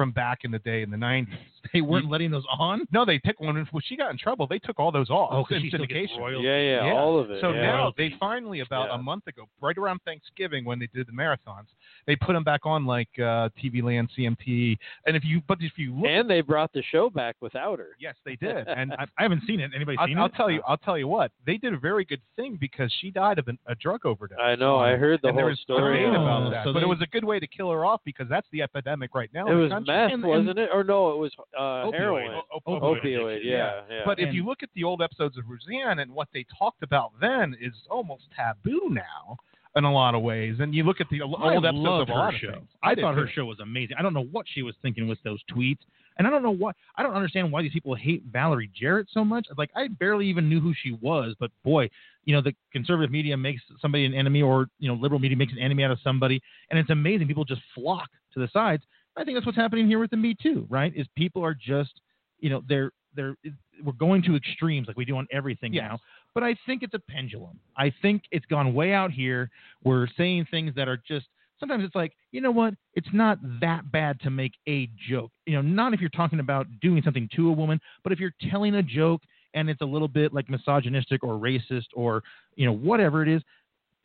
from 0.00 0.12
back 0.12 0.44
in 0.44 0.50
the 0.50 0.58
day 0.60 0.80
in 0.80 0.90
the 0.90 0.96
'90s. 0.96 1.28
They 1.72 1.80
weren't 1.82 2.04
You- 2.06 2.10
letting 2.10 2.30
those 2.30 2.44
on. 2.58 2.86
No, 2.92 3.04
they 3.04 3.18
took 3.18 3.38
one 3.40 3.54
when 3.70 3.82
she 3.84 3.96
got 3.96 4.10
in 4.10 4.18
trouble. 4.18 4.46
They 4.46 4.58
took 4.58 4.78
all 4.80 4.90
those 4.90 5.10
off. 5.10 5.28
Oh, 5.32 5.44
'cause 5.44 5.56
in 5.58 5.62
she 5.64 5.68
still 5.68 5.84
gets 5.86 6.12
syndication. 6.12 6.42
Yeah, 6.42 6.58
yeah, 6.58 6.86
Yeah. 6.86 6.92
all 6.92 7.18
of 7.18 7.30
it. 7.30 7.40
So 7.40 7.52
yeah. 7.52 7.60
now 7.62 7.92
they 7.96 8.10
finally 8.18 8.60
about 8.60 8.88
Yeah. 8.88 8.94
a 8.94 8.98
month 8.98 9.26
ago, 9.26 9.44
right 9.60 9.76
around 9.76 10.00
Thanksgiving 10.04 10.64
when 10.64 10.78
they 10.78 10.88
did 10.94 11.06
the 11.06 11.12
marathons, 11.12 11.66
they 12.06 12.16
put 12.16 12.32
them 12.32 12.44
back 12.44 12.64
on 12.64 12.86
like 12.86 13.08
uh, 13.18 13.50
TV 13.62 13.82
Land, 13.82 14.08
CMT, 14.16 14.78
and 15.06 15.16
if 15.16 15.24
you 15.24 15.42
but 15.46 15.58
if 15.60 15.72
you 15.76 15.94
look, 15.94 16.06
and 16.06 16.28
they 16.30 16.40
brought 16.40 16.72
the 16.72 16.82
show 16.90 17.10
back 17.10 17.36
without 17.40 17.78
her. 17.78 17.90
yes, 18.00 18.14
they 18.24 18.36
did, 18.36 18.66
and 18.68 18.92
I, 18.94 19.04
I 19.18 19.22
haven't 19.22 19.42
seen 19.46 19.60
it. 19.60 19.70
Anybody 19.74 19.98
I'll, 19.98 20.06
seen 20.06 20.18
I'll 20.18 20.28
tell 20.30 20.50
you, 20.50 20.62
I'll 20.66 20.78
tell 20.78 20.96
you 20.98 21.06
what, 21.08 21.30
they 21.46 21.56
did 21.58 21.74
a 21.74 21.78
very 21.78 22.04
good 22.04 22.22
thing 22.36 22.56
because 22.60 22.90
she 23.00 23.10
died 23.10 23.38
of 23.38 23.48
an, 23.48 23.58
a 23.66 23.74
drug 23.74 24.06
overdose. 24.06 24.38
I 24.40 24.54
know. 24.56 24.78
I 24.78 24.96
heard 24.96 25.20
the 25.22 25.28
and 25.28 25.36
there 25.38 25.44
whole 25.44 25.50
was 25.50 25.60
story. 25.60 25.98
debate 26.00 26.16
Oh, 26.18 26.22
about 26.22 26.50
that, 26.50 26.64
so 26.64 26.72
but 26.72 26.80
they- 26.80 26.86
it 26.86 26.88
was 26.88 27.00
a 27.02 27.06
good 27.06 27.24
way 27.24 27.38
to 27.38 27.46
kill 27.46 27.70
her 27.70 27.84
off 27.84 28.00
because 28.04 28.28
that's 28.28 28.46
the 28.50 28.62
epidemic 28.62 29.14
right 29.14 29.30
now. 29.34 29.46
It 29.46 29.52
in 29.52 29.58
was 29.58 29.70
country. 29.70 29.94
meth, 29.94 30.12
And- 30.12 30.24
and- 30.24 30.30
wasn't 30.30 30.58
it? 30.58 30.70
Or 30.72 30.82
no, 30.84 31.10
it 31.12 31.18
was 31.18 31.32
uh, 31.56 31.60
Opioid. 31.86 31.94
heroin. 31.94 32.40
O- 32.54 32.60
Opioid. 32.80 33.02
Opioid. 33.02 33.30
addiction, 33.32 33.50
Yeah, 33.50 33.80
yeah. 33.90 34.02
But 34.04 34.18
if 34.20 34.32
you 34.34 34.44
look 34.44 34.62
at 34.62 34.68
the 34.74 34.84
old 34.84 35.02
episodes 35.02 35.36
of 35.38 35.44
Roseanne 35.48 35.98
and 35.98 36.12
what 36.12 36.28
they 36.32 36.44
talked 36.58 36.82
about 36.82 37.12
then 37.20 37.56
is 37.60 37.72
almost 37.90 38.24
taboo 38.36 38.88
now 38.90 39.36
in 39.76 39.84
a 39.84 39.92
lot 39.92 40.14
of 40.14 40.22
ways. 40.22 40.56
And 40.58 40.74
you 40.74 40.82
look 40.84 41.00
at 41.00 41.08
the 41.10 41.22
old 41.22 41.36
I 41.40 41.54
episodes 41.56 41.66
of 42.02 42.08
her 42.08 42.14
lot 42.14 42.34
of 42.34 42.40
show. 42.40 42.52
things. 42.52 42.68
I, 42.82 42.94
did 42.94 43.02
thought 43.02 43.14
her 43.14 43.26
too. 43.26 43.32
show 43.34 43.44
was 43.44 43.60
amazing. 43.60 43.96
I 43.98 44.02
don't 44.02 44.14
know 44.14 44.24
what 44.32 44.46
she 44.52 44.62
was 44.62 44.74
thinking 44.82 45.06
with 45.08 45.18
those 45.22 45.40
tweets, 45.52 45.78
and 46.18 46.26
I 46.26 46.30
don't 46.30 46.42
know 46.42 46.50
what 46.50 46.74
I 46.96 47.02
don't 47.02 47.14
understand 47.14 47.52
why 47.52 47.62
these 47.62 47.72
people 47.72 47.94
hate 47.94 48.24
Valerie 48.32 48.70
Jarrett 48.74 49.06
so 49.12 49.24
much. 49.24 49.46
Like 49.56 49.70
I 49.76 49.88
barely 49.88 50.26
even 50.26 50.48
knew 50.48 50.60
who 50.60 50.72
she 50.82 50.92
was, 51.00 51.34
but 51.38 51.50
boy, 51.64 51.88
you 52.24 52.34
know 52.34 52.42
the 52.42 52.52
conservative 52.72 53.10
media 53.12 53.36
makes 53.36 53.62
somebody 53.80 54.04
an 54.06 54.14
enemy, 54.14 54.42
or 54.42 54.66
you 54.80 54.88
know 54.88 54.94
liberal 54.94 55.20
media 55.20 55.36
makes 55.36 55.52
an 55.52 55.58
enemy 55.60 55.84
out 55.84 55.92
of 55.92 55.98
somebody, 56.02 56.40
and 56.70 56.78
it's 56.78 56.90
amazing. 56.90 57.26
People 57.28 57.44
just 57.44 57.62
flock 57.74 58.08
to 58.34 58.40
the 58.40 58.48
sides. 58.52 58.82
I 59.16 59.24
think 59.24 59.36
that's 59.36 59.46
what's 59.46 59.58
happening 59.58 59.86
here 59.86 59.98
with 59.98 60.10
the 60.10 60.16
Me 60.16 60.34
Too, 60.40 60.66
right? 60.70 60.92
Is 60.96 61.06
people 61.16 61.44
are 61.44 61.54
just, 61.54 62.00
you 62.38 62.50
know, 62.50 62.62
they're 62.68 62.92
they're 63.14 63.34
we're 63.82 63.92
going 63.92 64.22
to 64.22 64.36
extremes 64.36 64.86
like 64.86 64.96
we 64.96 65.04
do 65.04 65.16
on 65.16 65.26
everything 65.32 65.72
Yes. 65.72 65.88
now. 65.88 65.98
But 66.34 66.44
I 66.44 66.54
think 66.66 66.82
it's 66.82 66.94
a 66.94 66.98
pendulum. 66.98 67.58
I 67.76 67.92
think 68.02 68.22
it's 68.30 68.46
gone 68.46 68.72
way 68.74 68.92
out 68.92 69.10
here. 69.10 69.50
We're 69.82 70.06
saying 70.16 70.46
things 70.50 70.74
that 70.76 70.86
are 70.86 70.98
just 71.08 71.26
sometimes 71.58 71.84
it's 71.84 71.94
like, 71.94 72.12
you 72.32 72.40
know 72.40 72.50
what? 72.50 72.74
It's 72.94 73.08
not 73.12 73.38
that 73.60 73.90
bad 73.92 74.20
to 74.20 74.30
make 74.30 74.52
a 74.68 74.88
joke. 75.08 75.30
You 75.46 75.54
know, 75.56 75.62
not 75.62 75.92
if 75.92 76.00
you're 76.00 76.08
talking 76.10 76.40
about 76.40 76.66
doing 76.80 77.02
something 77.02 77.28
to 77.36 77.48
a 77.48 77.52
woman, 77.52 77.80
but 78.02 78.12
if 78.12 78.18
you're 78.20 78.34
telling 78.50 78.76
a 78.76 78.82
joke 78.82 79.22
and 79.54 79.68
it's 79.68 79.80
a 79.80 79.84
little 79.86 80.08
bit 80.08 80.32
like 80.32 80.48
misogynistic 80.48 81.22
or 81.24 81.34
racist 81.34 81.86
or, 81.94 82.22
you 82.54 82.64
know, 82.64 82.72
whatever 82.72 83.22
it 83.22 83.28
is, 83.28 83.42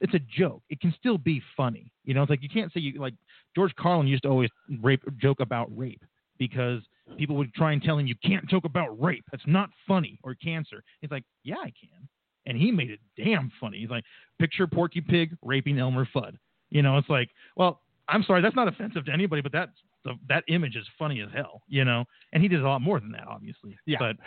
it's 0.02 0.14
a 0.14 0.20
joke. 0.38 0.62
It 0.70 0.82
can 0.82 0.94
still 1.00 1.18
be 1.18 1.42
funny. 1.56 1.92
You 2.04 2.14
know, 2.14 2.24
it's 2.24 2.30
like 2.30 2.44
you 2.44 2.50
can't 2.50 2.72
say 2.74 2.82
you 2.82 3.00
like 3.00 3.14
George 3.56 3.74
Carlin 3.76 4.08
used 4.08 4.24
to 4.24 4.30
always 4.30 4.50
rape 4.82 5.04
joke 5.18 5.40
about 5.40 5.76
rape 5.76 6.04
because 6.38 6.82
people 7.18 7.36
would 7.36 7.54
try 7.54 7.72
and 7.72 7.82
tell 7.82 7.98
him 7.98 8.08
you 8.08 8.16
can't 8.24 8.48
joke 8.48 8.66
about 8.66 9.02
rape. 9.02 9.24
That's 9.32 9.44
not 9.48 9.70
funny 9.88 10.20
or 10.24 10.36
cancer. 10.36 10.84
He's 11.02 11.12
like, 11.12 11.24
yeah, 11.44 11.58
I 11.62 11.72
can. 11.80 12.08
And 12.46 12.58
he 12.58 12.72
made 12.72 12.92
it 12.92 13.00
damn 13.18 13.52
funny. 13.60 13.80
He's 13.80 13.90
like, 13.90 14.04
picture 14.40 14.68
Porky 14.68 15.02
Pig 15.02 15.36
raping 15.42 15.80
Elmer 15.80 16.08
Fudd. 16.14 16.36
You 16.70 16.82
know, 16.82 16.98
it's 16.98 17.10
like, 17.10 17.30
well, 17.56 17.82
I'm 18.08 18.24
sorry, 18.24 18.42
that's 18.42 18.56
not 18.56 18.68
offensive 18.68 19.06
to 19.06 19.12
anybody, 19.12 19.42
but 19.42 19.52
that's 19.52 19.72
the, 20.04 20.14
that 20.30 20.44
image 20.48 20.76
is 20.76 20.86
funny 21.00 21.22
as 21.22 21.30
hell. 21.34 21.62
You 21.68 21.86
know, 21.86 22.06
and 22.34 22.44
he 22.44 22.50
did 22.50 22.62
a 22.62 22.68
lot 22.68 22.82
more 22.82 23.00
than 23.00 23.12
that, 23.14 23.28
obviously. 23.28 23.78
Yeah. 23.86 23.98
But 24.00 24.18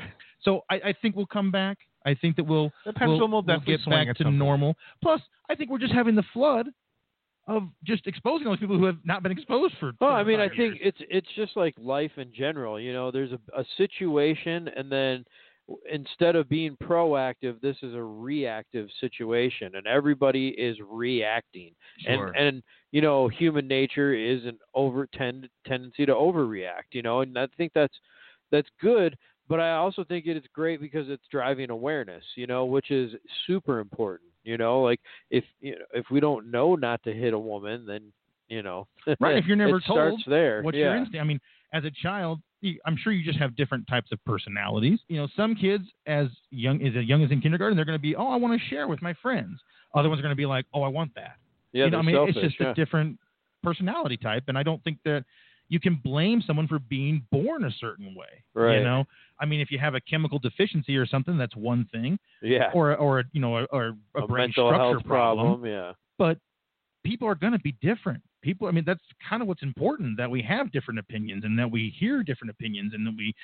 so 0.43 0.63
I, 0.71 0.77
I 0.77 0.95
think 1.01 1.15
we'll 1.15 1.27
come 1.27 1.51
back. 1.51 1.79
I 2.07 2.15
think 2.15 2.37
that 2.37 2.45
we'll 2.45 2.73
The 2.87 2.93
pendulum 2.93 3.33
will 3.33 3.43
we'll 3.43 3.61
get 3.61 3.85
back 3.87 4.17
to 4.17 4.31
normal. 4.31 4.75
Plus, 5.03 5.21
I 5.51 5.55
think 5.55 5.71
we're 5.71 5.79
just 5.79 5.93
having 5.93 6.15
the 6.15 6.25
flood 6.33 6.69
of 7.49 7.65
just 7.83 8.07
exposing 8.07 8.45
those 8.45 8.59
people 8.59 8.79
who 8.79 8.85
have 8.85 8.99
not 9.05 9.23
been 9.23 9.33
exposed 9.33 9.75
for. 9.81 9.93
Well, 10.01 10.13
I 10.13 10.23
mean, 10.23 10.39
I 10.39 10.49
75 10.49 10.57
think 10.57 10.81
years. 10.81 10.95
it's 11.01 11.11
it's 11.11 11.29
just 11.35 11.57
like 11.57 11.75
life 11.79 12.13
in 12.19 12.33
general. 12.33 12.79
You 12.79 12.93
know, 12.93 13.11
there's 13.11 13.33
a, 13.33 13.61
a 13.61 13.65
situation, 13.77 14.69
and 14.77 14.93
then 14.93 15.25
instead 15.91 16.37
of 16.37 16.49
being 16.49 16.77
proactive, 16.77 17.61
this 17.61 17.77
is 17.83 17.95
a 17.95 18.03
reactive 18.03 18.89
situation, 19.01 19.77
and 19.77 19.87
everybody 19.87 20.49
is 20.49 20.77
reacting. 20.89 21.73
Sure. 22.01 22.27
And 22.27 22.37
and 22.37 22.63
you 22.93 23.01
know, 23.01 23.29
human 23.29 23.67
nature 23.67 24.15
is 24.15 24.45
an 24.45 24.59
over 24.75 25.07
tend 25.07 25.49
tendency 25.67 26.05
to 26.05 26.13
overreact. 26.13 26.93
You 26.93 27.03
know, 27.03 27.23
and 27.23 27.39
I 27.39 27.47
think 27.57 27.73
that's 27.75 27.95
that's 28.51 28.69
good. 28.81 29.17
But 29.49 29.61
I 29.61 29.77
also 29.77 30.05
think 30.05 30.27
it 30.27 30.37
is 30.37 30.45
great 30.55 30.79
because 30.79 31.09
it's 31.09 31.25
driving 31.31 31.71
awareness. 31.71 32.25
You 32.37 32.47
know, 32.47 32.67
which 32.67 32.91
is 32.91 33.13
super 33.47 33.79
important. 33.79 34.28
You 34.49 34.57
know, 34.57 34.81
like 34.81 34.99
if 35.31 35.45
you 35.61 35.73
know, 35.73 35.85
if 35.93 36.07
we 36.11 36.21
don't 36.21 36.51
know 36.51 36.75
not 36.75 37.03
to 37.05 37.13
hit 37.13 37.35
a 37.35 37.39
woman, 37.39 37.85
then 37.85 38.13
you 38.49 38.63
know, 38.63 38.89
Right, 39.21 39.37
if 39.37 39.45
you're 39.45 39.57
never 39.65 39.77
it 39.77 39.85
starts 39.85 40.17
told 40.17 40.23
there. 40.27 40.63
what's 40.63 40.75
yeah. 40.75 40.85
your 40.85 40.97
instinct? 40.97 41.21
I 41.21 41.25
mean, 41.25 41.39
as 41.75 41.85
a 41.85 41.91
child, 42.03 42.41
I'm 42.87 42.97
sure 42.97 43.13
you 43.13 43.23
just 43.23 43.39
have 43.39 43.55
different 43.57 43.87
types 43.87 44.11
of 44.11 44.25
personalities. 44.25 45.01
You 45.09 45.19
know, 45.19 45.29
some 45.37 45.55
kids, 45.55 45.85
as 46.07 46.29
young 46.51 46.81
as 46.81 46.95
young 47.05 47.23
as 47.23 47.31
in 47.31 47.43
kindergarten, 47.43 47.77
they're 47.77 47.85
going 47.85 47.99
to 47.99 48.03
be, 48.03 48.17
oh, 48.17 48.29
I 48.29 48.37
want 48.37 48.59
to 48.59 48.69
share 48.69 48.89
with 48.89 49.03
my 49.03 49.13
friends. 49.21 49.61
Other 49.95 50.09
ones 50.09 50.19
are 50.19 50.23
going 50.23 50.33
to 50.33 50.37
be 50.37 50.47
like, 50.47 50.65
oh, 50.73 50.81
I 50.81 50.89
want 50.89 51.15
that. 51.17 51.37
Yeah, 51.73 51.85
you 51.85 51.91
know, 51.91 51.99
I 51.99 52.03
mean, 52.03 52.17
selfish, 52.17 52.37
it's 52.37 52.45
just 52.47 52.61
yeah. 52.61 52.71
a 52.71 52.75
different 52.75 53.19
personality 53.63 54.17
type, 54.17 54.45
and 54.49 54.57
I 54.57 54.63
don't 54.63 54.83
think 54.83 54.97
that 55.05 55.27
you 55.69 55.81
can 55.81 56.01
blame 56.03 56.43
someone 56.47 56.67
for 56.67 56.79
being 56.79 57.25
born 57.31 57.65
a 57.65 57.71
certain 57.79 58.15
way. 58.15 58.45
Right. 58.55 58.79
You 58.79 58.85
know, 58.85 59.05
I 59.41 59.47
mean, 59.47 59.61
if 59.61 59.71
you 59.71 59.79
have 59.79 59.95
a 59.95 60.01
chemical 60.01 60.39
deficiency 60.39 60.97
or 60.97 61.07
something, 61.07 61.37
that's 61.37 61.55
one 61.57 61.87
thing, 61.93 62.19
yeah. 62.43 62.71
or 62.75 62.97
or 62.97 63.25
you 63.33 63.41
know, 63.41 63.67
or, 63.71 63.97
a, 64.15 64.23
a 64.23 64.27
brain 64.27 64.49
mental 64.49 64.69
structure 64.69 64.93
health 64.95 65.05
problem. 65.05 65.65
Yeah. 65.65 65.93
but 66.17 66.39
people 67.05 67.29
are 67.29 67.35
going 67.35 67.53
to 67.53 67.59
be 67.61 67.73
different. 67.81 68.23
People, 68.43 68.69
I 68.69 68.71
mean, 68.71 68.85
that's 68.87 69.01
kind 69.29 69.43
of 69.43 69.49
what's 69.49 69.63
important 69.63 70.17
that 70.17 70.31
we 70.31 70.43
have 70.43 70.71
different 70.71 71.01
opinions 71.01 71.45
and 71.45 71.59
that 71.59 71.71
we 71.71 71.93
hear 71.99 72.23
different 72.23 72.51
opinions 72.51 72.93
and 72.95 73.07
that 73.07 73.15
we 73.17 73.35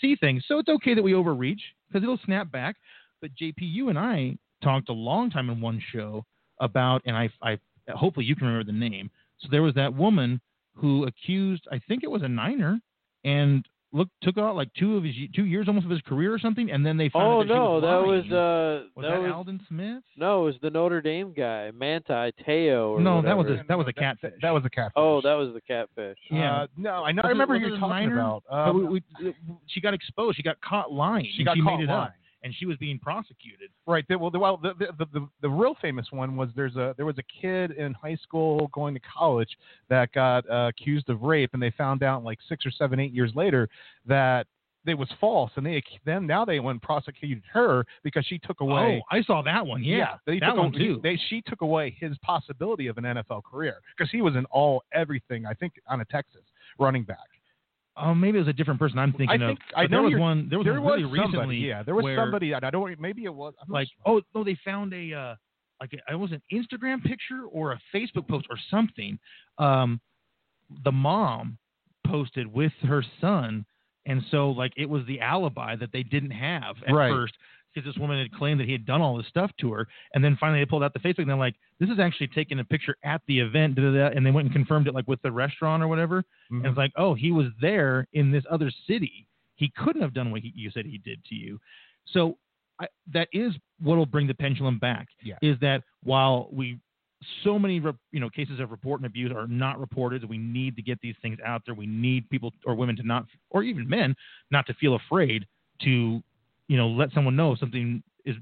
see 0.00 0.14
things. 0.14 0.44
So 0.46 0.58
it's 0.58 0.68
okay 0.68 0.94
that 0.94 1.02
we 1.02 1.14
overreach 1.14 1.60
because 1.88 2.04
it'll 2.04 2.20
snap 2.24 2.52
back. 2.52 2.76
But 3.20 3.30
JP, 3.40 3.54
you 3.58 3.88
and 3.88 3.98
I 3.98 4.36
talked 4.62 4.90
a 4.90 4.92
long 4.92 5.30
time 5.30 5.50
in 5.50 5.60
one 5.60 5.82
show 5.92 6.24
about, 6.60 7.02
and 7.04 7.16
I, 7.16 7.30
I 7.42 7.58
hopefully 7.92 8.26
you 8.26 8.36
can 8.36 8.46
remember 8.46 8.70
the 8.70 8.78
name. 8.78 9.10
So 9.40 9.48
there 9.50 9.62
was 9.62 9.74
that 9.74 9.92
woman 9.92 10.40
who 10.76 11.04
accused, 11.06 11.66
I 11.70 11.80
think 11.88 12.02
it 12.02 12.10
was 12.10 12.22
a 12.22 12.28
Niner, 12.28 12.80
and 13.24 13.64
look 13.92 14.08
took 14.24 14.36
out 14.38 14.56
like 14.56 14.68
two 14.76 14.96
of 14.96 15.04
his 15.04 15.14
two 15.36 15.44
years 15.44 15.68
almost 15.68 15.84
of 15.84 15.90
his 15.92 16.00
career 16.02 16.34
or 16.34 16.38
something, 16.38 16.70
and 16.72 16.84
then 16.84 16.96
they 16.96 17.08
found 17.10 17.24
Oh 17.26 17.40
out 17.40 17.46
that 17.46 17.48
she 17.48 17.54
no, 17.54 17.72
was 17.74 17.82
that 17.82 18.06
was 18.06 18.24
uh 18.32 18.86
was 18.96 19.02
that, 19.04 19.10
that 19.10 19.20
was 19.22 19.32
Aldon 19.32 19.60
Smith? 19.68 20.02
no, 20.16 20.42
it 20.42 20.44
was 20.46 20.54
the 20.62 20.70
Notre 20.70 21.00
Dame 21.00 21.32
guy, 21.32 21.70
Manti 21.70 22.32
Teo. 22.44 22.94
Or 22.94 23.00
No, 23.00 23.22
that 23.22 23.36
was 23.36 23.46
a- 23.46 23.62
that 23.68 23.78
was 23.78 23.86
a 23.86 23.92
catfish. 23.92 24.32
That, 24.42 24.50
was 24.50 24.64
a 24.64 24.70
catfish. 24.70 24.94
Oh, 24.96 25.20
that 25.22 25.34
was 25.34 25.54
the 25.54 25.60
catfish. 25.60 26.18
Yeah. 26.28 26.62
Uh, 26.62 26.66
no, 26.76 27.04
I 27.04 27.12
know. 27.12 27.22
I 27.22 27.26
Was 27.26 27.30
it- 27.30 27.32
remember 27.34 27.54
was 27.54 27.60
you're 27.60 27.76
a 27.76 27.78
talking 27.78 27.88
minor? 27.88 28.14
about. 28.20 28.42
But 28.50 28.56
Um, 28.70 28.86
we, 28.90 29.02
we, 29.22 29.34
she 29.66 29.80
got 29.80 29.94
exposed. 29.94 30.36
She 30.36 30.42
got 30.42 30.60
caught 30.60 30.90
lying. 30.90 31.30
she 31.36 31.44
got 31.44 31.54
she 31.56 31.62
caught 31.62 31.78
made 31.78 31.84
it 31.84 31.92
lying. 31.92 32.10
And 32.44 32.54
she 32.54 32.66
was 32.66 32.76
being 32.76 32.98
prosecuted. 32.98 33.70
Right. 33.86 34.04
The, 34.08 34.18
well, 34.18 34.30
the, 34.30 34.38
well, 34.38 34.58
the, 34.62 34.74
the, 34.78 35.06
the 35.12 35.28
the 35.40 35.48
real 35.48 35.74
famous 35.80 36.06
one 36.10 36.36
was 36.36 36.50
there's 36.54 36.76
a 36.76 36.94
there 36.96 37.06
was 37.06 37.16
a 37.18 37.40
kid 37.40 37.72
in 37.72 37.94
high 37.94 38.16
school 38.22 38.70
going 38.72 38.94
to 38.94 39.00
college 39.00 39.48
that 39.88 40.12
got 40.12 40.48
uh, 40.48 40.68
accused 40.68 41.08
of 41.08 41.22
rape, 41.22 41.50
and 41.54 41.62
they 41.62 41.72
found 41.72 42.02
out 42.02 42.22
like 42.22 42.38
six 42.48 42.64
or 42.64 42.70
seven, 42.70 43.00
eight 43.00 43.12
years 43.12 43.32
later 43.34 43.68
that 44.06 44.46
it 44.86 44.94
was 44.94 45.08
false, 45.18 45.50
and 45.56 45.64
they 45.64 45.82
then 46.04 46.26
now 46.26 46.44
they 46.44 46.60
went 46.60 46.74
and 46.74 46.82
prosecuted 46.82 47.42
her 47.50 47.86
because 48.02 48.26
she 48.26 48.38
took 48.38 48.60
away. 48.60 49.02
Oh, 49.02 49.16
I 49.16 49.22
saw 49.22 49.42
that 49.42 49.66
one. 49.66 49.82
Yeah, 49.82 50.16
they 50.26 50.38
that 50.38 50.50
took 50.50 50.58
one 50.58 50.72
too. 50.72 51.00
They 51.02 51.18
she 51.30 51.42
took 51.46 51.62
away 51.62 51.96
his 51.98 52.16
possibility 52.18 52.88
of 52.88 52.98
an 52.98 53.04
NFL 53.04 53.44
career 53.44 53.76
because 53.96 54.10
he 54.12 54.20
was 54.20 54.36
in 54.36 54.44
all 54.46 54.82
everything. 54.92 55.46
I 55.46 55.54
think 55.54 55.74
on 55.88 56.02
a 56.02 56.04
Texas 56.04 56.42
running 56.78 57.04
back. 57.04 57.16
Oh, 57.96 58.14
maybe 58.14 58.38
it 58.38 58.42
was 58.42 58.48
a 58.48 58.52
different 58.52 58.80
person. 58.80 58.98
I'm 58.98 59.12
thinking 59.12 59.42
I 59.42 59.46
think 59.48 59.58
of. 59.58 59.78
I 59.78 59.86
know 59.86 60.02
there 60.08 60.18
was 60.18 60.20
one. 60.20 60.46
There 60.48 60.58
was 60.58 60.64
there 60.66 60.80
one 60.80 60.92
really 61.00 61.04
was 61.04 61.20
somebody. 61.22 61.36
recently. 61.36 61.56
Yeah, 61.68 61.82
there 61.82 61.94
was 61.94 62.04
where, 62.04 62.16
somebody. 62.16 62.54
I 62.54 62.58
I 62.62 62.70
don't. 62.70 63.00
Maybe 63.00 63.24
it 63.24 63.34
was 63.34 63.54
I'm 63.60 63.72
like. 63.72 63.88
sure. 64.06 64.16
Oh 64.16 64.20
no, 64.34 64.44
they 64.44 64.56
found 64.64 64.92
a 64.92 65.12
uh, 65.14 65.34
like 65.80 65.92
a, 65.92 66.12
it 66.12 66.16
was 66.16 66.32
an 66.32 66.42
Instagram 66.52 67.02
picture 67.02 67.44
or 67.50 67.72
a 67.72 67.80
Facebook 67.94 68.28
post 68.28 68.46
or 68.50 68.56
something. 68.70 69.18
Um, 69.58 70.00
the 70.84 70.92
mom 70.92 71.58
posted 72.06 72.46
with 72.46 72.72
her 72.82 73.04
son, 73.20 73.64
and 74.06 74.22
so 74.30 74.50
like 74.50 74.72
it 74.76 74.88
was 74.88 75.04
the 75.06 75.20
alibi 75.20 75.76
that 75.76 75.90
they 75.92 76.02
didn't 76.02 76.30
have 76.32 76.76
at 76.86 76.94
Right. 76.94 77.10
first 77.12 77.34
because 77.74 77.86
this 77.92 77.98
woman 78.00 78.18
had 78.18 78.32
claimed 78.32 78.60
that 78.60 78.66
he 78.66 78.72
had 78.72 78.86
done 78.86 79.02
all 79.02 79.16
this 79.16 79.26
stuff 79.26 79.50
to 79.60 79.72
her, 79.72 79.88
and 80.14 80.22
then 80.22 80.36
finally 80.38 80.60
they 80.60 80.66
pulled 80.66 80.82
out 80.82 80.92
the 80.92 81.00
Facebook 81.00 81.20
and 81.20 81.28
they're 81.30 81.36
like, 81.36 81.56
"This 81.80 81.90
is 81.90 81.98
actually 81.98 82.28
taking 82.28 82.60
a 82.60 82.64
picture 82.64 82.96
at 83.02 83.20
the 83.26 83.40
event," 83.40 83.74
da, 83.74 83.82
da, 83.82 83.92
da, 83.92 84.16
and 84.16 84.24
they 84.24 84.30
went 84.30 84.46
and 84.46 84.54
confirmed 84.54 84.86
it 84.86 84.94
like 84.94 85.08
with 85.08 85.20
the 85.22 85.32
restaurant 85.32 85.82
or 85.82 85.88
whatever, 85.88 86.22
Mhm. 86.50 86.58
and 86.58 86.66
it's 86.66 86.76
like, 86.76 86.92
"Oh, 86.96 87.14
he 87.14 87.32
was 87.32 87.48
there 87.60 88.06
in 88.12 88.30
this 88.30 88.44
other 88.50 88.70
city. 88.86 89.26
He 89.56 89.68
couldn't 89.70 90.02
have 90.02 90.14
done 90.14 90.30
what 90.30 90.42
he, 90.42 90.52
you 90.54 90.70
said 90.70 90.86
he 90.86 90.98
did 90.98 91.24
to 91.26 91.34
you." 91.34 91.60
So 92.06 92.38
I, 92.80 92.86
that 93.12 93.28
is 93.32 93.54
what 93.80 93.96
will 93.96 94.06
bring 94.06 94.26
the 94.26 94.34
pendulum 94.34 94.78
back. 94.78 95.08
Yeah. 95.22 95.38
Is 95.42 95.58
that 95.60 95.82
while 96.02 96.48
we 96.52 96.78
so 97.42 97.58
many 97.58 97.76
you 98.12 98.20
know 98.20 98.28
cases 98.28 98.60
of 98.60 98.70
report 98.70 99.00
and 99.00 99.06
abuse 99.06 99.32
are 99.32 99.46
not 99.46 99.80
reported, 99.80 100.24
we 100.24 100.38
need 100.38 100.76
to 100.76 100.82
get 100.82 101.00
these 101.00 101.14
things 101.22 101.38
out 101.44 101.62
there. 101.64 101.74
We 101.74 101.86
need 101.86 102.28
people 102.30 102.52
or 102.66 102.74
women 102.74 102.96
to 102.96 103.02
not, 103.02 103.26
or 103.50 103.62
even 103.62 103.88
men, 103.88 104.14
not 104.50 104.66
to 104.66 104.74
feel 104.74 104.94
afraid 104.94 105.46
to 105.82 106.22
you 106.68 106.76
know 106.76 106.88
let 106.88 107.12
someone 107.12 107.36
know 107.36 107.56
something 107.56 108.02
is 108.24 108.36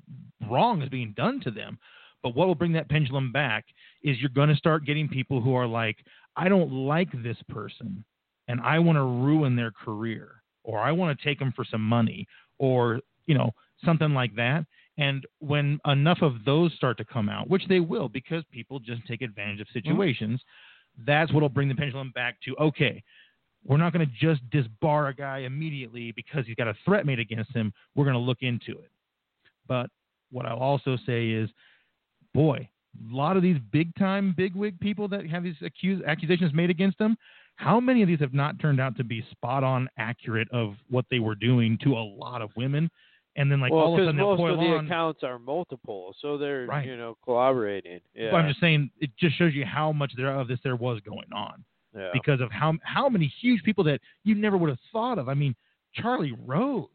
wrong 0.50 0.82
is 0.82 0.88
being 0.88 1.12
done 1.16 1.40
to 1.40 1.50
them. 1.50 1.78
But 2.22 2.36
what 2.36 2.46
will 2.46 2.54
bring 2.54 2.72
that 2.74 2.88
pendulum 2.88 3.32
back 3.32 3.64
is 4.02 4.18
you're 4.20 4.30
going 4.30 4.48
to 4.48 4.56
start 4.56 4.86
getting 4.86 5.08
people 5.08 5.40
who 5.40 5.54
are 5.54 5.66
like, 5.66 5.96
I 6.36 6.48
don't 6.48 6.70
like 6.70 7.10
this 7.22 7.36
person, 7.48 8.04
and 8.46 8.60
I 8.60 8.78
want 8.78 8.96
to 8.96 9.02
ruin 9.02 9.56
their 9.56 9.72
career, 9.72 10.42
or 10.62 10.78
I 10.78 10.92
want 10.92 11.18
to 11.18 11.24
take 11.24 11.38
them 11.38 11.52
for 11.54 11.64
some 11.64 11.82
money, 11.82 12.26
or 12.58 13.00
you 13.26 13.34
know 13.36 13.50
something 13.84 14.14
like 14.14 14.34
that. 14.36 14.64
And 14.98 15.26
when 15.38 15.80
enough 15.86 16.18
of 16.22 16.44
those 16.44 16.72
start 16.74 16.98
to 16.98 17.04
come 17.04 17.28
out, 17.28 17.48
which 17.48 17.66
they 17.68 17.80
will, 17.80 18.08
because 18.08 18.44
people 18.52 18.78
just 18.78 19.04
take 19.06 19.22
advantage 19.22 19.60
of 19.60 19.66
mm-hmm. 19.68 19.78
situations, 19.78 20.40
that's 21.06 21.32
what 21.32 21.42
will 21.42 21.48
bring 21.48 21.68
the 21.68 21.74
pendulum 21.74 22.12
back 22.14 22.36
to 22.42 22.56
okay, 22.58 23.02
we're 23.64 23.76
not 23.76 23.92
going 23.92 24.06
to 24.06 24.12
just 24.20 24.40
disbar 24.50 25.10
a 25.10 25.14
guy 25.14 25.38
immediately 25.38 26.12
because 26.12 26.46
he's 26.46 26.56
got 26.56 26.68
a 26.68 26.74
threat 26.84 27.06
made 27.06 27.18
against 27.18 27.54
him. 27.54 27.72
We're 27.94 28.04
going 28.04 28.14
to 28.14 28.20
look 28.20 28.38
into 28.42 28.72
it. 28.72 28.90
But 29.68 29.90
what 30.30 30.46
I'll 30.46 30.58
also 30.58 30.96
say 31.06 31.30
is, 31.30 31.48
boy, 32.34 32.68
a 33.10 33.14
lot 33.14 33.36
of 33.36 33.42
these 33.42 33.58
big 33.70 33.94
time, 33.96 34.34
big 34.36 34.54
wig 34.54 34.78
people 34.80 35.08
that 35.08 35.26
have 35.28 35.44
these 35.44 35.54
accuse, 35.62 36.02
accusations 36.06 36.52
made 36.52 36.70
against 36.70 36.98
them, 36.98 37.16
how 37.56 37.78
many 37.78 38.02
of 38.02 38.08
these 38.08 38.20
have 38.20 38.34
not 38.34 38.58
turned 38.58 38.80
out 38.80 38.96
to 38.96 39.04
be 39.04 39.24
spot 39.30 39.62
on 39.62 39.88
accurate 39.98 40.48
of 40.52 40.74
what 40.88 41.04
they 41.10 41.20
were 41.20 41.34
doing 41.34 41.78
to 41.84 41.92
a 41.92 42.02
lot 42.02 42.42
of 42.42 42.50
women? 42.56 42.90
And 43.36 43.50
then, 43.50 43.60
like, 43.60 43.72
well, 43.72 43.82
all 43.82 43.94
of 43.94 43.94
a 43.94 43.96
because 43.96 44.08
sudden, 44.08 44.20
most 44.20 44.52
of 44.52 44.58
the 44.58 44.76
on. 44.76 44.86
accounts 44.86 45.22
are 45.22 45.38
multiple, 45.38 46.14
so 46.20 46.36
they're 46.36 46.66
Right. 46.66 46.86
you 46.86 46.98
know 46.98 47.16
collaborating. 47.24 48.00
Yeah. 48.14 48.34
I'm 48.34 48.46
just 48.48 48.60
saying, 48.60 48.90
it 49.00 49.10
just 49.18 49.36
shows 49.38 49.54
you 49.54 49.64
how 49.64 49.90
much 49.90 50.12
there 50.16 50.30
of 50.30 50.48
this 50.48 50.58
there 50.62 50.76
was 50.76 51.00
going 51.00 51.32
on. 51.32 51.64
Yeah. 51.97 52.09
because 52.12 52.40
of 52.40 52.51
how 52.51 52.74
how 52.82 53.09
many 53.09 53.32
huge 53.40 53.62
people 53.62 53.84
that 53.84 54.01
you 54.24 54.34
never 54.34 54.57
would 54.57 54.70
have 54.70 54.78
thought 54.93 55.18
of. 55.18 55.28
I 55.28 55.34
mean, 55.34 55.55
Charlie 55.95 56.34
Rose. 56.47 56.88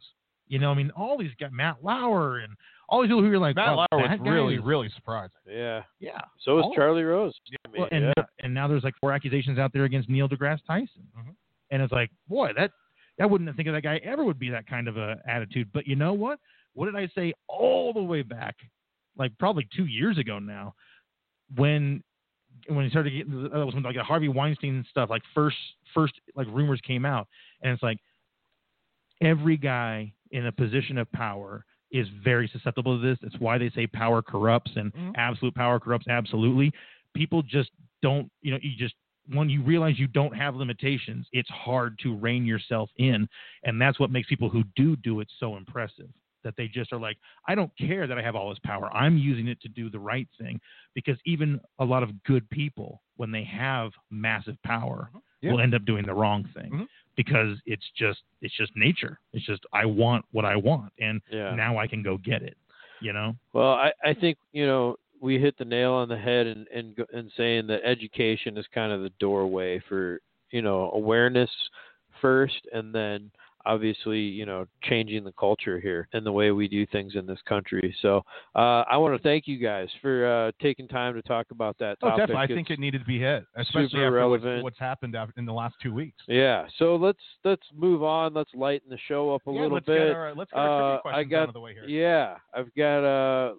You 0.50 0.60
know, 0.60 0.72
I 0.72 0.76
mean, 0.76 0.92
all 0.96 1.18
these 1.18 1.32
got 1.42 1.52
Matt 1.52 1.84
Lauer, 1.84 2.38
and 2.38 2.54
all 2.88 3.02
these 3.02 3.10
people 3.10 3.22
who 3.22 3.30
are 3.34 3.38
like, 3.38 3.58
Matt 3.58 3.76
wow, 3.76 3.86
Lauer 3.92 4.00
was 4.08 4.20
really, 4.22 4.56
is- 4.56 4.64
really 4.64 4.90
surprising. 4.96 5.32
yeah. 5.46 5.84
yeah. 6.00 6.22
So 6.40 6.58
is 6.60 6.64
All- 6.64 6.74
Charlie 6.74 7.04
Rose. 7.04 7.34
I 7.66 7.70
mean, 7.70 7.82
Well, 7.82 7.90
and 7.92 8.06
yeah. 8.06 8.14
now, 8.16 8.26
and 8.44 8.54
now 8.54 8.68
there's 8.70 8.84
like 8.86 8.94
four 9.02 9.12
accusations 9.12 9.60
out 9.60 9.74
there 9.74 9.84
against 9.84 10.08
Neil 10.08 10.30
deGrasse 10.30 10.60
Tyson, 10.66 11.06
Mhm. 11.20 11.36
and 11.70 11.82
it's 11.82 11.92
like, 11.92 12.12
boy, 12.30 12.54
that 12.56 12.72
I 13.20 13.26
wouldn't 13.26 13.54
think 13.58 13.68
of 13.68 13.74
that 13.74 13.82
guy 13.82 13.98
ever 13.98 14.24
would 14.24 14.40
be 14.40 14.50
that 14.52 14.68
kind 14.68 14.88
of 14.88 14.96
a 14.96 15.18
attitude. 15.28 15.70
But 15.74 15.86
you 15.86 15.98
know 15.98 16.14
what? 16.14 16.40
What 16.76 16.86
did 16.86 16.96
I 16.96 17.08
say 17.14 17.34
all 17.50 17.92
the 17.92 18.02
way 18.04 18.22
back, 18.22 18.56
like 19.18 19.38
probably 19.40 19.68
two 19.76 19.88
years 19.88 20.18
ago 20.18 20.40
now, 20.40 20.76
when 21.56 22.04
when 22.68 22.84
he 22.86 22.90
started 22.90 23.12
getting 23.12 23.44
that 23.44 23.66
was 23.66 23.74
when 23.74 23.84
like 23.84 23.96
the 23.96 24.04
Harvey 24.04 24.30
Weinstein 24.30 24.86
stuff, 24.90 25.10
like 25.10 25.22
first 25.34 25.58
first 25.94 26.14
like 26.36 26.48
rumors 26.48 26.82
came 26.82 27.06
out, 27.06 27.28
and 27.62 27.72
it's 27.72 27.84
like 27.84 28.00
every 29.22 29.58
guy 29.58 30.12
in 30.32 30.46
a 30.48 30.52
position 30.52 30.98
of 30.98 31.12
power 31.12 31.66
is 31.92 32.08
very 32.24 32.48
susceptible 32.52 33.00
to 33.00 33.06
this. 33.06 33.18
It's 33.22 33.40
why 33.40 33.58
they 33.58 33.70
say 33.70 33.88
power 33.88 34.22
corrupts 34.22 34.72
and 34.76 34.94
Mhm. 34.94 35.14
absolute 35.16 35.56
power 35.56 35.80
corrupts 35.80 36.08
absolutely. 36.08 36.74
People 37.14 37.42
just 37.42 37.72
don't, 38.02 38.30
you 38.42 38.52
know, 38.52 38.60
you 38.62 38.76
just 38.76 38.96
when 39.34 39.50
you 39.50 39.62
realize 39.62 40.00
you 40.00 40.08
don't 40.08 40.34
have 40.34 40.56
limitations, 40.56 41.28
it's 41.34 41.50
hard 41.50 42.00
to 42.00 42.16
rein 42.16 42.46
yourself 42.46 42.90
in, 42.96 43.28
and 43.64 43.82
that's 43.82 44.00
what 44.00 44.10
makes 44.10 44.30
people 44.30 44.48
who 44.50 44.64
do 44.76 44.96
do 44.98 45.20
it 45.20 45.30
so 45.38 45.58
impressive. 45.58 46.10
That 46.44 46.56
they 46.58 46.68
just 46.68 46.94
are 46.94 47.00
like, 47.00 47.18
I 47.48 47.56
don't 47.56 47.72
care 47.78 48.08
that 48.08 48.18
I 48.18 48.22
have 48.22 48.36
all 48.36 48.50
this 48.50 48.60
power. 48.64 48.90
I'm 48.94 49.18
using 49.18 49.48
it 49.48 49.60
to 49.62 49.68
do 49.70 49.90
the 49.90 50.00
right 50.00 50.28
thing. 50.40 50.60
Because 50.94 51.18
even 51.26 51.60
a 51.80 51.86
lot 51.86 52.04
of 52.04 52.24
good 52.24 52.50
people, 52.50 53.02
when 53.18 53.32
they 53.32 53.44
have 53.44 53.92
massive 54.12 54.62
power, 54.64 55.10
Yeah. 55.42 55.52
will 55.52 55.62
end 55.62 55.76
up 55.76 55.86
doing 55.86 56.06
the 56.06 56.14
wrong 56.14 56.44
thing 56.56 56.72
Mhm. 56.72 56.88
because 57.16 57.60
it's 57.66 57.90
just 57.96 58.24
it's 58.42 58.56
just 58.56 58.76
nature. 58.76 59.20
It's 59.34 59.46
just 59.46 59.66
I 59.74 59.86
want 59.86 60.26
what 60.32 60.46
I 60.46 60.56
want, 60.56 60.94
and 61.00 61.22
Yeah. 61.30 61.54
now 61.56 61.78
I 61.78 61.88
can 61.88 62.02
go 62.02 62.18
get 62.18 62.42
it. 62.42 62.58
You 63.00 63.14
know, 63.14 63.36
Well, 63.54 63.74
I, 63.74 63.92
I 64.04 64.14
think 64.14 64.38
you 64.52 64.66
know 64.66 64.98
we 65.20 65.40
hit 65.40 65.58
the 65.58 65.66
nail 65.66 65.94
on 65.94 66.10
the 66.10 66.18
head 66.18 66.48
and 66.48 66.68
and 66.70 66.98
and 67.14 67.32
saying 67.38 67.68
that 67.68 67.84
education 67.84 68.58
is 68.58 68.66
kind 68.68 68.92
of 68.92 69.02
the 69.02 69.12
doorway 69.20 69.80
for 69.80 70.20
you 70.52 70.62
know 70.62 70.92
awareness 70.94 71.52
first, 72.22 72.68
and 72.74 72.94
then 72.94 73.32
obviously 73.66 74.20
you 74.20 74.46
know 74.46 74.66
changing 74.84 75.24
the 75.24 75.32
culture 75.34 75.80
here 75.80 76.08
and 76.14 76.26
the 76.26 76.32
way 76.32 76.52
we 76.52 76.68
do 76.68 76.86
things 76.88 77.16
in 77.16 77.26
this 77.26 77.40
country. 77.48 77.94
So 78.02 78.24
uh, 78.56 78.84
I 78.90 78.98
want 78.98 79.16
to 79.18 79.22
thank 79.24 79.48
you 79.48 79.58
guys 79.58 79.90
for 80.02 80.26
uh, 80.48 80.52
taking 80.62 80.88
time 80.88 81.14
to 81.16 81.22
talk 81.22 81.48
about 81.52 81.78
that 81.80 81.98
Oh, 82.02 82.10
topic. 82.10 82.28
definitely. 82.28 82.44
I 82.44 82.48
think 82.58 82.70
it 82.70 82.80
needed 82.80 83.00
to 83.00 83.06
be 83.06 83.20
hit, 83.20 83.44
especially 83.56 83.86
after 83.86 84.04
what's, 84.30 84.44
relevant. 84.44 84.64
what's 84.64 84.80
happened 84.80 85.16
in 85.38 85.46
the 85.46 85.54
last 85.54 85.76
two 85.82 85.94
weeks. 85.94 86.22
yeah. 86.28 86.66
So 86.80 86.96
let's 86.96 87.20
let's 87.44 87.64
move 87.76 88.04
on. 88.04 88.34
Let's 88.34 88.52
lighten 88.56 88.90
the 88.90 88.98
show 89.08 89.34
up 89.34 89.42
a 89.48 89.52
yeah, 89.52 89.62
little 89.62 89.76
let's 89.76 89.86
bit. 89.86 90.08
Get 90.08 90.16
our, 90.16 90.36
let's 90.36 90.52
get 90.52 90.60
our 90.60 90.68
trivia 90.68 90.94
Uh, 90.94 90.98
I 90.98 91.02
questions 91.02 91.32
got- 91.32 91.42
out 91.44 91.48
of 91.50 91.54
the 91.54 91.60
way 91.60 91.74
here. 91.74 91.86
Yeah, 91.86 92.36
I've 92.54 92.74
got 92.76 93.04
uh 93.04 93.54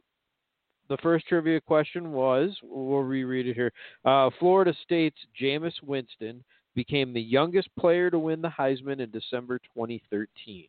the 0.88 0.96
first 1.03 1.26
trivia 1.26 1.61
question 1.61 2.12
was 2.12 2.57
we'll 2.62 3.01
reread 3.03 3.46
it 3.46 3.55
here. 3.55 3.70
Uh, 4.07 4.30
Florida 4.38 4.72
State's 4.84 5.18
Jameis 5.38 5.74
Winston 5.82 6.42
became 6.78 7.12
the 7.12 7.20
youngest 7.20 7.68
player 7.76 8.08
to 8.08 8.20
win 8.20 8.40
the 8.40 8.48
Heisman 8.48 9.00
in 9.00 9.10
December 9.10 9.58
2013. 9.74 10.68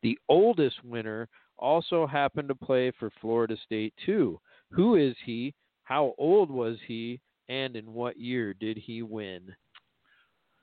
The 0.00 0.16
oldest 0.28 0.76
winner 0.84 1.28
also 1.58 2.06
happened 2.06 2.46
to 2.50 2.54
play 2.54 2.92
for 3.00 3.10
Florida 3.20 3.56
State 3.64 3.92
too. 4.06 4.38
Who 4.70 4.94
is 4.94 5.16
he? 5.26 5.52
How 5.82 6.14
old 6.18 6.52
was 6.52 6.76
he? 6.86 7.20
And 7.48 7.74
in 7.74 7.92
what 7.92 8.16
year 8.16 8.54
did 8.54 8.78
he 8.78 9.02
win? 9.02 9.52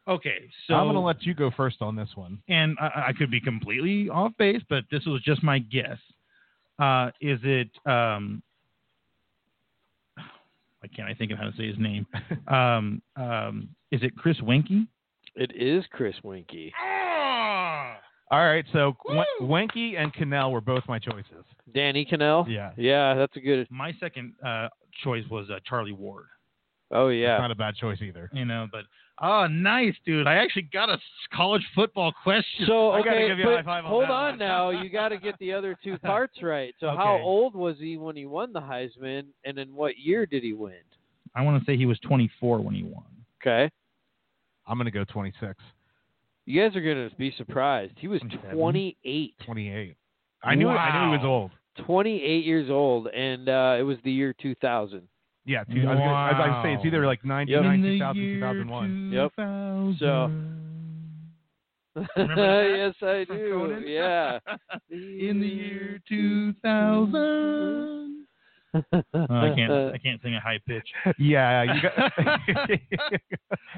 okay. 0.08 0.50
So 0.68 0.76
I'm 0.76 0.86
going 0.86 0.94
to 0.94 1.02
let 1.02 1.24
you 1.24 1.34
go 1.34 1.52
first 1.52 1.82
on 1.82 1.98
this 1.98 2.12
one. 2.16 2.42
and 2.48 2.78
I, 2.80 3.08
I 3.10 3.12
could 3.12 3.30
be 3.30 3.42
completely 3.42 4.08
off 4.08 4.32
base, 4.40 4.62
but 4.70 4.86
this 4.90 5.04
was 5.06 5.22
just 5.22 5.44
my 5.44 5.60
guess. 5.60 5.98
Uh, 6.80 7.12
is 7.20 7.40
it? 7.44 7.72
Um, 7.86 8.42
why 10.90 10.96
can't 10.96 11.10
I 11.10 11.14
think 11.14 11.32
of 11.32 11.38
how 11.38 11.46
to 11.50 11.56
say 11.58 11.68
his 11.68 11.78
name? 11.78 12.06
Um, 12.48 13.02
um, 13.18 13.70
is 13.92 14.02
it 14.04 14.16
Chris 14.16 14.38
Weinke? 14.40 14.88
It 15.36 15.52
is 15.56 15.84
Chris 15.92 16.16
Weinke. 16.24 16.72
All 18.30 18.46
right, 18.46 18.66
so 18.74 18.96
Wen- 19.08 19.26
Weinke 19.42 19.98
and 19.98 20.14
Kanell 20.14 20.52
were 20.52 20.62
both 20.62 20.84
my 20.88 21.00
choices. 21.00 21.46
Danny 21.74 22.06
Kanell? 22.06 22.46
Yeah. 22.50 22.72
Yeah, 22.78 23.14
that's 23.16 23.36
a 23.38 23.40
good. 23.40 23.68
My 23.70 23.94
second 24.00 24.34
uh, 24.46 24.68
choice 25.04 25.24
was 25.30 25.50
uh, 25.50 25.60
Charlie 25.66 25.92
Ward. 25.94 26.26
Oh 26.92 27.08
It's 27.10 27.22
yeah. 27.22 27.38
not 27.38 27.52
a 27.52 27.56
bad 27.56 27.76
choice 27.76 28.00
either. 28.02 28.30
You 28.34 28.46
know, 28.46 28.68
but 28.72 28.86
oh, 29.22 29.48
nice, 29.48 29.94
dude! 30.06 30.28
I 30.28 30.36
actually 30.36 30.70
got 30.74 30.90
a 30.90 30.98
college 31.34 31.64
football 31.76 32.14
question. 32.24 32.66
So 32.66 32.92
I 32.92 33.00
gotta 33.02 33.18
okay, 33.18 33.28
give 33.28 33.40
you 33.40 33.50
a 33.50 33.58
high 33.58 33.64
five 33.64 33.86
on 33.86 33.92
hold 33.92 34.06
on 34.06 34.32
one. 34.32 34.40
now. 34.40 34.70
You 34.70 34.90
got 34.90 35.10
to 35.10 35.18
get 35.18 35.38
the 35.40 35.52
other 35.54 35.76
two 35.84 35.98
parts 36.06 36.42
right. 36.42 36.74
So 36.80 36.88
how 36.90 37.20
old 37.22 37.56
was 37.56 37.76
he 37.80 37.98
when 37.98 38.16
he 38.16 38.26
won 38.26 38.54
the 38.54 38.62
Heisman, 38.62 39.26
and 39.44 39.58
in 39.58 39.74
what 39.76 39.98
year 39.98 40.26
did 40.26 40.44
he 40.44 40.54
win? 40.54 40.74
I 41.36 41.42
want 41.42 41.62
to 41.62 41.66
say 41.70 41.78
he 41.78 41.86
was 41.86 42.00
24 42.00 42.62
when 42.62 42.74
he 42.74 42.84
won. 42.84 43.04
Okay, 43.42 43.70
I'm 44.66 44.78
going 44.78 44.86
to 44.86 44.92
go 44.92 45.04
26, 45.04 45.54
you 46.46 46.62
guys 46.62 46.76
are 46.76 46.82
gonna 46.82 47.10
be 47.18 47.34
surprised. 47.38 47.94
He 47.98 48.08
was 48.08 48.22
28. 48.52 49.36
28. 49.46 49.98
I 50.44 50.56
knew 50.56 50.70
I 50.70 51.06
knew 51.06 51.12
he 51.12 51.18
was 51.18 51.26
old. 51.26 51.52
28 51.86 52.46
years 52.46 52.70
old, 52.70 53.08
and 53.08 53.50
uh, 53.50 53.76
it 53.78 53.84
was 53.84 53.98
the 54.04 54.12
year 54.12 54.34
2000. 54.42 55.02
Yeah, 55.48 55.64
two, 55.64 55.82
I 55.88 55.92
was 55.92 55.98
gonna, 55.98 56.12
I 56.12 56.32
was 56.32 56.38
gonna 56.38 56.62
say 56.64 56.74
it's 56.74 56.86
either 56.86 57.06
like 57.08 57.24
99, 57.26 57.84
Yep. 57.84 58.14
2000, 58.14 58.34
2001. 58.36 59.12
Yep. 59.14 59.32
2000. 59.38 59.98
So- 59.98 60.32
yes, 62.18 62.94
I 63.02 63.26
do. 63.28 63.82
Yeah. 63.88 64.38
In 64.92 65.40
the 65.42 65.48
year 65.48 66.00
2000. 66.08 68.26
Oh, 68.74 68.82
I 69.14 69.54
can't. 69.56 69.72
I 69.96 69.98
can't 69.98 70.22
sing 70.22 70.36
a 70.36 70.40
high 70.40 70.60
pitch. 70.68 70.88
Yeah, 71.18 71.64
you 71.64 71.82
got. 71.82 72.12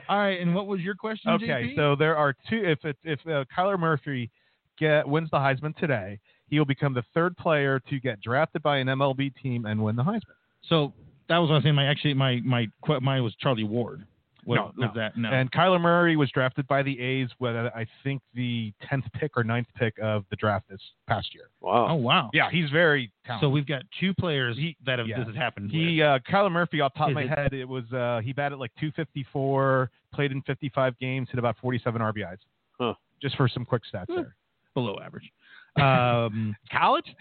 All 0.09 0.17
right, 0.17 0.41
and 0.41 0.53
what 0.53 0.67
was 0.67 0.81
your 0.81 0.95
question? 0.95 1.31
okay, 1.33 1.71
JP? 1.73 1.75
so 1.77 1.95
there 1.95 2.17
are 2.17 2.33
two. 2.49 2.61
If 2.65 2.83
it, 2.83 2.97
if 3.03 3.19
uh, 3.27 3.45
Kyler 3.55 3.79
Murphy 3.79 4.29
get 4.77 5.07
wins 5.07 5.29
the 5.31 5.37
Heisman 5.37 5.73
today, 5.77 6.19
he 6.49 6.59
will 6.59 6.65
become 6.65 6.93
the 6.93 7.03
third 7.13 7.37
player 7.37 7.79
to 7.89 7.99
get 8.01 8.19
drafted 8.21 8.61
by 8.63 8.79
an 8.79 8.87
MLB 8.87 9.31
team 9.41 9.65
and 9.65 9.81
win 9.81 9.95
the 9.95 10.03
Heisman. 10.03 10.35
so 10.63 10.91
that 11.29 11.37
was 11.37 11.47
what 11.49 11.55
I 11.55 11.57
was 11.57 11.63
saying. 11.63 11.75
My 11.75 11.85
actually, 11.87 12.13
my 12.15 12.41
my 12.43 12.67
que- 12.85 12.99
mine 12.99 13.23
was 13.23 13.33
Charlie 13.39 13.63
Ward. 13.63 14.05
What 14.45 14.55
No, 14.55 14.63
was 14.65 14.73
no. 14.77 14.91
that? 14.95 15.17
No. 15.17 15.29
And 15.29 15.51
Kyler 15.51 15.79
Murray 15.81 16.15
was 16.15 16.31
drafted 16.31 16.65
by 16.67 16.81
the 16.81 16.99
A's 16.99 17.27
with 17.39 17.55
uh, 17.55 17.69
I 17.75 17.85
think 18.03 18.21
the 18.33 18.73
tenth 18.89 19.03
pick 19.13 19.35
or 19.37 19.43
9th 19.43 19.65
pick 19.75 19.93
of 20.01 20.23
the 20.31 20.35
draft 20.37 20.67
this 20.69 20.79
past 21.07 21.35
year. 21.35 21.49
Wow. 21.61 21.87
Oh 21.89 21.95
Wow. 21.95 22.23
wow. 22.23 22.29
Yeah, 22.33 22.49
he's 22.49 22.69
very 22.71 23.11
talented. 23.25 23.45
So 23.45 23.49
we've 23.49 23.67
got 23.67 23.83
two 23.99 24.13
players 24.13 24.55
He- 24.57 24.77
that 24.85 24.97
have 24.97 25.07
yeah. 25.07 25.19
this 25.19 25.27
has 25.27 25.35
happened. 25.35 25.69
He 25.71 26.01
uh, 26.01 26.19
Kyler 26.19 26.51
Murphy 26.51 26.79
off 26.81 26.93
the 26.93 26.99
top 26.99 27.09
of 27.09 27.15
my 27.15 27.23
it- 27.23 27.29
head, 27.29 27.53
it 27.53 27.67
was 27.67 27.83
uh, 27.93 28.21
he 28.23 28.33
batted 28.33 28.57
like 28.59 28.71
254, 28.79 29.91
played 30.13 30.31
in 30.31 30.41
55 30.43 30.97
games, 30.99 31.27
hit 31.29 31.37
about 31.37 31.57
47 31.61 32.01
RBIs. 32.01 32.37
Huh. 32.79 32.93
Just 33.21 33.35
for 33.35 33.47
some 33.49 33.65
quick 33.65 33.83
stats 33.93 34.05
Hmm. 34.07 34.15
there. 34.15 34.35
below 34.73 34.97
average. 35.03 35.29
Um, 35.75 36.55
College? 36.71 37.13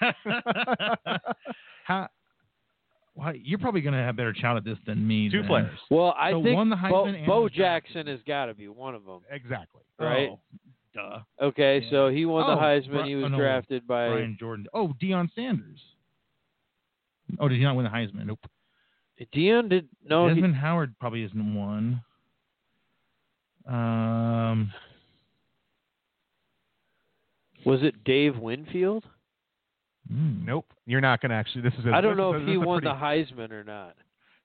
how? 3.24 3.30
Why, 3.30 3.40
you're 3.42 3.58
probably 3.58 3.80
going 3.80 3.94
to 3.94 4.00
have 4.00 4.14
a 4.14 4.16
better 4.16 4.34
shot 4.34 4.56
at 4.56 4.64
this 4.64 4.78
than 4.86 5.06
me. 5.06 5.30
Two 5.30 5.38
then. 5.40 5.48
players. 5.48 5.78
Well, 5.90 6.14
I 6.18 6.30
So 6.32 6.42
think 6.42 6.56
won 6.56 6.70
the 6.70 6.76
Bo, 6.76 6.82
Heisman 6.82 7.16
and 7.16 7.26
Bo. 7.26 7.48
Jackson 7.48 8.06
has 8.06 8.20
got 8.26 8.46
to 8.46 8.54
be 8.54 8.68
one 8.68 8.94
of 8.94 9.04
them. 9.04 9.20
Exactly. 9.30 9.82
Right. 9.98 10.30
Oh, 10.32 10.40
duh. 10.94 11.18
Okay, 11.46 11.80
Yeah. 11.84 11.90
so 11.90 12.08
he 12.08 12.24
won 12.26 12.46
the 12.46 12.52
Oh, 12.54 12.56
Heisman. 12.62 12.90
Bri- 12.90 13.08
he 13.08 13.14
was 13.16 13.24
oh, 13.26 13.28
no, 13.28 13.38
drafted 13.38 13.86
by. 13.86 14.08
Brian 14.08 14.36
Jordan. 14.38 14.66
Oh, 14.74 14.92
Deion 15.02 15.28
Sanders. 15.34 15.80
Oh, 17.40 17.48
did 17.48 17.58
he 17.58 17.64
not 17.64 17.74
win 17.76 17.84
the 17.84 17.90
Heisman? 17.90 18.26
Nope. 18.26 18.40
Dion 19.32 19.68
did 19.68 19.88
no. 20.04 20.28
he- 20.28 20.34
Desmond 20.34 20.56
Howard 20.56 20.94
probably 20.98 21.22
isn't 21.22 21.54
one. 21.54 22.02
Um, 23.66 24.72
was 27.64 27.82
it 27.82 28.04
Dave 28.04 28.36
Winfield? 28.36 29.04
Hmm. 30.08 30.44
Nope. 30.44 30.66
You're 30.86 31.00
not 31.00 31.20
going 31.20 31.30
to 31.30 31.36
actually. 31.36 31.62
This 31.62 31.74
is. 31.78 31.86
A, 31.86 31.90
I 31.90 32.00
don't 32.00 32.16
know 32.16 32.34
is 32.34 32.40
if 32.40 32.46
this 32.46 32.52
he 32.52 32.56
won 32.58 32.80
pretty- 32.82 32.94
the 32.94 33.00
Heisman 33.02 33.50
or 33.52 33.64
not. 33.64 33.94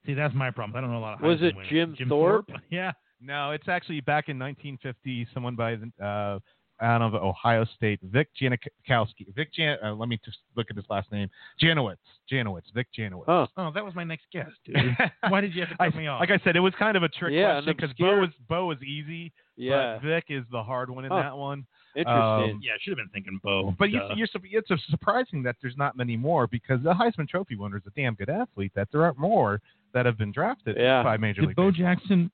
See, 0.06 0.14
that's 0.14 0.34
my 0.34 0.50
problem. 0.52 0.76
I 0.78 0.82
don't 0.82 0.92
know 0.92 1.00
a 1.00 1.02
lot 1.02 1.16
of. 1.16 1.22
Was 1.22 1.40
Heisman 1.40 1.44
it 1.50 1.56
winners. 1.56 1.70
Jim 1.70 1.96
Jim 1.98 2.10
Thorpe? 2.10 2.50
Yeah. 2.70 2.92
No, 3.22 3.52
it's 3.52 3.68
actually 3.68 4.00
back 4.00 4.30
in 4.30 4.40
1950. 4.40 5.28
Someone 5.34 5.56
by 5.56 5.76
the 5.76 5.92
uh, 6.04 6.40
out 6.82 7.02
of 7.02 7.14
Ohio 7.14 7.66
State, 7.76 8.00
Vic 8.04 8.30
Janikowski. 8.42 9.36
Vic 9.36 9.54
Jan. 9.54 9.78
Uh, 9.84 9.94
let 9.94 10.08
me 10.08 10.18
just 10.24 10.38
look 10.56 10.68
at 10.70 10.78
his 10.78 10.86
last 10.90 11.12
name. 11.12 11.28
Janowitz. 11.62 11.98
Janowitz. 12.32 12.72
Vic 12.74 12.88
Janowitz. 12.98 13.26
Huh. 13.28 13.48
Oh, 13.58 13.72
that 13.74 13.84
was 13.84 13.94
my 13.94 14.06
next 14.06 14.24
guess, 14.32 14.48
dude. 14.66 14.76
Why 15.30 15.42
did 15.42 15.54
you 15.54 15.62
have 15.62 15.70
to 15.72 15.76
cut 15.78 15.94
I- 15.94 15.98
me 15.98 16.08
off? 16.08 16.22
Like 16.22 16.32
I 16.32 16.40
said, 16.46 16.56
it 16.56 16.62
was 16.62 16.74
kind 16.80 16.96
of 16.96 17.04
a 17.04 17.10
trick 17.10 17.34
Yeah, 17.34 17.56
question 17.60 17.76
because 17.76 17.94
Bo 18.00 18.20
was 18.22 18.30
Bo 18.48 18.66
was 18.68 18.78
easy, 18.82 19.34
Yeah, 19.58 19.98
but 20.02 20.08
Vic 20.08 20.24
is 20.30 20.46
the 20.52 20.64
hard 20.64 20.90
one 20.90 21.04
in 21.04 21.12
Huh. 21.12 21.22
that 21.22 21.36
one. 21.38 21.66
Interesting. 21.96 22.56
um, 22.56 22.60
yeah, 22.64 22.74
I 22.74 22.78
should 22.82 22.92
have 22.92 22.98
been 22.98 23.10
thinking 23.14 23.40
Bo. 23.44 23.76
But 23.78 23.92
you, 23.92 24.02
you're, 24.16 24.28
it's 24.34 24.70
surprising 24.90 25.44
that 25.44 25.56
there's 25.62 25.78
not 25.78 25.98
many 25.98 26.16
more 26.18 26.48
because 26.48 26.82
the 26.84 26.94
Heisman 26.94 27.28
Trophy 27.28 27.56
winner 27.56 27.78
is 27.78 27.84
a 27.88 27.92
damn 28.00 28.16
good 28.16 28.30
athlete. 28.30 28.72
That 28.76 28.88
there 28.92 29.04
aren't 29.04 29.18
more 29.18 29.62
that 29.94 30.06
have 30.06 30.18
been 30.18 30.32
drafted 30.32 30.78
Yeah. 30.78 31.04
by 31.04 31.18
Major 31.18 31.42
did 31.42 31.48
League. 31.48 31.56
Bo 31.56 31.72
Baseball. 31.72 31.96
Jackson? 31.96 32.32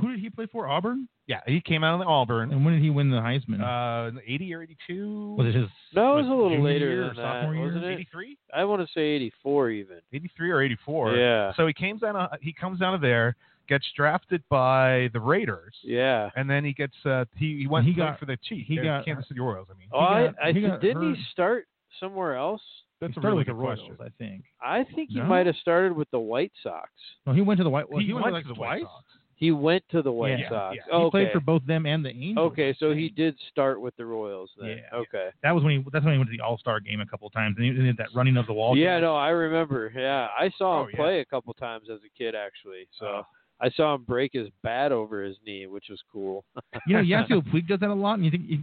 Who 0.00 0.10
did 0.10 0.20
he 0.20 0.28
play 0.28 0.46
for? 0.52 0.68
Auburn. 0.68 1.08
Yeah, 1.26 1.40
he 1.46 1.60
came 1.60 1.82
out 1.82 1.94
of 1.94 2.00
the 2.00 2.06
Auburn. 2.06 2.52
And 2.52 2.64
when 2.64 2.74
did 2.74 2.82
he 2.82 2.90
win 2.90 3.10
the 3.10 3.18
Heisman? 3.18 3.60
Uh, 3.60 4.18
80 4.26 4.54
or 4.54 4.62
82? 4.62 5.34
was 5.38 5.46
it 5.46 5.54
his? 5.54 5.68
No, 5.94 6.12
it 6.18 6.22
was 6.22 6.26
what, 6.26 6.34
a 6.34 6.42
little 6.42 6.62
later 6.64 6.88
year 6.90 7.06
than 7.06 7.16
that, 7.16 7.22
sophomore 7.22 7.54
year? 7.54 7.64
wasn't 7.66 7.84
it? 7.84 7.92
83? 7.92 8.38
I 8.54 8.64
want 8.64 8.82
to 8.82 8.88
say 8.94 9.00
84 9.00 9.70
even. 9.70 10.00
83 10.12 10.50
or 10.50 10.62
84. 10.62 11.16
Yeah. 11.16 11.52
So 11.56 11.66
he 11.66 11.72
comes 11.72 12.00
down. 12.02 12.16
Of, 12.16 12.30
he 12.40 12.52
comes 12.52 12.80
down 12.80 12.94
of 12.94 13.00
there, 13.00 13.34
gets 13.68 13.86
drafted 13.96 14.42
by 14.48 15.10
the 15.12 15.20
Raiders, 15.20 15.74
Yeah. 15.82 16.30
and 16.36 16.48
then 16.48 16.64
he 16.64 16.72
gets. 16.72 16.94
Uh, 17.04 17.24
he, 17.36 17.58
he 17.60 17.66
went 17.66 17.86
He 17.86 17.92
got- 17.92 18.18
for 18.18 18.26
the 18.26 18.36
Chiefs. 18.38 18.66
he 18.68 18.78
uh, 18.80 18.82
got- 18.82 19.04
Kansas 19.04 19.28
City 19.28 19.40
Royals. 19.40 19.68
I 19.70 19.78
mean, 19.78 19.88
Oh, 19.92 19.98
I, 19.98 20.26
got- 20.26 20.34
I 20.42 20.46
he 20.48 20.52
th- 20.60 20.66
got 20.66 20.80
didn't 20.80 21.02
hurt. 21.10 21.16
he 21.16 21.22
start 21.32 21.68
somewhere 22.00 22.34
else? 22.36 22.62
that's 23.00 23.12
he 23.14 23.18
a 23.18 23.20
started 23.20 23.28
really 23.28 23.38
with 23.38 23.46
the 23.46 23.52
good 23.52 23.60
Royals, 23.62 23.78
question. 23.96 23.96
I 24.00 24.08
think. 24.18 24.44
I 24.60 24.84
think 24.94 25.10
he 25.10 25.18
No? 25.20 25.24
might 25.26 25.46
have 25.46 25.56
started 25.56 25.92
with 25.92 26.10
the 26.10 26.18
White 26.18 26.52
Sox. 26.64 26.90
No, 27.26 27.32
he 27.32 27.40
went 27.42 27.58
to 27.58 27.64
the 27.64 27.70
White. 27.70 27.88
Well, 27.88 28.00
he, 28.00 28.06
he, 28.06 28.12
went, 28.12 28.24
went 28.24 28.32
to 28.32 28.38
like 28.38 28.44
to 28.48 28.54
the 28.54 28.60
White 28.60 28.80
twice. 28.80 28.82
Sox. 28.92 29.04
He 29.36 29.52
went 29.52 29.84
to 29.90 30.02
the 30.02 30.10
White 30.10 30.40
Yeah, 30.40 30.48
Sox. 30.48 30.76
yeah. 30.76 30.82
He 30.86 30.90
Okay. 30.90 31.10
played 31.10 31.32
for 31.32 31.38
both 31.38 31.64
them 31.64 31.86
and 31.86 32.04
the 32.04 32.10
Angels. 32.10 32.50
Okay, 32.50 32.74
so 32.76 32.92
he 32.92 33.08
did 33.08 33.36
start 33.52 33.80
with 33.80 33.94
the 33.96 34.04
Royals 34.04 34.50
then. 34.58 34.78
Yeah. 34.78 34.98
Okay. 34.98 35.28
That 35.44 35.54
was 35.54 35.62
when 35.62 35.78
he. 35.78 35.84
That's 35.92 36.04
when 36.04 36.14
he 36.14 36.18
went 36.18 36.28
to 36.32 36.36
the 36.36 36.42
All 36.42 36.58
Star 36.58 36.80
game 36.80 37.00
a 37.00 37.06
couple 37.06 37.30
times, 37.30 37.54
and 37.56 37.64
he 37.64 37.70
did 37.70 37.96
that 37.98 38.08
running 38.16 38.36
of 38.36 38.46
the 38.48 38.52
wall. 38.52 38.76
Yeah, 38.76 38.96
catch. 38.96 39.02
no, 39.02 39.14
I 39.14 39.28
remember. 39.28 39.92
Yeah, 39.94 40.26
I 40.36 40.50
saw 40.58 40.80
Oh, 40.80 40.82
him 40.82 40.88
yeah. 40.90 40.96
play 40.96 41.20
a 41.20 41.24
couple 41.24 41.54
times 41.54 41.86
as 41.88 42.00
a 42.04 42.10
kid 42.18 42.34
actually. 42.34 42.88
So 42.98 43.06
Oh. 43.06 43.22
I 43.60 43.70
saw 43.70 43.94
him 43.94 44.04
break 44.04 44.32
his 44.34 44.48
bat 44.62 44.92
over 44.92 45.22
his 45.22 45.36
knee, 45.44 45.66
which 45.66 45.86
was 45.90 46.00
cool. 46.12 46.44
You 46.86 46.96
know, 46.96 47.02
Yasiel 47.02 47.42
Puig 47.52 47.66
does 47.68 47.80
that 47.80 47.90
a 47.90 47.94
lot, 47.94 48.14
and 48.14 48.24
you 48.24 48.30
think 48.30 48.44
you 48.48 48.58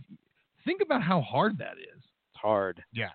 think 0.64 0.82
about 0.82 1.02
how 1.04 1.22
hard 1.22 1.58
that 1.60 1.74
is. 1.78 1.98
It's 1.98 2.42
hard. 2.42 2.84
Yeah. 2.94 3.10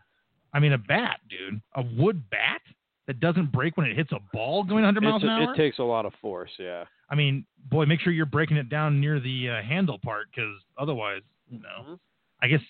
I 0.53 0.59
mean, 0.61 0.73
a 0.73 0.79
bat, 0.79 1.21
dude, 1.29 1.61
a 1.75 1.83
wood 1.97 2.23
bat 2.31 2.61
that 3.07 3.19
doesn't 3.21 3.51
break 3.53 3.77
when 3.77 3.87
it 3.87 3.97
hits 3.97 4.13
a 4.13 4.19
ball 4.33 4.63
going 4.63 4.83
100 4.85 5.01
miles 5.03 5.17
It's 5.23 5.25
an 5.25 5.31
hour. 5.31 5.53
it 5.55 5.57
takes 5.57 5.79
a 5.79 5.83
lot 5.83 6.07
of 6.07 6.13
force. 6.21 6.51
Yeah. 6.59 6.85
I 7.09 7.15
mean, 7.15 7.45
boy, 7.71 7.87
make 7.87 8.01
sure 8.01 8.13
you're 8.13 8.27
breaking 8.27 8.57
it 8.57 8.69
down 8.69 9.01
near 9.01 9.19
the 9.21 9.51
uh, 9.51 9.63
handle 9.63 9.99
part, 9.99 10.27
because 10.31 10.55
otherwise, 10.79 11.23
you 11.49 11.59
know, 11.61 11.93
Mhm. 11.95 11.99
I 12.43 12.49
guess 12.49 12.61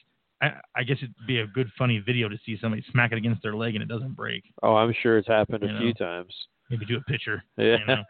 I, 0.43 0.53
I 0.75 0.83
guess 0.85 0.97
it'd 1.03 1.15
be 1.27 1.41
a 1.41 1.47
good 1.47 1.71
funny 1.77 1.99
video 1.99 2.29
to 2.31 2.39
see 2.47 2.57
somebody 2.59 2.83
smack 2.91 3.13
it 3.13 3.19
against 3.19 3.43
their 3.43 3.55
leg 3.55 3.75
and 3.75 3.83
it 3.83 3.89
doesn't 3.89 4.15
break. 4.17 4.43
Oh, 4.63 4.75
I'm 4.77 4.95
sure 5.03 5.19
it's 5.19 5.29
happened 5.29 5.65
a 5.65 5.67
You 5.67 5.79
few 5.79 5.95
times. 5.95 6.33
Maybe 6.71 6.87
do 6.87 6.97
a 6.97 7.01
picture. 7.03 7.43
Yeah. 7.57 7.77
You 7.79 7.87
know, 7.87 8.03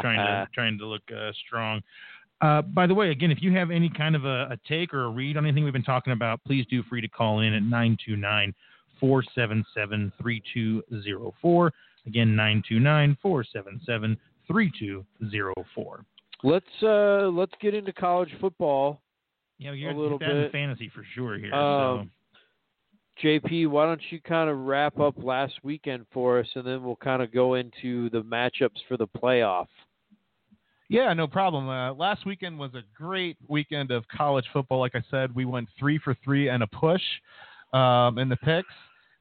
trying 0.00 0.18
to 0.18 0.46
trying 0.54 0.78
to 0.78 0.86
look 0.86 1.02
uh, 1.10 1.32
strong. 1.46 1.80
Uh, 2.40 2.60
by 2.60 2.86
the 2.86 2.94
way, 2.94 3.10
again, 3.10 3.30
if 3.30 3.38
you 3.40 3.52
have 3.52 3.70
any 3.70 3.88
kind 3.88 4.14
of 4.16 4.24
a, 4.24 4.48
a 4.50 4.58
take 4.68 4.92
or 4.92 5.04
a 5.04 5.08
read 5.08 5.36
on 5.36 5.46
anything 5.46 5.62
we've 5.64 5.72
been 5.72 5.82
talking 5.82 6.12
about, 6.12 6.40
please 6.44 6.66
do 6.68 6.82
free 6.84 7.00
to 7.00 7.08
call 7.08 7.40
in 7.40 7.54
at 7.54 7.62
929 7.62 8.52
477 8.98 10.12
3204. 10.20 11.72
Again, 12.06 12.34
929 12.36 13.16
477 13.22 14.18
3204. 14.48 16.04
let's 16.42 16.66
uh 16.82 17.28
let's 17.28 17.52
get 17.60 17.74
into 17.74 17.92
college 17.92 18.30
football. 18.40 19.00
Yeah, 19.58 19.72
you're 19.72 19.92
A 19.92 19.98
little 19.98 20.18
that 20.18 20.28
in 20.30 20.42
bit. 20.42 20.52
fantasy 20.52 20.90
for 20.92 21.04
sure 21.14 21.38
here. 21.38 21.54
Um, 21.54 22.10
JP, 23.22 23.68
why 23.68 23.86
don't 23.86 24.00
you 24.10 24.20
kind 24.20 24.48
of 24.48 24.58
wrap 24.58 24.98
up 24.98 25.14
last 25.16 25.54
weekend 25.62 26.06
for 26.12 26.38
us, 26.38 26.46
and 26.54 26.66
then 26.66 26.82
we'll 26.82 26.96
kind 26.96 27.22
of 27.22 27.32
go 27.32 27.54
into 27.54 28.08
the 28.10 28.22
matchups 28.22 28.78
for 28.88 28.96
the 28.96 29.06
playoff. 29.06 29.66
Yeah, 30.88 31.12
no 31.14 31.26
problem. 31.26 31.68
Uh, 31.68 31.94
last 31.94 32.26
weekend 32.26 32.58
was 32.58 32.74
a 32.74 32.82
great 32.94 33.36
weekend 33.48 33.90
of 33.90 34.06
college 34.08 34.44
football. 34.52 34.80
Like 34.80 34.94
I 34.94 35.02
said, 35.10 35.34
we 35.34 35.44
went 35.44 35.68
three 35.78 35.98
for 35.98 36.14
three 36.22 36.48
and 36.48 36.62
a 36.62 36.66
push 36.66 37.02
um, 37.72 38.18
in 38.18 38.28
the 38.28 38.36
picks, 38.36 38.74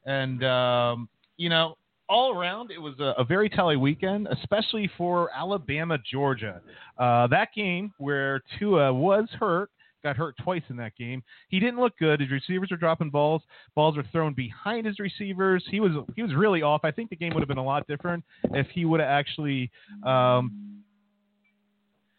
and 0.05 0.43
um, 0.43 1.09
you 1.37 1.49
know, 1.49 1.77
all 2.09 2.37
around 2.37 2.71
it 2.71 2.81
was 2.81 2.99
a, 2.99 3.13
a 3.17 3.23
very 3.23 3.47
telly 3.47 3.77
weekend, 3.77 4.27
especially 4.31 4.91
for 4.97 5.29
Alabama 5.33 5.97
Georgia. 6.11 6.61
Uh, 6.97 7.27
that 7.27 7.49
game 7.55 7.93
where 7.99 8.41
Tua 8.59 8.93
was 8.93 9.29
hurt. 9.39 9.69
Got 10.03 10.17
hurt 10.17 10.35
twice 10.43 10.63
in 10.69 10.75
that 10.77 10.95
game. 10.95 11.21
He 11.49 11.59
didn't 11.59 11.79
look 11.79 11.97
good. 11.97 12.19
His 12.19 12.31
receivers 12.31 12.69
were 12.71 12.77
dropping 12.77 13.11
balls. 13.11 13.43
Balls 13.75 13.95
were 13.95 14.05
thrown 14.11 14.33
behind 14.33 14.85
his 14.85 14.99
receivers. 14.99 15.63
He 15.69 15.79
was 15.79 15.91
he 16.15 16.23
was 16.23 16.33
really 16.33 16.61
off. 16.61 16.81
I 16.83 16.91
think 16.91 17.09
the 17.09 17.15
game 17.15 17.33
would 17.33 17.41
have 17.41 17.47
been 17.47 17.57
a 17.57 17.63
lot 17.63 17.87
different 17.87 18.23
if 18.53 18.67
he 18.73 18.85
would 18.85 18.99
have 18.99 19.09
actually 19.09 19.69
um, 20.03 20.81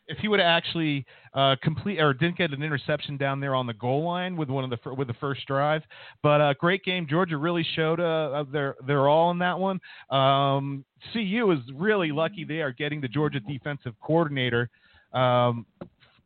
if 0.09 0.19
he 0.19 0.29
would 0.29 0.41
have 0.41 0.47
actually 0.47 1.07
uh, 1.35 1.57
complete 1.63 1.99
or 2.01 2.13
didn't 2.13 2.37
get 2.37 2.53
an 2.53 2.63
interception 2.63 3.17
down 3.17 3.41
there 3.41 3.55
on 3.55 3.67
the 3.67 3.73
goal 3.75 4.05
line 4.05 4.37
with 4.37 4.49
one 4.49 4.65
of 4.65 4.71
the 4.71 4.95
with 4.95 5.09
the 5.09 5.15
first 5.15 5.47
drive. 5.47 5.83
But 6.23 6.41
uh, 6.41 6.55
great 6.55 6.85
game. 6.85 7.07
Georgia 7.09 7.37
really 7.37 7.67
showed 7.75 8.01
uh, 8.01 8.45
their 8.53 8.77
their 8.87 9.09
all 9.09 9.31
in 9.31 9.39
that 9.39 9.59
one. 9.59 9.81
Um, 10.11 10.85
CU 11.13 11.51
is 11.53 11.61
really 11.75 12.13
lucky 12.13 12.45
they 12.45 12.61
are 12.61 12.73
getting 12.73 13.01
the 13.01 13.09
Georgia 13.09 13.41
defensive 13.41 13.95
coordinator. 14.01 14.69
Um, 15.13 15.67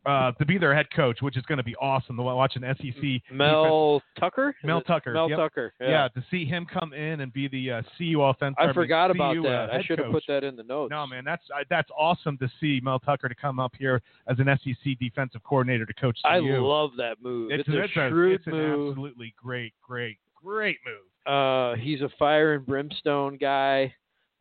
uh, 0.07 0.33
to 0.33 0.47
be 0.47 0.59
their 0.59 0.75
head 0.75 0.87
coach, 0.95 1.21
which 1.21 1.37
is 1.37 1.45
going 1.45 1.59
to 1.59 1.65
be 1.65 1.75
awesome 1.77 2.17
to 2.17 2.23
watch 2.23 2.57
an 2.57 2.63
SEC 2.63 2.95
defense- 3.01 3.23
Mel 3.33 4.03
Tucker. 4.19 4.55
Mel 4.63 4.81
Tucker, 4.81 5.13
Mel 5.13 5.29
yep. 5.29 5.39
Tucker. 5.39 5.73
yeah. 5.81 5.89
Yeah. 5.89 6.09
to 6.09 6.25
see 6.31 6.45
him 6.45 6.67
come 6.67 6.93
in 6.93 7.21
and 7.21 7.33
be 7.33 7.49
the 7.49 7.71
uh, 7.73 7.83
CU 7.99 8.21
offense. 8.23 8.55
I 8.59 8.67
mean, 8.67 8.75
forgot 8.75 9.11
about 9.11 9.35
CU, 9.35 9.47
uh, 9.47 9.67
that. 9.67 9.75
I 9.75 9.83
should 9.83 9.99
have 9.99 10.13
put 10.13 10.25
that 10.29 10.45
in 10.45 10.57
the 10.57 10.63
notes. 10.63 10.91
No, 10.91 11.07
man, 11.07 11.25
that's 11.25 11.43
I 11.55 11.63
that's 11.69 11.91
awesome 11.97 12.39
to 12.39 12.49
see 12.61 12.81
Mel 12.83 12.99
Tucker 12.99 13.29
to 13.29 13.35
come 13.35 13.59
up 13.59 13.73
here 13.79 14.01
as 14.29 14.39
an 14.39 14.47
SEC 14.63 14.99
defensive 15.01 15.43
coordinator 15.43 15.87
to 15.87 15.95
coach 15.95 16.19
I 16.25 16.39
love 16.39 16.91
that 16.99 17.17
move. 17.23 17.51
It's, 17.51 17.69
a 17.69 17.83
it's 17.83 17.93
shrewd 17.93 18.41
it's 18.41 18.47
an 18.47 18.53
move. 18.53 18.91
absolutely 18.91 19.35
great, 19.43 19.73
great, 19.87 20.19
great 20.43 20.79
move. 20.87 21.33
Uh, 21.33 21.75
he's 21.77 22.03
a 22.03 22.09
fire 22.19 22.55
and 22.55 22.65
brimstone 22.65 23.37
guy. 23.37 23.93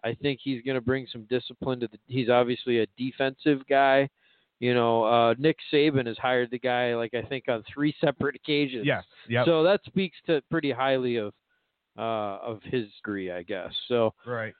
I 0.03 0.13
think 0.21 0.39
he's 0.43 0.61
going 0.61 0.75
to 0.75 0.81
bring 0.81 1.07
some 1.11 1.23
discipline 1.23 1.79
to 1.79 1.87
the. 1.87 1.97
He's 2.07 2.29
obviously 2.29 2.79
a 2.79 2.85
defensive 2.97 3.61
guy. 3.67 4.07
You 4.59 4.73
know, 4.73 5.03
uh, 5.03 5.33
Nick 5.37 5.57
Saban 5.71 6.07
has 6.07 6.17
hired 6.17 6.49
the 6.49 6.59
guy 6.59 6.95
like 6.95 7.13
I 7.13 7.21
think 7.23 7.45
on 7.49 7.63
three 7.73 7.93
separate 7.99 8.35
occasions. 8.35 8.85
Yes, 8.85 9.03
yep, 9.27 9.45
So 9.45 9.63
that 9.63 9.81
speaks 9.85 10.15
to 10.27 10.41
pretty 10.49 10.71
highly 10.71 11.17
of 11.17 11.33
uh, 11.97 12.01
of 12.41 12.61
his 12.63 12.85
degree, 12.97 13.31
I 13.31 13.43
guess. 13.43 13.71
So, 13.87 14.13
right. 14.25 14.53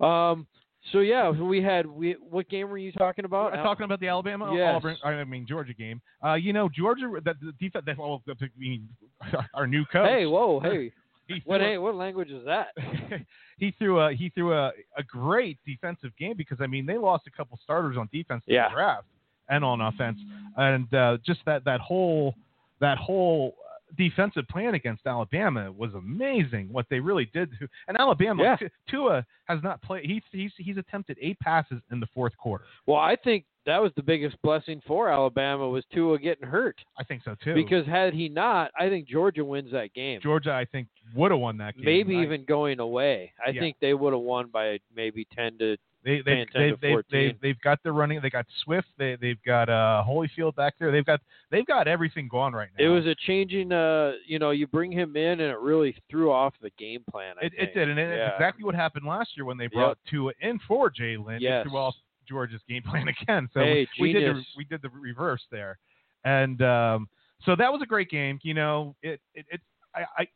um, 0.00 0.46
so 0.92 1.00
yeah, 1.00 1.30
we 1.30 1.62
had 1.62 1.86
we. 1.86 2.16
What 2.20 2.48
game 2.48 2.68
were 2.68 2.78
you 2.78 2.92
talking 2.92 3.24
about? 3.24 3.54
I'm 3.54 3.64
talking 3.64 3.84
about 3.84 4.00
the 4.00 4.08
Alabama, 4.08 4.52
Yes. 4.54 4.74
Auburn, 4.76 4.96
I 5.04 5.24
mean 5.24 5.46
Georgia 5.48 5.72
game. 5.74 6.00
Uh, 6.24 6.34
you 6.34 6.52
know, 6.52 6.68
Georgia, 6.68 7.10
the, 7.24 7.34
the 7.40 7.52
defense, 7.60 7.84
that, 7.86 7.96
well, 7.98 8.22
I 8.28 8.34
mean, 8.58 8.88
our 9.54 9.66
new 9.66 9.84
coach. 9.86 10.08
Hey, 10.08 10.26
whoa, 10.26 10.60
hey. 10.60 10.92
he 11.26 11.40
What 11.46 11.60
a- 11.60 11.64
hey, 11.64 11.78
what 11.78 11.94
language 11.94 12.30
is 12.30 12.44
that? 12.44 12.68
he 13.58 13.72
threw 13.78 13.98
a 14.00 14.12
he 14.12 14.28
threw 14.30 14.52
a, 14.52 14.72
a 14.96 15.02
great 15.02 15.58
defensive 15.66 16.10
game 16.18 16.34
because 16.36 16.58
I 16.60 16.66
mean 16.66 16.84
they 16.86 16.98
lost 16.98 17.26
a 17.26 17.30
couple 17.30 17.58
starters 17.64 17.96
on 17.96 18.08
defense 18.12 18.42
in 18.46 18.54
Yeah. 18.54 18.68
the 18.68 18.74
draft 18.74 19.06
and 19.48 19.64
on 19.64 19.80
offense 19.80 20.18
and 20.56 20.92
uh, 20.94 21.18
just 21.24 21.40
that 21.46 21.64
that 21.64 21.80
whole 21.80 22.34
that 22.80 22.98
whole 22.98 23.54
defensive 23.96 24.46
plan 24.48 24.74
against 24.74 25.06
Alabama 25.06 25.70
was 25.70 25.94
amazing 25.94 26.68
what 26.72 26.86
they 26.90 26.98
really 26.98 27.26
did 27.32 27.50
to 27.60 27.68
and 27.88 27.96
Alabama 27.98 28.42
Yeah. 28.42 28.56
T- 28.56 28.66
Tua 28.90 29.24
has 29.44 29.60
not 29.62 29.80
played 29.82 30.04
he's, 30.06 30.22
he's 30.32 30.50
he's 30.56 30.76
attempted 30.78 31.16
eight 31.20 31.38
passes 31.40 31.80
in 31.92 32.00
the 32.00 32.06
fourth 32.14 32.36
quarter 32.36 32.64
Well, 32.86 32.98
I 32.98 33.14
think 33.16 33.44
that 33.66 33.80
was 33.80 33.92
the 33.96 34.02
biggest 34.02 34.36
blessing 34.42 34.82
for 34.86 35.08
Alabama 35.08 35.66
was 35.68 35.84
Tua 35.92 36.18
getting 36.18 36.46
hurt. 36.46 36.76
I 36.98 37.04
think 37.04 37.22
so 37.24 37.34
too 37.42 37.54
Because 37.54 37.86
had 37.86 38.12
he 38.14 38.28
not, 38.28 38.70
I 38.78 38.88
think 38.88 39.06
Georgia 39.08 39.44
wins 39.44 39.70
that 39.72 39.94
game. 39.94 40.20
Georgia 40.22 40.52
I 40.52 40.64
think 40.64 40.88
would 41.14 41.30
have 41.30 41.40
won 41.40 41.56
that 41.58 41.76
game 41.76 41.84
maybe 41.84 42.14
even 42.16 42.44
going 42.44 42.80
away. 42.80 43.32
I 43.46 43.50
Yeah. 43.50 43.60
think 43.60 43.76
they 43.80 43.94
would 43.94 44.12
have 44.12 44.22
won 44.22 44.48
by 44.48 44.80
maybe 44.94 45.26
ten 45.32 45.56
to. 45.58 45.76
They 46.04 46.18
they 46.18 46.22
Paying 46.22 46.46
10 46.52 46.62
they 46.62 46.88
they 46.88 46.92
14. 46.92 47.38
they've, 47.40 47.60
got 47.60 47.82
the 47.82 47.90
running. 47.90 48.20
They 48.20 48.28
got 48.28 48.44
Swift. 48.62 48.88
They 48.98 49.16
they've 49.20 49.42
got 49.44 49.70
uh 49.70 50.04
Holyfield 50.06 50.54
back 50.54 50.74
there. 50.78 50.92
They've 50.92 51.04
got 51.04 51.20
they've 51.50 51.66
got 51.66 51.88
everything 51.88 52.28
going 52.28 52.52
right 52.52 52.68
now. 52.78 52.84
It 52.84 52.88
was 52.88 53.06
a 53.06 53.14
changing. 53.26 53.72
Uh, 53.72 54.12
you 54.26 54.38
know, 54.38 54.50
you 54.50 54.66
bring 54.66 54.92
him 54.92 55.16
in, 55.16 55.40
and 55.40 55.50
it 55.50 55.58
really 55.58 55.96
threw 56.10 56.30
off 56.30 56.52
the 56.60 56.70
game 56.78 57.04
plan. 57.10 57.36
I 57.40 57.46
It, 57.46 57.52
it 57.56 57.74
did, 57.74 57.88
and 57.88 57.98
yeah. 57.98 58.04
it's 58.04 58.34
exactly 58.34 58.64
what 58.64 58.74
happened 58.74 59.06
last 59.06 59.30
year 59.36 59.46
when 59.46 59.56
they 59.56 59.66
brought 59.66 59.98
Tua 60.10 60.32
in 60.42 60.60
for 60.68 60.90
Jalen. 60.90 61.38
Yes. 61.40 61.64
It 61.64 61.70
threw 61.70 61.78
off 61.78 61.94
Georgia's 62.28 62.60
game 62.68 62.82
plan 62.82 63.08
again. 63.22 63.48
So 63.54 63.60
Hey, 63.60 63.86
we, 63.98 64.08
we 64.08 64.12
did 64.12 64.36
the, 64.36 64.44
we 64.56 64.64
did 64.64 64.82
the 64.82 64.90
reverse 64.90 65.42
there, 65.50 65.78
and 66.24 66.60
um, 66.60 67.08
so 67.46 67.56
that 67.56 67.72
was 67.72 67.80
a 67.82 67.86
great 67.86 68.10
game. 68.10 68.38
You 68.42 68.52
know, 68.52 68.94
it 69.02 69.20
it, 69.34 69.46
it 69.50 69.60
I, 69.94 70.02
I 70.18 70.26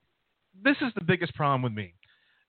this 0.64 0.76
is 0.80 0.92
the 0.94 1.04
biggest 1.04 1.34
problem 1.34 1.60
with 1.60 1.72
me. 1.72 1.94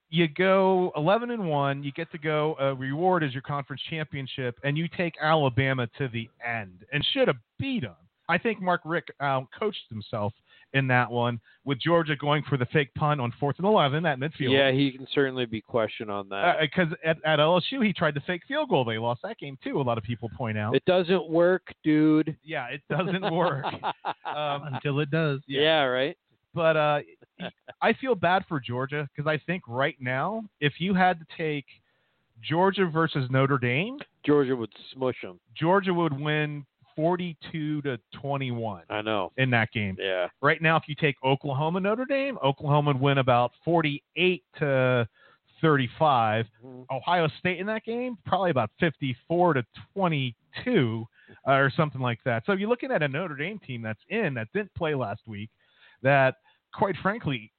You 0.10 0.28
go 0.28 0.92
11 0.96 1.30
and 1.32 1.48
one. 1.48 1.84
You 1.84 1.92
get 1.92 2.12
to 2.12 2.18
go 2.18 2.56
uh, 2.60 2.74
reward 2.74 3.24
as 3.24 3.34
your 3.34 3.44
conference 3.44 3.82
championship, 3.90 4.58
and 4.64 4.78
you 4.78 4.88
take 4.98 5.14
Alabama 5.22 5.88
to 5.98 6.08
the 6.08 6.30
end 6.46 6.86
and 6.92 7.06
should 7.14 7.28
have 7.28 7.38
beat 7.60 7.82
them. 7.82 7.96
I 8.28 8.38
think 8.38 8.62
Mark 8.62 8.82
Richt 8.86 9.12
um, 9.20 9.48
coached 9.58 9.78
himself 9.90 10.34
in 10.74 10.88
that 10.88 11.10
one 11.10 11.40
with 11.66 11.80
Georgia 11.80 12.16
going 12.16 12.44
for 12.48 12.58
the 12.58 12.66
fake 12.68 12.94
punt 12.94 13.20
on 13.20 13.34
fourth 13.40 13.58
and 13.58 13.66
11 13.66 14.06
at 14.06 14.20
midfield. 14.20 14.52
Yeah, 14.52 14.72
he 14.72 14.92
can 14.92 15.08
certainly 15.14 15.46
be 15.46 15.62
questioned 15.62 16.12
on 16.12 16.30
that. 16.30 16.58
Because 16.62 16.94
at, 17.04 17.18
at 17.26 17.40
LSU, 17.40 17.84
he 17.84 17.92
tried 17.92 18.14
the 18.14 18.22
fake 18.22 18.44
field 18.48 18.70
goal. 18.70 18.86
They 18.86 18.98
lost 19.00 19.22
that 19.24 19.40
game 19.40 19.58
too. 19.64 19.80
A 19.80 19.84
lot 19.84 19.98
of 19.98 20.04
people 20.04 20.30
point 20.38 20.58
out. 20.58 20.76
it 20.76 20.86
doesn't 20.86 21.28
work, 21.28 21.74
dude. 21.84 22.36
yeah, 22.44 22.68
it 22.68 22.82
doesn't 22.90 23.34
work. 23.34 23.66
Um, 24.26 24.74
until 24.74 25.00
it 25.00 25.10
does. 25.10 25.40
yeah. 25.48 25.84
right. 25.84 26.16
but 26.54 26.78
uh, 26.78 27.00
I 27.82 27.94
feel 27.94 28.16
bad 28.16 28.46
for 28.48 28.60
Georgia 28.60 29.08
because 29.16 29.28
I 29.30 29.38
think 29.46 29.64
right 29.68 29.96
now, 30.00 30.44
if 30.60 30.74
you 30.80 30.94
had 30.94 31.20
to 31.20 31.26
take 31.38 31.66
Georgia 32.42 32.86
versus 32.86 33.30
Notre 33.30 33.58
Dame, 33.58 34.00
Georgia 34.26 34.56
would 34.56 34.72
smush 34.94 35.16
them. 35.22 35.40
Georgia 35.56 35.94
would 35.94 36.18
win 36.20 36.66
42 36.96 37.82
to 37.84 37.98
21 38.14 38.84
I 38.90 39.02
know. 39.02 39.32
in 39.38 39.50
that 39.52 39.72
game. 39.72 39.96
Yeah. 40.00 40.28
Right 40.42 40.62
now, 40.62 40.76
if 40.76 40.84
you 40.88 40.96
take 40.96 41.16
Oklahoma 41.24 41.80
Notre 41.80 42.06
Dame, 42.06 42.38
Oklahoma 42.44 42.92
would 42.92 43.02
win 43.02 43.18
about 43.20 43.52
48 43.64 44.44
to 44.60 45.08
35. 45.62 46.46
Mhm. 46.66 46.86
Ohio 46.92 47.28
State 47.40 47.60
in 47.60 47.66
that 47.68 47.84
game, 47.84 48.18
probably 48.26 48.52
about 48.52 48.70
54 48.80 49.54
to 49.56 49.66
22 49.94 51.06
uh, 51.48 51.52
or 51.52 51.70
something 51.70 52.02
like 52.02 52.20
that. 52.24 52.46
So 52.46 52.54
you're 52.54 52.70
looking 52.70 52.92
at 52.92 53.04
a 53.04 53.08
Notre 53.08 53.36
Dame 53.36 53.60
team 53.60 53.82
that's 53.82 54.04
in 54.10 54.34
that 54.36 54.48
didn't 54.54 54.74
play 54.74 54.96
last 54.96 55.22
week. 55.28 55.50
That, 56.02 56.36
quite 56.74 56.96
frankly, 57.02 57.52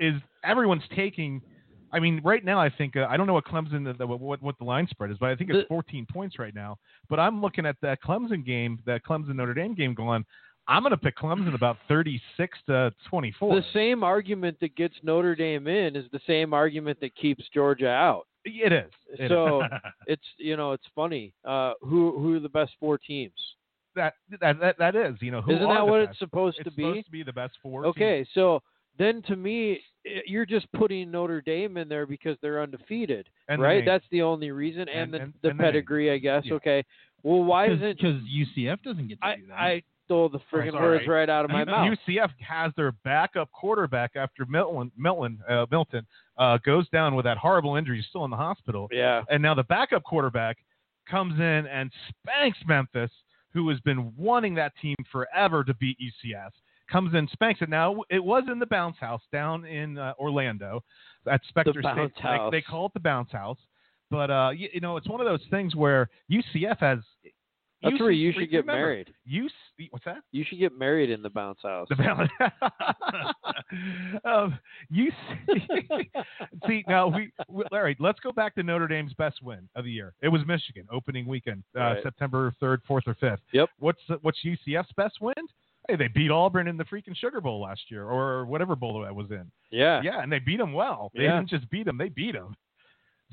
is 0.00 0.14
everyone's 0.44 0.82
taking. 0.94 1.40
I 1.90 2.00
mean, 2.00 2.20
right 2.22 2.44
now 2.44 2.60
I 2.60 2.68
think 2.68 2.96
uh, 2.96 3.06
I 3.08 3.16
don't 3.16 3.26
know 3.26 3.32
what 3.32 3.46
Clemson 3.46 3.96
the, 3.96 4.06
what 4.06 4.42
what 4.42 4.58
the 4.58 4.64
line 4.64 4.86
spread 4.90 5.10
is, 5.10 5.16
but 5.18 5.30
I 5.30 5.36
think 5.36 5.50
it's 5.50 5.60
The- 5.60 5.68
14 5.68 6.06
points 6.12 6.38
right 6.38 6.54
now. 6.54 6.76
But 7.08 7.18
I'm 7.18 7.40
looking 7.40 7.64
at 7.66 7.76
that 7.82 8.02
Clemson 8.02 8.44
game, 8.44 8.78
that 8.86 9.02
Clemson 9.04 9.36
Notre 9.36 9.54
Dame 9.54 9.74
game, 9.74 9.94
going. 9.94 10.24
I'm 10.70 10.82
going 10.82 10.90
to 10.90 10.98
pick 10.98 11.16
Clemson 11.16 11.54
about 11.54 11.78
36 11.88 12.58
to 12.66 12.92
24. 13.08 13.54
The 13.56 13.62
same 13.72 14.04
argument 14.04 14.58
that 14.60 14.76
gets 14.76 14.94
Notre 15.02 15.34
Dame 15.34 15.66
in 15.66 15.96
is 15.96 16.04
the 16.12 16.20
same 16.26 16.52
argument 16.52 17.00
that 17.00 17.16
keeps 17.16 17.42
Georgia 17.54 17.88
out. 17.88 18.26
It 18.44 18.74
is. 18.74 18.90
It 19.18 19.24
is. 19.24 19.30
So 19.30 19.62
it's 20.06 20.22
you 20.36 20.58
know 20.58 20.72
it's 20.72 20.84
funny. 20.94 21.32
Uh, 21.44 21.72
who 21.80 22.18
who 22.18 22.36
are 22.36 22.40
the 22.40 22.50
best 22.50 22.72
four 22.78 22.98
teams? 22.98 23.32
That, 23.98 24.14
that 24.40 24.58
that 24.60 24.78
that 24.78 24.96
is. 24.96 25.16
You 25.20 25.30
know, 25.30 25.42
who 25.42 25.52
Isn't 25.52 25.68
that 25.68 25.86
what 25.86 26.00
best? 26.00 26.10
it's 26.12 26.18
supposed 26.18 26.56
it's 26.58 26.64
to 26.68 26.74
be? 26.74 26.82
supposed 26.82 27.04
to 27.06 27.12
be 27.12 27.22
the 27.22 27.32
best 27.32 27.54
four. 27.62 27.82
teams. 27.82 27.94
Okay, 27.96 28.26
so 28.34 28.62
then 28.98 29.22
to 29.28 29.36
me, 29.36 29.80
you're 30.26 30.46
just 30.46 30.66
putting 30.72 31.10
Notre 31.10 31.40
Dame 31.40 31.76
in 31.76 31.88
there 31.88 32.06
because 32.06 32.36
they're 32.42 32.60
undefeated, 32.62 33.28
And 33.48 33.60
right? 33.62 33.76
name. 33.78 33.84
That's 33.84 34.04
the 34.10 34.22
only 34.22 34.50
reason, 34.50 34.88
and, 34.88 34.90
And- 34.90 35.12
the, 35.14 35.20
and- 35.20 35.34
the 35.42 35.48
and 35.50 35.58
the 35.60 35.62
pedigree, 35.62 36.10
I 36.10 36.18
guess. 36.18 36.42
Yeah. 36.46 36.54
Okay, 36.54 36.84
well, 37.22 37.44
why 37.44 37.66
isn't 37.66 37.96
Because 37.98 38.20
UCF 38.22 38.82
doesn't 38.82 39.06
get 39.08 39.20
to 39.20 39.26
I 39.26 39.36
do 39.36 39.46
that. 39.48 39.54
I 39.54 39.82
stole 40.06 40.28
the 40.30 40.40
friggin' 40.50 40.72
words 40.72 41.06
right 41.06 41.28
out 41.28 41.44
of 41.44 41.50
my 41.50 41.64
mouth. 41.64 41.96
UCF 42.08 42.30
has 42.40 42.72
their 42.76 42.92
backup 43.04 43.50
quarterback 43.52 44.12
after 44.16 44.46
Milton 44.46 44.90
Milton 44.96 45.38
uh, 45.48 45.66
Milton 45.70 46.06
uh, 46.38 46.56
goes 46.64 46.88
down 46.88 47.14
with 47.14 47.24
that 47.26 47.36
horrible 47.36 47.76
injury, 47.76 47.96
he's 47.98 48.06
still 48.06 48.24
in 48.24 48.30
the 48.30 48.36
hospital, 48.36 48.88
Yeah. 48.90 49.22
and 49.30 49.42
now 49.42 49.54
the 49.54 49.64
backup 49.64 50.02
quarterback 50.04 50.56
comes 51.08 51.38
in 51.38 51.66
and 51.66 51.92
spanks 52.08 52.58
Memphis, 52.66 53.10
who 53.52 53.68
has 53.68 53.80
been 53.80 54.12
wanting 54.16 54.54
that 54.54 54.72
team 54.80 54.96
forever 55.10 55.64
to 55.64 55.74
beat 55.74 55.96
UCF. 55.98 56.50
Comes 56.90 57.14
in, 57.14 57.28
spanks 57.32 57.60
it. 57.60 57.68
Now 57.68 58.02
it 58.10 58.22
was 58.22 58.44
in 58.50 58.58
the 58.58 58.66
bounce 58.66 58.96
house 58.98 59.22
down 59.30 59.64
in 59.66 59.98
uh, 59.98 60.14
Orlando 60.18 60.82
at 61.30 61.40
Spectre 61.48 61.82
bounce 61.82 62.12
State. 62.12 62.22
They, 62.50 62.58
they 62.58 62.62
call 62.62 62.86
it 62.86 62.94
the 62.94 63.00
bounce 63.00 63.30
house, 63.30 63.58
but 64.10 64.30
uh, 64.30 64.50
you, 64.56 64.68
you 64.72 64.80
know 64.80 64.96
it's 64.96 65.08
one 65.08 65.20
of 65.20 65.26
those 65.26 65.44
things 65.50 65.74
where 65.76 66.08
UCF 66.30 66.78
has. 66.78 66.98
That's 67.82 68.00
where 68.00 68.10
you 68.10 68.32
should 68.32 68.50
get 68.50 68.58
remember, 68.66 68.80
married. 68.86 69.14
UC, 69.30 69.88
what's 69.90 70.04
that? 70.04 70.18
You 70.32 70.44
should 70.48 70.58
get 70.58 70.76
married 70.76 71.10
in 71.10 71.22
the 71.22 71.30
bounce 71.30 71.60
house. 71.62 71.86
The 71.88 71.96
balance. 71.96 72.30
um, 74.24 74.58
you 74.90 75.10
see, 75.46 76.10
see 76.66 76.84
now 76.88 77.08
we, 77.08 77.30
we 77.48 77.64
Larry. 77.70 77.96
Let's 78.00 78.20
go 78.20 78.32
back 78.32 78.54
to 78.56 78.62
Notre 78.62 78.88
Dame's 78.88 79.12
best 79.14 79.42
win 79.42 79.68
of 79.76 79.84
the 79.84 79.90
year. 79.90 80.14
It 80.22 80.28
was 80.28 80.42
Michigan 80.46 80.86
opening 80.92 81.26
weekend, 81.26 81.62
uh, 81.76 81.80
Right. 81.80 82.02
September 82.02 82.52
third, 82.60 82.80
fourth, 82.86 83.04
or 83.06 83.14
fifth. 83.14 83.40
Yep. 83.52 83.68
What's 83.78 84.00
what's 84.22 84.38
UCF's 84.44 84.92
best 84.96 85.14
win? 85.20 85.34
Hey, 85.88 85.96
they 85.96 86.08
beat 86.08 86.30
Auburn 86.30 86.68
in 86.68 86.76
the 86.76 86.84
freaking 86.84 87.16
Sugar 87.16 87.40
Bowl 87.40 87.62
last 87.62 87.80
year, 87.90 88.04
or 88.04 88.44
whatever 88.44 88.76
bowl 88.76 89.00
that 89.02 89.14
was 89.14 89.30
in. 89.30 89.50
yeah. 89.70 90.02
Yeah, 90.02 90.22
and 90.22 90.30
they 90.30 90.38
beat 90.38 90.58
them 90.58 90.72
well. 90.72 91.10
They 91.14 91.22
Yeah. 91.24 91.36
didn't 91.36 91.48
just 91.50 91.70
beat 91.70 91.86
them; 91.86 91.96
they 91.96 92.08
beat 92.10 92.32
them. 92.34 92.54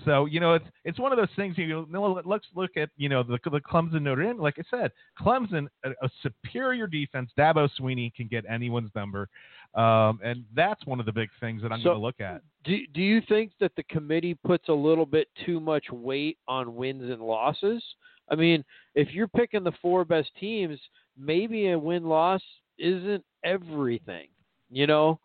So 0.04 0.26
you 0.26 0.40
know, 0.42 0.56
it's 0.56 0.66
it's 0.84 1.00
one 1.00 1.14
of 1.14 1.18
those 1.18 1.30
things. 1.38 1.58
You 1.58 1.86
know, 1.90 2.22
let's 2.26 2.46
look 2.54 2.72
at 2.76 2.90
you 2.98 3.08
know 3.08 3.24
the 3.24 3.40
the 3.50 3.62
Clemson 3.62 4.02
Notre 4.02 4.24
Dame. 4.24 4.38
Like 4.40 4.56
I 4.60 4.64
said, 4.70 4.92
Clemson 5.20 5.68
a, 5.86 5.92
a 6.04 6.10
superior 6.22 6.86
defense. 6.86 7.32
Dabo 7.38 7.70
Swinney 7.80 8.14
can 8.14 8.28
get 8.28 8.44
anyone's 8.50 8.92
number, 8.94 9.30
um, 9.74 10.20
and 10.22 10.44
that's 10.54 10.86
one 10.86 11.00
of 11.00 11.06
the 11.06 11.14
big 11.14 11.30
things 11.40 11.62
that 11.62 11.72
I'm 11.72 11.80
So- 11.80 11.92
going 11.92 11.98
to 12.00 12.02
look 12.06 12.20
at. 12.20 12.42
Do 12.66 12.78
Do 12.94 13.02
you 13.02 13.22
think 13.30 13.52
that 13.62 13.72
the 13.78 13.84
committee 13.84 14.34
puts 14.46 14.68
a 14.68 14.74
little 14.74 15.06
bit 15.06 15.30
too 15.46 15.60
much 15.62 15.86
weight 15.92 16.38
on 16.48 16.76
wins 16.76 17.10
and 17.10 17.22
losses? 17.22 17.82
I 18.30 18.36
mean, 18.36 18.66
if 18.96 19.14
you're 19.14 19.28
picking 19.30 19.64
the 19.64 19.72
four 19.82 20.04
best 20.04 20.30
teams, 20.40 20.80
maybe 21.18 21.70
a 21.70 21.80
win 21.80 22.04
loss 22.04 22.42
isn't 22.80 23.24
everything. 23.46 24.28
You 24.70 24.88
know, 24.88 25.20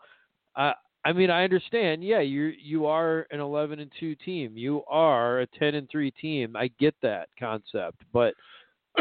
I 0.54 0.74
I 1.04 1.12
mean, 1.12 1.30
I 1.30 1.44
understand. 1.44 2.04
Yeah, 2.04 2.20
you 2.20 2.52
you 2.60 2.86
are 2.86 3.26
an 3.30 3.40
11 3.40 3.80
and 3.80 3.90
two 3.98 4.14
team. 4.16 4.56
You 4.56 4.82
are 4.86 5.40
a 5.40 5.46
10 5.58 5.74
and 5.74 5.88
three 5.90 6.10
team. 6.10 6.56
I 6.56 6.70
get 6.78 6.94
that 7.02 7.28
concept, 7.38 8.02
but 8.12 8.34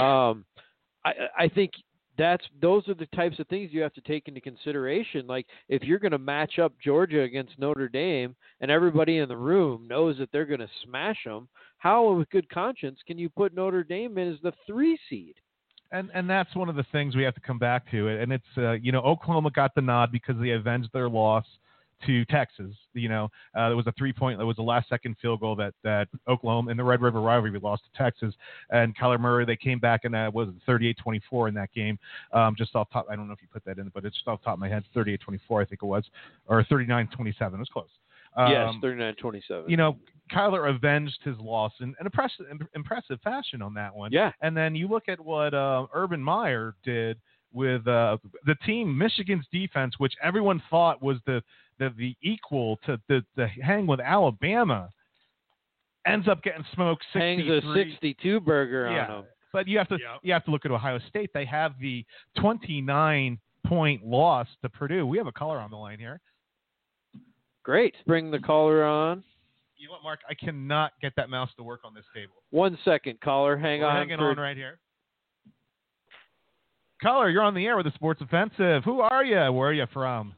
um, 0.01 0.45
I 1.05 1.13
I 1.37 1.47
think 1.49 1.71
that's 2.17 2.43
those 2.61 2.87
are 2.87 2.93
the 2.93 3.07
types 3.07 3.39
of 3.39 3.47
things 3.47 3.69
you 3.71 3.81
have 3.81 3.93
to 3.93 4.01
take 4.01 4.27
into 4.27 4.41
consideration. 4.41 5.27
Like 5.27 5.45
if 5.67 5.83
you're 5.83 5.99
going 5.99 6.11
to 6.11 6.17
match 6.17 6.59
up 6.59 6.73
Georgia 6.83 7.21
against 7.21 7.57
Notre 7.57 7.89
Dame, 7.89 8.35
and 8.61 8.69
everybody 8.71 9.17
in 9.17 9.27
the 9.27 9.37
room 9.37 9.87
knows 9.87 10.17
that 10.19 10.29
they're 10.31 10.45
going 10.45 10.59
to 10.59 10.69
smash 10.85 11.17
them, 11.25 11.47
how, 11.77 12.11
with 12.11 12.29
good 12.29 12.49
conscience, 12.49 12.99
can 13.07 13.17
you 13.17 13.29
put 13.29 13.55
Notre 13.55 13.83
Dame 13.83 14.17
in 14.17 14.33
as 14.33 14.39
the 14.43 14.53
three 14.67 14.97
seed? 15.09 15.35
And 15.91 16.09
and 16.13 16.29
that's 16.29 16.55
one 16.55 16.69
of 16.69 16.75
the 16.75 16.85
things 16.91 17.15
we 17.15 17.23
have 17.23 17.35
to 17.35 17.41
come 17.41 17.57
back 17.57 17.89
to. 17.91 18.07
And 18.09 18.31
it's 18.31 18.57
uh, 18.57 18.73
you 18.73 18.91
know 18.91 19.01
Oklahoma 19.01 19.51
got 19.51 19.75
the 19.75 19.81
nod 19.81 20.11
because 20.11 20.35
they 20.39 20.51
avenged 20.51 20.89
their 20.93 21.09
loss 21.09 21.45
to 22.05 22.25
Texas. 22.25 22.73
You 22.93 23.09
know, 23.09 23.29
uh, 23.55 23.67
there 23.69 23.75
was 23.77 23.87
a 23.87 23.91
three 23.93 24.13
point, 24.13 24.37
there 24.37 24.45
was 24.47 24.57
a 24.57 24.61
last 24.63 24.89
second 24.89 25.15
field 25.21 25.39
goal 25.39 25.55
that 25.57 25.73
that 25.83 26.07
Oklahoma 26.27 26.71
in 26.71 26.77
the 26.77 26.83
Red 26.83 27.01
River 27.01 27.21
rivalry 27.21 27.51
we 27.51 27.59
lost 27.59 27.83
to 27.91 27.97
Texas. 27.97 28.33
And 28.69 28.97
Kyler 28.97 29.19
Murray, 29.19 29.45
they 29.45 29.55
came 29.55 29.79
back 29.79 30.05
and 30.05 30.15
uh, 30.15 30.31
was 30.33 30.49
38-24 30.67 31.49
in 31.49 31.53
that 31.55 31.71
game. 31.73 31.97
Um, 32.33 32.55
just 32.57 32.75
off 32.75 32.87
top, 32.91 33.07
I 33.09 33.15
don't 33.15 33.27
know 33.27 33.33
if 33.33 33.41
you 33.41 33.47
put 33.51 33.63
that 33.65 33.77
in, 33.77 33.89
but 33.93 34.05
it's 34.05 34.15
just 34.15 34.27
off 34.27 34.41
top 34.43 34.53
of 34.53 34.59
my 34.59 34.69
head, 34.69 34.83
38-24 34.95 35.17
I 35.61 35.65
think 35.65 35.81
it 35.81 35.85
was, 35.85 36.03
or 36.47 36.63
39-27. 36.63 37.07
It 37.07 37.57
was 37.57 37.69
close. 37.71 37.87
yes, 38.37 38.69
Um, 38.69 38.81
39-27. 38.83 39.69
you 39.69 39.77
know, 39.77 39.97
Kyler 40.31 40.69
avenged 40.73 41.17
his 41.23 41.37
loss 41.39 41.73
in 41.79 41.89
an 41.99 42.05
impressive, 42.05 42.45
impressive 42.75 43.19
fashion 43.23 43.61
on 43.61 43.73
that 43.73 43.95
one. 43.95 44.11
yeah, 44.11 44.31
And 44.41 44.55
then 44.55 44.75
you 44.75 44.87
look 44.87 45.09
at 45.09 45.19
what 45.19 45.53
uh, 45.55 45.87
Urban 45.93 46.21
Meyer 46.21 46.75
did 46.83 47.17
with 47.53 47.87
uh, 47.87 48.17
the 48.45 48.55
team, 48.65 48.95
Michigan's 48.97 49.45
defense, 49.51 49.95
which 49.97 50.13
everyone 50.23 50.61
thought 50.69 51.01
was 51.01 51.17
the 51.25 51.41
the, 51.79 51.93
the 51.97 52.15
equal 52.21 52.77
to 52.85 52.99
the, 53.07 53.23
the 53.37 53.47
hang 53.47 53.87
with 53.87 53.99
Alabama, 54.01 54.89
ends 56.05 56.27
up 56.27 56.43
getting 56.43 56.65
smoked. 56.73 57.05
hangs 57.13 57.43
a 57.49 57.61
62 57.73 58.39
burger 58.41 58.91
Yeah. 58.91 59.01
on 59.03 59.07
them. 59.07 59.23
But 59.53 59.67
you 59.67 59.77
have 59.79 59.87
to 59.87 59.95
Yep. 59.95 60.19
you 60.21 60.33
have 60.33 60.45
to 60.45 60.51
look 60.51 60.65
at 60.65 60.71
Ohio 60.71 60.99
State. 61.09 61.31
They 61.33 61.45
have 61.45 61.73
the 61.79 62.05
29 62.39 63.39
point 63.65 64.05
loss 64.05 64.47
to 64.61 64.69
Purdue. 64.69 65.07
We 65.07 65.17
have 65.17 65.27
a 65.27 65.31
caller 65.31 65.57
on 65.59 65.71
the 65.71 65.77
line 65.77 65.99
here. 65.99 66.19
Great. 67.63 67.95
Bring 68.05 68.29
the 68.31 68.39
caller 68.39 68.83
on. 68.83 69.23
You 69.77 69.87
know 69.87 69.93
what, 69.93 70.03
Mark? 70.03 70.19
I 70.29 70.33
cannot 70.33 70.91
get 71.01 71.13
that 71.15 71.29
mouse 71.29 71.49
to 71.57 71.63
work 71.63 71.81
on 71.85 71.93
this 71.93 72.03
table. 72.13 72.33
One 72.51 72.77
second, 72.83 73.21
caller. 73.21 73.57
Hang 73.57 73.79
We're 73.81 73.87
on. 73.87 73.95
hanging 73.95 74.17
for- 74.17 74.31
on 74.31 74.37
right 74.37 74.57
here. 74.57 74.79
Caller, 77.01 77.29
you're 77.29 77.43
on 77.43 77.53
the 77.53 77.65
air 77.65 77.77
with 77.77 77.85
the 77.85 77.93
Sports 77.93 78.21
Offensive. 78.21 78.83
Who 78.83 78.99
are 78.99 79.23
you? 79.23 79.51
Where 79.51 79.69
are 79.69 79.73
you 79.73 79.85
from? 79.93 80.33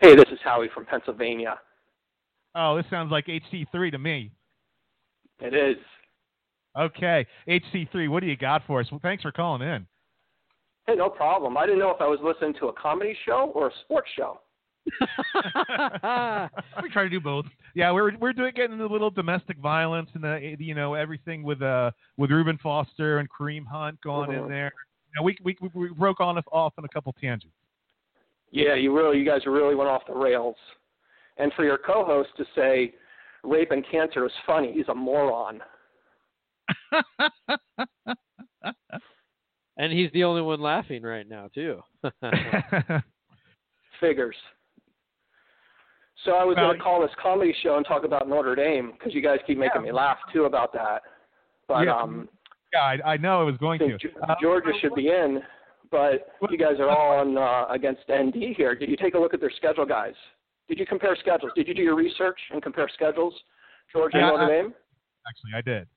Hey, 0.00 0.14
this 0.14 0.26
is 0.30 0.38
Howie 0.44 0.68
from 0.72 0.86
Pennsylvania. 0.86 1.58
Oh, 2.54 2.76
this 2.76 2.86
sounds 2.90 3.10
like 3.10 3.26
HC3 3.26 3.90
to 3.92 3.98
me. 3.98 4.30
It 5.40 5.54
is. 5.54 5.76
Okay, 6.78 7.26
HC3, 7.48 8.08
what 8.08 8.20
do 8.20 8.26
you 8.28 8.36
got 8.36 8.62
for 8.66 8.80
us? 8.80 8.86
Well, 8.90 9.00
thanks 9.02 9.22
for 9.22 9.32
calling 9.32 9.62
in. 9.62 9.86
Hey, 10.86 10.94
no 10.94 11.08
problem. 11.08 11.56
I 11.56 11.66
didn't 11.66 11.80
know 11.80 11.90
if 11.90 12.00
I 12.00 12.06
was 12.06 12.20
listening 12.22 12.54
to 12.60 12.68
a 12.68 12.72
comedy 12.72 13.16
show 13.26 13.50
or 13.54 13.68
a 13.68 13.72
sports 13.84 14.08
show. 14.16 14.38
we 16.82 16.88
try 16.90 17.02
to 17.02 17.10
do 17.10 17.20
both. 17.20 17.44
Yeah, 17.74 17.90
we're 17.92 18.16
we're 18.16 18.32
doing 18.32 18.52
getting 18.54 18.72
into 18.72 18.86
a 18.86 18.88
little 18.92 19.10
domestic 19.10 19.58
violence 19.58 20.08
and 20.14 20.24
the 20.24 20.56
you 20.58 20.74
know 20.74 20.94
everything 20.94 21.42
with 21.42 21.60
uh 21.60 21.90
with 22.16 22.30
Reuben 22.30 22.58
Foster 22.62 23.18
and 23.18 23.28
Kareem 23.28 23.66
Hunt 23.66 24.00
going 24.00 24.32
in 24.32 24.44
Mhm. 24.44 24.48
there. 24.48 24.72
You 25.08 25.20
know, 25.20 25.24
we, 25.24 25.36
we 25.42 25.56
we 25.74 25.88
broke 25.90 26.20
on 26.20 26.38
off 26.52 26.74
on 26.78 26.84
a 26.84 26.88
couple 26.88 27.12
tangents. 27.20 27.56
Yeah, 28.50 28.74
you 28.74 28.96
really, 28.96 29.18
you 29.18 29.24
guys 29.24 29.40
really 29.46 29.74
went 29.74 29.90
off 29.90 30.02
the 30.06 30.14
rails. 30.14 30.56
And 31.38 31.52
for 31.54 31.64
your 31.64 31.78
co-host 31.78 32.30
to 32.36 32.44
say 32.54 32.94
rape 33.44 33.70
and 33.70 33.84
cancer 33.90 34.26
is 34.26 34.32
funny, 34.46 34.72
he's 34.72 34.88
a 34.88 34.94
moron. 34.94 35.60
and 39.76 39.92
he's 39.92 40.10
the 40.12 40.24
only 40.24 40.42
one 40.42 40.60
laughing 40.60 41.02
right 41.02 41.28
now, 41.28 41.48
too. 41.54 41.80
Figures. 44.00 44.36
So 46.24 46.32
I 46.32 46.44
was 46.44 46.56
Well, 46.56 46.66
going 46.66 46.78
to 46.78 46.82
call 46.82 47.00
this 47.00 47.10
comedy 47.22 47.54
show 47.62 47.76
and 47.76 47.86
talk 47.86 48.04
about 48.04 48.28
Notre 48.28 48.56
Dame 48.56 48.92
because 48.98 49.14
you 49.14 49.22
guys 49.22 49.38
keep 49.46 49.58
making 49.58 49.82
me 49.82 49.92
laugh 49.92 50.18
too 50.32 50.44
about 50.44 50.72
that. 50.72 51.02
But 51.68 51.84
Yeah. 51.84 51.96
um, 51.96 52.28
yeah, 52.72 52.80
I, 53.04 53.12
I 53.12 53.16
know 53.16 53.42
it 53.42 53.46
was 53.46 53.54
I 53.56 53.58
going 53.58 53.78
to. 53.80 53.86
think 53.98 54.00
Ge- 54.02 54.16
Uh, 54.28 54.34
Georgia 54.40 54.70
should 54.80 54.94
be 54.94 55.08
in. 55.08 55.40
But 55.90 56.28
you 56.50 56.58
guys 56.58 56.74
are 56.80 56.90
all 56.90 57.18
on 57.20 57.38
uh, 57.38 57.64
against 57.72 58.02
ND 58.12 58.54
here. 58.54 58.74
Did 58.74 58.90
you 58.90 58.96
take 58.98 59.14
a 59.14 59.18
look 59.18 59.32
at 59.32 59.40
their 59.40 59.50
schedule, 59.56 59.86
guys? 59.86 60.12
Did 60.68 60.78
you 60.78 60.84
compare 60.84 61.16
schedules? 61.18 61.50
Did 61.56 61.66
you 61.66 61.72
do 61.72 61.80
your 61.80 61.94
research 61.96 62.38
and 62.50 62.62
compare 62.62 62.90
schedules? 62.92 63.32
Georgia 63.90 64.18
Yeah, 64.18 64.28
and 64.28 64.36
Notre 64.38 64.44
I- 64.44 64.62
Dame. 64.62 64.74
actually, 65.26 65.50
I 65.56 65.60
did. 65.62 65.88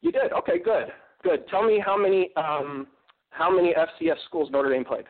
You 0.00 0.10
did. 0.10 0.32
Okay, 0.32 0.58
good, 0.58 0.86
good. 1.22 1.46
Tell 1.48 1.62
me 1.62 1.78
how 1.78 1.96
many 1.96 2.30
um, 2.36 2.88
how 3.30 3.48
many 3.54 3.72
FCS 3.72 4.16
schools 4.26 4.50
Notre 4.50 4.70
Dame 4.70 4.84
played 4.84 5.04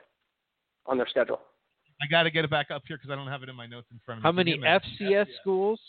on 0.84 0.98
their 0.98 1.08
schedule. 1.08 1.40
I 2.02 2.06
got 2.10 2.24
to 2.24 2.30
get 2.30 2.44
it 2.44 2.50
back 2.50 2.70
up 2.70 2.82
here 2.86 2.98
because 2.98 3.10
I 3.10 3.14
don't 3.16 3.28
have 3.28 3.42
it 3.42 3.48
in 3.48 3.56
my 3.56 3.66
notes 3.66 3.86
in 3.90 4.00
front 4.04 4.18
of 4.18 4.22
me. 4.24 4.28
How 4.28 4.32
many 4.32 4.50
me 4.52 4.58
a 4.58 4.60
minute. 4.60 4.82
FCS 5.00 5.26
schools? 5.40 5.80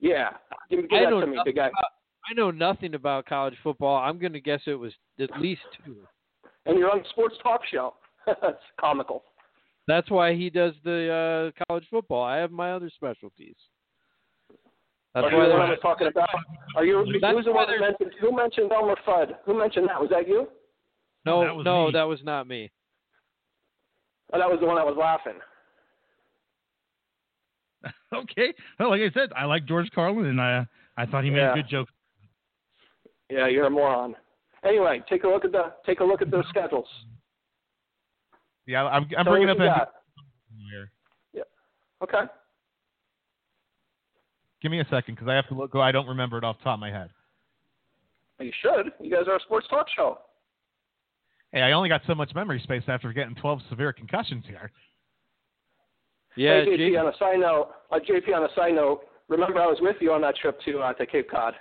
Yeah, 0.00 0.30
give, 0.70 0.80
give 0.80 0.88
that 0.90 1.10
to 1.10 1.26
me, 1.26 1.36
nothing 1.36 1.42
big 1.44 1.56
guy. 1.56 1.66
about- 1.66 1.90
I 2.30 2.34
know 2.34 2.50
nothing 2.50 2.94
about 2.94 3.26
college 3.26 3.54
football. 3.62 3.96
I'm 3.96 4.18
going 4.18 4.32
to 4.32 4.40
guess 4.40 4.60
it 4.66 4.74
was 4.74 4.92
at 5.20 5.30
least 5.38 5.60
two. 5.84 5.96
And 6.66 6.78
you're 6.78 6.90
on 6.90 7.00
a 7.00 7.08
sports 7.10 7.34
talk 7.42 7.60
show. 7.70 7.94
That's 8.26 8.56
comical. 8.80 9.24
That's 9.86 10.10
why 10.10 10.34
he 10.34 10.48
does 10.48 10.72
the 10.82 11.52
uh, 11.54 11.64
college 11.68 11.86
football. 11.90 12.22
I 12.22 12.36
have 12.36 12.50
my 12.50 12.72
other 12.72 12.90
specialties. 12.94 13.56
That's 15.14 15.26
Are 15.26 15.30
you 15.30 15.36
why 15.36 15.44
the 15.46 15.50
one 15.52 15.60
I 15.60 15.70
was 15.70 15.78
talking 15.82 16.06
about? 16.06 16.28
Are 16.74 16.84
you? 16.84 17.04
That's 17.20 17.34
who's 17.36 17.44
the 17.44 17.52
one 17.52 17.68
who 17.68 17.78
mentioned? 17.80 18.10
Who 18.20 18.34
mentioned 18.34 18.72
Elmer 18.72 18.96
Fudd? 19.06 19.32
Who 19.44 19.56
mentioned 19.58 19.88
that? 19.88 20.00
Was 20.00 20.10
that 20.10 20.26
you? 20.26 20.48
no, 21.26 21.42
that 21.44 21.54
was 21.54 21.64
no, 21.64 21.86
me. 21.86 21.92
that 21.92 22.02
was 22.02 22.20
not 22.24 22.48
me. 22.48 22.70
Oh, 24.32 24.38
that 24.38 24.50
was 24.50 24.58
the 24.60 24.66
one 24.66 24.76
that 24.76 24.86
was 24.86 24.96
laughing. 24.98 25.38
okay. 28.14 28.54
Well, 28.80 28.90
like 28.90 29.02
I 29.02 29.10
said, 29.12 29.30
I 29.36 29.44
like 29.44 29.66
George 29.66 29.88
Carlin, 29.94 30.26
and 30.26 30.40
I 30.40 30.66
I 30.96 31.06
thought 31.06 31.24
he 31.24 31.30
made 31.30 31.38
Yeah. 31.38 31.52
a 31.52 31.56
good 31.56 31.68
joke. 31.68 31.88
Yeah, 33.30 33.48
you're 33.48 33.66
a 33.66 33.70
moron. 33.70 34.14
Anyway, 34.64 35.02
take 35.08 35.24
a 35.24 35.28
look 35.28 35.44
at 35.44 35.52
the 35.52 35.72
take 35.84 36.00
a 36.00 36.04
look 36.04 36.22
at 36.22 36.30
those 36.30 36.44
schedules. 36.48 36.86
Yeah, 38.66 38.84
I'm, 38.84 39.04
I'm 39.16 39.24
Tell 39.24 39.32
bringing 39.32 39.50
up 39.50 39.58
you 39.58 39.64
ND 39.64 39.66
got. 39.66 39.92
here. 40.70 40.90
Okay. 42.02 42.30
Give 44.62 44.70
me 44.70 44.80
a 44.80 44.84
second 44.90 45.14
because 45.14 45.28
I 45.28 45.34
have 45.34 45.46
to 45.48 45.54
look. 45.54 45.74
I 45.74 45.92
don't 45.92 46.06
remember 46.08 46.38
it 46.38 46.44
off 46.44 46.58
the 46.58 46.64
top 46.64 46.74
of 46.74 46.80
my 46.80 46.90
head. 46.90 47.10
You 48.40 48.52
should. 48.62 48.92
You 49.00 49.10
guys 49.10 49.26
are 49.28 49.36
a 49.36 49.40
sports 49.40 49.66
talk 49.68 49.86
show. 49.94 50.18
Hey, 51.52 51.60
I 51.60 51.72
only 51.72 51.88
got 51.88 52.00
so 52.06 52.14
much 52.14 52.34
memory 52.34 52.60
space 52.64 52.82
after 52.88 53.12
getting 53.12 53.34
12 53.36 53.60
severe 53.68 53.92
concussions 53.92 54.44
here. 54.46 54.72
Yeah, 56.36 56.64
hey, 56.64 56.70
JP, 56.70 56.76
J- 56.92 56.96
on 56.96 57.06
a 57.06 57.16
side 57.16 57.38
note, 57.38 57.68
uh, 57.92 57.98
JP, 58.00 58.34
on 58.34 58.42
a 58.42 58.48
side 58.56 58.74
note, 58.74 59.02
remember 59.28 59.60
I 59.60 59.66
was 59.66 59.78
with 59.80 59.96
you 60.00 60.12
on 60.12 60.20
that 60.22 60.34
trip 60.36 60.58
to 60.64 60.80
uh, 60.80 60.92
to 60.94 61.06
Cape 61.06 61.30
Cod. 61.30 61.54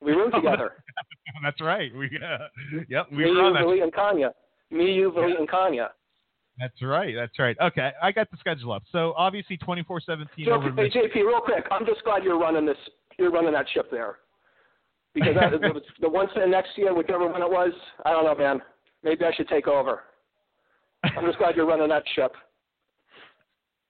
We 0.00 0.12
roomed 0.12 0.32
together. 0.34 0.72
That's 1.42 1.60
right. 1.60 1.94
We 1.94 2.06
uh, 2.06 2.46
yep, 2.88 3.06
we 3.10 3.18
Me, 3.18 3.30
were 3.30 3.48
you. 3.48 3.54
Vili, 3.54 3.80
and 3.80 3.92
Kanya. 3.92 4.32
Me, 4.70 4.92
you, 4.92 5.12
Vili, 5.12 5.34
and 5.38 5.48
Kanya. 5.48 5.90
That's 6.58 6.82
right. 6.82 7.14
That's 7.14 7.38
right. 7.38 7.56
Okay, 7.60 7.92
I 8.02 8.10
got 8.10 8.30
the 8.30 8.36
schedule 8.38 8.72
up. 8.72 8.82
So 8.90 9.14
obviously 9.16 9.56
24-17 9.58 10.26
hey, 10.36 10.44
JP, 10.44 11.14
real 11.14 11.40
quick, 11.40 11.64
I'm 11.70 11.86
just 11.86 12.02
glad 12.02 12.24
you're 12.24 12.38
running 12.38 12.66
this. 12.66 12.76
You're 13.18 13.30
running 13.30 13.52
that 13.52 13.66
ship 13.72 13.90
there, 13.90 14.16
because 15.14 15.34
that, 15.34 15.50
the, 15.60 15.80
the 16.00 16.08
one 16.08 16.26
the 16.34 16.46
next 16.46 16.70
year, 16.76 16.94
whichever 16.94 17.28
one 17.28 17.42
it 17.42 17.50
was, 17.50 17.72
I 18.04 18.10
don't 18.12 18.24
know, 18.24 18.34
man. 18.34 18.60
Maybe 19.02 19.24
I 19.24 19.32
should 19.34 19.48
take 19.48 19.68
over. 19.68 20.02
I'm 21.04 21.24
just 21.26 21.38
glad 21.38 21.54
you're 21.54 21.66
running 21.66 21.88
that 21.88 22.02
ship. 22.14 22.32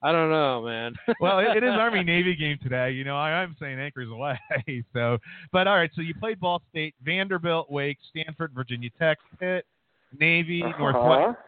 I 0.02 0.12
don't 0.12 0.30
know, 0.30 0.62
man. 0.62 0.94
well, 1.20 1.40
it, 1.40 1.56
it 1.56 1.64
is 1.64 1.70
Army 1.72 2.04
Navy 2.04 2.36
game 2.36 2.56
today. 2.62 2.92
You 2.92 3.02
know, 3.04 3.16
I, 3.16 3.30
I'm 3.30 3.56
saying 3.58 3.78
anchors 3.80 4.08
away. 4.10 4.38
So, 4.92 5.18
but 5.52 5.66
all 5.66 5.74
right. 5.76 5.90
So 5.94 6.02
you 6.02 6.14
played 6.14 6.38
Ball 6.40 6.62
State, 6.70 6.94
Vanderbilt, 7.04 7.70
Wake, 7.70 7.98
Stanford, 8.10 8.52
Virginia 8.54 8.90
Tech, 8.98 9.18
Pitt, 9.40 9.66
Navy, 10.18 10.62
Uh-huh. 10.62 10.78
Northwest, 10.78 11.38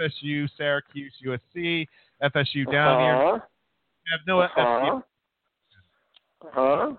FSU, 0.00 0.48
Syracuse, 0.56 1.12
USC, 1.26 1.86
FSU 2.22 2.70
down 2.72 3.00
here. 3.00 3.14
Uh-huh. 3.16 3.38
You 4.06 4.12
have 4.12 4.20
no 4.26 4.40
Uh-huh. 4.40 5.00
Uh-huh. 6.46 6.92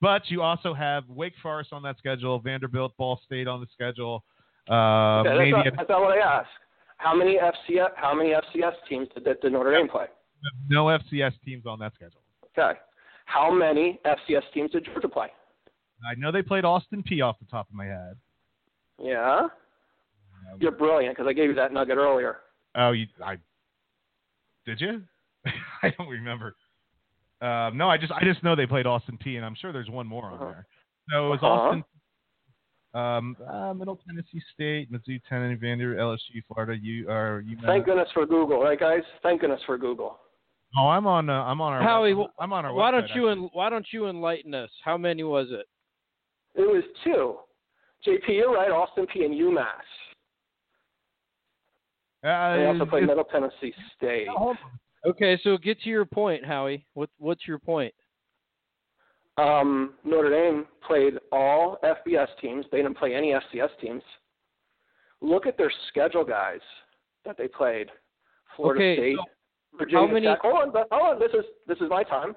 but 0.00 0.22
you 0.30 0.42
also 0.42 0.72
have 0.74 1.04
Wake 1.08 1.32
Forest 1.42 1.72
on 1.72 1.82
that 1.82 1.98
schedule, 1.98 2.38
Vanderbilt, 2.38 2.96
Ball 2.96 3.20
State 3.26 3.48
on 3.48 3.60
the 3.60 3.66
schedule. 3.72 4.24
Uh, 4.68 5.20
Okay, 5.26 5.38
maybe 5.38 5.52
that's, 5.52 5.64
not, 5.66 5.76
that's 5.76 5.88
not 5.90 6.00
what 6.02 6.18
I 6.18 6.38
asked. 6.40 6.48
How 7.00 7.14
many 7.14 7.38
FCS 7.38 7.88
How 7.96 8.14
many 8.14 8.30
FCS 8.30 8.72
teams 8.88 9.08
did, 9.14 9.24
did 9.40 9.52
Notre 9.52 9.72
Dame 9.72 9.88
play? 9.88 10.06
no 10.68 10.86
FCS 10.86 11.32
teams 11.44 11.64
on 11.66 11.78
that 11.80 11.92
schedule. 11.94 12.20
Okay. 12.56 12.78
How 13.24 13.50
many 13.50 13.98
FCS 14.04 14.42
teams 14.52 14.70
did 14.72 14.84
Georgia 14.84 15.08
play? 15.08 15.28
I 16.06 16.14
know 16.16 16.30
they 16.32 16.42
played 16.42 16.64
Austin 16.64 17.02
Peay 17.02 17.22
off 17.24 17.38
the 17.38 17.44
top 17.46 17.68
of 17.68 17.74
my 17.74 17.86
head. 17.86 18.16
Yeah. 19.02 19.48
You're 20.58 20.72
brilliant 20.72 21.16
because 21.16 21.28
I 21.28 21.32
gave 21.32 21.48
you 21.50 21.54
that 21.54 21.72
nugget 21.72 21.96
earlier. 21.96 22.38
Oh, 22.74 22.92
you, 22.92 23.06
I 23.24 23.36
did 24.66 24.80
you? 24.80 25.02
I 25.82 25.90
don't 25.96 26.08
remember. 26.08 26.54
Um, 27.40 27.76
no, 27.78 27.88
I 27.88 27.96
just 27.96 28.12
I 28.12 28.24
just 28.24 28.42
know 28.42 28.54
they 28.54 28.66
played 28.66 28.86
Austin 28.86 29.18
Peay, 29.24 29.36
and 29.36 29.44
I'm 29.44 29.54
sure 29.54 29.72
there's 29.72 29.88
one 29.88 30.06
more 30.06 30.26
on 30.26 30.34
Uh-huh. 30.34 30.44
there. 30.46 30.66
So 31.10 31.26
it 31.26 31.30
was 31.30 31.38
Uh-huh. 31.42 31.48
Austin, 31.52 31.84
um, 32.94 33.36
uh, 33.48 33.72
Middle 33.74 33.98
Tennessee 34.06 34.42
State, 34.54 34.90
Mizzou, 34.92 35.20
Tennessee, 35.28 35.60
Vanderbilt, 35.60 36.18
LSU, 36.34 36.42
Florida, 36.48 36.76
You 36.80 37.08
are 37.08 37.42
you. 37.46 37.56
Thank 37.64 37.84
goodness 37.86 38.08
for 38.12 38.26
Google, 38.26 38.60
right, 38.62 38.78
guys? 38.78 39.02
Thank 39.22 39.40
goodness 39.42 39.60
for 39.66 39.78
Google. 39.78 40.18
Oh, 40.78 40.86
I'm 40.88 41.06
on. 41.06 41.28
Uh, 41.28 41.42
I'm 41.44 41.60
on 41.60 41.72
our. 41.72 41.82
Howie, 41.82 42.14
web- 42.14 42.30
I'm 42.38 42.52
on 42.52 42.64
our. 42.64 42.72
why 42.72 42.90
don't 42.90 43.08
you 43.14 43.28
en- 43.28 43.50
Why 43.52 43.70
don't 43.70 43.86
you 43.92 44.08
enlighten 44.08 44.54
us? 44.54 44.70
How 44.84 44.96
many 44.96 45.22
was 45.24 45.48
it? 45.50 45.66
It 46.54 46.62
was 46.62 46.82
two. 47.04 47.36
JP, 48.06 48.28
you're 48.28 48.52
right. 48.54 48.70
Austin 48.70 49.06
Peay 49.06 49.24
and 49.24 49.34
UMass. 49.34 49.66
Uh, 52.22 52.56
They 52.56 52.66
also 52.66 52.84
play 52.86 53.00
Middle 53.00 53.24
Tennessee 53.24 53.72
State. 53.96 54.28
Okay, 55.06 55.38
so 55.42 55.56
get 55.56 55.80
to 55.82 55.88
your 55.88 56.04
point, 56.04 56.44
Howie. 56.44 56.86
What 56.94 57.08
What's 57.18 57.46
your 57.48 57.58
point? 57.58 57.94
Um, 59.40 59.94
Notre 60.04 60.30
Dame 60.30 60.66
played 60.86 61.14
all 61.32 61.78
FBS 61.82 62.28
teams. 62.40 62.66
They 62.70 62.78
didn't 62.78 62.98
play 62.98 63.14
any 63.14 63.32
FCS 63.32 63.70
teams. 63.80 64.02
Look 65.20 65.46
at 65.46 65.56
their 65.56 65.72
schedule, 65.88 66.24
guys, 66.24 66.60
that 67.24 67.36
they 67.38 67.48
played. 67.48 67.88
Florida 68.56 68.80
Okay, 68.80 68.96
State, 68.96 69.16
so 69.16 69.78
Virginia 69.78 70.06
how 70.06 70.12
many- 70.12 70.26
Tech. 70.26 70.40
Hold 70.40 70.54
on, 70.56 70.70
but 70.72 70.88
hold 70.90 71.14
on. 71.14 71.18
This 71.20 71.32
is 71.32 71.44
this 71.66 71.78
is 71.80 71.88
my 71.88 72.02
time. 72.02 72.34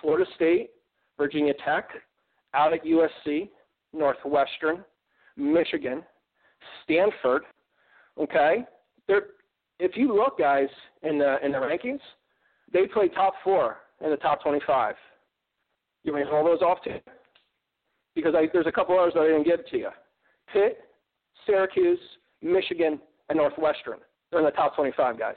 Florida 0.00 0.30
State, 0.34 0.70
Virginia 1.16 1.54
Tech, 1.64 1.90
out 2.54 2.72
at 2.72 2.84
USC, 2.84 3.48
Northwestern, 3.92 4.84
Michigan, 5.36 6.04
Stanford. 6.82 7.44
Okay, 8.18 8.66
they're 9.06 9.28
if 9.78 9.96
you 9.96 10.12
look, 10.14 10.38
guys, 10.38 10.68
in 11.02 11.18
the 11.18 11.44
in 11.44 11.52
the 11.52 11.58
rankings, 11.58 12.00
they 12.72 12.86
play 12.86 13.08
top 13.08 13.34
four 13.44 13.78
in 14.00 14.10
the 14.10 14.16
top 14.16 14.42
twenty-five. 14.42 14.96
You 16.04 16.12
me 16.12 16.24
to 16.24 16.30
those 16.30 16.62
off 16.62 16.82
to? 16.82 17.00
Because 18.14 18.34
I, 18.36 18.48
there's 18.52 18.66
a 18.66 18.72
couple 18.72 18.98
others 18.98 19.14
that 19.14 19.20
I 19.20 19.26
didn't 19.28 19.44
give 19.44 19.66
to 19.70 19.78
you. 19.78 19.88
Pitt, 20.52 20.78
Syracuse, 21.46 21.98
Michigan, 22.42 23.00
and 23.28 23.38
Northwestern. 23.38 23.98
They're 24.30 24.40
in 24.40 24.46
the 24.46 24.52
top 24.52 24.74
25 24.76 25.18
guys. 25.18 25.36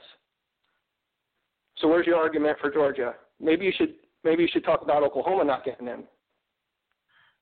So 1.78 1.88
where's 1.88 2.06
your 2.06 2.16
argument 2.16 2.58
for 2.60 2.70
Georgia? 2.70 3.14
Maybe 3.40 3.66
you 3.66 3.72
should 3.76 3.94
maybe 4.24 4.42
you 4.42 4.48
should 4.52 4.64
talk 4.64 4.82
about 4.82 5.02
Oklahoma 5.02 5.44
not 5.44 5.64
getting 5.64 5.88
in. 5.88 6.04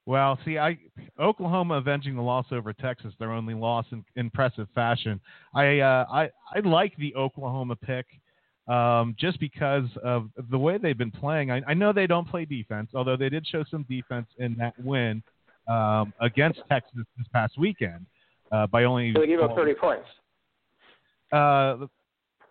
Well, 0.06 0.38
see, 0.44 0.59
I 0.59 0.76
Oklahoma 1.18 1.74
avenging 1.74 2.16
the 2.16 2.22
loss 2.22 2.46
over 2.51 2.72
Texas, 2.72 3.14
their 3.18 3.32
only 3.32 3.55
loss 3.55 3.86
in 3.92 4.05
impressive 4.16 4.68
fashion. 4.74 5.20
I 5.55 5.78
uh, 5.78 6.05
I 6.12 6.30
I 6.55 6.60
like 6.64 6.96
the 6.96 7.14
Oklahoma 7.14 7.76
pick 7.76 8.06
um, 8.68 9.14
just 9.18 9.38
because 9.40 9.88
of 10.02 10.30
the 10.50 10.58
way 10.58 10.78
they've 10.78 10.96
been 10.96 11.10
playing. 11.10 11.50
I, 11.50 11.62
I 11.66 11.74
know 11.74 11.92
they 11.92 12.06
don't 12.06 12.28
play 12.28 12.44
defense, 12.44 12.90
although 12.94 13.16
they 13.16 13.28
did 13.28 13.46
show 13.46 13.64
some 13.70 13.84
defense 13.88 14.26
in 14.38 14.56
that 14.56 14.74
win 14.82 15.22
um, 15.68 16.12
against 16.20 16.60
Texas 16.68 17.04
this 17.18 17.26
past 17.32 17.58
weekend 17.58 18.06
uh, 18.52 18.66
by 18.66 18.84
only 18.84 19.12
So 19.14 19.20
they 19.20 19.26
gave 19.26 19.40
up 19.40 19.54
30 19.54 19.74
points. 19.74 20.06
uh, 21.32 21.86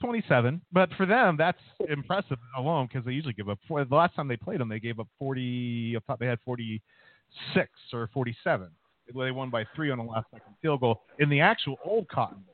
27. 0.02 0.62
But 0.72 0.90
for 0.98 1.06
them, 1.06 1.38
that's 1.38 1.58
impressive 1.90 2.38
alone 2.58 2.88
because 2.92 3.06
they 3.06 3.14
usually 3.14 3.34
give 3.34 3.50
up. 3.50 3.58
Four, 3.68 3.86
the 3.86 3.96
last 3.96 4.16
time 4.16 4.28
they 4.28 4.36
played 4.36 4.60
them, 4.60 4.68
they 4.68 4.80
gave 4.80 5.00
up 5.00 5.08
40. 5.18 5.96
I 5.96 6.00
thought 6.06 6.20
they 6.20 6.28
had 6.28 6.40
46 6.44 7.70
or 7.94 8.10
47. 8.14 8.68
They 9.16 9.32
won 9.32 9.50
by 9.50 9.66
three 9.76 9.92
on 9.92 9.98
the 9.98 10.04
last 10.04 10.28
second 10.32 10.54
field 10.62 10.82
goal 10.82 11.02
in 11.20 11.30
the 11.30 11.42
actual 11.42 11.78
old 11.86 12.08
Cotton 12.08 12.40
Bowl. 12.46 12.53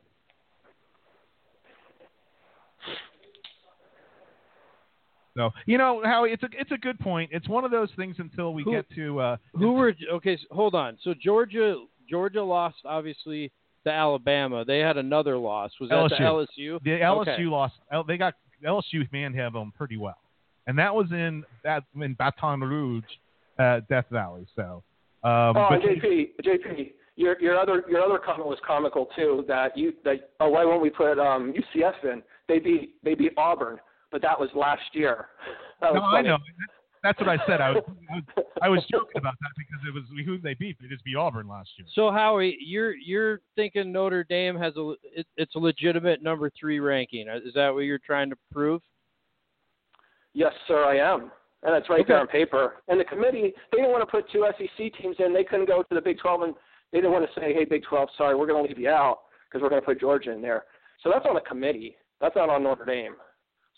So 5.39 5.51
you 5.65 5.77
know 5.77 6.01
how 6.03 6.25
it's 6.25 6.43
a 6.43 6.49
it's 6.51 6.71
a 6.71 6.77
good 6.77 6.99
point. 6.99 7.29
It's 7.31 7.47
one 7.47 7.63
of 7.63 7.71
those 7.71 7.89
things 7.95 8.17
until 8.19 8.53
we 8.53 8.63
Who- 8.63 8.71
get 8.71 8.85
to 8.95 9.19
uh, 9.21 9.37
Who 9.53 9.71
were 9.71 9.93
okay? 10.13 10.35
So 10.37 10.53
hold 10.53 10.75
on. 10.75 10.97
So 11.01 11.13
Georgia 11.13 11.77
Georgia 12.09 12.43
lost 12.43 12.75
obviously 12.83 13.49
to 13.85 13.89
Alabama. 13.91 14.65
They 14.65 14.79
had 14.79 14.97
another 14.97 15.37
loss. 15.37 15.71
Was 15.79 15.89
that 15.91 16.09
to 16.17 16.21
LSU. 16.21 16.79
LSU? 16.79 16.83
The 16.83 16.89
LSU 16.99 17.21
Okay. 17.21 17.45
lost. 17.45 17.75
They 18.07 18.17
got 18.17 18.33
LSU 18.65 19.09
manhandled 19.13 19.61
them 19.63 19.71
pretty 19.77 19.95
well, 19.95 20.19
and 20.67 20.77
that 20.77 20.93
was 20.93 21.07
in 21.11 21.45
that 21.63 21.83
in 21.95 22.15
Baton 22.15 22.59
Rouge, 22.59 23.05
uh, 23.57 23.79
Death 23.87 24.07
Valley. 24.11 24.45
So, 24.57 24.83
um, 25.23 25.55
Oh, 25.55 25.67
but 25.69 25.81
and 25.85 26.01
JP, 26.01 26.31
JP, 26.43 26.91
your 27.15 27.39
your 27.41 27.57
other 27.57 27.85
your 27.89 28.01
other 28.01 28.17
comment 28.19 28.49
was 28.49 28.59
comical 28.67 29.07
too. 29.15 29.45
That 29.47 29.77
you 29.77 29.93
that 30.03 30.31
oh 30.41 30.49
why 30.49 30.65
won't 30.65 30.81
we 30.81 30.89
put 30.89 31.17
um, 31.17 31.53
UCF 31.53 32.03
in? 32.03 32.21
They 32.49 32.59
beat 32.59 32.95
they 33.05 33.13
beat 33.13 33.31
Auburn, 33.37 33.77
but 34.11 34.21
that 34.21 34.39
was 34.39 34.49
last 34.55 34.93
year. 34.93 35.27
That 35.81 35.93
was 35.93 36.01
no, 36.11 36.17
I 36.17 36.21
know. 36.21 36.37
That's 37.03 37.17
what 37.21 37.29
I 37.29 37.37
said. 37.47 37.61
I 37.61 37.69
was, 37.69 37.83
I 37.87 38.15
was 38.15 38.45
I 38.63 38.67
was 38.67 38.85
joking 38.91 39.15
about 39.15 39.35
that 39.39 39.51
because 39.57 39.79
it 39.87 39.93
was 39.93 40.03
who 40.25 40.37
they 40.39 40.55
beat. 40.55 40.75
They 40.81 40.89
just 40.89 41.05
beat 41.05 41.15
Auburn 41.15 41.47
last 41.47 41.69
year. 41.77 41.87
So 41.95 42.11
Howie, 42.11 42.57
you're 42.59 42.93
you're 42.95 43.39
thinking 43.55 43.93
Notre 43.93 44.25
Dame 44.25 44.57
has 44.57 44.75
a 44.75 44.95
it, 45.15 45.25
it's 45.37 45.55
a 45.55 45.57
legitimate 45.57 46.21
number 46.21 46.51
three 46.59 46.81
ranking. 46.81 47.29
Uh, 47.29 47.37
is 47.37 47.53
that 47.55 47.73
what 47.73 47.85
you're 47.85 47.97
trying 47.97 48.29
to 48.29 48.35
prove? 48.51 48.81
Yes, 50.33 50.51
sir, 50.67 50.83
I 50.83 50.97
am. 50.97 51.31
And 51.63 51.75
it's 51.75 51.89
right 51.89 52.01
Okay. 52.01 52.09
there 52.09 52.19
on 52.19 52.27
paper. 52.27 52.75
And 52.87 52.99
the 52.99 53.05
committee, 53.05 53.53
they 53.71 53.77
didn't 53.77 53.91
want 53.91 54.01
to 54.01 54.05
put 54.11 54.29
two 54.31 54.45
SEC 54.57 54.93
teams 55.01 55.15
in. 55.19 55.33
They 55.33 55.43
couldn't 55.43 55.67
go 55.67 55.83
to 55.83 55.95
the 55.95 56.01
Big 56.01 56.19
12, 56.19 56.41
and 56.43 56.53
they 56.91 56.99
didn't 56.99 57.11
want 57.11 57.25
to 57.25 57.39
say, 57.39 57.53
hey, 57.53 57.65
Big 57.65 57.83
12, 57.83 58.09
sorry, 58.17 58.35
we're 58.35 58.47
going 58.47 58.63
to 58.63 58.67
leave 58.69 58.79
you 58.79 58.89
out 58.89 59.19
because 59.47 59.61
we're 59.61 59.69
going 59.69 59.81
to 59.81 59.85
put 59.85 59.99
Georgia 59.99 60.31
in 60.31 60.41
there. 60.41 60.63
So 61.03 61.09
that's 61.11 61.25
on 61.25 61.35
the 61.35 61.41
committee. 61.41 61.95
That's 62.21 62.35
not 62.35 62.49
on 62.49 62.63
Notre 62.63 62.85
Dame. 62.85 63.15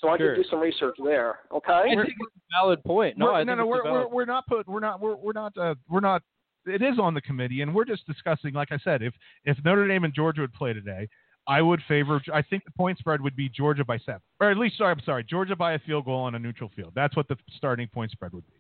So 0.02 0.10
I 0.10 0.18
Sure. 0.18 0.36
could 0.36 0.44
do 0.44 0.50
some 0.50 0.60
research 0.60 0.96
there. 1.04 1.40
Okay? 1.52 1.72
I 1.74 1.84
think 1.96 2.02
it's 2.08 2.36
a 2.36 2.60
valid 2.62 2.84
point. 2.84 3.18
No, 3.18 3.28
We're- 3.28 3.38
I 3.38 3.44
no, 3.44 3.52
think 3.56 3.58
no, 3.70 3.74
it's 3.76 3.84
we're, 3.86 3.92
we're 3.92 4.08
we're 4.08 4.26
not 4.26 4.46
put 4.48 4.68
we're 4.68 4.80
not 4.80 5.00
we're 5.00 5.16
we're 5.16 5.32
not 5.34 5.56
uh, 5.58 5.76
we're 5.90 6.00
not. 6.00 6.24
It 6.66 6.82
is 6.82 7.00
on 7.00 7.14
the 7.14 7.22
committee, 7.22 7.62
and 7.62 7.74
we're 7.74 7.86
just 7.86 8.06
discussing. 8.06 8.54
Like 8.54 8.72
I 8.72 8.78
said, 8.84 9.02
if 9.02 9.14
if 9.46 9.58
Notre 9.64 9.88
Dame 9.88 10.04
and 10.04 10.14
Georgia 10.14 10.42
would 10.42 10.54
play 10.54 10.74
today, 10.74 11.08
I 11.48 11.62
would 11.62 11.82
favor. 11.88 12.22
I 12.34 12.42
think 12.42 12.66
the 12.66 12.72
point 12.72 12.98
spread 13.00 13.22
would 13.22 13.36
be 13.36 13.48
Georgia 13.50 13.86
by 13.86 13.98
seven, 14.00 14.22
or 14.40 14.50
at 14.52 14.58
least 14.58 14.78
sorry, 14.78 14.92
I'm 14.92 15.02
sorry, 15.06 15.24
Georgia 15.24 15.56
by 15.56 15.74
a 15.74 15.80
field 15.80 16.06
goal 16.06 16.20
on 16.22 16.36
a 16.36 16.40
neutral 16.40 16.70
field. 16.76 16.94
That's 16.96 17.16
what 17.16 17.28
the 17.28 17.38
starting 17.58 17.88
point 17.88 18.12
spread 18.12 18.34
would 18.34 18.46
be. 18.48 18.54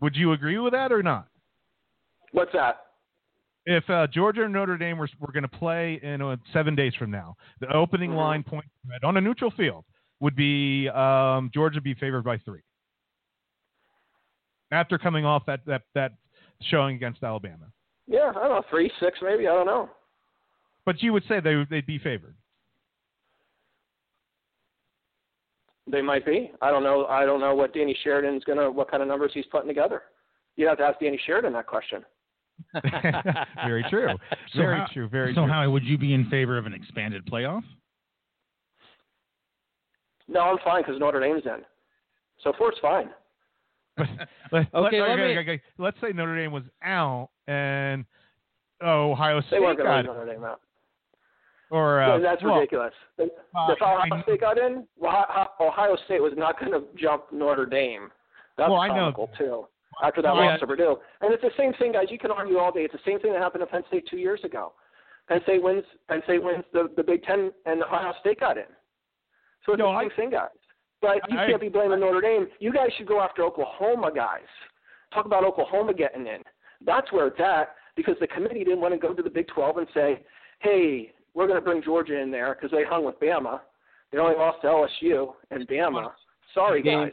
Would 0.00 0.16
you 0.16 0.32
agree 0.32 0.58
with 0.58 0.72
that 0.72 0.90
or 0.92 1.02
not? 1.02 1.28
What's 2.32 2.52
that? 2.52 2.80
If 3.64 3.88
uh, 3.88 4.08
Georgia 4.08 4.44
and 4.44 4.52
Notre 4.52 4.76
Dame 4.76 4.98
were, 4.98 5.08
were 5.20 5.32
going 5.32 5.44
to 5.44 5.48
play 5.48 6.00
in 6.02 6.20
uh, 6.20 6.36
seven 6.52 6.74
days 6.74 6.94
from 6.98 7.10
now, 7.10 7.36
the 7.60 7.72
opening 7.72 8.10
Mhm. 8.10 8.16
line 8.16 8.42
point 8.42 8.64
spread 8.84 9.04
on 9.04 9.16
a 9.16 9.20
neutral 9.20 9.52
field 9.52 9.84
would 10.20 10.34
be 10.34 10.88
um, 10.88 11.50
Georgia 11.54 11.80
be 11.80 11.94
favored 11.94 12.22
by 12.24 12.38
three. 12.38 12.62
After 14.72 14.98
coming 14.98 15.24
off 15.24 15.44
that, 15.46 15.60
that, 15.66 15.82
that 15.94 16.12
showing 16.62 16.96
against 16.96 17.22
Alabama. 17.22 17.66
Yeah, 18.08 18.30
I 18.30 18.32
don't 18.32 18.48
know, 18.48 18.62
three, 18.68 18.90
six, 18.98 19.18
maybe. 19.22 19.46
I 19.46 19.52
don't 19.52 19.66
know. 19.66 19.88
But 20.84 21.00
you 21.02 21.12
would 21.12 21.22
say 21.28 21.38
they 21.38 21.64
they'd 21.70 21.86
be 21.86 21.98
favored. 21.98 22.34
They 25.90 26.02
might 26.02 26.24
be. 26.24 26.50
I 26.60 26.70
don't 26.70 26.82
know. 26.82 27.06
I 27.06 27.24
don't 27.24 27.40
know 27.40 27.54
what 27.54 27.74
Danny 27.74 27.96
Sheridan's 28.02 28.44
gonna, 28.44 28.70
what 28.70 28.90
kind 28.90 29.02
of 29.02 29.08
numbers 29.08 29.32
he's 29.34 29.46
putting 29.46 29.68
together. 29.68 30.02
You'd 30.56 30.68
have 30.68 30.78
to 30.78 30.84
ask 30.84 30.98
Danny 31.00 31.20
Sheridan 31.26 31.52
that 31.54 31.66
question. 31.66 32.04
very 33.66 33.84
true. 33.90 34.08
So 34.52 34.58
Very 34.58 34.78
how- 34.78 34.86
true. 34.92 35.08
Very 35.08 35.34
so 35.34 35.42
true. 35.44 35.50
Howie, 35.52 35.68
would 35.68 35.84
you 35.84 35.96
be 35.98 36.14
in 36.14 36.28
favor 36.30 36.58
of 36.58 36.66
an 36.66 36.72
expanded 36.74 37.24
playoff? 37.26 37.62
No, 40.28 40.40
I'm 40.40 40.58
fine 40.64 40.82
because 40.82 40.98
Notre 41.00 41.20
Dame's 41.20 41.44
in. 41.44 41.62
So 42.42 42.52
four's 42.58 42.76
fine. 42.80 43.10
But 43.96 44.08
let, 44.50 44.86
Okay, 44.86 45.00
let, 45.00 45.10
let 45.10 45.18
okay, 45.18 45.34
me- 45.34 45.38
okay, 45.38 45.38
okay. 45.52 45.62
Let's 45.78 45.96
say 46.00 46.12
Notre 46.12 46.36
Dame 46.36 46.52
was 46.52 46.62
out 46.82 47.28
and 47.46 48.04
Ohio 48.82 49.40
State 49.40 49.50
They 49.50 49.56
State 49.56 49.60
weren't 49.62 49.78
going 49.78 50.02
to 50.04 50.08
got 50.08 50.14
Notre 50.16 50.32
Dame 50.32 50.44
out. 50.44 50.60
or 51.70 52.02
uh, 52.02 52.16
Yeah, 52.16 52.22
that's 52.22 52.42
well, 52.42 52.54
ridiculous. 52.56 52.92
If 53.18 53.30
uh, 53.54 53.72
if 53.72 53.80
Ohio 53.82 53.98
I 54.12 54.22
State 54.22 54.40
got 54.40 54.58
in, 54.58 54.86
well, 54.98 55.12
Ho- 55.12 55.44
Ho- 55.58 55.66
Ohio 55.68 55.96
State 56.06 56.20
was 56.22 56.32
not 56.36 56.58
going 56.58 56.72
to 56.72 56.82
jump 56.98 57.24
Notre 57.32 57.66
Dame. 57.66 58.10
That's 58.58 58.70
Well, 58.70 58.80
I 58.80 58.88
know. 58.88 59.12
comical 59.12 59.30
too. 59.38 59.66
After 60.02 60.22
that 60.22 60.30
oh, 60.30 60.36
Well, 60.36 60.46
loss 60.46 60.60
to 60.60 60.66
Purdue, 60.66 60.96
and 61.20 61.32
it's 61.34 61.42
the 61.42 61.50
same 61.58 61.72
thing, 61.74 61.92
guys. 61.92 62.06
You 62.10 62.18
can 62.18 62.30
argue 62.30 62.58
all 62.58 62.72
day. 62.72 62.80
It's 62.82 62.92
the 62.94 63.00
same 63.04 63.20
thing 63.20 63.32
that 63.32 63.42
happened 63.42 63.62
to 63.62 63.66
Penn 63.66 63.82
State 63.88 64.06
two 64.08 64.16
years 64.16 64.40
ago. 64.44 64.72
Penn 65.28 65.40
State 65.44 65.62
wins. 65.62 65.84
Penn 66.08 66.22
State 66.24 66.42
wins 66.42 66.64
the 66.72 66.90
the 66.96 67.02
Big 67.02 67.22
Ten, 67.24 67.52
and 67.66 67.82
Ohio 67.82 68.12
State 68.20 68.40
got 68.40 68.56
in. 68.56 68.64
So 69.66 69.72
it's 69.72 69.78
No, 69.78 69.86
the 69.92 69.98
I- 69.98 70.02
same 70.04 70.10
thing, 70.16 70.30
guys. 70.30 70.48
But 71.00 71.16
you 71.30 71.38
I- 71.38 71.46
can't 71.48 71.60
be 71.60 71.68
blaming 71.68 72.00
Notre 72.00 72.20
Dame. 72.20 72.48
You 72.60 72.72
guys 72.72 72.92
should 72.96 73.06
go 73.06 73.20
after 73.20 73.42
Oklahoma, 73.42 74.10
guys. 74.12 74.46
Talk 75.12 75.26
about 75.26 75.44
Oklahoma 75.44 75.92
getting 75.94 76.26
in. 76.26 76.42
That's 76.80 77.10
where 77.12 77.26
it's 77.26 77.40
at 77.40 77.74
because 77.96 78.16
the 78.20 78.26
committee 78.28 78.64
didn't 78.64 78.80
want 78.80 78.94
to 78.94 78.98
go 78.98 79.12
to 79.12 79.22
the 79.22 79.30
Big 79.30 79.46
12 79.48 79.76
and 79.78 79.86
say, 79.94 80.24
"Hey, 80.60 81.12
we're 81.34 81.46
going 81.46 81.58
to 81.58 81.64
bring 81.64 81.82
Georgia 81.82 82.16
in 82.18 82.30
there 82.30 82.54
because 82.54 82.70
they 82.70 82.82
hung 82.84 83.04
with 83.04 83.18
Bama. 83.20 83.60
They 84.10 84.18
only 84.18 84.36
lost 84.36 84.62
to 84.62 84.68
LSU 84.68 85.34
and 85.50 85.66
Bama. 85.68 86.12
Sorry, 86.54 86.82
guys." 86.82 87.12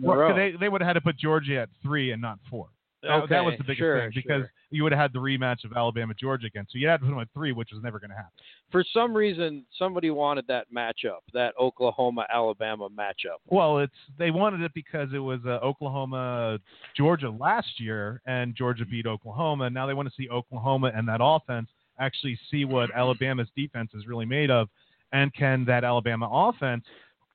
Well, 0.00 0.34
they 0.34 0.52
they 0.58 0.68
would 0.68 0.80
have 0.80 0.88
had 0.88 0.94
to 0.94 1.00
put 1.00 1.16
Georgia 1.16 1.60
at 1.60 1.68
three 1.82 2.12
and 2.12 2.20
not 2.20 2.38
four. 2.50 2.68
That, 3.02 3.10
Okay, 3.10 3.34
that 3.34 3.44
was 3.44 3.54
the 3.58 3.64
biggest 3.64 3.80
sure, 3.80 4.00
thing 4.00 4.12
because 4.14 4.40
sure. 4.42 4.52
you 4.70 4.82
would 4.82 4.92
have 4.92 4.98
had 4.98 5.12
the 5.12 5.18
rematch 5.18 5.64
of 5.64 5.74
Alabama 5.76 6.14
Georgia 6.18 6.46
again. 6.46 6.66
So 6.70 6.78
you 6.78 6.88
had 6.88 7.00
to 7.00 7.06
put 7.06 7.10
them 7.10 7.18
at 7.18 7.28
three, 7.34 7.52
which 7.52 7.68
was 7.70 7.82
never 7.82 8.00
going 8.00 8.08
to 8.10 8.16
happen. 8.16 8.32
For 8.72 8.82
some 8.94 9.14
reason, 9.14 9.66
somebody 9.78 10.10
wanted 10.10 10.46
that 10.48 10.68
matchup, 10.74 11.20
that 11.34 11.52
Oklahoma 11.60 12.26
Alabama 12.32 12.88
matchup. 12.88 13.40
Well, 13.46 13.78
it's 13.78 13.92
they 14.18 14.30
wanted 14.30 14.62
it 14.62 14.72
because 14.74 15.10
it 15.12 15.18
was 15.18 15.40
uh, 15.44 15.58
Oklahoma 15.62 16.58
Georgia 16.96 17.28
last 17.28 17.78
year, 17.78 18.22
and 18.26 18.54
Georgia 18.56 18.86
beat 18.86 19.06
Oklahoma. 19.06 19.68
Now 19.68 19.86
they 19.86 19.94
want 19.94 20.08
to 20.08 20.14
see 20.16 20.30
Oklahoma 20.30 20.90
and 20.94 21.06
that 21.08 21.20
offense 21.22 21.68
actually 21.98 22.38
see 22.50 22.64
what 22.64 22.90
Alabama's 22.94 23.48
defense 23.56 23.90
is 23.94 24.06
really 24.06 24.26
made 24.26 24.50
of, 24.50 24.68
and 25.12 25.32
can 25.34 25.64
that 25.66 25.84
Alabama 25.84 26.28
offense, 26.30 26.84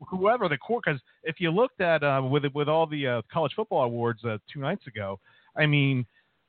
whoever 0.08 0.48
the 0.48 0.58
court. 0.58 0.84
because 0.86 1.02
if 1.24 1.40
you 1.40 1.52
looked 1.52 1.82
at 1.82 2.04
uh, 2.04 2.22
with 2.24 2.44
with 2.54 2.70
all 2.70 2.86
the 2.88 3.08
uh, 3.08 3.22
college 3.32 3.54
football 3.56 3.84
awards 3.84 4.24
uh, 4.24 4.38
two 4.52 4.60
nights 4.60 4.88
ago, 4.88 5.20
I 5.58 5.66
mean. 5.66 6.06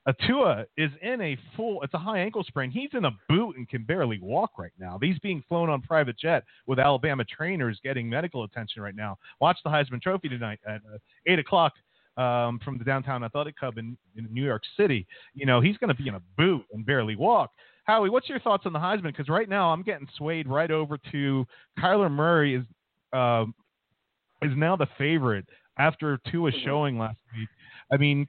Atua 0.07 0.65
is 0.79 0.91
in 1.03 1.21
a 1.21 1.37
full, 1.55 1.83
it's 1.83 1.93
a 1.93 1.99
high 1.99 2.21
ankle 2.21 2.43
sprain. 2.43 2.71
He's 2.71 2.89
in 2.95 3.05
a 3.05 3.11
boot 3.29 3.57
and 3.57 3.69
can 3.69 3.85
barely 3.85 4.19
walk 4.19 4.53
right 4.59 4.73
now. 4.79 4.99
He's 5.01 5.19
being 5.19 5.45
flown 5.47 5.69
on 5.69 5.83
private 5.83 6.19
jet 6.19 6.43
with 6.67 6.79
Alabama 6.79 7.23
trainers 7.25 7.79
getting 7.85 8.09
medical 8.09 8.45
attention 8.45 8.81
right 8.81 8.97
now. 8.97 9.19
Watch 9.43 9.59
the 9.63 9.69
Heisman 9.69 10.01
Trophy 10.01 10.31
tonight 10.31 10.59
at 10.67 10.81
uh, 10.91 10.97
8 11.27 11.39
o'clock 11.41 11.75
um, 12.17 12.61
from 12.65 12.79
the 12.79 12.85
Downtown 12.85 13.25
Athletic 13.25 13.57
Club 13.57 13.79
in, 13.79 13.97
in 14.17 14.27
New 14.33 14.45
York 14.45 14.63
City. 14.77 15.07
You 15.35 15.47
know, 15.47 15.61
he's 15.61 15.77
going 15.77 15.95
to 15.95 16.03
be 16.03 16.09
in 16.09 16.15
a 16.15 16.23
boot 16.37 16.65
and 16.73 16.85
barely 16.85 17.17
walk. 17.17 17.51
Howie, 17.85 18.11
what's 18.11 18.29
your 18.29 18.41
thoughts 18.41 18.65
on 18.67 18.73
the 18.73 18.79
Heisman? 18.79 19.05
Because 19.05 19.29
right 19.29 19.49
now 19.49 19.73
I'm 19.73 19.83
getting 19.83 20.09
swayed 20.17 20.47
right 20.47 20.71
over 20.71 20.99
to 21.13 21.47
Kyler 21.79 22.11
Murray 22.11 22.55
is 22.55 22.65
um, 23.13 23.55
is 24.43 24.53
now 24.57 24.77
the 24.77 24.87
favorite 24.99 25.47
after 25.79 26.19
Tua's 26.31 26.55
showing 26.65 26.99
last 26.99 27.19
week. 27.37 27.49
I 27.93 27.97
mean, 27.97 28.27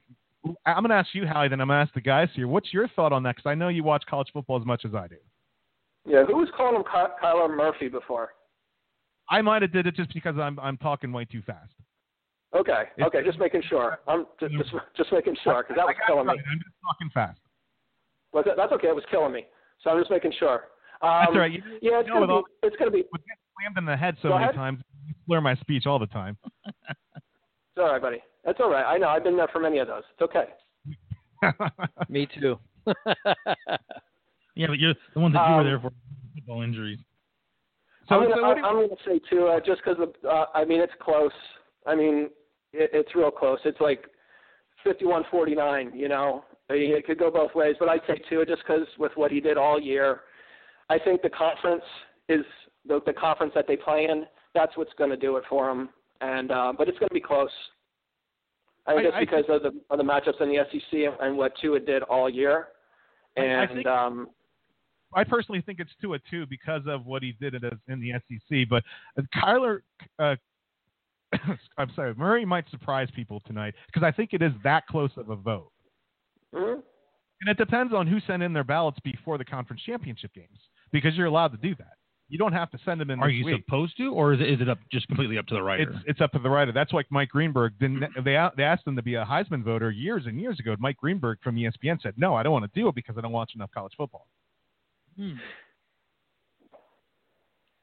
I'm 0.66 0.82
going 0.82 0.90
to 0.90 0.96
ask 0.96 1.14
you, 1.14 1.26
Howie, 1.26 1.48
then 1.48 1.60
I'm 1.60 1.68
going 1.68 1.78
to 1.78 1.82
ask 1.82 1.94
the 1.94 2.00
guys 2.00 2.28
here. 2.34 2.48
What's 2.48 2.72
your 2.72 2.88
thought 2.88 3.12
on 3.12 3.22
that? 3.24 3.36
Because 3.36 3.48
I 3.48 3.54
know 3.54 3.68
you 3.68 3.84
watch 3.84 4.04
college 4.08 4.28
football 4.32 4.58
as 4.58 4.66
much 4.66 4.84
as 4.84 4.94
I 4.94 5.06
do. 5.08 5.16
Yeah, 6.04 6.24
who 6.24 6.36
was 6.36 6.48
calling 6.56 6.74
him 6.76 6.82
Ky- 6.82 7.14
Kyler 7.24 7.54
Murphy 7.56 7.88
before? 7.88 8.30
I 9.30 9.40
might 9.40 9.62
have 9.62 9.72
did 9.72 9.86
it 9.86 9.94
just 9.94 10.12
because 10.12 10.34
I'm 10.36 10.58
I'm 10.58 10.76
talking 10.78 11.12
way 11.12 11.24
too 11.24 11.42
fast. 11.46 11.72
Okay, 12.54 12.82
It's- 12.98 13.06
okay, 13.06 13.24
just 13.24 13.38
making 13.38 13.62
sure. 13.68 14.00
I'm 14.08 14.26
just 14.40 14.52
just, 14.54 14.70
just 14.96 15.12
making 15.12 15.36
sure 15.44 15.62
because 15.62 15.76
that 15.76 15.86
was 15.86 15.94
I 15.96 16.00
got 16.00 16.02
it 16.02 16.06
killing 16.08 16.26
me. 16.26 16.32
I'm 16.32 16.58
just 16.58 16.74
talking 16.84 17.10
fast. 17.14 17.40
Was 18.32 18.44
it? 18.48 18.54
That's 18.56 18.72
okay. 18.72 18.88
It 18.88 18.94
was 18.96 19.04
killing 19.10 19.32
me. 19.32 19.46
So 19.80 19.90
I'm 19.90 19.98
just 20.00 20.10
making 20.10 20.32
sure. 20.38 20.64
Um, 21.02 21.22
That's 21.22 21.30
all 21.32 21.38
right. 21.38 21.52
You, 21.52 21.62
Yeah, 21.80 22.00
it's 22.00 22.08
know, 22.08 22.14
gonna 22.14 22.26
be. 22.26 22.32
all- 22.32 22.44
It's 22.64 22.76
gonna 22.76 22.90
be. 22.90 23.04
with 23.12 23.22
slammed 23.62 23.78
in 23.78 23.84
the 23.84 23.96
head 23.96 24.16
so 24.22 24.28
Go 24.28 24.34
many 24.34 24.44
ahead. 24.44 24.54
times, 24.54 24.80
you 25.06 25.14
slur 25.26 25.40
my 25.40 25.54
speech 25.56 25.86
all 25.86 25.98
the 25.98 26.06
time. 26.06 26.36
It's 26.66 27.78
all 27.78 27.86
right, 27.92 28.02
buddy. 28.02 28.22
That's 28.44 28.58
all 28.60 28.70
right. 28.70 28.84
I 28.84 28.98
know. 28.98 29.08
I've 29.08 29.24
been 29.24 29.36
there 29.36 29.48
for 29.52 29.60
many 29.60 29.78
of 29.78 29.86
those. 29.88 30.02
It's 30.12 30.22
okay. 30.22 30.46
Me 32.08 32.28
too. 32.40 32.58
Yeah, 34.54 34.66
but 34.66 34.78
you're 34.78 34.92
the 35.14 35.20
ones 35.20 35.32
that 35.32 35.48
you 35.48 35.54
were 35.54 35.60
Um, 35.60 35.66
there 35.66 35.80
for 35.80 35.90
football 36.34 36.60
injuries. 36.60 36.98
so, 38.06 38.16
I'm 38.16 38.28
gonna, 38.28 38.42
what 38.42 38.58
I'm 38.58 38.74
gonna 38.86 39.00
say 39.06 39.18
too, 39.30 39.46
uh, 39.46 39.60
just 39.64 39.80
because 39.82 39.96
uh, 40.28 40.44
I 40.54 40.66
mean 40.66 40.78
it's 40.82 40.92
close. 41.00 41.32
I 41.86 41.94
mean 41.94 42.28
it, 42.74 42.90
it's 42.92 43.14
real 43.14 43.30
close. 43.30 43.60
It's 43.64 43.80
like 43.80 44.04
51-49. 44.86 45.96
You 45.98 46.08
know, 46.08 46.44
I 46.68 46.74
mean, 46.74 46.92
it 46.94 47.06
could 47.06 47.18
go 47.18 47.30
both 47.30 47.54
ways, 47.54 47.76
but 47.80 47.88
I'd 47.88 48.02
say 48.06 48.20
too, 48.28 48.44
just 48.46 48.60
because 48.66 48.86
with 48.98 49.12
what 49.14 49.30
he 49.30 49.40
did 49.40 49.56
all 49.56 49.80
year, 49.80 50.20
I 50.90 50.98
think 50.98 51.22
the 51.22 51.30
conference 51.30 51.84
is 52.28 52.44
the, 52.86 53.00
the 53.06 53.12
conference 53.12 53.52
that 53.54 53.66
they 53.66 53.76
play 53.76 54.06
in. 54.10 54.24
That's 54.54 54.76
what's 54.76 54.92
going 54.98 55.10
to 55.10 55.16
do 55.16 55.36
it 55.36 55.44
for 55.48 55.68
them. 55.68 55.88
And 56.20 56.50
uh, 56.50 56.72
but 56.76 56.88
it's 56.88 56.98
going 56.98 57.08
to 57.08 57.14
be 57.14 57.20
close. 57.20 57.50
I 58.86 58.94
think 58.94 59.06
I- 59.06 59.10
just 59.10 59.16
I 59.16 59.20
because 59.20 59.44
of 59.48 59.62
the 59.62 59.80
of 59.90 59.98
the 59.98 60.04
matchups 60.04 60.40
in 60.40 60.48
the 60.48 60.58
SEC 60.70 60.92
and, 60.92 61.14
and 61.20 61.36
what 61.36 61.52
Tua 61.60 61.80
did 61.80 62.02
all 62.04 62.28
year. 62.28 62.68
I- 63.36 63.40
I 63.40 63.44
And 63.44 63.70
think- 63.74 63.86
um, 63.86 64.28
I 65.14 65.24
personally 65.24 65.60
think 65.60 65.78
it's 65.78 65.90
two 66.00 66.16
too 66.30 66.46
because 66.46 66.82
of 66.86 67.04
what 67.06 67.22
he 67.22 67.32
did 67.40 67.54
in 67.54 68.00
the- 68.00 68.12
SEC. 68.28 68.68
But 68.68 68.82
uh, 69.18 69.22
Kyler, 69.34 69.80
uh, 70.18 70.36
I'm 71.78 71.90
sorry, 71.94 72.14
Murray 72.14 72.44
might 72.44 72.68
surprise 72.70 73.08
people 73.14 73.40
tonight 73.46 73.74
because 73.86 74.02
I 74.02 74.10
think 74.10 74.30
it 74.32 74.42
is 74.42 74.52
that 74.64 74.86
close 74.86 75.10
of 75.16 75.28
a 75.30 75.36
vote. 75.36 75.70
mhm. 76.54 76.82
And 77.40 77.50
it 77.50 77.56
depends 77.58 77.92
on 77.92 78.06
who 78.06 78.20
sent 78.20 78.42
in 78.42 78.52
their 78.52 78.62
ballots 78.64 78.98
before 79.02 79.36
the 79.36 79.44
conference 79.44 79.82
championship 79.82 80.32
games 80.32 80.58
because 80.92 81.16
you're 81.16 81.26
allowed 81.26 81.48
to 81.52 81.58
do 81.58 81.74
that. 81.76 81.94
You 82.32 82.38
don't 82.38 82.54
have 82.54 82.70
to 82.70 82.78
send 82.82 82.98
them 82.98 83.10
in. 83.10 83.20
Are 83.20 83.28
this 83.28 83.34
you 83.36 83.44
week. 83.44 83.62
supposed 83.66 83.94
to, 83.98 84.10
or 84.14 84.32
is 84.32 84.40
it, 84.40 84.48
is 84.48 84.60
it 84.62 84.68
up 84.70 84.78
just 84.90 85.06
completely 85.06 85.36
up 85.36 85.46
to 85.48 85.54
the 85.54 85.62
writer? 85.62 85.82
It's 85.82 85.98
it's 86.06 86.20
up 86.22 86.32
to 86.32 86.38
the 86.38 86.48
writer. 86.48 86.72
That's 86.72 86.90
like 86.94 87.04
Mike 87.10 87.28
Greenberg 87.28 87.74
didn't. 87.78 88.00
They 88.24 88.38
they 88.56 88.62
asked 88.64 88.86
him 88.86 88.96
to 88.96 89.02
be 89.02 89.16
a 89.16 89.24
Heisman 89.24 89.62
voter 89.62 89.90
years 89.90 90.22
and 90.24 90.40
years 90.40 90.58
ago. 90.58 90.74
Mike 90.78 90.96
Greenberg 90.96 91.40
from 91.44 91.56
ESPN 91.56 92.00
said, 92.00 92.14
"No, 92.16 92.34
I 92.34 92.42
don't 92.42 92.52
want 92.52 92.64
to 92.64 92.80
do 92.80 92.88
it 92.88 92.94
because 92.94 93.18
I 93.18 93.20
don't 93.20 93.32
watch 93.32 93.52
enough 93.54 93.70
college 93.74 93.92
football." 93.98 94.26
Hmm. 95.18 95.34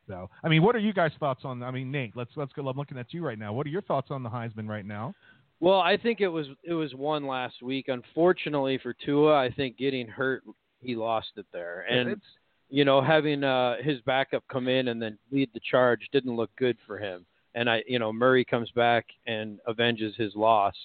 So, 0.07 0.27
I 0.43 0.49
mean, 0.49 0.63
what 0.63 0.75
are 0.75 0.79
you 0.79 0.93
guys' 0.93 1.11
thoughts 1.19 1.41
on? 1.43 1.61
I 1.61 1.69
mean, 1.69 1.91
Nate, 1.91 2.15
let's 2.15 2.31
let's 2.35 2.51
go. 2.53 2.67
I'm 2.67 2.75
looking 2.75 2.97
at 2.97 3.13
you 3.13 3.23
right 3.23 3.37
now. 3.37 3.53
What 3.53 3.67
are 3.67 3.69
your 3.69 3.83
thoughts 3.83 4.07
on 4.09 4.23
the 4.23 4.29
Heisman 4.29 4.67
right 4.67 4.85
now? 4.85 5.13
Well, 5.59 5.79
I 5.79 5.95
think 5.95 6.21
it 6.21 6.27
was 6.27 6.47
it 6.63 6.73
was 6.73 6.95
one 6.95 7.27
last 7.27 7.61
week. 7.61 7.85
Unfortunately 7.87 8.79
for 8.81 8.95
Tua, 9.05 9.35
I 9.37 9.51
think 9.51 9.77
getting 9.77 10.07
hurt, 10.07 10.41
he 10.81 10.95
lost 10.95 11.27
it 11.37 11.45
there. 11.53 11.85
And 11.87 12.09
It's- 12.09 12.38
you 12.69 12.85
know, 12.85 13.01
having 13.01 13.43
uh, 13.43 13.75
his 13.81 13.99
backup 14.01 14.43
come 14.51 14.67
in 14.67 14.89
and 14.89 15.01
then 15.01 15.17
lead 15.31 15.49
the 15.53 15.59
charge 15.69 16.01
didn't 16.11 16.35
look 16.35 16.51
good 16.57 16.77
for 16.85 16.97
him. 16.97 17.25
And 17.55 17.69
I, 17.69 17.83
you 17.87 17.97
know, 17.99 18.13
Murray 18.13 18.45
comes 18.45 18.69
back 18.71 19.05
and 19.25 19.59
avenges 19.67 20.15
his 20.17 20.35
loss. 20.35 20.75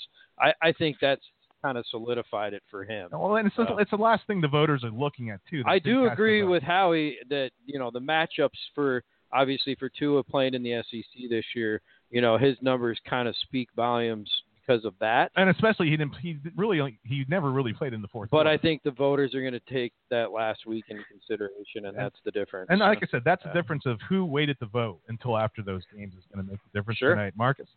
I, 0.40 0.52
I 0.62 0.73
think 0.73 0.97
that's 1.01 1.23
kind 1.62 1.77
of 1.78 1.85
solidified 1.90 2.52
it 2.55 2.62
for 2.70 2.85
him. 2.85 3.09
well, 3.12 3.36
and 3.36 3.47
it's 3.47 3.56
So- 3.56 3.78
it's 3.78 3.90
the 3.90 3.97
last 3.97 4.27
thing 4.27 4.40
the 4.40 4.48
voters 4.48 4.82
are 4.85 4.90
looking 4.90 5.31
at 5.31 5.40
too. 5.48 5.62
I 5.66 5.78
do 5.78 6.06
agree 6.06 6.43
with 6.43 6.62
Howie 6.62 7.19
that 7.31 7.51
you 7.66 7.78
know 7.78 7.90
the 7.90 8.01
matchups 8.01 8.59
for 8.74 9.02
obviously 9.32 9.74
for 9.74 9.89
Tua 9.89 10.23
playing 10.23 10.55
in 10.55 10.62
the 10.62 10.82
SEC 10.90 11.28
this 11.31 11.44
year, 11.55 11.81
you 12.11 12.20
know 12.20 12.36
his 12.39 12.56
numbers 12.61 12.98
kind 13.09 13.28
of 13.28 13.35
speak 13.43 13.69
volumes 13.77 14.31
because 14.66 14.84
of 14.84 14.94
that. 15.00 15.30
and 15.36 15.50
especially 15.50 15.90
he 15.90 15.96
didn't. 15.96 16.16
He 16.16 16.38
really 16.56 16.80
only- 16.80 16.98
he 17.04 17.24
never 17.28 17.50
really 17.50 17.72
played 17.72 17.92
in 17.92 18.02
the 18.02 18.08
fourth. 18.08 18.30
But 18.30 18.46
I 18.46 18.56
think 18.56 18.82
the 18.82 18.90
voters 18.90 19.34
are 19.34 19.40
going 19.40 19.52
to 19.52 19.60
take 19.60 19.92
that 20.10 20.32
last 20.32 20.66
week 20.66 20.84
into 20.88 21.04
consideration, 21.04 21.84
and 21.84 21.88
And- 21.88 21.96
that's 21.96 22.20
the 22.24 22.30
difference. 22.30 22.68
And 22.70 22.80
like 22.80 23.02
I 23.02 23.06
said, 23.06 23.22
that's 23.24 23.42
Yeah. 23.44 23.52
the 23.52 23.60
difference 23.60 23.86
of 23.86 24.00
who 24.02 24.24
waited 24.24 24.58
to 24.60 24.66
vote 24.66 25.00
until 25.08 25.36
after 25.36 25.62
those 25.62 25.84
games 25.94 26.14
is 26.14 26.24
going 26.32 26.44
to 26.44 26.50
make 26.50 26.60
the 26.62 26.78
difference 26.78 26.98
Sure. 26.98 27.10
tonight. 27.14 27.34
Marcus. 27.36 27.68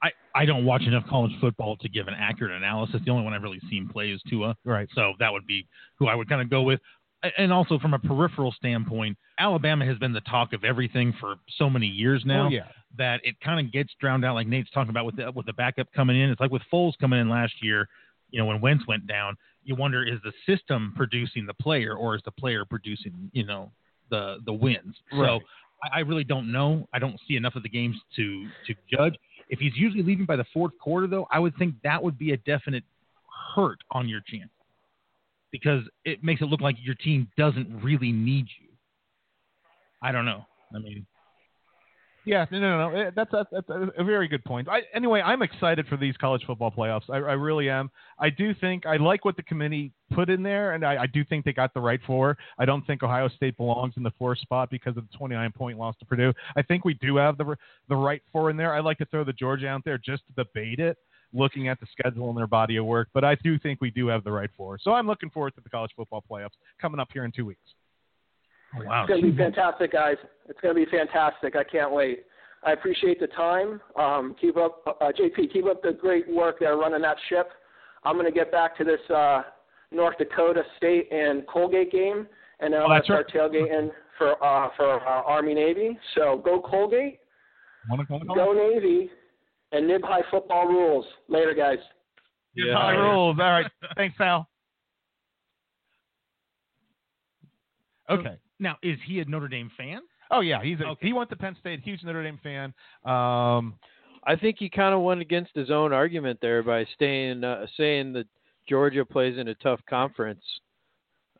I, 0.00 0.12
I 0.32 0.44
don't 0.44 0.64
watch 0.64 0.82
enough 0.82 1.04
college 1.08 1.32
football 1.40 1.76
to 1.78 1.88
give 1.88 2.06
an 2.06 2.14
accurate 2.14 2.52
analysis. 2.52 3.00
The 3.04 3.10
only 3.10 3.24
one 3.24 3.34
I've 3.34 3.42
really 3.42 3.58
seen 3.68 3.88
play 3.88 4.12
is 4.12 4.22
Tua. 4.28 4.56
Right. 4.64 4.88
So 4.94 5.14
that 5.18 5.32
would 5.32 5.44
be 5.44 5.66
who 5.96 6.06
I 6.06 6.14
would 6.14 6.28
kind 6.28 6.40
of 6.40 6.48
go 6.48 6.62
with. 6.62 6.80
And 7.36 7.52
also 7.52 7.78
from 7.78 7.94
a 7.94 7.98
peripheral 7.98 8.52
standpoint, 8.52 9.18
Alabama 9.38 9.84
has 9.84 9.98
been 9.98 10.12
the 10.12 10.20
talk 10.20 10.52
of 10.52 10.62
everything 10.62 11.12
for 11.20 11.34
so 11.56 11.68
many 11.68 11.86
years 11.86 12.22
oh, 12.24 12.28
now 12.28 12.46
Oh, 12.46 12.50
yeah. 12.50 12.68
that 12.96 13.20
it 13.24 13.40
kind 13.40 13.64
of 13.64 13.72
gets 13.72 13.90
drowned 14.00 14.24
out, 14.24 14.34
like 14.34 14.46
Nate's 14.46 14.70
talking 14.70 14.90
about 14.90 15.04
with 15.04 15.16
the 15.16 15.32
with 15.32 15.46
the 15.46 15.52
backup 15.52 15.88
coming 15.92 16.20
in. 16.20 16.30
It's 16.30 16.40
like 16.40 16.52
with 16.52 16.62
Foles 16.72 16.92
coming 17.00 17.18
in 17.20 17.28
last 17.28 17.54
year. 17.60 17.88
you 18.30 18.38
know, 18.38 18.46
when 18.46 18.60
Wentz 18.60 18.86
went 18.86 19.06
down, 19.06 19.36
you 19.64 19.74
wonder 19.74 20.06
is 20.06 20.20
the 20.22 20.32
system 20.46 20.92
producing 20.96 21.44
the 21.44 21.54
player 21.54 21.94
or 21.94 22.14
is 22.14 22.22
the 22.24 22.30
player 22.30 22.64
producing, 22.64 23.30
you 23.32 23.44
know, 23.44 23.72
the 24.10 24.38
the 24.46 24.52
wins. 24.52 24.94
Right. 25.12 25.26
So 25.26 25.40
I, 25.82 25.98
I 25.98 26.00
really 26.00 26.24
don't 26.24 26.52
know. 26.52 26.88
I 26.92 26.98
don't 27.00 27.18
see 27.26 27.34
enough 27.36 27.56
of 27.56 27.64
the 27.64 27.68
games 27.68 27.96
to 28.16 28.46
to 28.68 28.74
judge. 28.90 29.16
If 29.48 29.58
he's 29.58 29.76
usually 29.76 30.02
leaving 30.04 30.26
by 30.26 30.36
the 30.36 30.46
fourth 30.54 30.72
quarter, 30.78 31.06
though, 31.06 31.26
I 31.32 31.40
would 31.40 31.56
think 31.56 31.74
that 31.82 32.00
would 32.02 32.16
be 32.16 32.32
a 32.32 32.36
definite 32.36 32.84
hurt 33.54 33.78
on 33.90 34.08
your 34.08 34.20
chance 34.20 34.50
because 35.50 35.82
it 36.04 36.22
makes 36.22 36.40
it 36.40 36.46
look 36.46 36.60
like 36.60 36.76
your 36.82 36.94
team 36.94 37.28
doesn't 37.36 37.82
really 37.82 38.12
need 38.12 38.46
you. 38.60 38.68
I 40.02 40.12
don't 40.12 40.24
know. 40.24 40.44
I 40.74 40.78
mean, 40.78 41.06
Yeah, 42.24 42.44
no, 42.50 42.60
no, 42.60 42.90
no. 42.90 42.96
eh, 42.96 43.10
That's 43.16 43.32
a, 43.32 43.46
that's 43.50 43.66
a, 43.96 44.04
very 44.04 44.28
good 44.28 44.44
point. 44.44 44.68
I, 44.68 44.82
anyway, 44.94 45.22
I'm 45.22 45.40
excited 45.40 45.86
for 45.86 45.96
these 45.96 46.14
college 46.18 46.42
football 46.46 46.70
playoffs. 46.70 47.08
I, 47.08 47.16
I 47.16 47.32
really 47.32 47.70
am. 47.70 47.90
I 48.18 48.28
do 48.28 48.54
think 48.54 48.84
I 48.84 48.96
like 48.96 49.24
what 49.24 49.36
the 49.36 49.42
committee 49.42 49.92
put 50.12 50.28
in 50.28 50.42
there, 50.42 50.72
and 50.72 50.84
I, 50.84 51.02
I 51.04 51.06
do 51.06 51.24
think 51.24 51.44
they 51.46 51.52
got 51.54 51.72
the 51.72 51.80
right 51.80 52.00
four. 52.06 52.36
I 52.58 52.66
don't 52.66 52.86
think 52.86 53.02
Ohio 53.02 53.28
State 53.28 53.56
belongs 53.56 53.94
in 53.96 54.02
the 54.02 54.12
fourth 54.18 54.38
spot 54.40 54.68
because 54.70 54.96
of 54.98 55.08
the 55.10 55.16
29 55.16 55.52
point 55.52 55.78
loss 55.78 55.96
to 56.00 56.04
Purdue. 56.04 56.34
I 56.54 56.62
think 56.62 56.84
we 56.84 56.94
do 56.94 57.16
have 57.16 57.38
the 57.38 57.56
the 57.88 57.96
right 57.96 58.20
four 58.30 58.50
in 58.50 58.56
there. 58.58 58.74
I 58.74 58.80
like 58.80 58.98
to 58.98 59.06
throw 59.06 59.24
the 59.24 59.32
Georgia 59.32 59.68
out 59.68 59.82
there 59.84 59.96
just 59.98 60.22
to 60.26 60.44
debate 60.44 60.80
it, 60.80 60.98
looking 61.32 61.68
at 61.68 61.78
the 61.80 61.86
schedule 61.92 62.28
and 62.30 62.38
their 62.38 62.46
body 62.46 62.76
of 62.76 62.84
work. 62.86 63.08
But 63.12 63.24
I 63.24 63.34
do 63.36 63.58
think 63.58 63.80
we 63.80 63.90
do 63.90 64.06
have 64.08 64.24
the 64.24 64.32
right 64.32 64.50
four. 64.56 64.78
So 64.80 64.92
I'm 64.92 65.06
looking 65.06 65.30
forward 65.30 65.54
to 65.56 65.60
the 65.60 65.68
college 65.68 65.90
football 65.96 66.24
playoffs 66.30 66.56
coming 66.80 67.00
up 67.00 67.08
here 67.12 67.24
in 67.24 67.32
two 67.32 67.46
weeks. 67.46 67.60
oh, 68.78 68.84
wow. 68.84 69.02
It's 69.02 69.08
going 69.10 69.22
to 69.22 69.30
be 69.30 69.36
fantastic, 69.36 69.92
guys. 69.92 70.16
It's 70.48 70.60
going 70.60 70.74
to 70.74 70.84
be 70.84 70.90
fantastic. 70.90 71.56
I 71.56 71.64
can't 71.64 71.92
wait. 71.92 72.24
I 72.64 72.72
appreciate 72.72 73.20
the 73.20 73.28
time. 73.28 73.80
Um, 73.96 74.34
keep 74.40 74.56
up, 74.56 74.82
uh, 75.00 75.12
JP. 75.18 75.52
Keep 75.52 75.66
up 75.66 75.82
the 75.82 75.92
great 75.92 76.28
work 76.28 76.58
there 76.60 76.76
running 76.76 77.02
that 77.02 77.16
ship. 77.28 77.50
I'm 78.04 78.14
going 78.16 78.26
to 78.26 78.32
get 78.32 78.50
back 78.50 78.76
to 78.78 78.84
this 78.84 79.00
uh, 79.14 79.42
North 79.92 80.18
Dakota 80.18 80.62
State 80.76 81.12
and 81.12 81.46
Colgate 81.46 81.92
game, 81.92 82.26
and 82.60 82.72
then 82.72 82.80
Oh, 82.80 82.84
I'm 82.84 82.88
going 82.88 82.98
that's 82.98 83.06
to 83.06 83.12
start 83.12 83.32
tailgating 83.32 83.90
for 84.16 84.42
uh, 84.44 84.68
for 84.76 85.00
uh, 85.06 85.22
Army 85.22 85.54
Navy. 85.54 85.96
So 86.16 86.42
go 86.44 86.60
Colgate, 86.60 87.20
Wanna 87.88 88.04
call 88.06 88.20
it? 88.22 88.26
go 88.34 88.52
Navy, 88.52 89.10
and 89.72 89.86
Nib 89.86 90.02
High 90.02 90.22
football 90.30 90.66
rules. 90.66 91.04
Later, 91.28 91.54
guys. 91.54 91.78
Good 92.56 92.74
high 92.74 92.92
rules. 92.92 93.36
All 93.40 93.50
right. 93.50 93.70
Thanks, 93.96 94.16
pal. 94.16 94.48
Okay. 98.10 98.36
Now, 98.58 98.76
is 98.82 98.98
he 99.06 99.20
a 99.20 99.24
Notre 99.26 99.48
Dame 99.48 99.70
fan? 99.76 100.00
Oh 100.30 100.40
yeah, 100.40 100.62
he's 100.62 100.80
a, 100.80 100.86
Okay. 100.86 101.06
he 101.06 101.12
went 101.12 101.30
to 101.30 101.36
Penn 101.36 101.56
State, 101.60 101.80
huge 101.80 102.02
Notre 102.02 102.22
Dame 102.22 102.38
fan. 102.42 102.74
Um, 103.04 103.74
I 104.24 104.36
think 104.36 104.56
he 104.58 104.68
kind 104.68 104.94
of 104.94 105.00
went 105.00 105.20
against 105.20 105.54
his 105.54 105.70
own 105.70 105.92
argument 105.92 106.38
there 106.42 106.62
by 106.62 106.84
staying 106.94 107.44
uh, 107.44 107.66
saying 107.76 108.12
that 108.14 108.26
Georgia 108.68 109.04
plays 109.04 109.38
in 109.38 109.48
a 109.48 109.54
tough 109.56 109.80
conference 109.88 110.42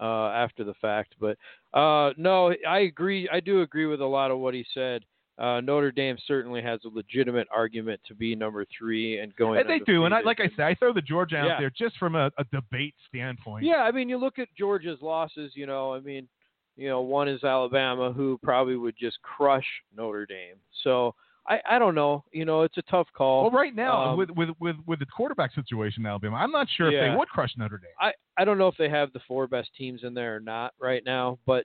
uh, 0.01 0.29
after 0.29 0.65
the 0.65 0.75
fact. 0.75 1.17
But 1.21 1.37
uh, 1.75 2.13
no, 2.17 2.55
I 2.67 2.81
agree. 2.81 3.29
I 3.31 3.41
do 3.41 3.63
agree 3.63 3.87
with 3.87 4.01
a 4.01 4.07
lot 4.07 4.31
of 4.31 4.39
what 4.39 4.55
he 4.55 4.65
said. 4.73 5.03
Uh, 5.39 5.61
Notre 5.61 5.93
Dame 5.93 6.17
certainly 6.27 6.61
has 6.63 6.81
a 6.85 6.89
legitimate 6.89 7.47
argument 7.55 8.01
to 8.09 8.15
be 8.15 8.35
number 8.35 8.65
three 8.77 9.21
and 9.21 9.35
going. 9.37 9.61
and 9.61 9.71
they 9.71 9.79
do, 9.79 10.05
and 10.05 10.13
I, 10.13 10.21
like 10.23 10.41
I 10.41 10.49
said, 10.57 10.67
I 10.67 10.75
throw 10.75 10.93
the 10.93 11.01
Georgia 11.01 11.37
out 11.37 11.47
Yeah. 11.47 11.61
there 11.61 11.71
just 11.71 11.97
from 11.97 12.17
a, 12.17 12.31
a 12.39 12.45
debate 12.53 12.95
standpoint. 13.09 13.65
Yeah, 13.65 13.83
I 13.85 13.93
mean, 13.93 14.09
you 14.09 14.19
look 14.19 14.39
at 14.41 14.49
Georgia's 14.59 14.99
losses. 15.01 15.53
You 15.55 15.67
know, 15.67 15.95
I 15.95 16.01
mean, 16.01 16.27
you 16.77 16.89
know, 16.89 17.03
one 17.03 17.29
is 17.29 17.45
Alabama, 17.45 18.13
who 18.13 18.39
probably 18.43 18.77
would 18.77 18.97
just 18.99 19.23
crush 19.23 19.67
Notre 19.97 20.27
Dame. 20.27 20.57
So 20.83 21.15
I, 21.49 21.61
I 21.71 21.79
don't 21.79 21.95
know. 21.95 22.25
You 22.33 22.45
know, 22.45 22.63
it's 22.63 22.77
a 22.77 22.83
tough 22.83 23.07
call. 23.17 23.43
Well, 23.43 23.53
right 23.53 23.75
now 23.75 24.11
Um, 24.11 24.19
with, 24.19 24.31
with 24.31 24.49
with 24.59 24.77
with 24.87 24.99
the 24.99 25.07
quarterback 25.07 25.55
situation 25.55 26.03
in 26.03 26.07
Alabama, 26.07 26.37
I'm 26.37 26.51
not 26.51 26.67
sure 26.77 26.93
if 26.93 27.01
they 27.01 27.17
would 27.17 27.29
crush 27.29 27.53
Notre 27.57 27.79
Dame. 27.79 27.91
I, 28.01 28.13
I 28.37 28.45
don't 28.45 28.59
know 28.59 28.69
if 28.69 28.77
they 28.77 28.89
have 28.89 29.13
the 29.13 29.21
four 29.29 29.47
best 29.47 29.71
teams 29.79 30.03
in 30.03 30.15
there 30.15 30.35
or 30.37 30.41
not 30.41 30.75
right 30.81 31.03
now, 31.07 31.39
but 31.47 31.65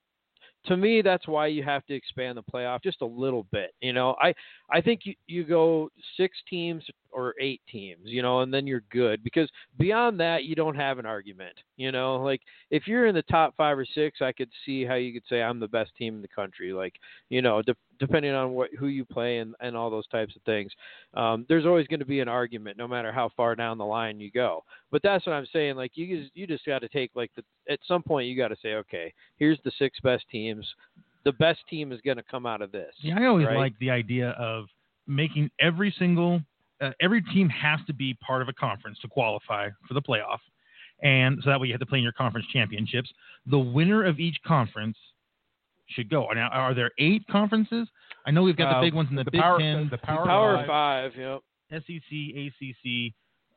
to 0.66 0.78
me 0.78 1.02
that's 1.02 1.28
why 1.28 1.48
you 1.48 1.64
have 1.64 1.86
to 1.86 1.94
expand 1.94 2.38
the 2.38 2.44
playoff 2.44 2.84
just 2.84 3.02
a 3.02 3.06
little 3.06 3.46
bit. 3.52 3.74
You 3.82 3.94
know, 3.94 4.16
I 4.22 4.34
I 4.72 4.82
think 4.82 5.02
you, 5.04 5.16
you 5.28 5.44
go 5.44 5.90
six 6.18 6.38
teams 6.50 6.84
or 7.14 7.36
eight 7.40 7.62
teams, 7.72 8.02
you 8.06 8.22
know, 8.22 8.42
and 8.42 8.54
then 8.54 8.68
you're 8.68 8.84
good 8.92 9.24
because 9.24 9.50
beyond 9.78 10.20
that 10.20 10.44
you 10.44 10.56
don't 10.56 10.76
have 10.76 11.00
an 11.00 11.06
argument. 11.06 11.56
You 11.78 11.92
know, 11.92 12.18
like 12.18 12.42
if 12.72 12.88
you're 12.88 13.08
in 13.08 13.16
the 13.16 13.24
top 13.24 13.56
five 13.56 13.78
or 13.78 13.86
six, 13.86 14.22
I 14.22 14.32
could 14.32 14.50
see 14.66 14.86
how 14.86 14.96
you 14.96 15.14
could 15.14 15.24
say 15.30 15.42
I'm 15.42 15.60
the 15.60 15.68
best 15.68 15.92
team 15.98 16.16
in 16.16 16.22
the 16.22 16.28
country. 16.28 16.74
Like, 16.74 16.94
you 17.30 17.42
know, 17.42 17.62
de- 17.62 17.76
depending 18.00 18.34
on 18.34 18.52
what 18.52 18.70
who 18.78 18.88
you 18.88 19.06
play 19.06 19.38
and 19.38 19.56
and 19.60 19.76
all 19.76 19.90
those 19.90 20.08
types 20.08 20.36
of 20.36 20.42
things. 20.44 20.72
Um, 21.14 21.46
there's 21.50 21.66
always 21.66 21.88
going 21.88 22.00
to 22.00 22.06
be 22.06 22.20
an 22.20 22.28
argument, 22.28 22.78
no 22.78 22.88
matter 22.88 23.12
how 23.12 23.30
far 23.36 23.56
down 23.56 23.78
the 23.78 23.86
line 23.86 24.20
you 24.20 24.32
go. 24.32 24.64
But 24.92 25.02
that's 25.04 25.26
what 25.26 25.34
I'm 25.34 25.48
saying. 25.52 25.76
Like 25.76 25.92
you 25.96 26.22
just 26.22 26.32
you 26.36 26.48
just 26.48 26.66
got 26.66 26.80
to 26.80 26.90
take 26.90 27.12
like 27.16 27.32
the 27.36 27.44
at 27.72 27.80
some 27.88 28.04
point 28.04 28.28
you 28.28 28.38
got 28.38 28.50
to 28.50 28.58
say, 28.62 28.76
okay, 28.76 29.14
here's 29.38 29.60
the 29.64 29.72
six 29.78 30.00
best 30.02 30.26
teams. 30.32 30.68
The 31.26 31.34
best 31.34 31.60
team 31.70 31.92
is 31.92 32.02
going 32.02 32.18
to 32.18 32.24
come 32.24 32.46
out 32.46 32.62
of 32.62 32.72
this. 32.72 32.94
Yeah, 33.00 33.18
I 33.18 33.26
always 33.26 33.48
right? 33.48 33.58
like 33.58 33.80
the 33.80 33.90
idea 33.90 34.32
of 34.32 34.66
making 35.08 35.50
every 35.60 35.94
single 35.98 36.42
uh, 36.84 36.92
every 37.02 37.22
team 37.22 37.50
has 37.50 37.80
to 37.88 37.94
be 37.94 38.14
part 38.16 38.42
of 38.42 38.50
a 38.50 38.54
conference 38.54 38.98
to 39.00 39.08
qualify 39.08 39.70
for 39.88 39.94
the 39.94 40.02
playoff, 40.02 40.40
and 41.02 41.40
so 41.44 41.50
that 41.50 41.60
way 41.60 41.68
you 41.68 41.74
have 41.74 41.80
to 41.80 41.86
play 41.86 41.98
in 42.00 42.04
your 42.04 42.14
conference 42.14 42.46
championships. 42.52 43.12
The 43.48 43.60
winner 43.60 44.04
of 44.04 44.20
each 44.20 44.38
conference 44.46 44.98
should 45.88 46.10
go. 46.10 46.28
Now, 46.34 46.50
are 46.50 46.74
there 46.74 46.92
eight 47.00 47.26
conferences? 47.30 47.88
I 48.26 48.32
know 48.32 48.44
we've 48.44 48.56
got 48.56 48.74
Uh, 48.76 48.80
the 48.82 48.88
big 48.88 48.94
ones 48.94 49.10
in 49.10 49.16
the, 49.16 49.24
the 49.26 49.32
Big 49.32 49.42
Power- 49.42 49.60
Ten, 49.60 49.90
the 49.90 49.98
Power 49.98 50.26
Power 50.26 50.58
Five. 50.66 51.12
five. 51.14 51.16
Yep. 51.18 51.42
SEC, 51.86 52.36
ACC, 52.38 53.14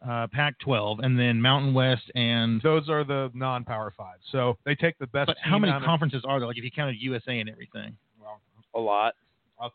uh, 0.08 0.26
Pac-12, 0.28 1.04
and 1.04 1.18
then 1.18 1.40
Mountain 1.40 1.72
West 1.74 2.10
and. 2.14 2.60
Those 2.62 2.88
are 2.88 3.04
the 3.04 3.30
non-power 3.34 3.92
five. 3.96 4.18
So 4.32 4.56
they 4.64 4.74
take 4.74 4.98
the 4.98 5.06
best. 5.06 5.26
But 5.28 5.36
how 5.42 5.58
many 5.58 5.72
out 5.72 5.82
of- 5.82 5.86
conferences 5.86 6.22
are 6.26 6.38
there? 6.40 6.46
Like 6.48 6.58
if 6.58 6.64
you 6.64 6.70
counted 6.70 6.96
USA 7.00 7.38
and 7.40 7.48
everything. 7.48 7.96
well, 8.20 8.40
A 8.74 8.80
lot. 8.80 9.14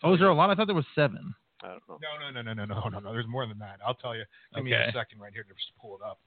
Oh, 0.03 0.13
is 0.13 0.19
there 0.19 0.29
a 0.29 0.33
lot? 0.33 0.49
I 0.49 0.55
thought 0.55 0.67
there 0.67 0.75
was 0.75 0.85
seven. 0.93 1.33
I 1.63 1.67
don't 1.67 1.81
know. 1.89 1.99
No, 2.01 2.31
no, 2.31 2.41
no, 2.41 2.53
no, 2.53 2.65
no, 2.65 2.79
no, 2.79 2.89
no, 2.89 2.99
no. 2.99 3.11
There's 3.13 3.27
more 3.27 3.45
than 3.45 3.59
that. 3.59 3.79
I'll 3.85 3.93
tell 3.93 4.15
you. 4.15 4.23
Give 4.55 4.63
me 4.63 4.71
a 4.73 4.91
second 4.93 5.19
right 5.19 5.31
here 5.33 5.43
to 5.43 5.49
just 5.53 5.71
pull 5.79 5.95
it 5.95 6.01
up 6.05 6.19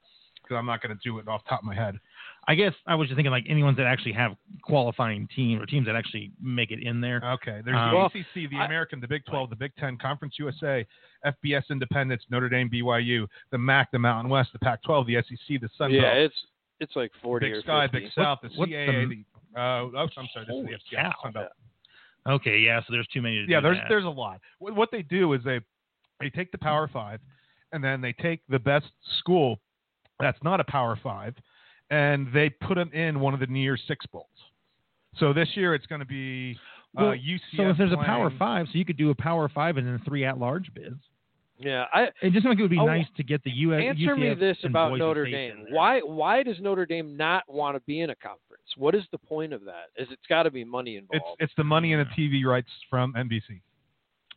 because 0.43 0.57
I'm 0.59 0.67
not 0.67 0.83
going 0.83 0.95
to 0.97 1.01
do 1.03 1.19
it 1.19 1.27
off 1.29 1.43
the 1.45 1.49
top 1.51 1.61
of 1.61 1.65
my 1.65 1.75
head. 1.75 1.99
I 2.47 2.55
guess 2.55 2.75
I 2.87 2.95
was 2.95 3.09
just 3.09 3.17
thinking 3.17 3.31
like 3.31 3.45
any 3.49 3.63
ones 3.63 3.77
that 3.79 3.87
actually 3.87 4.13
have 4.13 4.33
qualifying 4.63 5.27
teams 5.35 5.63
or 5.63 5.67
teams 5.67 5.87
that 5.87 5.97
actually 5.97 6.33
make 6.41 6.71
it 6.71 6.83
in 6.83 7.01
there. 7.01 7.23
Okay. 7.25 7.63
There's 7.65 7.77
Um, 7.77 7.91
the 7.91 7.97
Well, 7.97 8.07
ACC, 8.07 8.47
the 8.51 8.57
I- 8.59 8.67
American, 8.67 9.01
the 9.01 9.09
Big 9.09 9.25
12, 9.25 9.49
the 9.51 9.57
Big 9.57 9.75
10, 9.77 9.97
Conference 9.97 10.39
USA, 10.39 10.87
FBS 11.25 11.65
Independence, 11.71 12.23
Notre 12.31 12.49
Dame, 12.51 12.69
BYU, 12.69 13.27
the 13.51 13.59
MAC, 13.59 13.91
the 13.91 13.99
Mountain 13.99 14.31
West, 14.31 14.53
the 14.53 14.59
Pac-12, 14.59 15.07
the 15.07 15.17
SEC, 15.23 15.59
the 15.61 15.69
Sun 15.79 15.91
Belt. 15.91 16.03
Yeah, 16.03 16.13
it's 16.13 16.47
it's 16.81 16.97
like 16.97 17.11
forty 17.23 17.47
Big 17.47 17.55
or 17.55 17.61
Sky, 17.63 17.87
50. 17.87 17.99
Big 18.01 18.13
South, 18.13 18.41
the 18.43 18.49
what's 18.57 18.71
CAA, 18.71 19.09
the- 19.09 19.25
the, 19.55 19.61
uh, 19.61 19.83
oh, 19.85 20.09
I'm 20.19 20.29
sorry, 20.35 20.45
this 20.47 20.57
is 20.57 20.67
the 20.67 20.73
FCS, 20.75 21.03
cow. 21.03 21.13
Sun 21.23 21.33
Belt. 21.33 21.49
Okay, 22.29 22.59
yeah, 22.59 22.81
so 22.81 22.87
there's 22.91 23.07
too 23.09 23.21
many 23.23 23.45
to 23.45 23.51
Yeah, 23.51 23.61
do 23.61 23.65
there's 23.65 23.79
that. 23.79 23.87
there's 23.89 24.05
a 24.05 24.09
lot. 24.09 24.41
What, 24.59 24.75
what 24.75 24.91
they 24.91 25.03
do 25.03 25.33
is 25.35 25.43
they 25.45 25.61
they 26.21 26.31
take 26.31 26.53
the 26.53 26.59
Power 26.59 26.89
Five, 26.89 27.21
and 27.73 27.83
then 27.83 28.01
they 28.01 28.13
take 28.13 28.41
the 28.49 28.59
best 28.59 28.87
school 29.19 29.61
that's 30.21 30.39
not 30.43 30.61
a 30.61 30.65
Power 30.65 30.99
Five, 31.03 31.35
and 31.91 32.29
they 32.33 32.49
put 32.49 32.77
them 32.77 32.91
in 32.93 33.21
one 33.21 33.35
of 33.35 33.41
the 33.41 33.47
near 33.47 33.77
six 33.77 34.07
bowls. 34.07 34.27
So 35.17 35.33
this 35.33 35.49
year 35.55 35.75
it's 35.75 35.87
going 35.87 36.01
to 36.01 36.07
be 36.07 36.57
uh, 36.97 37.03
UCF. 37.03 37.41
so 37.57 37.69
if 37.71 37.77
there's 37.77 37.93
a 37.93 37.97
Power 37.97 38.33
Five, 38.39 38.67
so 38.73 38.79
you 38.79 38.85
could 38.85 38.97
do 38.97 39.11
a 39.11 39.15
Power 39.15 39.49
Five 39.49 39.77
and 39.77 39.87
then 39.87 40.01
three 40.07 40.25
at-large 40.25 40.73
bids. 40.75 41.01
Yeah, 41.59 41.85
I 41.93 42.05
It 42.05 42.33
just 42.33 42.35
seems 42.35 42.45
like 42.47 42.59
it 42.59 42.63
would 42.63 42.71
be 42.71 42.79
Oh, 42.81 42.87
nice 42.87 43.07
to 43.17 43.23
get 43.23 43.43
the 43.45 43.51
US. 43.51 43.81
answer 43.83 44.17
me 44.17 44.35
this 44.35 44.59
about 44.65 44.99
Notre 44.99 45.25
Dame. 45.25 45.67
Why 45.71 46.01
why 46.01 46.43
does 46.43 46.59
Notre 46.61 46.85
Dame 46.87 47.17
not 47.17 47.45
want 47.49 47.77
to 47.77 47.81
be 47.87 48.01
in 48.01 48.11
a 48.11 48.17
conference? 48.17 48.65
What 48.77 48.95
is 48.95 49.05
the 49.13 49.19
point 49.19 49.53
of 49.53 49.65
that? 49.65 49.91
Is 49.97 50.09
it's 50.11 50.27
got 50.29 50.43
to 50.45 50.51
be 50.51 50.65
money 50.65 50.97
It's 50.97 51.07
involved? 51.13 51.41
it's 51.41 51.53
the 51.57 51.65
money 51.65 51.93
and 51.93 52.05
the 52.05 52.11
TV 52.15 52.45
rights 52.45 52.71
from 52.91 53.13
NBC. 53.15 53.61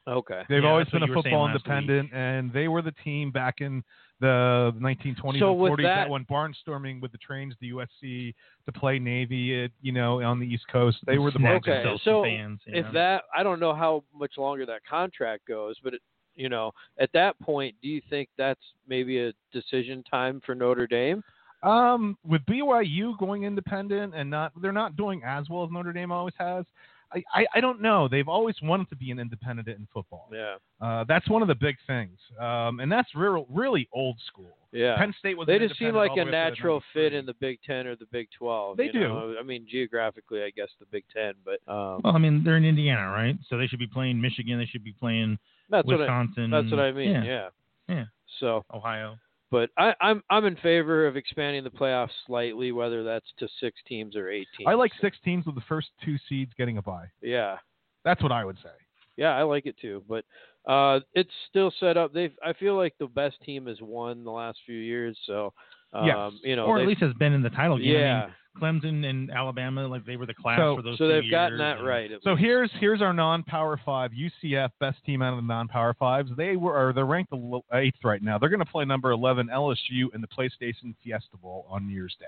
okay. 0.07 0.43
They've 0.47 0.63
Yeah, 0.63 0.69
always 0.69 0.87
been 0.89 1.03
a 1.03 1.07
you 1.07 1.11
were 1.15 1.21
saying 1.23 1.33
football 1.33 1.45
last 1.45 1.65
week. 1.65 1.65
independent, 1.65 2.13
and 2.13 2.53
they 2.53 2.67
were 2.67 2.81
the 2.83 2.93
team 3.03 3.31
back 3.31 3.61
in 3.61 3.83
the 4.19 4.73
1920s 4.79 5.39
So 5.39 5.51
and 5.51 5.59
with 5.59 5.71
40s 5.71 5.83
that- 5.83 6.09
went 6.09 6.27
barnstorming 6.27 7.01
with 7.01 7.11
the 7.11 7.17
trains 7.19 7.53
to 7.55 7.59
the 7.61 7.67
USC 7.69 8.33
to 8.65 8.71
play 8.71 8.99
Navy, 8.99 9.63
at, 9.63 9.71
you 9.81 9.91
know, 9.91 10.21
on 10.21 10.39
the 10.39 10.45
East 10.47 10.67
Coast. 10.69 10.99
They 11.05 11.17
were 11.17 11.31
the 11.31 11.39
Snatch 11.39 11.67
Okay, 11.67 11.97
so 12.03 12.23
fans, 12.23 12.61
If 12.67 12.85
know. 12.85 12.91
that 12.93 13.23
I 13.35 13.43
don't 13.43 13.59
know 13.59 13.73
how 13.73 14.03
much 14.13 14.37
longer 14.37 14.65
that 14.67 14.83
contract 14.85 15.45
goes, 15.47 15.77
but 15.83 15.93
it, 15.95 16.01
you 16.37 16.49
know, 16.49 16.71
at 16.99 17.09
that 17.13 17.37
point, 17.39 17.75
do 17.81 17.89
you 17.89 18.01
think 18.09 18.29
that's 18.37 18.61
maybe 18.87 19.19
a 19.19 19.33
decision 19.51 20.03
time 20.09 20.41
for 20.45 20.55
Notre 20.55 20.87
Dame? 20.87 21.23
Um, 21.63 22.17
with 22.25 22.45
BYU 22.45 23.17
going 23.17 23.43
independent 23.43 24.13
and 24.15 24.29
not, 24.29 24.53
they're 24.61 24.71
not 24.71 24.95
doing 24.95 25.23
as 25.25 25.49
well 25.49 25.63
as 25.63 25.71
Notre 25.71 25.91
Dame 25.91 26.11
always 26.11 26.35
has. 26.37 26.65
I, 27.13 27.23
I, 27.33 27.45
I 27.55 27.61
don't 27.61 27.81
know. 27.81 28.07
They've 28.07 28.27
always 28.27 28.55
wanted 28.61 28.89
to 28.89 28.95
be 28.95 29.11
an 29.11 29.19
independent 29.19 29.67
in 29.67 29.87
football. 29.93 30.29
Yeah. 30.31 30.55
Uh, 30.81 31.05
that's 31.07 31.29
one 31.29 31.41
of 31.41 31.47
the 31.47 31.55
big 31.55 31.75
things. 31.85 32.17
Um, 32.39 32.79
and 32.79 32.91
that's 32.91 33.09
real, 33.15 33.45
really 33.49 33.87
old 33.93 34.17
school. 34.27 34.57
Yeah. 34.71 34.97
Penn 34.97 35.13
State 35.17 35.37
was. 35.37 35.47
they 35.47 35.59
just 35.59 35.79
seem 35.79 35.95
like 35.95 36.11
a 36.11 36.15
the 36.15 36.15
way 36.15 36.21
up 36.21 36.27
to 36.27 36.31
natural 36.31 36.83
fit 36.93 37.13
in 37.13 37.25
the 37.25 37.33
Big 37.35 37.59
Ten 37.65 37.87
or 37.87 37.95
the 37.95 38.05
Big 38.11 38.27
Twelve. 38.37 38.77
They 38.77 38.85
you 38.85 38.91
do. 38.91 38.99
know? 38.99 39.35
I 39.39 39.43
mean, 39.43 39.65
geographically, 39.69 40.43
I 40.43 40.49
guess 40.49 40.69
the 40.79 40.85
Big 40.91 41.05
Ten, 41.13 41.33
but 41.45 41.59
um, 41.71 42.01
well, 42.03 42.15
I 42.15 42.17
mean, 42.17 42.43
they're 42.43 42.57
in 42.57 42.65
Indiana, 42.65 43.09
right? 43.09 43.37
So 43.49 43.57
they 43.57 43.67
should 43.67 43.79
be 43.79 43.87
playing 43.87 44.19
Michigan. 44.19 44.59
They 44.59 44.65
should 44.65 44.83
be 44.83 44.93
playing 44.93 45.37
that's 45.69 45.87
what 45.87 45.95
I, 45.95 45.99
Wisconsin. 45.99 46.51
that's 46.51 46.69
what 46.69 46.79
I 46.79 46.91
mean. 46.91 47.11
Yeah. 47.11 47.23
Yeah. 47.23 47.49
Yeah. 47.87 48.05
So 48.39 48.65
Ohio. 48.73 49.17
But 49.49 49.69
I, 49.77 49.93
I'm 50.01 50.21
I'm 50.29 50.45
in 50.45 50.57
favor 50.57 51.07
of 51.07 51.15
expanding 51.15 51.63
the 51.63 51.69
playoffs 51.69 52.09
slightly, 52.25 52.71
whether 52.71 53.03
that's 53.03 53.27
to 53.39 53.47
six 53.61 53.79
teams 53.87 54.15
or 54.15 54.29
eight 54.29 54.47
teams. 54.57 54.67
I 54.67 54.73
like 54.73 54.91
six 54.99 55.17
teams 55.23 55.45
with 55.45 55.55
the 55.55 55.63
first 55.69 55.87
two 56.03 56.17
seeds 56.27 56.51
getting 56.57 56.77
a 56.77 56.81
bye. 56.81 57.05
Yeah, 57.21 57.57
That's 58.03 58.21
what 58.21 58.31
I 58.31 58.43
would 58.43 58.57
say. 58.57 58.71
yeah, 59.15 59.35
I 59.35 59.43
like 59.43 59.65
it 59.65 59.75
too. 59.79 60.03
But 60.07 60.25
uh, 60.69 60.99
it's 61.13 61.31
still 61.49 61.71
set 61.79 61.95
up. 61.95 62.13
They've 62.13 62.35
I 62.45 62.51
feel 62.53 62.75
like 62.75 62.93
the 62.99 63.07
best 63.07 63.37
team 63.45 63.67
has 63.67 63.77
won 63.81 64.25
the 64.25 64.31
last 64.31 64.59
few 64.65 64.75
years. 64.77 65.17
So, 65.25 65.53
um, 65.93 66.05
Yes. 66.05 66.31
you 66.43 66.55
know, 66.55 66.65
or 66.65 66.77
at 66.77 66.79
they've- 66.81 66.87
least 66.89 67.01
has 67.01 67.13
been 67.13 67.33
in 67.33 67.41
the 67.41 67.49
title 67.49 67.77
game. 67.77 67.87
I 67.89 67.91
mean, 67.91 68.01
yeah. 68.01 68.29
Clemson 68.59 69.05
and 69.05 69.29
Alabama, 69.29 69.87
like 69.87 70.03
they 70.03 70.17
were 70.17 70.25
the 70.25 70.33
class 70.33 70.57
So- 70.57 70.77
for 70.77 70.81
those. 70.81 70.97
so 70.97 71.07
two 71.07 71.13
they've 71.21 71.29
gotten 71.29 71.59
years, 71.59 71.77
that 71.77 71.83
right. 71.83 72.09
So 72.23 72.31
least. 72.31 72.41
here's 72.41 72.71
here's 72.79 73.01
our 73.03 73.13
non-power 73.13 73.77
five 73.85 74.11
UCF 74.15 74.71
best 74.79 74.97
team 75.05 75.21
out 75.21 75.33
of 75.33 75.37
the 75.37 75.47
non-power 75.47 75.93
fives. 75.93 76.31
They 76.35 76.55
were 76.57 76.75
or 76.75 76.91
they're 76.91 77.05
ranked 77.05 77.31
eighth 77.73 78.03
right 78.03 78.21
now. 78.23 78.39
They're 78.39 78.49
going 78.49 78.59
to 78.59 78.65
play 78.65 78.83
number 78.83 79.11
11 79.11 79.49
LSU 79.49 80.13
in 80.15 80.21
the 80.21 80.27
PlayStation 80.27 80.95
Fiesta 81.03 81.37
Bowl 81.37 81.67
on 81.69 81.85
New 81.87 81.93
Year's 81.93 82.15
Day. 82.19 82.25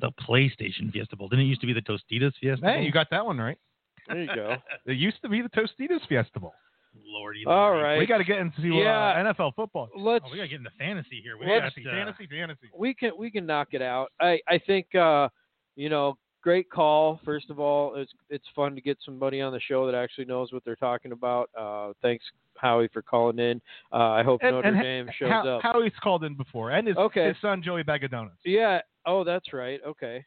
The 0.00 0.10
PlayStation 0.28 0.90
Fiesta 0.92 1.14
Bowl. 1.14 1.28
Didn't 1.28 1.44
it 1.44 1.48
used 1.48 1.60
to 1.60 1.68
be 1.68 1.72
the 1.72 1.82
Tostitos 1.82 2.32
Fiesta 2.40 2.62
Bowl? 2.62 2.70
Hey, 2.74 2.82
you 2.84 2.90
got 2.90 3.08
that 3.10 3.24
one 3.24 3.38
right. 3.38 3.56
there 4.08 4.20
you 4.22 4.26
go. 4.34 4.56
It 4.86 4.96
used 4.96 5.22
to 5.22 5.28
be 5.28 5.40
the 5.42 5.48
Tostitos 5.50 6.04
Fiesta 6.08 6.40
Bowl. 6.40 6.54
Lordy. 7.06 7.44
All 7.46 7.70
Lordy. 7.70 7.82
right. 7.82 7.98
We 7.98 8.06
got 8.06 8.18
to 8.18 8.24
get 8.24 8.38
into 8.38 8.62
Yeah. 8.62 9.10
uh, 9.26 9.32
NFL 9.32 9.54
football. 9.54 9.88
Let's 9.96 10.24
Oh, 10.26 10.30
we 10.32 10.36
got 10.38 10.44
to 10.44 10.48
get 10.48 10.58
into 10.58 10.70
fantasy 10.78 11.20
here. 11.22 11.36
We 11.38 11.46
Let's- 11.46 11.74
got 11.74 11.86
uh, 11.86 11.94
fantasy, 11.94 12.26
fantasy. 12.26 12.70
we 12.76 12.94
can 12.94 13.12
we 13.18 13.30
can 13.30 13.46
knock 13.46 13.68
it 13.72 13.82
out. 13.82 14.12
I 14.20 14.40
I 14.48 14.58
think 14.58 14.94
uh, 14.94 15.28
you 15.76 15.88
know 15.88 16.16
great 16.42 16.68
call. 16.70 17.20
First 17.24 17.50
of 17.50 17.58
all, 17.58 17.94
it's 17.96 18.12
it's 18.30 18.44
fun 18.54 18.74
to 18.74 18.80
get 18.80 18.98
somebody 19.04 19.40
on 19.40 19.52
the 19.52 19.60
show 19.60 19.86
that 19.86 19.94
actually 19.94 20.26
knows 20.26 20.52
what 20.52 20.64
they're 20.64 20.76
talking 20.76 21.12
about. 21.12 21.48
Uh, 21.58 21.92
thanks 22.02 22.24
Howie 22.56 22.88
for 22.92 23.02
calling 23.02 23.38
in. 23.38 23.60
Uh, 23.92 24.10
I 24.10 24.22
hope 24.22 24.40
And- 24.42 24.54
Notre 24.56 24.68
and 24.68 24.80
Dame 24.80 25.08
shows 25.18 25.30
how, 25.30 25.48
up. 25.56 25.62
Howie's 25.62 25.92
called 26.02 26.22
in 26.24 26.34
before, 26.34 26.70
and 26.70 26.86
his, 26.86 26.96
Okay. 26.96 27.28
his 27.28 27.36
son 27.40 27.62
Joey 27.62 27.82
Bag 27.82 28.04
of 28.04 28.10
Donuts. 28.10 28.36
Yeah. 28.44 28.80
Oh, 29.06 29.24
that's 29.24 29.52
right. 29.52 29.80
Okay. 29.86 30.24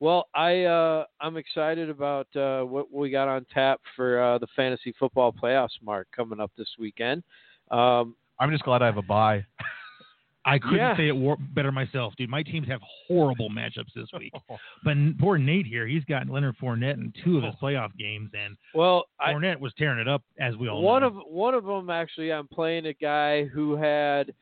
Well, 0.00 0.28
I 0.34 0.64
uh, 0.64 1.04
I'm 1.20 1.36
excited 1.36 1.88
about 1.88 2.26
uh, 2.36 2.62
what 2.62 2.92
we 2.92 3.10
got 3.10 3.28
on 3.28 3.46
tap 3.52 3.80
for 3.96 4.20
uh, 4.20 4.38
the 4.38 4.48
fantasy 4.56 4.92
football 4.98 5.32
playoffs, 5.32 5.80
Mark, 5.82 6.08
coming 6.14 6.40
up 6.40 6.50
this 6.58 6.68
weekend. 6.78 7.22
Um, 7.70 8.16
I'm 8.38 8.50
just 8.50 8.64
glad 8.64 8.82
I 8.82 8.86
have 8.86 8.96
a 8.98 9.02
bye. 9.02 9.44
I 10.46 10.58
couldn't 10.58 10.76
Yeah. 10.76 10.94
say 10.96 11.08
it 11.08 11.16
war- 11.16 11.38
better 11.54 11.72
myself, 11.72 12.12
dude. 12.18 12.28
My 12.28 12.42
teams 12.42 12.68
have 12.68 12.82
horrible 13.08 13.48
matchups 13.48 13.94
this 13.96 14.08
week. 14.18 14.34
But 14.84 14.94
poor 15.18 15.38
Nate 15.38 15.64
here, 15.66 15.86
he's 15.86 16.04
got 16.04 16.28
Leonard 16.28 16.56
Fournette 16.60 16.94
in 16.98 17.10
two 17.24 17.38
of 17.38 17.44
his 17.44 17.54
playoff 17.62 17.96
games, 17.96 18.30
and 18.38 18.58
well, 18.74 19.06
I, 19.18 19.32
Fournette 19.32 19.58
was 19.58 19.72
tearing 19.78 19.98
it 20.00 20.08
up, 20.08 20.22
as 20.38 20.54
we 20.56 20.68
all 20.68 20.82
one 20.82 21.00
know. 21.00 21.06
of 21.08 21.14
one 21.26 21.54
of 21.54 21.64
them 21.64 21.88
actually, 21.88 22.30
I'm 22.30 22.46
playing 22.48 22.84
a 22.86 22.92
guy 22.92 23.44
who 23.46 23.74
had 23.76 24.34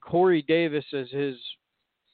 Corey 0.00 0.40
Davis 0.40 0.86
as 0.94 1.10
his 1.10 1.36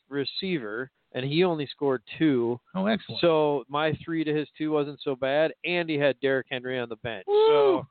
receiver, 0.09 0.91
and 1.13 1.25
he 1.25 1.45
only 1.45 1.67
scored 1.67 2.03
two. 2.19 2.61
oh, 2.75 2.87
excellent. 2.87 3.21
So 3.21 3.65
my 3.69 3.93
three 4.05 4.25
to 4.25 4.35
his 4.35 4.49
two 4.57 4.71
wasn't 4.71 5.01
so 5.03 5.17
bad, 5.17 5.53
and 5.65 5.89
he 5.89 5.97
had 5.97 6.19
Derrick 6.21 6.47
Henry 6.51 6.79
on 6.79 6.89
the 6.89 6.97
bench. 6.97 7.25
Woo! 7.27 7.47
So 7.49 7.87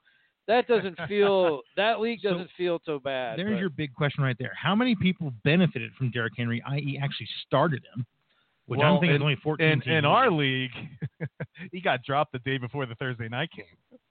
that 0.47 0.67
doesn't 0.67 0.97
feel 1.07 1.61
that 1.75 1.99
league 1.99 2.21
doesn't 2.21 2.49
feel 2.57 2.79
so 2.85 2.99
bad. 2.99 3.39
There's 3.39 3.53
but- 3.53 3.59
your 3.59 3.69
big 3.69 3.93
question 3.93 4.23
right 4.23 4.37
there. 4.39 4.53
How 4.61 4.75
many 4.75 4.95
people 4.95 5.33
benefited 5.43 5.91
from 5.97 6.11
Derrick 6.11 6.33
Henry, 6.37 6.61
i.e., 6.69 6.99
actually 7.01 7.27
started 7.45 7.83
him? 7.95 8.05
Which 8.67 8.79
I 8.79 8.83
Well, 8.83 8.93
don't 8.93 8.99
think 9.01 9.09
in- 9.11 9.15
is 9.17 9.21
only 9.21 9.35
14 9.37 9.65
In 9.67 9.81
team 9.81 9.93
in 9.93 10.05
our 10.05 10.29
league. 10.29 10.71
league, 11.19 11.29
he 11.71 11.79
got 11.81 12.03
dropped 12.03 12.33
the 12.33 12.39
day 12.39 12.57
before 12.57 12.85
the 12.85 12.95
Thursday 12.95 13.27
night 13.29 13.49
game. 13.55 13.65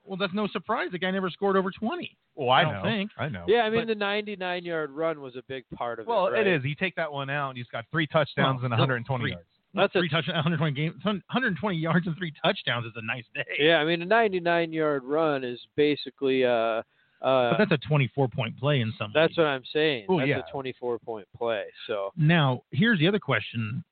Well, 0.04 0.16
that's 0.16 0.32
no 0.34 0.46
surprise. 0.48 0.88
The 0.92 0.98
guy 0.98 1.10
never 1.10 1.28
scored 1.30 1.56
over 1.56 1.70
20. 1.70 2.16
Well, 2.36 2.48
I, 2.50 2.60
I 2.60 2.64
don't 2.64 2.72
know. 2.74 2.82
think. 2.84 3.10
I 3.18 3.28
know. 3.28 3.44
Yeah, 3.46 3.62
I 3.62 3.70
mean 3.70 3.82
But- 3.82 3.88
the 3.88 3.94
99 3.96 4.64
yard 4.64 4.90
run 4.92 5.20
was 5.20 5.36
a 5.36 5.42
big 5.48 5.64
part 5.74 6.00
of 6.00 6.06
Well, 6.06 6.26
it. 6.28 6.30
right? 6.32 6.46
it 6.46 6.56
is. 6.60 6.64
You 6.64 6.74
take 6.74 6.94
that 6.96 7.12
one 7.12 7.28
out, 7.28 7.50
and 7.50 7.58
he's 7.58 7.66
got 7.68 7.84
three 7.90 8.06
touchdowns 8.06 8.58
Well, 8.62 8.64
and 8.66 8.70
120 8.72 9.22
three. 9.22 9.30
yards. 9.32 9.44
That's 9.74 9.94
a- 9.94 9.98
three 9.98 10.08
touch, 10.08 10.26
120 10.26 10.72
games, 10.72 10.94
120 11.04 11.76
yards 11.76 12.06
and 12.06 12.16
three 12.16 12.32
touchdowns 12.42 12.86
is 12.86 12.92
a 12.96 13.02
nice 13.04 13.24
day. 13.34 13.44
Yeah, 13.58 13.76
I 13.78 13.84
mean 13.84 14.00
a 14.00 14.06
99 14.06 14.72
yard 14.72 15.04
run 15.04 15.44
is 15.44 15.60
basically 15.76 16.46
uh 16.46 16.50
uh 16.50 16.82
But 17.20 17.58
that's 17.58 17.72
a 17.72 17.78
24 17.88 18.28
point 18.28 18.58
play 18.58 18.80
in 18.80 18.92
some. 18.98 19.10
that's 19.12 19.32
leagues. 19.32 19.38
what 19.38 19.46
I'm 19.48 19.64
saying. 19.72 20.06
Oh, 20.08 20.16
that's 20.18 20.28
yeah. 20.28 20.38
a 20.38 20.50
24 20.50 20.98
point 21.00 21.26
play. 21.36 21.64
So 21.86 22.12
Now, 22.16 22.62
here's 22.70 22.98
the 22.98 23.06
other 23.08 23.18
question, 23.18 23.84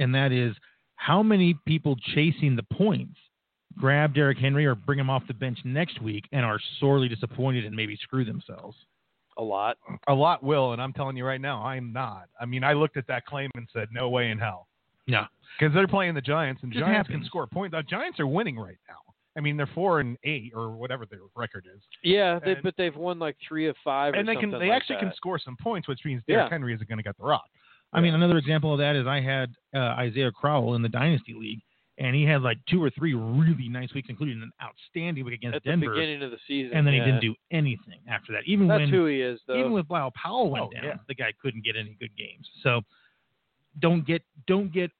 and 0.00 0.12
that 0.16 0.32
is 0.32 0.56
how 0.96 1.22
many 1.22 1.54
people 1.66 1.94
chasing 2.14 2.56
the 2.56 2.62
points 2.64 3.16
grab 3.78 4.12
Derrick 4.14 4.38
Henry 4.38 4.66
or 4.66 4.74
bring 4.74 4.98
him 4.98 5.08
off 5.08 5.22
the 5.28 5.34
bench 5.34 5.58
next 5.64 6.02
week 6.02 6.24
and 6.32 6.44
are 6.44 6.58
sorely 6.80 7.08
disappointed 7.08 7.64
and 7.64 7.74
maybe 7.76 7.96
screw 8.02 8.24
themselves? 8.24 8.76
a 9.38 9.42
lot. 9.42 9.78
A 10.08 10.12
lot 10.12 10.42
will, 10.42 10.72
and 10.72 10.82
I'm 10.82 10.92
telling 10.92 11.16
you 11.16 11.24
right 11.24 11.40
now, 11.40 11.62
I'm 11.64 11.94
not. 11.94 12.24
I 12.38 12.44
mean, 12.44 12.62
I 12.62 12.74
looked 12.74 12.98
at 12.98 13.06
that 13.06 13.24
claim 13.24 13.48
and 13.54 13.66
said, 13.72 13.88
no 13.90 14.10
way 14.10 14.28
in 14.30 14.38
hell. 14.38 14.66
No. 15.06 15.24
Because 15.58 15.72
they're 15.72 15.88
playing 15.88 16.14
the 16.14 16.20
Giants, 16.20 16.62
and 16.62 16.70
Just 16.70 16.84
Giants 16.84 17.08
can 17.08 17.24
score 17.24 17.46
points. 17.46 17.74
The 17.74 17.82
Giants 17.84 18.20
are 18.20 18.26
winning 18.26 18.58
right 18.58 18.76
now. 18.86 18.96
I 19.36 19.40
mean, 19.40 19.56
they're 19.56 19.70
four 19.74 20.00
and 20.00 20.18
eight 20.24 20.52
or 20.54 20.72
whatever 20.72 21.06
their 21.06 21.20
record 21.36 21.66
is, 21.74 21.80
Yeah, 22.02 22.38
they, 22.44 22.52
And- 22.52 22.62
but 22.62 22.74
they've 22.76 22.94
won 22.94 23.18
like 23.18 23.36
three 23.46 23.66
of 23.66 23.76
five. 23.82 24.12
and 24.14 24.28
or 24.28 24.34
they 24.34 24.38
can 24.38 24.50
they 24.50 24.68
like 24.68 24.72
actually 24.72 24.96
that. 24.96 25.04
can 25.04 25.14
score 25.14 25.38
some 25.38 25.56
points, 25.56 25.88
which 25.88 26.00
means 26.04 26.22
Derrick 26.28 26.46
Yeah. 26.46 26.50
Henry 26.50 26.74
isn't 26.74 26.88
going 26.88 26.98
to 26.98 27.04
get 27.04 27.16
the 27.16 27.24
rock. 27.24 27.48
I 27.92 28.00
mean, 28.00 28.14
another 28.14 28.38
example 28.38 28.72
of 28.72 28.78
that 28.78 28.94
is 28.96 29.06
I 29.06 29.20
had 29.20 29.50
uh, 29.74 29.78
Isaiah 29.98 30.30
Crowell 30.30 30.74
in 30.76 30.82
the 30.82 30.88
Dynasty 30.88 31.34
League, 31.34 31.60
and 31.98 32.14
he 32.14 32.22
had 32.24 32.40
like 32.42 32.58
two 32.68 32.82
or 32.82 32.88
three 32.90 33.14
really 33.14 33.68
nice 33.68 33.92
weeks, 33.94 34.08
including 34.08 34.40
an 34.42 34.50
outstanding 34.62 35.24
week 35.24 35.34
against 35.34 35.56
at 35.56 35.64
the 35.64 35.70
Denver. 35.70 35.94
beginning 35.94 36.22
of 36.22 36.30
the 36.30 36.38
season. 36.46 36.76
and 36.76 36.86
then 36.86 36.94
yeah. 36.94 37.04
he 37.04 37.10
didn't 37.10 37.22
do 37.22 37.34
anything 37.50 38.00
after 38.08 38.32
that. 38.32 38.42
Even 38.46 38.68
That's 38.68 38.80
when 38.80 38.88
who 38.90 39.06
he 39.06 39.20
is, 39.20 39.40
though. 39.46 39.56
even 39.58 39.72
with 39.72 39.88
Bilal 39.88 40.12
Powell 40.12 40.50
went 40.50 40.64
Oh, 40.66 40.70
down, 40.70 40.84
yeah. 40.84 40.94
the 41.08 41.14
guy 41.14 41.32
couldn't 41.42 41.64
get 41.64 41.74
any 41.76 41.96
good 41.98 42.16
games. 42.16 42.48
So 42.62 42.80
don't 43.80 44.06
get 44.06 44.22
don't 44.46 44.72
get 44.72 44.90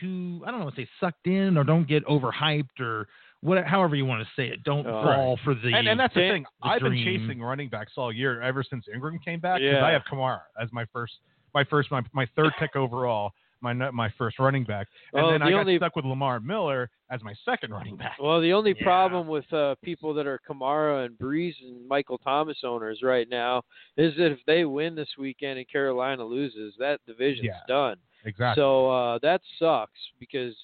too 0.00 0.42
I 0.46 0.50
don't 0.50 0.60
want 0.64 0.74
to 0.74 0.82
say 0.82 0.88
sucked 1.00 1.26
in 1.26 1.56
or 1.58 1.64
don't 1.64 1.86
get 1.86 2.04
overhyped 2.06 2.80
or 2.80 3.06
what 3.40 3.64
however 3.66 3.94
you 3.94 4.06
want 4.06 4.22
to 4.22 4.28
say 4.40 4.48
it. 4.48 4.62
Don't 4.64 4.86
Oh. 4.86 5.02
fall 5.02 5.38
for 5.44 5.54
the 5.54 5.72
and, 5.74 5.86
and 5.86 6.00
that's 6.00 6.14
the 6.14 6.20
thing. 6.20 6.44
the 6.62 6.68
I've 6.68 6.80
been 6.80 6.94
chasing 7.04 7.42
running 7.42 7.68
backs 7.68 7.92
all 7.96 8.12
year, 8.12 8.40
ever 8.40 8.62
since 8.62 8.86
Ingram 8.92 9.18
came 9.18 9.40
back. 9.40 9.60
Because 9.60 9.74
Yeah. 9.76 9.84
I 9.84 9.90
have 9.92 10.02
Kamara 10.10 10.40
as 10.60 10.72
my 10.72 10.86
first, 10.92 11.12
my 11.54 11.64
first, 11.64 11.90
my, 11.90 12.02
my 12.12 12.26
third 12.36 12.52
pick 12.58 12.76
overall, 12.76 13.32
my 13.60 13.72
my 13.72 14.12
first 14.18 14.38
running 14.38 14.64
back, 14.64 14.88
and 15.12 15.22
Well, 15.22 15.30
then 15.32 15.40
the 15.40 15.46
I 15.46 15.50
got 15.50 15.60
only- 15.60 15.76
stuck 15.78 15.96
with 15.96 16.04
Lamar 16.04 16.40
Miller 16.40 16.90
as 17.10 17.22
my 17.22 17.34
second 17.44 17.72
running 17.72 17.96
back. 17.96 18.16
Well, 18.20 18.40
the 18.40 18.52
only 18.52 18.74
Yeah. 18.76 18.84
problem 18.84 19.26
with 19.28 19.50
uh, 19.52 19.76
people 19.82 20.12
that 20.14 20.26
are 20.26 20.38
Kamara 20.48 21.06
and 21.06 21.16
Brees 21.18 21.54
and 21.62 21.86
Michael 21.88 22.18
Thomas 22.18 22.58
owners 22.64 23.00
right 23.02 23.28
now 23.28 23.62
is 23.96 24.14
that 24.16 24.32
if 24.32 24.40
they 24.46 24.64
win 24.64 24.94
this 24.94 25.08
weekend 25.18 25.58
and 25.58 25.68
Carolina 25.68 26.24
loses, 26.24 26.74
that 26.78 27.00
division's 27.06 27.46
Yeah. 27.46 27.60
done. 27.68 27.96
Exactly. 28.26 28.60
So 28.60 28.90
uh, 28.90 29.18
that 29.22 29.40
sucks 29.58 29.98
because 30.18 30.54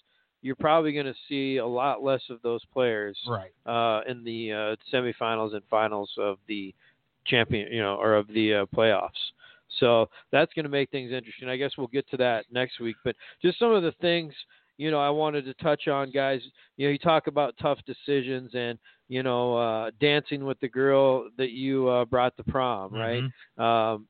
you're 0.42 0.56
probably 0.56 0.92
going 0.92 1.06
to 1.06 1.14
see 1.28 1.58
a 1.58 1.66
lot 1.66 2.02
less 2.02 2.22
of 2.30 2.40
those 2.42 2.64
players 2.72 3.18
right. 3.28 3.52
uh, 3.66 4.00
in 4.08 4.24
the 4.24 4.52
uh, 4.52 4.76
semifinals 4.92 5.54
and 5.54 5.62
finals 5.70 6.10
of 6.18 6.38
the 6.48 6.74
champion, 7.26 7.70
you 7.72 7.80
know, 7.80 7.96
or 7.96 8.14
of 8.14 8.26
the 8.28 8.54
uh, 8.54 8.66
playoffs. 8.74 9.10
So 9.78 10.08
that's 10.32 10.52
going 10.54 10.64
to 10.64 10.70
make 10.70 10.90
things 10.90 11.12
interesting. 11.12 11.48
I 11.48 11.56
guess 11.56 11.72
we'll 11.78 11.86
get 11.88 12.08
to 12.10 12.16
that 12.18 12.46
next 12.50 12.80
week. 12.80 12.96
But 13.04 13.14
just 13.42 13.58
some 13.58 13.72
of 13.72 13.82
the 13.82 13.92
things, 14.00 14.34
you 14.78 14.90
know, 14.90 14.98
I 14.98 15.10
wanted 15.10 15.44
to 15.44 15.54
touch 15.54 15.86
on, 15.88 16.10
guys. 16.10 16.40
You 16.76 16.86
know, 16.88 16.92
you 16.92 16.98
talk 16.98 17.26
about 17.28 17.54
tough 17.60 17.78
decisions 17.86 18.50
and 18.54 18.78
you 19.08 19.24
know, 19.24 19.56
uh, 19.56 19.90
dancing 20.00 20.44
with 20.44 20.58
the 20.60 20.68
girl 20.68 21.28
that 21.36 21.50
you 21.50 21.88
uh, 21.88 22.04
brought 22.04 22.36
to 22.36 22.44
prom, 22.44 22.92
right? 22.94 23.24
Mhm. 23.58 23.62
Um, 23.62 24.06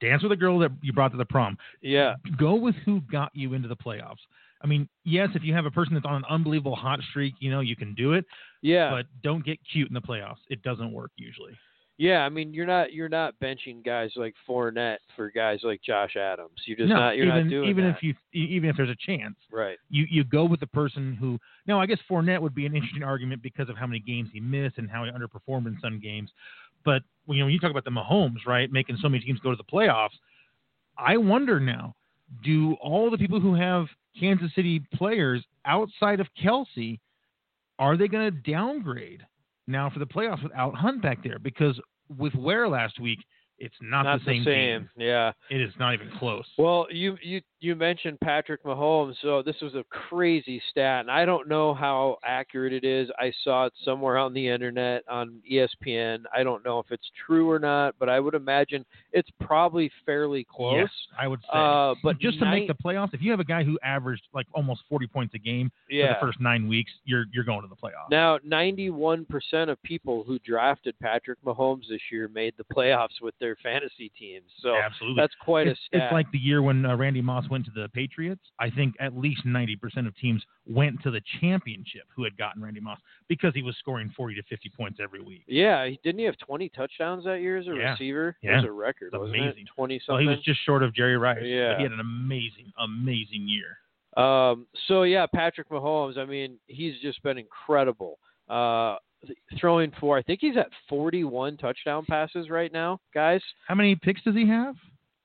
Dance 0.00 0.22
with 0.22 0.32
a 0.32 0.36
girl 0.36 0.58
that 0.60 0.72
you 0.80 0.94
brought 0.94 1.10
to 1.12 1.18
the 1.18 1.26
prom. 1.26 1.58
yeah, 1.82 2.14
Go 2.38 2.54
with 2.54 2.74
who 2.86 3.02
got 3.02 3.30
you 3.34 3.52
into 3.52 3.68
the 3.68 3.76
playoffs. 3.76 4.20
I 4.62 4.66
mean, 4.66 4.88
yes, 5.04 5.28
if 5.34 5.42
you 5.44 5.52
have 5.52 5.66
a 5.66 5.70
person 5.70 5.92
that's 5.92 6.06
on 6.06 6.14
an 6.14 6.24
unbelievable 6.30 6.74
hot 6.74 7.00
streak, 7.10 7.34
you 7.38 7.50
know, 7.50 7.60
you 7.60 7.76
can 7.76 7.94
do 7.94 8.14
it, 8.14 8.24
yeah, 8.62 8.90
but 8.90 9.06
don't 9.22 9.44
get 9.44 9.58
cute 9.70 9.88
in 9.88 9.94
the 9.94 10.00
playoffs. 10.00 10.38
It 10.48 10.62
doesn't 10.62 10.90
work 10.90 11.10
usually. 11.16 11.52
Yeah. 12.00 12.20
I 12.20 12.30
mean, 12.30 12.54
you're 12.54 12.66
not 12.66 12.94
you're 12.94 13.10
not 13.10 13.34
benching 13.42 13.84
guys 13.84 14.10
like 14.16 14.34
Fournette 14.48 14.96
for 15.14 15.30
guys 15.30 15.60
like 15.62 15.82
Josh 15.82 16.16
Adams. 16.16 16.58
You're 16.64 16.78
just 16.78 16.88
no, 16.88 16.96
not 16.96 17.16
you're 17.16 17.26
even 17.26 17.44
not 17.44 17.50
doing 17.50 17.68
even 17.68 17.84
that. 17.84 17.96
if 17.96 18.02
you 18.02 18.14
even 18.32 18.70
if 18.70 18.76
there's 18.76 18.88
a 18.88 18.96
chance. 19.06 19.36
right. 19.52 19.76
you 19.90 20.06
you 20.10 20.24
go 20.24 20.46
with 20.46 20.60
the 20.60 20.66
person 20.66 21.14
who 21.14 21.38
now 21.66 21.78
I 21.78 21.84
guess 21.84 21.98
Fournette 22.10 22.40
would 22.40 22.54
be 22.54 22.64
an 22.64 22.74
interesting 22.74 23.02
argument 23.02 23.42
because 23.42 23.68
of 23.68 23.76
how 23.76 23.86
many 23.86 24.00
games 24.00 24.30
he 24.32 24.40
missed 24.40 24.78
and 24.78 24.90
how 24.90 25.04
he 25.04 25.10
underperformed 25.10 25.66
in 25.66 25.78
some 25.82 26.00
games. 26.00 26.30
But 26.86 27.02
when, 27.26 27.36
you 27.36 27.42
know 27.42 27.46
when 27.46 27.52
you 27.52 27.60
talk 27.60 27.70
about 27.70 27.84
the 27.84 27.90
Mahomes, 27.90 28.46
right, 28.46 28.72
making 28.72 28.96
so 29.02 29.08
many 29.10 29.22
teams 29.22 29.38
go 29.40 29.50
to 29.50 29.56
the 29.56 29.62
playoffs, 29.62 30.16
I 30.96 31.18
wonder 31.18 31.60
now, 31.60 31.94
do 32.42 32.78
all 32.80 33.10
the 33.10 33.18
people 33.18 33.40
who 33.40 33.54
have 33.54 33.88
Kansas 34.18 34.50
City 34.54 34.82
players 34.94 35.44
outside 35.66 36.20
of 36.20 36.28
Kelce, 36.42 36.98
are 37.78 37.98
they 37.98 38.08
going 38.08 38.32
to 38.32 38.50
downgrade 38.50 39.22
now 39.66 39.90
for 39.90 39.98
the 39.98 40.06
playoffs 40.06 40.42
without 40.42 40.74
Hunt 40.74 41.02
back 41.02 41.22
there? 41.22 41.38
Because 41.38 41.78
with 42.18 42.34
Ware 42.34 42.68
last 42.68 43.00
week, 43.00 43.18
it's 43.58 43.74
not, 43.80 44.04
not 44.04 44.20
the 44.20 44.24
same, 44.24 44.44
team. 44.44 44.90
Yeah. 44.96 45.32
It 45.50 45.60
is 45.60 45.72
not 45.78 45.94
even 45.94 46.10
close. 46.18 46.46
Well, 46.56 46.86
you 46.90 47.16
you 47.22 47.40
you 47.60 47.76
mentioned 47.76 48.18
Patrick 48.20 48.64
Mahomes, 48.64 49.14
so 49.20 49.42
this 49.42 49.56
was 49.60 49.74
a 49.74 49.84
crazy 49.90 50.62
stat, 50.70 51.00
and 51.00 51.10
I 51.10 51.24
don't 51.24 51.48
know 51.48 51.74
how 51.74 52.18
accurate 52.24 52.72
it 52.72 52.84
is. 52.84 53.10
I 53.18 53.32
saw 53.44 53.66
it 53.66 53.72
somewhere 53.84 54.16
on 54.16 54.32
the 54.32 54.48
internet 54.48 55.02
on 55.08 55.40
ESPN. 55.50 56.24
I 56.34 56.42
don't 56.42 56.64
know 56.64 56.78
if 56.78 56.86
it's 56.90 57.10
true 57.26 57.50
or 57.50 57.58
not, 57.58 57.94
but 57.98 58.08
I 58.08 58.18
would 58.18 58.34
imagine 58.34 58.84
it's 59.12 59.28
probably 59.40 59.90
fairly 60.06 60.46
close. 60.50 60.78
Yes, 60.78 60.90
I 61.20 61.28
would 61.28 61.40
say. 61.40 61.58
Uh, 61.58 61.94
but 62.02 62.18
just 62.18 62.38
to 62.38 62.46
make 62.46 62.66
the 62.66 62.74
playoffs, 62.74 63.12
if 63.12 63.20
you 63.20 63.30
have 63.30 63.40
a 63.40 63.44
guy 63.44 63.62
who 63.62 63.78
averaged 63.82 64.22
like 64.32 64.46
almost 64.54 64.80
40 64.88 65.06
points 65.08 65.34
a 65.34 65.38
game 65.38 65.70
yeah. 65.90 66.06
for 66.06 66.14
the 66.14 66.26
first 66.26 66.40
nine 66.40 66.66
weeks, 66.66 66.90
you're 67.04 67.26
you're 67.32 67.44
going 67.44 67.62
to 67.62 67.68
the 67.68 67.76
playoffs. 67.76 68.10
Now, 68.10 68.38
91% 68.38 69.68
of 69.68 69.82
people 69.82 70.24
who 70.26 70.38
drafted 70.38 70.98
Patrick 71.00 71.38
Mahomes 71.44 71.88
this 71.90 72.00
year 72.10 72.28
made 72.28 72.54
the 72.56 72.64
playoffs 72.74 73.20
with 73.20 73.34
their 73.38 73.56
fantasy 73.62 74.10
teams. 74.18 74.46
So 74.62 74.74
Absolutely. 74.76 75.20
that's 75.20 75.34
quite 75.44 75.66
it's, 75.66 75.78
a 75.78 75.86
stat. 75.86 76.02
it's 76.04 76.12
like 76.12 76.30
the 76.32 76.38
year 76.38 76.62
when 76.62 76.86
uh, 76.86 76.96
Randy 76.96 77.20
Moss 77.20 77.49
went 77.50 77.64
to 77.66 77.70
the 77.74 77.88
Patriots. 77.90 78.40
I 78.58 78.70
think 78.70 78.94
at 79.00 79.16
least 79.16 79.44
90% 79.46 80.06
of 80.06 80.16
teams 80.16 80.42
went 80.66 81.02
to 81.02 81.10
the 81.10 81.20
championship 81.40 82.04
who 82.14 82.24
had 82.24 82.36
gotten 82.36 82.62
Randy 82.62 82.80
Moss 82.80 82.98
because 83.28 83.52
he 83.54 83.62
was 83.62 83.76
scoring 83.78 84.12
40 84.16 84.34
to 84.36 84.42
50 84.44 84.68
points 84.76 84.98
every 85.02 85.20
week. 85.20 85.42
yeah, 85.46 85.88
didn't 86.04 86.18
he 86.18 86.24
have 86.24 86.38
20 86.38 86.68
touchdowns 86.70 87.24
that 87.24 87.40
year 87.40 87.56
as 87.58 87.66
a 87.66 87.70
Yeah. 87.74 87.90
receiver? 87.92 88.36
It 88.42 88.46
Yeah. 88.46 88.56
was 88.56 88.64
a 88.66 88.72
record, 88.72 89.12
wasn't 89.12 89.36
amazing. 89.40 89.62
it? 89.64 89.68
20 89.74 89.98
So 89.98 90.04
something. 90.06 90.28
he 90.28 90.30
was 90.34 90.40
just 90.42 90.60
short 90.62 90.82
of 90.82 90.94
Jerry 90.94 91.16
Rice. 91.16 91.38
but 91.40 91.46
Yeah. 91.48 91.76
He 91.76 91.82
had 91.82 91.92
an 91.92 92.00
amazing, 92.00 92.72
amazing 92.78 93.48
year. 93.48 93.78
Um, 94.16 94.66
so 94.86 95.02
yeah, 95.04 95.26
Patrick 95.26 95.68
Mahomes. 95.68 96.18
I 96.18 96.24
mean, 96.24 96.58
he's 96.66 96.98
just 97.00 97.22
been 97.22 97.38
incredible. 97.38 98.18
Uh, 98.48 98.96
throwing 99.58 99.90
for, 100.00 100.16
I 100.16 100.22
think 100.22 100.40
he's 100.40 100.56
at 100.56 100.68
41 100.88 101.56
touchdown 101.58 102.04
passes 102.06 102.48
right 102.48 102.72
now, 102.72 103.00
guys. 103.14 103.42
How 103.68 103.74
many 103.74 103.94
picks 103.94 104.22
does 104.22 104.34
he 104.34 104.46
have? 104.48 104.74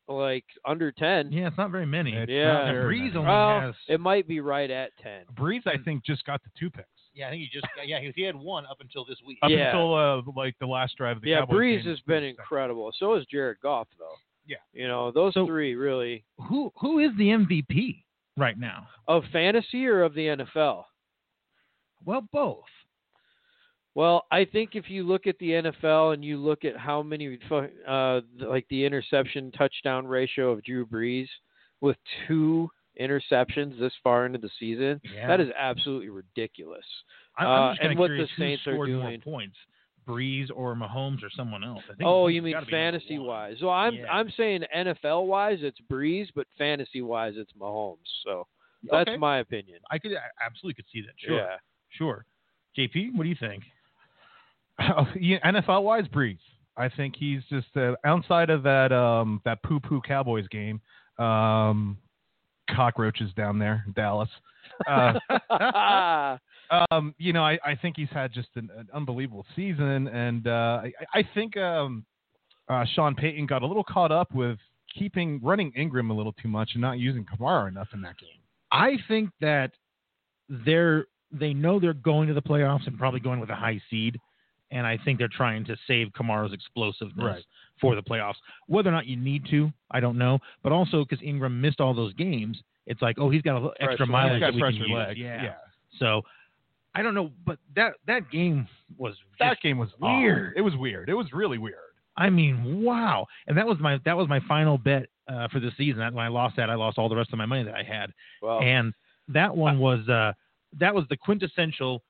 Like 0.07 0.45
under 0.65 0.91
10. 0.91 1.31
Yeah, 1.31 1.47
it's 1.47 1.57
not 1.57 1.71
very 1.71 1.85
many. 1.87 2.13
It's 2.13 2.29
Yeah. 2.31 2.53
not 2.53 2.65
Brees 2.75 2.99
many. 2.99 3.15
only 3.15 3.27
Well, 3.27 3.61
has. 3.61 3.75
it 3.87 3.99
might 3.99 4.27
be 4.27 4.39
right 4.39 4.69
at 4.69 4.91
10. 5.01 5.25
Brees, 5.33 5.65
I 5.65 5.77
think, 5.83 6.05
just 6.05 6.23
got 6.25 6.43
the 6.43 6.49
two 6.59 6.69
picks 6.69 6.87
Yeah, 7.13 7.27
I 7.27 7.31
think 7.31 7.41
he 7.41 7.49
just 7.51 7.65
yeah 7.85 7.99
he, 7.99 8.11
he 8.15 8.21
had 8.21 8.35
one 8.35 8.65
up 8.67 8.77
until 8.81 9.03
this 9.05 9.17
week. 9.25 9.39
up 9.41 9.49
Yeah. 9.49 9.67
until 9.69 9.93
uh, 9.95 10.21
like 10.35 10.55
the 10.59 10.67
last 10.67 10.95
drive 10.97 11.17
of 11.17 11.23
the 11.23 11.29
yeah, 11.31 11.39
Cowboys 11.39 11.55
Brees 11.57 11.77
game. 11.83 11.89
has 11.91 11.99
been 12.01 12.23
incredible. 12.23 12.91
So 12.99 13.15
has 13.15 13.25
Jared 13.25 13.57
Goff, 13.63 13.87
though. 13.97 14.13
Yeah. 14.45 14.57
You 14.73 14.87
know, 14.87 15.09
those 15.11 15.33
So- 15.33 15.47
three 15.47 15.73
really 15.75 16.23
Who 16.49 16.71
who 16.79 16.99
is 16.99 17.09
the 17.17 17.29
MVP 17.29 18.03
right 18.37 18.59
now? 18.59 18.87
of 19.07 19.23
fantasy 19.33 19.87
or 19.87 20.03
of 20.03 20.13
the 20.13 20.27
NFL. 20.27 20.85
Well, 22.05 22.21
both. 22.31 22.65
Well, 23.95 24.25
I 24.29 24.43
think 24.45 24.71
if 24.75 24.89
you 24.89 25.03
look 25.03 25.25
at 25.25 25.37
the 25.39 25.51
NFL 25.51 26.13
and 26.13 26.23
you 26.23 26.37
look 26.37 26.65
at 26.65 26.75
how 26.77 27.01
many, 27.01 27.39
uh, 27.87 28.21
like 28.39 28.67
the 28.69 28.83
interception 28.85 29.51
touchdown 29.53 30.05
ratio 30.05 30.51
of 30.51 30.63
Drew 30.63 30.85
Brees 30.85 31.27
with 31.79 31.95
two 32.27 32.69
interceptions 32.99 33.79
this 33.79 33.93
far 34.03 34.25
into 34.25 34.37
the 34.37 34.49
season, 34.59 34.99
Yeah. 35.13 35.27
that 35.27 35.39
is 35.39 35.49
absolutely 35.57 36.09
ridiculous. 36.09 36.85
I- 37.37 37.45
Uh, 37.45 37.47
I'm 37.49 37.75
just 37.75 37.81
and 37.89 37.99
what 37.99 38.09
the 38.09 38.27
Saints 38.37 38.67
are 38.67 38.85
doing. 38.85 39.21
points, 39.21 39.57
Brees 40.05 40.49
or 40.53 40.75
Mahomes 40.75 41.23
or 41.23 41.29
someone 41.29 41.63
else. 41.63 41.83
I 41.85 41.95
think 41.95 42.01
Oh, 42.03 42.27
you 42.27 42.41
mean 42.41 42.51
gotta 42.53 42.65
be 42.65 42.71
number 42.73 42.83
fantasy 42.99 43.17
wise? 43.17 43.59
So 43.59 43.69
I'm 43.69 43.95
Yeah. 43.95 44.13
I'm 44.13 44.29
saying 44.31 44.63
NFL 44.73 45.25
wise 45.25 45.63
it's 45.63 45.79
Brees, 45.81 46.29
but 46.35 46.47
fantasy 46.57 47.01
wise 47.01 47.37
it's 47.37 47.51
Mahomes. 47.53 48.07
So 48.23 48.45
that's 48.83 49.09
Okay. 49.09 49.17
my 49.17 49.37
opinion. 49.39 49.79
I 49.89 49.99
could 49.99 50.13
I 50.15 50.29
absolutely 50.41 50.75
could 50.75 50.87
see 50.89 51.01
that. 51.01 51.17
Sure, 51.17 51.37
Yeah. 51.37 51.57
sure. 51.89 52.25
JP, 52.77 53.11
what 53.11 53.23
do 53.23 53.29
you 53.29 53.35
think? 53.35 53.63
Oh, 54.79 55.07
yeah, 55.19 55.39
NFL 55.45 55.83
wise, 55.83 56.05
Brees. 56.07 56.39
I 56.77 56.89
think 56.89 57.15
he's 57.17 57.41
just 57.49 57.67
uh, 57.77 57.95
outside 58.03 58.49
of 58.49 58.63
that 58.63 58.91
um, 58.91 59.41
that 59.45 59.63
poo 59.63 59.79
poo 59.79 60.01
Cowboys 60.01 60.47
game. 60.49 60.81
Um, 61.17 61.97
cockroaches 62.69 63.31
down 63.35 63.59
there, 63.59 63.83
in 63.87 63.93
Dallas. 63.93 64.29
Uh, 64.89 66.37
um, 66.91 67.15
you 67.17 67.31
know, 67.31 67.43
I, 67.43 67.57
I 67.63 67.75
think 67.75 67.95
he's 67.95 68.09
had 68.09 68.33
just 68.33 68.49
an, 68.55 68.69
an 68.77 68.89
unbelievable 68.93 69.45
season, 69.55 70.07
and 70.07 70.47
uh, 70.47 70.81
I, 70.83 70.91
I 71.13 71.29
think 71.33 71.55
um, 71.55 72.03
uh, 72.67 72.83
Sean 72.93 73.15
Payton 73.15 73.45
got 73.45 73.61
a 73.61 73.65
little 73.65 73.85
caught 73.85 74.11
up 74.11 74.33
with 74.33 74.57
keeping 74.97 75.39
running 75.41 75.71
Ingram 75.77 76.09
a 76.09 76.13
little 76.13 76.33
too 76.33 76.49
much 76.49 76.71
and 76.73 76.81
not 76.81 76.97
using 76.97 77.25
Kamara 77.25 77.69
enough 77.69 77.87
in 77.93 78.01
that 78.01 78.17
game. 78.17 78.39
I 78.71 78.97
think 79.07 79.29
that 79.39 79.71
they're 80.49 81.05
they 81.31 81.53
know 81.53 81.79
they're 81.79 81.93
going 81.93 82.27
to 82.27 82.33
the 82.33 82.41
playoffs 82.41 82.87
and 82.87 82.97
probably 82.97 83.19
going 83.19 83.39
with 83.39 83.51
a 83.51 83.55
high 83.55 83.81
seed, 83.89 84.19
and 84.71 84.85
I 84.87 84.97
think 85.03 85.19
they're 85.19 85.27
trying 85.27 85.65
to 85.65 85.75
save 85.87 86.07
Kamara's 86.09 86.53
explosiveness 86.53 87.15
Right. 87.23 87.43
for 87.79 87.95
the 87.95 88.01
playoffs. 88.01 88.35
Whether 88.67 88.89
or 88.89 88.93
not 88.93 89.05
you 89.05 89.15
need 89.17 89.45
to, 89.51 89.71
I 89.91 89.99
don't 89.99 90.17
know. 90.17 90.39
But 90.63 90.71
also 90.71 91.03
because 91.05 91.21
Ingram 91.23 91.59
missed 91.61 91.79
all 91.81 91.93
those 91.93 92.13
games, 92.13 92.61
it's 92.87 93.01
like 93.01 93.17
oh 93.19 93.29
he's 93.29 93.41
got 93.41 93.53
a 93.53 93.59
little 93.59 93.73
extra 93.79 94.05
mileage 94.07 94.33
He's 94.33 94.41
that 94.41 94.51
got 94.59 94.67
we 94.67 94.77
can 94.77 94.87
use. 94.89 94.91
legs. 94.97 95.19
Yeah. 95.19 95.43
yeah. 95.43 95.53
So 95.99 96.21
I 96.93 97.01
don't 97.03 97.13
know, 97.13 97.31
but 97.45 97.59
that 97.75 97.93
that 98.07 98.29
game 98.31 98.67
was 98.97 99.15
That 99.39 99.59
game 99.61 99.77
was 99.77 99.89
weird. 99.99 100.53
odd. 100.53 100.57
It 100.57 100.61
was 100.61 100.75
weird. 100.75 101.09
It 101.09 101.13
was 101.13 101.27
really 101.33 101.57
weird. 101.57 101.75
I 102.17 102.29
mean, 102.29 102.81
wow! 102.81 103.25
And 103.47 103.57
that 103.57 103.67
was 103.67 103.77
my 103.79 103.99
that 104.05 104.15
was 104.15 104.29
my 104.29 104.39
final 104.47 104.77
bet 104.77 105.07
uh, 105.27 105.49
for 105.49 105.59
the 105.59 105.71
season. 105.77 105.99
That 105.99 106.13
when 106.13 106.23
I 106.23 106.29
lost 106.29 106.55
that, 106.55 106.69
I 106.69 106.75
lost 106.75 106.97
all 106.97 107.09
the 107.09 107.15
rest 107.17 107.33
of 107.33 107.37
my 107.37 107.45
money 107.45 107.63
that 107.63 107.75
I 107.75 107.83
had. 107.83 108.11
well, 108.41 108.61
and 108.61 108.93
that 109.27 109.53
one 109.53 109.79
was 109.79 110.07
uh, 110.07 110.31
that 110.79 110.95
was 110.95 111.03
the 111.09 111.17
quintessential 111.17 112.01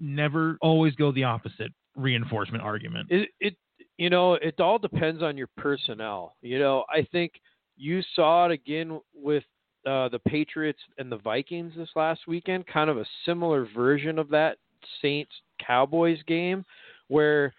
never 0.00 0.58
always 0.60 0.94
go 0.94 1.12
the 1.12 1.24
opposite 1.24 1.72
reinforcement 1.96 2.62
argument. 2.62 3.06
it, 3.10 3.30
it 3.40 3.56
you 3.96 4.10
know 4.10 4.34
it 4.34 4.60
all 4.60 4.78
depends 4.78 5.22
on 5.22 5.36
your 5.36 5.48
personnel 5.56 6.36
you 6.42 6.58
know 6.58 6.84
i 6.90 7.06
think 7.12 7.32
you 7.76 8.02
saw 8.14 8.46
it 8.46 8.52
again 8.52 9.00
with 9.14 9.44
uh, 9.86 10.08
the 10.08 10.18
patriots 10.18 10.80
and 10.98 11.10
the 11.12 11.18
vikings 11.18 11.72
this 11.76 11.88
last 11.94 12.26
weekend 12.26 12.66
kind 12.66 12.90
of 12.90 12.98
a 12.98 13.06
similar 13.24 13.68
version 13.74 14.18
of 14.18 14.28
that 14.28 14.58
saints 15.00 15.30
cowboys 15.64 16.18
game 16.26 16.64
where 17.08 17.52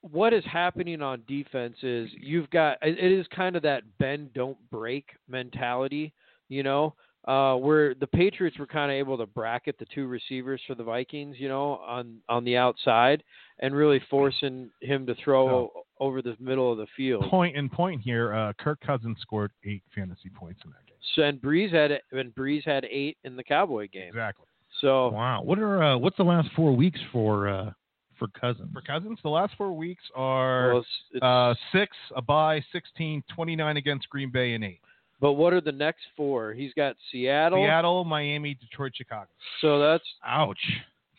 what 0.00 0.32
is 0.32 0.44
happening 0.44 1.02
on 1.02 1.22
defense 1.28 1.76
is 1.82 2.08
you've 2.18 2.48
got 2.50 2.78
it 2.82 2.98
it 2.98 3.12
is 3.12 3.26
kind 3.34 3.56
of 3.56 3.62
that 3.62 3.82
bend 3.98 4.32
don't 4.34 4.58
break 4.70 5.10
mentality 5.28 6.12
you 6.48 6.62
know 6.62 6.94
uh, 7.26 7.56
where 7.56 7.94
the 7.94 8.06
Patriots 8.06 8.58
were 8.58 8.66
kind 8.66 8.90
of 8.90 8.94
able 8.96 9.18
to 9.18 9.26
bracket 9.26 9.78
the 9.78 9.86
two 9.94 10.06
receivers 10.06 10.60
for 10.66 10.74
the 10.74 10.84
Vikings, 10.84 11.36
you 11.38 11.48
know, 11.48 11.78
on 11.86 12.18
on 12.28 12.44
the 12.44 12.56
outside, 12.56 13.22
and 13.60 13.74
really 13.74 14.00
forcing 14.10 14.70
him 14.80 15.06
to 15.06 15.14
throw 15.16 15.46
So- 15.74 15.82
over 15.98 16.22
the 16.22 16.36
middle 16.38 16.70
of 16.70 16.78
the 16.78 16.86
field. 16.96 17.24
Point 17.28 17.56
in 17.56 17.68
point 17.68 18.00
here, 18.02 18.32
uh, 18.34 18.52
Kirk 18.58 18.80
Cousins 18.80 19.18
scored 19.20 19.50
eight 19.64 19.82
fantasy 19.94 20.28
points 20.28 20.60
in 20.64 20.70
that 20.70 20.86
game. 20.86 20.96
So, 21.14 21.22
and 21.22 21.40
Brees 21.40 21.72
had 21.72 22.00
and 22.12 22.34
Brees 22.34 22.64
had 22.64 22.84
eight 22.90 23.16
in 23.24 23.34
the 23.36 23.44
Cowboy 23.44 23.88
game. 23.88 24.08
Exactly. 24.08 24.46
So 24.80 25.08
Wow! 25.08 25.42
What 25.42 25.58
are 25.58 25.82
uh, 25.82 25.96
what's 25.96 26.16
the 26.18 26.24
last 26.24 26.48
four 26.54 26.76
weeks 26.76 27.00
for 27.10 27.48
uh, 27.48 27.70
for 28.18 28.28
Cousins? 28.38 28.68
For 28.72 28.82
Cousins, 28.82 29.18
the 29.22 29.30
last 29.30 29.54
four 29.56 29.72
weeks 29.72 30.04
are 30.14 30.68
well, 30.74 30.78
it's, 30.80 30.88
it's, 31.14 31.22
uh, 31.22 31.54
six, 31.72 31.96
a 32.14 32.20
bye, 32.20 32.62
16, 32.72 33.22
29 33.34 33.76
against 33.78 34.08
Green 34.10 34.30
Bay, 34.30 34.52
and 34.54 34.62
eight. 34.64 34.80
But 35.20 35.32
what 35.34 35.52
are 35.52 35.60
the 35.60 35.72
next 35.72 36.02
four? 36.16 36.52
He's 36.52 36.72
got 36.74 36.96
Seattle. 37.10 37.58
Seattle, 37.64 38.04
Miami, 38.04 38.54
Detroit, 38.54 38.92
Chicago. 38.94 39.28
So 39.60 39.78
that's 39.78 40.04
Ouch! 40.24 40.58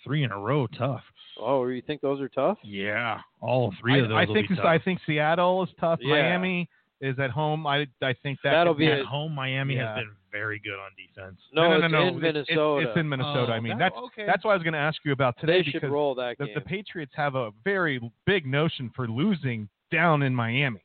Three 0.04 0.24
in 0.24 0.32
a 0.32 0.38
row, 0.40 0.68
tough. 0.68 1.04
oh, 1.40 1.66
you 1.68 1.82
think 1.82 2.02
those 2.02 2.22
are 2.22 2.30
tough? 2.30 2.58
Yeah, 2.64 3.20
all 3.42 3.74
three 3.82 4.00
of 4.00 4.10
those 4.10 4.16
I, 4.16 4.22
I 4.22 4.26
will 4.26 4.34
think 4.36 4.50
be 4.50 4.56
tough. 4.56 4.66
I 4.66 4.80
think 4.80 5.00
Seattle 5.06 5.64
is 5.64 5.70
tough. 5.80 6.00
Yeah. 6.02 6.10
Miami 6.22 6.70
is 7.02 7.18
at 7.20 7.30
home. 7.30 7.68
I 7.68 7.86
I 8.02 8.14
think 8.24 8.40
that 8.44 8.52
That'll 8.52 8.74
be 8.74 8.88
At 8.88 9.02
a- 9.02 9.06
home, 9.06 9.34
Miami 9.36 9.76
Yeah. 9.76 9.96
has 9.96 10.04
been 10.06 10.12
very 10.32 10.60
good 10.60 10.74
on 10.80 10.92
defense. 10.98 11.40
No, 11.54 11.70
no, 11.78 11.86
it's 11.86 11.92
no, 11.92 12.02
in 12.02 12.08
It's- 12.08 12.18
it's- 12.18 12.48
Minnesota. 12.48 12.90
It's, 12.90 12.98
in 12.98 13.10
Minnesota. 13.10 13.52
Oh, 13.52 13.56
I 13.56 13.60
mean, 13.60 13.78
that- 13.78 13.94
that's 13.94 13.98
okay. 14.06 14.26
that's 14.26 14.44
what 14.44 14.52
I 14.52 14.54
was 14.56 14.64
going 14.64 14.74
to 14.74 14.80
ask 14.80 14.98
you 15.06 15.12
about 15.12 15.38
today 15.40 15.60
they 15.60 15.64
should 15.64 15.74
because 15.74 15.90
roll 15.92 16.16
that 16.16 16.38
the, 16.38 16.46
game. 16.46 16.54
the 16.56 16.62
Patriots 16.62 17.12
have 17.16 17.36
a 17.36 17.52
very 17.64 18.00
big 18.26 18.46
notion 18.48 18.90
for 18.96 19.08
losing 19.08 19.68
down 19.92 20.24
in 20.24 20.34
Miami. 20.34 20.80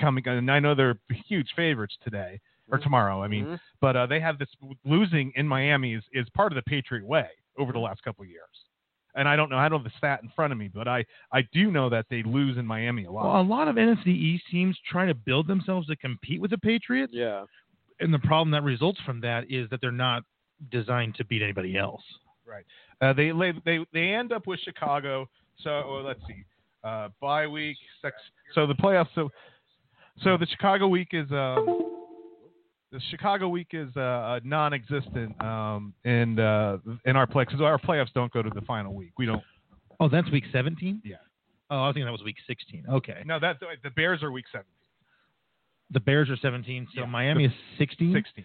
Coming, 0.00 0.26
and 0.26 0.50
I 0.50 0.58
know 0.60 0.74
they're 0.74 0.98
huge 1.28 1.48
favorites 1.54 1.96
today 2.02 2.40
or 2.70 2.78
Mhm. 2.78 2.82
tomorrow. 2.82 3.22
I 3.22 3.28
mean, 3.28 3.44
Mhm. 3.46 3.60
but 3.80 3.96
uh, 3.96 4.06
they 4.06 4.20
have 4.20 4.38
this 4.38 4.48
losing 4.84 5.32
in 5.36 5.46
Miami 5.46 5.94
is, 5.94 6.04
is 6.12 6.28
part 6.30 6.52
of 6.52 6.56
the 6.56 6.62
Patriot 6.62 7.04
way 7.04 7.28
over 7.58 7.72
the 7.72 7.78
Mm-hmm. 7.78 7.84
last 7.84 8.02
couple 8.02 8.22
of 8.24 8.30
years. 8.30 8.64
And 9.16 9.28
I 9.28 9.34
don't 9.34 9.50
know, 9.50 9.58
I 9.58 9.68
don't 9.68 9.82
have 9.82 9.92
the 9.92 9.98
stat 9.98 10.20
in 10.22 10.28
front 10.30 10.52
of 10.52 10.58
me, 10.58 10.68
but 10.68 10.86
I, 10.86 11.04
I 11.32 11.42
do 11.52 11.70
know 11.72 11.88
that 11.88 12.06
they 12.08 12.22
lose 12.22 12.56
in 12.58 12.64
Miami 12.64 13.04
a 13.06 13.10
lot. 13.10 13.24
Well, 13.24 13.40
a 13.40 13.42
lot 13.42 13.66
of 13.66 13.76
NFC 13.76 14.06
East 14.12 14.44
teams 14.50 14.78
try 14.88 15.04
to 15.06 15.14
build 15.14 15.48
themselves 15.48 15.88
to 15.88 15.96
compete 15.96 16.40
with 16.40 16.52
the 16.52 16.58
Patriots, 16.58 17.12
yeah. 17.12 17.44
and 17.98 18.14
the 18.14 18.20
problem 18.20 18.50
that 18.52 18.62
results 18.62 19.00
from 19.00 19.20
that 19.22 19.50
is 19.50 19.68
that 19.70 19.80
they're 19.80 19.90
not 19.90 20.22
designed 20.70 21.16
to 21.16 21.24
beat 21.24 21.42
anybody 21.42 21.76
else. 21.76 22.02
Right. 22.46 22.64
Uh, 23.00 23.12
they, 23.12 23.32
they 23.32 23.52
they 23.64 23.84
they 23.92 24.12
end 24.14 24.32
up 24.32 24.46
with 24.46 24.60
Chicago. 24.60 25.28
So 25.58 25.70
well, 25.90 26.02
let's 26.02 26.20
see, 26.28 26.44
uh, 26.84 27.08
bye 27.20 27.46
week. 27.48 27.76
Six, 28.02 28.14
so 28.54 28.66
the 28.66 28.74
playoffs. 28.74 29.08
So 29.14 29.30
so 30.22 30.36
the 30.36 30.46
Chicago 30.46 30.88
week 30.88 31.08
is 31.12 31.30
um, 31.30 31.90
the 32.92 33.00
Chicago 33.10 33.48
week 33.48 33.68
is 33.72 33.94
uh, 33.96 34.40
non-existent 34.44 35.40
um, 35.42 35.94
in 36.04 36.38
uh, 36.38 36.78
in 37.04 37.16
our 37.16 37.26
play 37.26 37.44
because 37.44 37.60
our 37.60 37.78
playoffs 37.78 38.12
don't 38.14 38.32
go 38.32 38.42
to 38.42 38.50
the 38.50 38.62
final 38.62 38.94
week. 38.94 39.12
We 39.18 39.26
don't. 39.26 39.42
Oh, 40.00 40.08
that's 40.08 40.30
week 40.30 40.44
17? 40.50 41.02
Yeah. 41.04 41.16
Oh, 41.68 41.76
I 41.76 41.86
was 41.86 41.94
thinking 41.94 42.06
that 42.06 42.12
was 42.12 42.22
week 42.22 42.38
16. 42.46 42.86
Okay. 42.90 43.22
No, 43.26 43.38
that 43.38 43.58
the 43.60 43.90
Bears 43.90 44.22
are 44.22 44.32
week 44.32 44.46
seven. 44.50 44.66
The 45.90 46.00
Bears 46.00 46.30
are 46.30 46.36
17, 46.36 46.88
so 46.94 47.00
Yeah. 47.00 47.06
Miami 47.06 47.44
is 47.44 47.52
16. 47.78 48.12
16. 48.14 48.44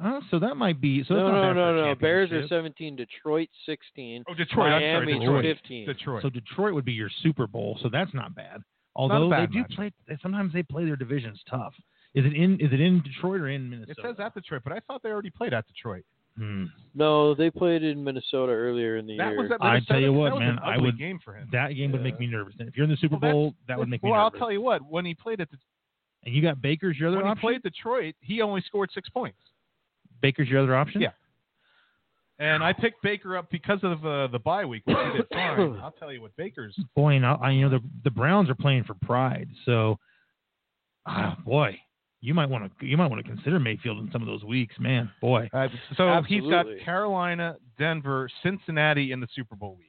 Uh, 0.00 0.20
so 0.30 0.38
that 0.38 0.56
might 0.56 0.80
be. 0.80 1.02
So 1.04 1.14
no, 1.14 1.30
no, 1.30 1.52
no, 1.52 1.86
no. 1.86 1.94
Bears 1.96 2.30
are 2.30 2.46
17. 2.46 2.94
Detroit 2.94 3.48
16. 3.66 4.24
Oh, 4.28 4.34
Detroit. 4.34 4.68
I'm 4.72 4.80
Miami 4.82 5.12
sorry, 5.14 5.18
Detroit. 5.18 5.44
15. 5.44 5.86
Detroit. 5.86 6.22
So 6.22 6.30
Detroit 6.30 6.74
would 6.74 6.84
be 6.84 6.92
your 6.92 7.10
Super 7.22 7.46
Bowl, 7.46 7.78
so 7.82 7.88
that's 7.90 8.14
not 8.14 8.34
bad. 8.34 8.62
Although 8.98 9.30
they 9.30 9.46
do 9.46 9.62
matchup. 9.64 9.74
play, 9.76 9.92
sometimes 10.20 10.52
they 10.52 10.62
play 10.62 10.84
their 10.84 10.96
divisions 10.96 11.40
tough. 11.48 11.72
Is 12.14 12.24
it 12.26 12.34
in? 12.34 12.54
Is 12.60 12.72
it 12.72 12.80
in 12.80 13.00
Detroit 13.02 13.40
or 13.40 13.48
in 13.48 13.70
Minnesota? 13.70 13.92
it 13.92 13.96
says 14.02 14.16
at 14.18 14.34
Detroit, 14.34 14.62
but 14.64 14.72
I 14.72 14.80
thought 14.80 15.02
they 15.02 15.08
already 15.10 15.30
played 15.30 15.54
at 15.54 15.66
Detroit. 15.66 16.04
Hmm. 16.36 16.64
No, 16.94 17.34
they 17.34 17.50
played 17.50 17.82
in 17.82 18.02
Minnesota 18.04 18.52
earlier 18.52 18.96
in 18.96 19.06
the 19.06 19.16
That 19.16 19.30
year. 19.30 19.42
was 19.42 19.50
at 19.50 19.62
I 19.62 19.80
tell 19.80 20.00
you 20.00 20.12
what, 20.12 20.28
that 20.30 20.34
was 20.34 20.40
man, 20.40 20.50
an 20.50 20.58
I 20.62 20.78
would- 20.78 20.98
game 20.98 21.18
for 21.24 21.34
him. 21.34 21.48
That 21.52 21.68
game 21.74 21.90
would 21.92 22.02
make 22.02 22.18
me 22.20 22.26
nervous. 22.28 22.54
And 22.58 22.68
if 22.68 22.76
you're 22.76 22.84
in 22.84 22.90
the 22.90 22.96
Super 22.96 23.16
Well, 23.20 23.32
Bowl, 23.32 23.54
that 23.66 23.78
would 23.78 23.88
make 23.88 24.02
me 24.02 24.08
nervous. 24.10 24.16
well. 24.18 24.24
I'll 24.24 24.30
tell 24.30 24.52
you 24.52 24.60
what. 24.60 24.82
When 24.88 25.04
he 25.04 25.14
played 25.14 25.40
at 25.40 25.50
the, 25.50 25.58
and 26.24 26.34
you 26.34 26.40
got 26.42 26.60
Baker's 26.62 26.96
your 26.98 27.08
other 27.08 27.16
when 27.18 27.26
he 27.26 27.30
option. 27.32 27.40
played 27.40 27.62
Detroit, 27.62 28.14
he 28.20 28.40
only 28.42 28.60
scored 28.62 28.90
six 28.94 29.08
points. 29.08 29.38
Baker's 30.20 30.48
your 30.48 30.60
other 30.62 30.74
option. 30.76 31.00
Yeah. 31.00 31.10
And 32.40 32.62
I 32.62 32.72
picked 32.72 33.02
Baker 33.02 33.36
up 33.36 33.50
because 33.50 33.80
of 33.82 34.04
uh, 34.06 34.28
the 34.28 34.38
bye 34.38 34.64
week, 34.64 34.82
which 34.86 34.96
he 35.12 35.16
did 35.18 35.26
fine. 35.32 35.78
I'll 35.82 35.94
tell 35.98 36.12
you 36.12 36.22
what, 36.22 36.36
Baker's 36.36 36.78
Boy, 36.94 37.14
and 37.16 37.26
I, 37.26 37.32
I- 37.34 37.50
you 37.50 37.62
know 37.68 37.70
the 37.78 37.80
the 38.04 38.10
Browns 38.10 38.48
are 38.48 38.54
playing 38.54 38.84
for 38.84 38.94
pride, 38.94 39.48
so 39.64 39.98
ah, 41.06 41.36
boy, 41.44 41.78
you 42.20 42.34
might 42.34 42.48
want 42.48 42.70
to 42.78 42.86
you 42.86 42.96
might 42.96 43.08
want 43.10 43.24
to 43.24 43.28
consider 43.28 43.58
Mayfield 43.58 43.98
in 43.98 44.10
some 44.12 44.22
of 44.22 44.28
those 44.28 44.44
weeks, 44.44 44.74
man. 44.78 45.10
Boy, 45.20 45.48
Uh, 45.52 45.68
so 45.96 46.22
he's 46.28 46.42
got 46.50 46.66
Carolina, 46.84 47.56
Denver, 47.78 48.28
Cincinnati 48.42 49.10
in 49.12 49.20
the 49.20 49.28
Super 49.34 49.56
Bowl 49.56 49.76
week. 49.76 49.87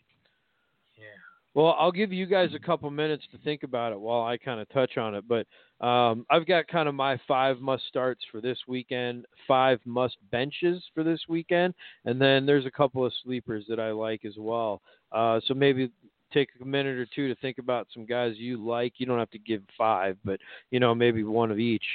Well, 1.55 1.75
I'll 1.79 1.91
give 1.91 2.13
you 2.13 2.25
guys 2.25 2.49
a 2.55 2.59
couple 2.59 2.89
minutes 2.91 3.23
to 3.31 3.37
think 3.39 3.63
about 3.63 3.91
it 3.91 3.99
while 3.99 4.23
I 4.23 4.37
kind 4.37 4.59
of 4.61 4.69
touch 4.69 4.97
on 4.97 5.15
it. 5.15 5.25
But 5.27 5.47
um, 5.85 6.25
I've 6.29 6.45
got 6.45 6.67
kind 6.67 6.87
of 6.87 6.93
my 6.93 7.19
five 7.27 7.59
must 7.59 7.87
starts 7.87 8.21
for 8.31 8.39
this 8.39 8.57
weekend, 8.67 9.25
five 9.47 9.79
must 9.85 10.17
benches 10.31 10.83
for 10.93 11.03
this 11.03 11.21
weekend, 11.27 11.73
and 12.05 12.21
then 12.21 12.45
there's 12.45 12.65
a 12.65 12.71
couple 12.71 13.05
of 13.05 13.13
sleepers 13.23 13.65
that 13.67 13.79
I 13.79 13.91
like 13.91 14.25
as 14.25 14.35
well. 14.37 14.81
Uh, 15.11 15.39
so 15.47 15.53
maybe 15.53 15.91
take 16.31 16.49
a 16.61 16.65
minute 16.65 16.97
or 16.97 17.07
two 17.15 17.27
to 17.27 17.35
think 17.35 17.57
about 17.57 17.87
some 17.93 18.05
guys 18.05 18.35
you 18.37 18.63
like. 18.63 18.93
You 18.97 19.07
don't 19.07 19.17
have 19.19 19.31
to 19.31 19.39
give 19.39 19.63
five, 19.75 20.17
but 20.23 20.39
you 20.69 20.79
know 20.79 20.93
maybe 20.93 21.23
one 21.23 21.49
of 21.51 21.57
each. 21.57 21.85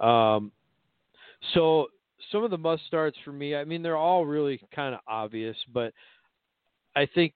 Um, 0.00 0.50
so 1.52 1.86
some 2.32 2.42
of 2.42 2.50
the 2.50 2.58
must 2.58 2.84
starts 2.86 3.16
for 3.24 3.32
me, 3.32 3.54
I 3.54 3.64
mean, 3.64 3.82
they're 3.82 3.96
all 3.96 4.26
really 4.26 4.60
kind 4.74 4.94
of 4.94 5.00
obvious, 5.06 5.56
but 5.72 5.92
I 6.96 7.06
think 7.06 7.34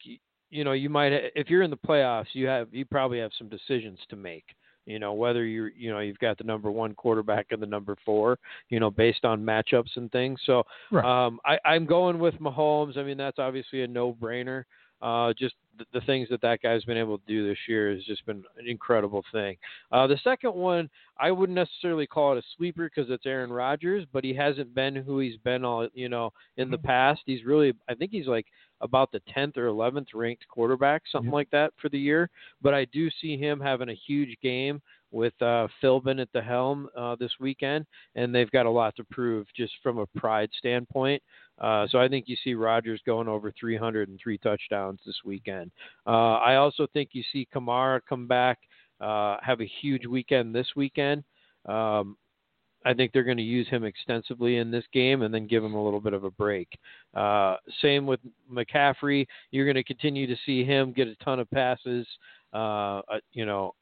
you 0.51 0.65
know 0.65 0.73
you 0.73 0.89
might 0.91 1.12
if 1.35 1.49
you're 1.51 1.62
in 1.62 1.70
the 1.70 1.77
playoffs, 1.77 2.27
you 2.33 2.47
have 2.47 2.69
you 2.73 2.85
probably 2.85 3.19
have 3.20 3.31
some 3.39 3.49
decisions 3.49 3.99
to 4.11 4.16
make. 4.16 4.45
You 4.87 4.99
know 4.99 5.12
whether 5.12 5.45
you're 5.45 5.69
you 5.69 5.91
know 5.91 5.99
you've 6.01 6.19
got 6.19 6.39
the 6.39 6.45
number 6.45 6.70
one 6.70 6.95
quarterback 6.95 7.47
and 7.51 7.62
the 7.62 7.66
number 7.66 7.95
four. 8.05 8.39
You 8.70 8.81
know 8.81 8.91
based 8.91 9.25
on 9.25 9.43
matchups 9.43 9.97
and 9.97 10.11
things. 10.12 10.41
So 10.47 10.62
Right. 10.91 11.05
um, 11.05 11.41
I, 11.45 11.59
I'm 11.65 11.85
going 11.85 12.19
with 12.19 12.35
Mahomes. 12.35 12.97
I 12.97 13.03
mean 13.03 13.19
that's 13.19 13.39
obviously 13.39 13.83
a 13.83 13.87
no-brainer. 13.87 14.65
Uh, 15.01 15.33
just 15.39 15.55
the, 15.79 15.85
the 15.99 16.05
things 16.07 16.29
that 16.31 16.41
that 16.43 16.61
guy's 16.63 16.85
been 16.85 16.97
able 16.97 17.19
to 17.19 17.25
do 17.27 17.47
this 17.49 17.59
year 17.69 17.95
has 17.95 18.05
just 18.05 18.25
been 18.27 18.43
an 18.59 18.67
incredible 18.69 19.25
thing. 19.33 19.57
Uh, 19.93 20.07
the 20.07 20.19
second 20.25 20.55
one, 20.55 20.91
I 21.19 21.31
wouldn't 21.31 21.57
necessarily 21.57 22.07
call 22.07 22.33
it 22.33 22.39
a 22.39 22.43
sleeper 22.57 22.91
because 22.93 23.11
it's 23.11 23.27
Aaron 23.27 23.51
Rodgers, 23.53 24.05
but 24.13 24.25
he 24.25 24.35
hasn't 24.35 24.75
been 24.75 24.97
who 24.97 25.19
he's 25.21 25.37
been 25.39 25.65
all 25.65 25.89
you 25.95 26.09
know 26.09 26.33
in 26.57 26.71
the 26.71 26.79
past. 26.79 27.21
He's 27.27 27.45
really, 27.45 27.73
I 27.89 27.95
think 27.95 28.11
he's 28.11 28.27
like 28.27 28.47
about 28.81 29.11
the 29.11 29.21
10th 29.37 29.57
or 29.57 29.67
11th 29.67 30.09
ranked 30.15 30.47
quarterback, 30.49 31.03
something 31.11 31.31
Yeah. 31.31 31.35
like 31.37 31.51
that 31.51 31.73
for 31.81 31.89
the 31.89 31.99
year. 31.99 32.31
But 32.63 32.75
I 32.75 32.85
do 32.87 33.11
see 33.21 33.37
him 33.37 33.59
having 33.61 33.89
a 33.89 33.95
huge 33.95 34.37
game 34.41 34.81
with 35.11 35.33
uh, 35.41 35.67
Philbin 35.83 36.21
at 36.21 36.29
the 36.33 36.43
helm 36.43 36.89
uh, 36.97 37.17
this 37.19 37.33
weekend, 37.41 37.87
and 38.15 38.33
they've 38.35 38.51
got 38.51 38.67
a 38.67 38.71
lot 38.71 38.95
to 38.97 39.05
prove 39.05 39.47
just 39.57 39.73
from 39.83 39.99
a 39.99 40.07
pride 40.19 40.51
standpoint. 40.59 41.23
Uh, 41.60 41.86
so 41.90 41.98
I 41.98 42.09
think 42.09 42.26
you 42.28 42.36
see 42.43 42.55
Rodgers 42.55 43.01
going 43.05 43.28
over 43.28 43.52
300 43.59 44.09
and 44.09 44.18
three 44.22 44.39
touchdowns 44.39 45.01
this 45.05 45.16
weekend. 45.24 45.70
Uh, 46.06 46.36
I 46.36 46.56
also 46.56 46.86
think 46.93 47.10
you 47.12 47.22
see 47.32 47.48
Kamara 47.55 48.01
come 48.09 48.26
back, 48.26 48.59
uh, 49.01 49.36
have 49.43 49.60
a 49.60 49.70
huge 49.80 50.06
weekend 50.06 50.55
this 50.55 50.68
weekend. 50.76 51.24
Um, 51.66 52.16
I 52.85 52.94
think 52.94 53.12
they're 53.12 53.24
going 53.24 53.39
to 53.39 53.43
use 53.43 53.68
him 53.68 53.85
extensively 53.85 54.59
in 54.59 54.70
this 54.70 54.85
game 54.93 55.22
and 55.22 55.35
then 55.35 55.47
give 55.47 55.64
him 55.64 55.74
a 55.74 55.82
little 55.82 56.01
bit 56.01 56.12
of 56.12 56.24
a 56.24 56.30
break. 56.30 56.68
Uh, 57.12 57.56
same 57.82 58.06
with 58.06 58.20
McCaffrey. 58.51 59.26
You're 59.51 59.66
going 59.66 59.74
to 59.74 59.85
continue 59.85 60.26
to 60.26 60.36
see 60.47 60.64
him 60.64 60.93
get 60.93 61.09
a 61.09 61.16
ton 61.16 61.40
of 61.40 61.51
passes. 61.51 62.06
Uh, 62.55 63.01
uh, 63.01 63.18
you 63.32 63.44
know, 63.44 63.74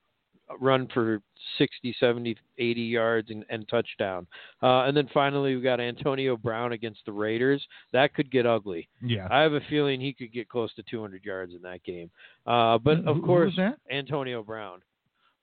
run 0.61 0.89
for 0.95 1.21
60, 1.59 1.95
70, 1.99 2.37
80 2.59 2.81
yards 2.81 3.31
and, 3.31 3.45
and 3.51 3.69
touchdown. 3.69 4.27
Uh, 4.63 4.83
and 4.85 4.97
then 4.97 5.09
finally, 5.13 5.57
we 5.57 5.63
got 5.63 5.81
Antonio 5.81 6.37
Brown 6.37 6.73
against 6.73 7.01
the 7.07 7.13
Raiders. 7.13 7.67
That 7.93 8.15
could 8.15 8.31
get 8.31 8.47
ugly. 8.47 8.89
Yeah. 9.03 9.29
I 9.31 9.41
have 9.41 9.53
a 9.55 9.61
feeling 9.69 10.01
he 10.01 10.13
could 10.13 10.33
get 10.33 10.49
close 10.49 10.73
to 10.75 10.83
200 10.91 11.25
yards 11.25 11.53
in 11.55 11.63
that 11.63 11.83
game. 11.85 12.11
Uh, 12.47 12.79
but 12.79 12.99
of 13.07 13.17
who 13.17 13.23
course? 13.23 13.59
Antonio 13.91 14.43
Brown. 14.43 14.81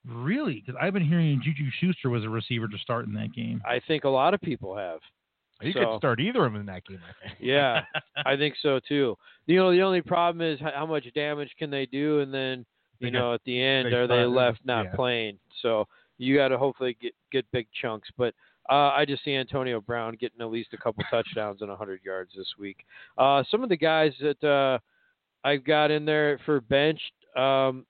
Really? 0.06 0.62
Because 0.66 0.80
I've 0.82 0.94
been 0.94 1.08
hearing 1.08 1.42
Juju 1.44 1.70
Schuster 1.80 2.10
was 2.10 2.24
a 2.26 2.30
receiver 2.30 2.68
to 2.68 2.78
start 2.80 3.06
in 3.08 3.14
that 3.14 3.34
game. 3.34 3.62
I 3.66 3.80
think 3.88 4.04
a 4.04 4.10
lot 4.10 4.34
of 4.34 4.42
people 4.42 4.76
have. 4.76 5.00
You 5.62 5.72
So- 5.72 5.80
could 5.80 5.98
start 6.00 6.20
either 6.20 6.46
of 6.46 6.52
them 6.52 6.60
in 6.60 6.66
that 6.66 6.84
game, 6.86 7.00
I 7.08 7.28
think. 7.28 7.38
Yeah, 7.40 7.84
I 8.26 8.36
think 8.36 8.56
so 8.62 8.80
too. 8.86 9.16
You 9.46 9.56
know, 9.58 9.72
the 9.72 9.82
only 9.82 10.02
problem 10.02 10.42
is 10.46 10.60
how 10.60 10.86
much 10.86 11.06
damage 11.14 11.52
can 11.58 11.70
they 11.70 11.86
do, 11.86 12.20
and 12.20 12.34
then 12.34 12.66
You 13.04 13.12
got- 13.12 13.20
know 13.20 13.34
at 13.34 13.42
the 13.46 13.62
end 13.62 13.92
they 13.92 13.98
are 13.98 14.08
they 14.08 14.26
left 14.26 14.60
not 14.66 14.86
yeah. 14.86 14.96
playing? 14.96 15.40
So 15.62 15.88
you 16.18 16.36
got 16.36 16.50
to 16.50 16.58
hopefully 16.58 16.98
get 17.02 17.14
get 17.32 17.46
big 17.52 17.68
chunks. 17.82 18.10
But 18.18 18.34
uh, 18.70 18.92
I 18.96 19.06
just 19.06 19.24
see 19.24 19.36
Antonio 19.36 19.82
Brown 19.82 20.16
getting 20.20 20.42
at 20.42 20.50
least 20.50 20.70
a 20.74 20.78
couple 20.78 21.04
touchdowns 21.10 21.62
and 21.62 21.70
100 21.70 22.02
yards 22.04 22.32
this 22.36 22.48
week. 22.58 22.78
Uh, 23.18 23.44
some 23.52 23.64
of 23.64 23.70
the 23.70 23.78
guys 23.78 24.14
that 24.22 24.44
uh, 24.44 24.80
I've 25.46 25.66
got 25.66 25.92
in 25.92 26.06
there 26.06 26.40
for 26.46 26.62
bench, 26.62 27.00
um, 27.36 27.86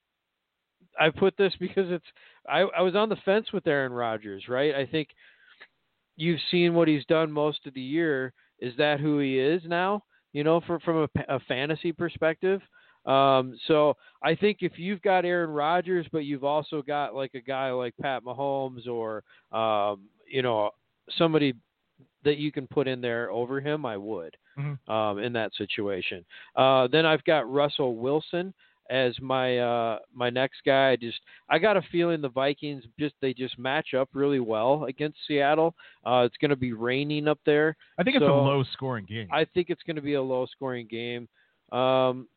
I 1.00 1.10
put 1.10 1.36
this 1.38 1.54
because 1.60 1.92
it's 1.92 2.06
I, 2.50 2.62
I 2.62 2.82
was 2.82 2.96
on 2.96 3.10
the 3.10 3.18
fence 3.18 3.48
with 3.54 3.68
Aaron 3.68 3.94
Rodgers, 3.94 4.48
right? 4.48 4.74
I 4.76 4.86
think 4.86 5.10
you've 6.16 6.40
seen 6.52 6.74
what 6.74 6.88
he's 6.88 7.06
done 7.06 7.32
most 7.32 7.66
of 7.66 7.74
the 7.74 7.82
year. 7.82 8.34
Is 8.60 8.74
that 8.78 9.00
who 9.00 9.20
he 9.20 9.40
is 9.40 9.62
now? 9.66 10.04
You 10.34 10.44
know, 10.44 10.62
from 10.62 10.80
from 10.80 11.08
a, 11.16 11.36
a 11.36 11.40
fantasy 11.42 11.92
perspective. 11.92 12.62
Um, 13.06 13.58
so 13.68 13.96
I 14.22 14.36
think 14.36 14.60
if 14.62 14.78
you've 14.80 15.02
got 15.02 15.26
Aaron 15.26 15.50
Rodgers, 15.50 16.06
but 16.12 16.20
you've 16.26 16.44
also 16.44 16.82
got 16.82 17.14
like 17.16 17.34
a 17.36 17.42
guy 17.42 17.72
like 17.72 17.94
Pat 18.02 18.24
Mahomes 18.24 18.88
or 18.88 19.24
um, 19.52 20.02
you 20.28 20.42
know 20.42 20.72
somebody 21.18 21.54
that 22.24 22.38
you 22.38 22.52
can 22.52 22.66
put 22.68 22.88
in 22.88 23.02
there 23.02 23.30
over 23.32 23.60
him, 23.60 23.86
I 23.86 23.98
would 23.98 24.36
Mhm. 24.58 24.90
um, 24.90 25.20
in 25.20 25.34
that 25.34 25.54
situation. 25.56 26.24
Uh, 26.56 26.88
then 26.88 27.06
I've 27.06 27.24
got 27.26 27.50
Russell 27.52 27.96
Wilson 27.98 28.54
as 28.90 29.20
my 29.20 29.58
uh, 29.60 30.00
my 30.14 30.30
next 30.30 30.62
guy. 30.66 30.92
I 30.92 30.96
just 30.96 31.20
I 31.50 31.60
got 31.60 31.76
a 31.78 31.82
feeling 31.92 32.22
the 32.22 32.30
Vikings 32.30 32.86
just 33.00 33.16
they 33.22 33.34
just 33.34 33.58
match 33.60 33.94
up 33.94 34.10
really 34.14 34.40
well 34.40 34.86
against 34.86 35.18
Seattle. 35.28 35.76
Uh, 36.06 36.24
it's 36.26 36.38
going 36.38 36.50
to 36.52 36.56
be 36.56 36.72
raining 36.74 37.28
up 37.28 37.40
there. 37.46 37.76
I 37.98 38.04
think 38.04 38.16
it's 38.16 38.24
a 38.24 38.28
low 38.46 38.64
scoring 38.64 39.06
game. 39.06 39.28
I 39.32 39.44
think 39.46 39.70
it's 39.70 39.84
going 39.84 39.96
to 39.98 40.02
be 40.02 40.14
a 40.14 40.22
low 40.22 40.46
scoring 40.46 40.88
game. 40.88 41.28
Um, 41.72 42.28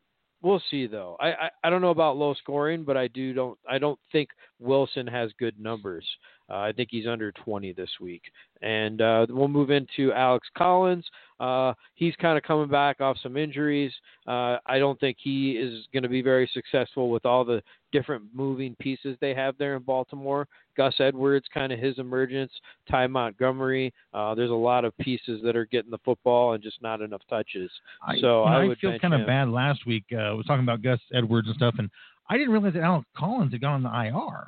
we'll 0.41 0.61
see 0.69 0.87
though. 0.87 1.17
I, 1.19 1.27
I 1.27 1.49
I 1.63 1.69
don't 1.69 1.81
know 1.81 1.89
about 1.89 2.17
low 2.17 2.33
scoring, 2.35 2.83
but 2.83 2.97
I 2.97 3.07
do 3.07 3.33
don't 3.33 3.57
I 3.69 3.77
don't 3.77 3.99
think 4.11 4.29
Wilson 4.59 5.07
has 5.07 5.31
good 5.39 5.59
numbers. 5.59 6.05
Uh, 6.49 6.59
I 6.59 6.71
think 6.71 6.89
he's 6.91 7.07
under 7.07 7.31
20 7.33 7.73
this 7.73 7.89
week. 7.99 8.21
And 8.61 9.01
uh, 9.01 9.25
we'll 9.29 9.49
move 9.49 9.69
into 9.69 10.13
Alex 10.13 10.47
Collins. 10.57 11.05
Uh, 11.39 11.73
he's 11.95 12.15
kind 12.15 12.37
of 12.37 12.43
coming 12.43 12.69
back 12.69 13.01
off 13.01 13.17
some 13.21 13.35
injuries. 13.37 13.91
Uh, 14.25 14.57
I 14.65 14.79
don't 14.79 14.99
think 14.99 15.17
he 15.19 15.51
is 15.51 15.85
going 15.91 16.03
to 16.03 16.09
be 16.09 16.21
very 16.21 16.49
successful 16.53 17.09
with 17.09 17.25
all 17.25 17.43
the 17.43 17.61
different 17.97 18.23
moving 18.33 18.75
pieces 18.79 19.17
they 19.19 19.33
have 19.33 19.57
there 19.57 19.75
in 19.75 19.81
Baltimore. 19.81 20.47
Gus 20.75 20.93
Edwards, 20.99 21.45
kind 21.51 21.71
of 21.71 21.79
his 21.79 21.97
emergence. 21.97 22.51
Ty 22.89 23.07
Montgomery. 23.07 23.91
Uh, 24.13 24.35
there's 24.35 24.51
a 24.51 24.53
lot 24.53 24.85
of 24.85 24.95
pieces 24.99 25.41
that 25.43 25.55
are 25.55 25.65
getting 25.65 25.89
the 25.89 25.97
football 26.05 26.53
and 26.53 26.61
just 26.61 26.81
not 26.81 27.01
enough 27.01 27.21
touches. 27.29 27.71
I, 28.07 28.19
So 28.19 28.43
I 28.43 28.61
I 28.61 28.65
would 28.65 28.77
feel 28.77 28.97
kind 28.99 29.15
of 29.15 29.25
bad 29.25 29.49
last 29.49 29.85
week. 29.87 30.03
Uh, 30.11 30.17
I 30.17 30.31
was 30.33 30.45
talking 30.45 30.63
about 30.63 30.83
Gus 30.83 30.99
Edwards 31.13 31.47
and 31.47 31.55
stuff, 31.55 31.75
and 31.79 31.89
I 32.29 32.37
didn't 32.37 32.53
realize 32.53 32.73
that 32.73 32.83
Alex 32.83 33.07
Collins 33.17 33.51
had 33.51 33.61
gone 33.61 33.83
on 33.85 34.11
the 34.11 34.17
IR. 34.17 34.47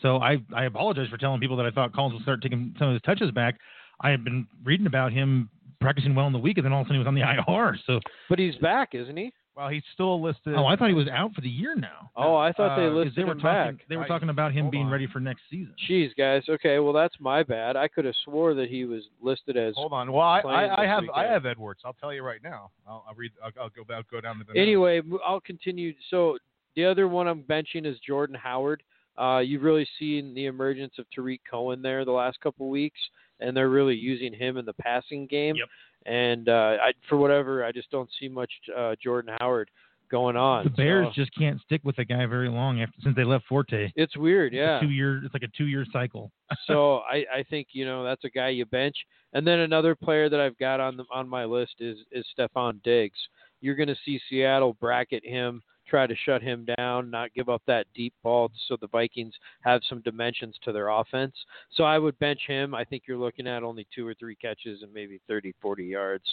So 0.00 0.16
I 0.18 0.38
I 0.54 0.64
apologize 0.64 1.08
for 1.08 1.18
telling 1.18 1.40
people 1.40 1.56
that 1.58 1.66
I 1.66 1.70
thought 1.70 1.92
Collins 1.92 2.14
would 2.14 2.22
start 2.22 2.42
taking 2.42 2.74
some 2.78 2.88
of 2.88 2.94
his 2.94 3.02
touches 3.02 3.30
back. 3.32 3.58
I 4.00 4.10
had 4.10 4.24
been 4.24 4.46
reading 4.64 4.86
about 4.86 5.12
him 5.12 5.50
practicing 5.80 6.14
well 6.14 6.26
in 6.26 6.32
the 6.32 6.38
week, 6.38 6.56
and 6.56 6.64
then 6.64 6.72
all 6.72 6.80
of 6.80 6.86
a 6.86 6.88
sudden 6.88 6.96
he 6.96 7.06
was 7.06 7.08
on 7.08 7.14
the 7.14 7.20
IR. 7.20 7.78
So 7.86 8.00
But 8.30 8.38
he's 8.38 8.56
back, 8.56 8.94
isn't 8.94 9.16
he? 9.16 9.32
Well, 9.56 9.68
he's 9.68 9.84
still 9.92 10.20
listed. 10.20 10.54
oh, 10.56 10.66
I 10.66 10.74
thought 10.74 10.88
he 10.88 10.94
was 10.94 11.06
out 11.08 11.32
for 11.32 11.40
the 11.40 11.48
year 11.48 11.76
now. 11.76 12.10
Oh, 12.16 12.34
I 12.34 12.50
thought 12.52 12.76
they 12.76 12.86
Uh, 12.86 12.90
Because 12.90 12.94
listed 13.06 13.14
they 13.16 13.24
were 13.24 13.32
him 13.32 13.38
talking 13.40 13.76
back. 13.76 13.86
they 13.88 13.96
were 13.96 14.02
I- 14.02 14.08
talking 14.08 14.28
about 14.28 14.52
him 14.52 14.68
being 14.68 14.86
on. 14.86 14.90
ready 14.92 15.06
for 15.06 15.20
next 15.20 15.42
season. 15.48 15.74
Jeez, 15.88 16.10
guys. 16.16 16.42
Okay, 16.48 16.80
well 16.80 16.92
that's 16.92 17.14
my 17.20 17.42
bad. 17.44 17.76
I 17.76 17.86
could 17.86 18.04
have 18.04 18.16
swore 18.24 18.54
that 18.54 18.68
he 18.68 18.84
was 18.84 19.02
listed 19.22 19.56
as. 19.56 19.74
Hold 19.76 19.92
on. 19.92 20.10
Well, 20.10 20.22
I, 20.22 20.40
I, 20.40 20.64
I 20.64 20.80
this 20.82 20.88
have 20.90 21.04
I 21.14 21.24
have 21.24 21.46
Edwards. 21.46 21.80
I'll 21.84 21.92
tell 21.94 22.12
you 22.12 22.22
right 22.24 22.42
now. 22.42 22.70
I'll, 22.86 23.04
I'll 23.08 23.14
read. 23.14 23.30
I'll, 23.44 23.52
I'll 23.60 23.68
go 23.70 23.84
back. 23.84 24.10
Go 24.10 24.20
down 24.20 24.38
to 24.38 24.44
the. 24.44 24.54
notes. 24.54 24.58
Anyway, 24.60 24.98
m- 24.98 25.18
I'll 25.24 25.40
continue. 25.40 25.92
So 26.10 26.36
the 26.74 26.84
other 26.84 27.06
one 27.06 27.28
I'm 27.28 27.42
benching 27.44 27.86
is 27.86 27.96
Jordan 28.00 28.34
Howard 28.36 28.82
Uh, 29.16 29.38
you've 29.38 29.62
really 29.62 29.86
seen 30.00 30.34
the 30.34 30.46
emergence 30.46 30.94
of 30.98 31.06
Tarik 31.14 31.40
Cohen 31.48 31.80
there 31.80 32.04
the 32.04 32.10
last 32.10 32.40
couple 32.40 32.68
weeks, 32.68 32.98
and 33.38 33.56
they're 33.56 33.68
really 33.70 33.94
using 33.94 34.32
him 34.32 34.56
in 34.56 34.64
the 34.64 34.72
passing 34.72 35.26
game. 35.28 35.54
Yep. 35.54 35.68
And 36.06 36.48
uh, 36.48 36.76
I, 36.82 36.92
for 37.08 37.16
whatever, 37.16 37.64
I 37.64 37.72
just 37.72 37.90
don't 37.90 38.10
see 38.20 38.28
much 38.28 38.50
uh, 38.76 38.94
Jordan 39.02 39.34
Howard 39.40 39.70
going 40.10 40.36
on. 40.36 40.64
The 40.64 40.70
Bears 40.70 41.08
So, 41.08 41.22
just 41.22 41.36
can't 41.36 41.60
stick 41.62 41.80
with 41.82 41.98
a 41.98 42.04
guy 42.04 42.26
very 42.26 42.48
long 42.48 42.80
after 42.80 42.94
since 43.02 43.16
they 43.16 43.24
left 43.24 43.46
Forte. 43.48 43.90
it's 43.96 44.16
weird, 44.16 44.52
yeah. 44.52 44.80
two 44.80 44.90
year. 44.90 45.22
It's 45.24 45.34
like 45.34 45.42
a 45.42 45.56
two 45.56 45.66
year 45.66 45.84
cycle. 45.92 46.30
so 46.66 46.98
I, 46.98 47.24
I 47.34 47.42
think 47.48 47.68
you 47.72 47.84
know 47.84 48.04
that's 48.04 48.24
a 48.24 48.30
guy 48.30 48.50
you 48.50 48.66
bench. 48.66 48.96
And 49.32 49.46
then 49.46 49.60
another 49.60 49.94
player 49.94 50.28
that 50.28 50.40
I've 50.40 50.58
got 50.58 50.78
on 50.80 50.96
the, 50.96 51.04
on 51.12 51.28
my 51.28 51.44
list 51.44 51.74
is 51.80 51.98
is 52.12 52.24
Stefon 52.38 52.82
Diggs. 52.82 53.18
You're 53.60 53.74
going 53.74 53.88
to 53.88 53.96
see 54.04 54.20
Seattle 54.28 54.74
bracket 54.74 55.24
him, 55.24 55.62
try 55.86 56.06
to 56.06 56.14
shut 56.24 56.42
him 56.42 56.66
down, 56.78 57.10
not 57.10 57.32
give 57.34 57.48
up 57.48 57.62
that 57.66 57.86
deep 57.94 58.14
ball, 58.22 58.50
so 58.68 58.76
the 58.80 58.86
Vikings 58.88 59.34
have 59.62 59.80
some 59.88 60.00
dimensions 60.02 60.56
to 60.64 60.72
their 60.72 60.88
offense. 60.88 61.34
So 61.72 61.84
I 61.84 61.98
would 61.98 62.18
bench 62.18 62.40
him. 62.46 62.74
I 62.74 62.84
think 62.84 63.04
you're 63.06 63.18
looking 63.18 63.46
at 63.46 63.62
only 63.62 63.86
two 63.94 64.06
or 64.06 64.14
three 64.14 64.34
catches 64.36 64.82
and 64.82 64.92
maybe 64.92 65.20
30, 65.28 65.54
40 65.60 65.84
yards. 65.84 66.24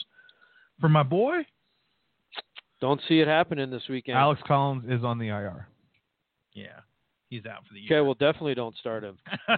For 0.79 0.89
my 0.89 1.03
boy, 1.03 1.45
Don't 2.79 3.01
see 3.07 3.19
it 3.19 3.27
happening 3.27 3.69
this 3.69 3.83
weekend. 3.89 4.17
Alex 4.17 4.41
Collins 4.47 4.85
is 4.89 5.03
on 5.03 5.19
the 5.19 5.27
IR. 5.27 5.67
yeah, 6.53 6.79
he's 7.29 7.45
out 7.45 7.65
for 7.67 7.73
the 7.75 7.79
year. 7.81 7.99
okay, 7.99 8.05
well 8.05 8.15
definitely 8.15 8.55
don't 8.55 8.75
start 8.77 9.03
him. 9.03 9.17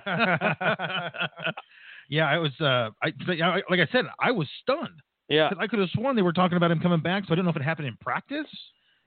yeah, 2.10 2.26
I 2.30 2.38
was. 2.38 2.52
Uh, 2.60 2.90
I 3.02 3.12
I- 3.30 3.62
like 3.70 3.80
I 3.80 3.88
said, 3.92 4.06
I 4.20 4.32
was 4.32 4.48
stunned. 4.62 5.00
Yeah, 5.30 5.50
'Cause 5.50 5.58
I 5.62 5.68
could 5.68 5.80
have 5.80 5.90
sworn 5.92 6.16
they 6.18 6.22
were 6.22 6.34
talking 6.34 6.58
about 6.58 6.70
him 6.72 6.80
coming 6.82 7.00
back, 7.00 7.26
so 7.26 7.32
I 7.32 7.36
don't 7.36 7.46
know 7.46 7.52
if 7.52 7.56
it 7.56 7.62
happened 7.64 7.88
in 7.88 7.96
practice. 7.98 8.46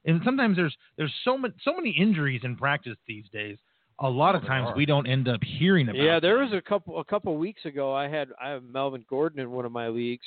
And 0.06 0.20
sometimes 0.24 0.56
there's 0.56 0.76
there's 0.96 1.12
so 1.24 1.36
many 1.36 1.54
so 1.62 1.74
many 1.74 1.90
injuries 1.90 2.42
in 2.44 2.56
practice 2.56 2.96
these 3.06 3.24
days. 3.32 3.58
A 4.00 4.08
lot 4.08 4.34
of 4.34 4.42
times 4.42 4.68
we 4.76 4.86
don't 4.86 5.06
end 5.06 5.26
up 5.26 5.40
hearing 5.42 5.88
about. 5.88 5.98
Yeah, 6.00 6.20
there 6.20 6.38
was 6.38 6.52
a 6.52 6.60
couple 6.60 7.00
a 7.00 7.04
couple 7.04 7.36
weeks 7.36 7.64
ago. 7.64 7.94
I 7.94 8.08
had 8.08 8.28
I 8.42 8.50
have 8.50 8.62
Melvin 8.62 9.04
Gordon 9.08 9.40
in 9.40 9.50
one 9.50 9.64
of 9.64 9.72
my 9.72 9.88
leagues, 9.88 10.26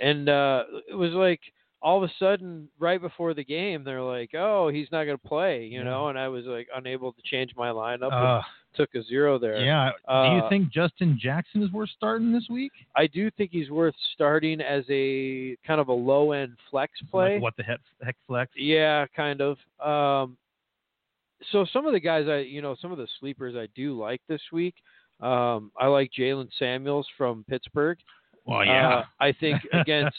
and 0.00 0.28
uh, 0.28 0.64
it 0.90 0.94
was 0.94 1.12
like 1.12 1.40
all 1.80 2.02
of 2.02 2.08
a 2.08 2.12
sudden 2.18 2.68
right 2.78 3.00
before 3.00 3.34
the 3.34 3.44
game 3.44 3.84
they're 3.84 4.02
like, 4.02 4.30
"Oh, 4.34 4.68
he's 4.68 4.90
not 4.90 5.04
going 5.04 5.18
to 5.18 5.28
play," 5.28 5.64
you 5.64 5.78
Yeah. 5.78 5.84
know, 5.84 6.08
and 6.08 6.18
I 6.18 6.28
was 6.28 6.44
like 6.46 6.68
unable 6.74 7.12
to 7.12 7.22
change 7.24 7.52
my 7.56 7.68
lineup. 7.68 8.12
Uh, 8.12 8.42
took 8.74 8.94
a 8.94 9.02
zero 9.02 9.38
there. 9.38 9.58
yeah. 9.64 9.90
Do 10.08 10.12
Uh, 10.14 10.36
you 10.36 10.48
think 10.48 10.70
Justin 10.72 11.18
Jackson 11.20 11.62
is 11.62 11.70
worth 11.72 11.90
starting 11.96 12.32
this 12.32 12.46
week? 12.50 12.72
I 12.96 13.06
do 13.06 13.30
think 13.32 13.50
he's 13.52 13.70
worth 13.70 13.94
starting 14.14 14.60
as 14.60 14.84
a 14.90 15.56
kind 15.66 15.80
of 15.80 15.88
a 15.88 15.92
low 15.92 16.32
end 16.32 16.56
flex 16.70 16.92
play. 17.10 17.34
Like 17.34 17.42
what 17.42 17.56
the 17.56 17.62
heck, 17.62 17.80
heck 18.02 18.16
flex? 18.26 18.52
Yeah, 18.56 19.06
kind 19.16 19.40
of. 19.40 19.56
Um, 19.84 20.36
so 21.52 21.66
some 21.72 21.86
of 21.86 21.92
the 21.92 22.00
guys 22.00 22.26
I, 22.28 22.38
you 22.38 22.62
know, 22.62 22.76
some 22.80 22.90
of 22.92 22.98
the 22.98 23.08
sleepers 23.20 23.54
I 23.56 23.68
do 23.74 23.98
like 23.98 24.20
this 24.28 24.40
week. 24.52 24.74
Um, 25.20 25.70
I 25.78 25.86
like 25.86 26.10
Jaylen 26.18 26.48
Samuels 26.58 27.06
from 27.16 27.44
Pittsburgh. 27.48 27.98
Well, 28.46 28.60
Uh, 28.68 29.04
I 29.20 29.32
think 29.32 29.60
against 29.72 30.16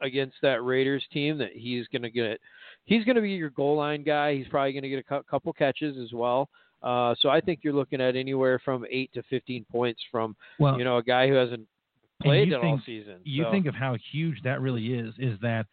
against 0.00 0.36
that 0.42 0.62
Raiders 0.62 1.04
team 1.12 1.38
that 1.38 1.52
he's 1.54 1.86
going 1.88 2.02
to 2.02 2.10
get. 2.10 2.40
He's 2.84 3.04
going 3.04 3.16
to 3.16 3.22
be 3.22 3.32
your 3.32 3.50
goal 3.50 3.76
line 3.76 4.02
guy. 4.04 4.34
He's 4.36 4.46
probably 4.48 4.72
going 4.72 4.82
to 4.84 4.88
get 4.88 5.00
a 5.00 5.02
cou- 5.02 5.22
couple 5.28 5.52
catches 5.52 5.96
as 5.98 6.12
well. 6.12 6.48
Uh, 6.82 7.14
so 7.20 7.28
I 7.28 7.40
think 7.40 7.60
you're 7.62 7.72
looking 7.72 8.00
at 8.00 8.14
anywhere 8.16 8.58
from 8.64 8.84
eight 8.90 9.12
to 9.14 9.22
fifteen 9.24 9.64
points 9.70 10.00
from 10.10 10.36
well, 10.58 10.78
you 10.78 10.84
know 10.84 10.98
a 10.98 11.02
guy 11.02 11.28
who 11.28 11.34
hasn't 11.34 11.66
played 12.22 12.52
it 12.52 12.54
all 12.54 12.80
season. 12.84 13.16
you 13.24 13.44
So- 13.44 13.50
think 13.50 13.66
of 13.66 13.74
how 13.74 13.96
huge 14.12 14.42
that 14.42 14.60
really 14.60 14.94
is, 14.94 15.14
is 15.18 15.38
that 15.40 15.66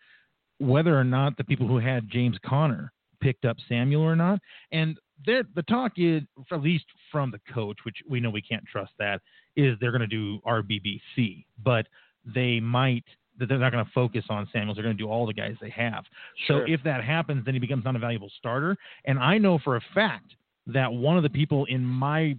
whether 0.60 0.98
or 0.98 1.04
not 1.04 1.38
the 1.38 1.44
people 1.44 1.68
who 1.68 1.80
had 1.80 2.10
James 2.10 2.38
Conner 2.46 2.92
picked 3.20 3.46
up 3.46 3.58
Samuel 3.68 4.02
or 4.04 4.16
not, 4.16 4.40
and 4.72 4.98
the 5.26 5.64
talk 5.68 5.94
is, 5.98 6.22
at 6.52 6.62
least 6.62 6.86
from 7.12 7.32
the 7.32 7.40
coach, 7.54 7.78
which 7.84 7.98
we 8.08 8.20
know 8.20 8.30
we 8.30 8.42
can't 8.42 8.66
trust 8.66 8.92
that, 9.00 9.22
is 9.56 9.78
they're 9.80 9.92
going 9.92 10.02
to 10.02 10.08
do 10.08 10.40
RBBC, 10.46 11.46
but 11.64 11.88
they 12.26 12.60
might. 12.60 13.06
That 13.38 13.50
they're 13.50 13.58
not 13.58 13.74
going 13.74 13.84
to 13.84 13.92
focus 13.92 14.24
on 14.30 14.48
Samuels. 14.54 14.78
They're 14.78 14.84
going 14.84 14.96
to 14.96 15.04
do 15.04 15.10
all 15.10 15.26
the 15.26 15.34
guys 15.34 15.58
they 15.60 15.70
have. 15.72 16.06
Sure. 16.48 16.66
So 16.66 16.72
if 16.72 16.82
that 16.84 17.04
happens, 17.04 17.44
then 17.44 17.54
he 17.54 17.60
becomes 17.60 17.84
not 17.84 17.94
a 17.94 18.00
valuable 18.00 18.32
starter. 18.38 18.78
And 19.04 19.20
I 19.20 19.38
know 19.38 19.60
for 19.60 19.76
a 19.76 19.82
fact 19.94 20.36
that 20.68 20.92
one 20.92 21.18
of 21.18 21.24
the 21.24 21.30
people 21.30 21.66
in 21.66 21.84
my 21.84 22.36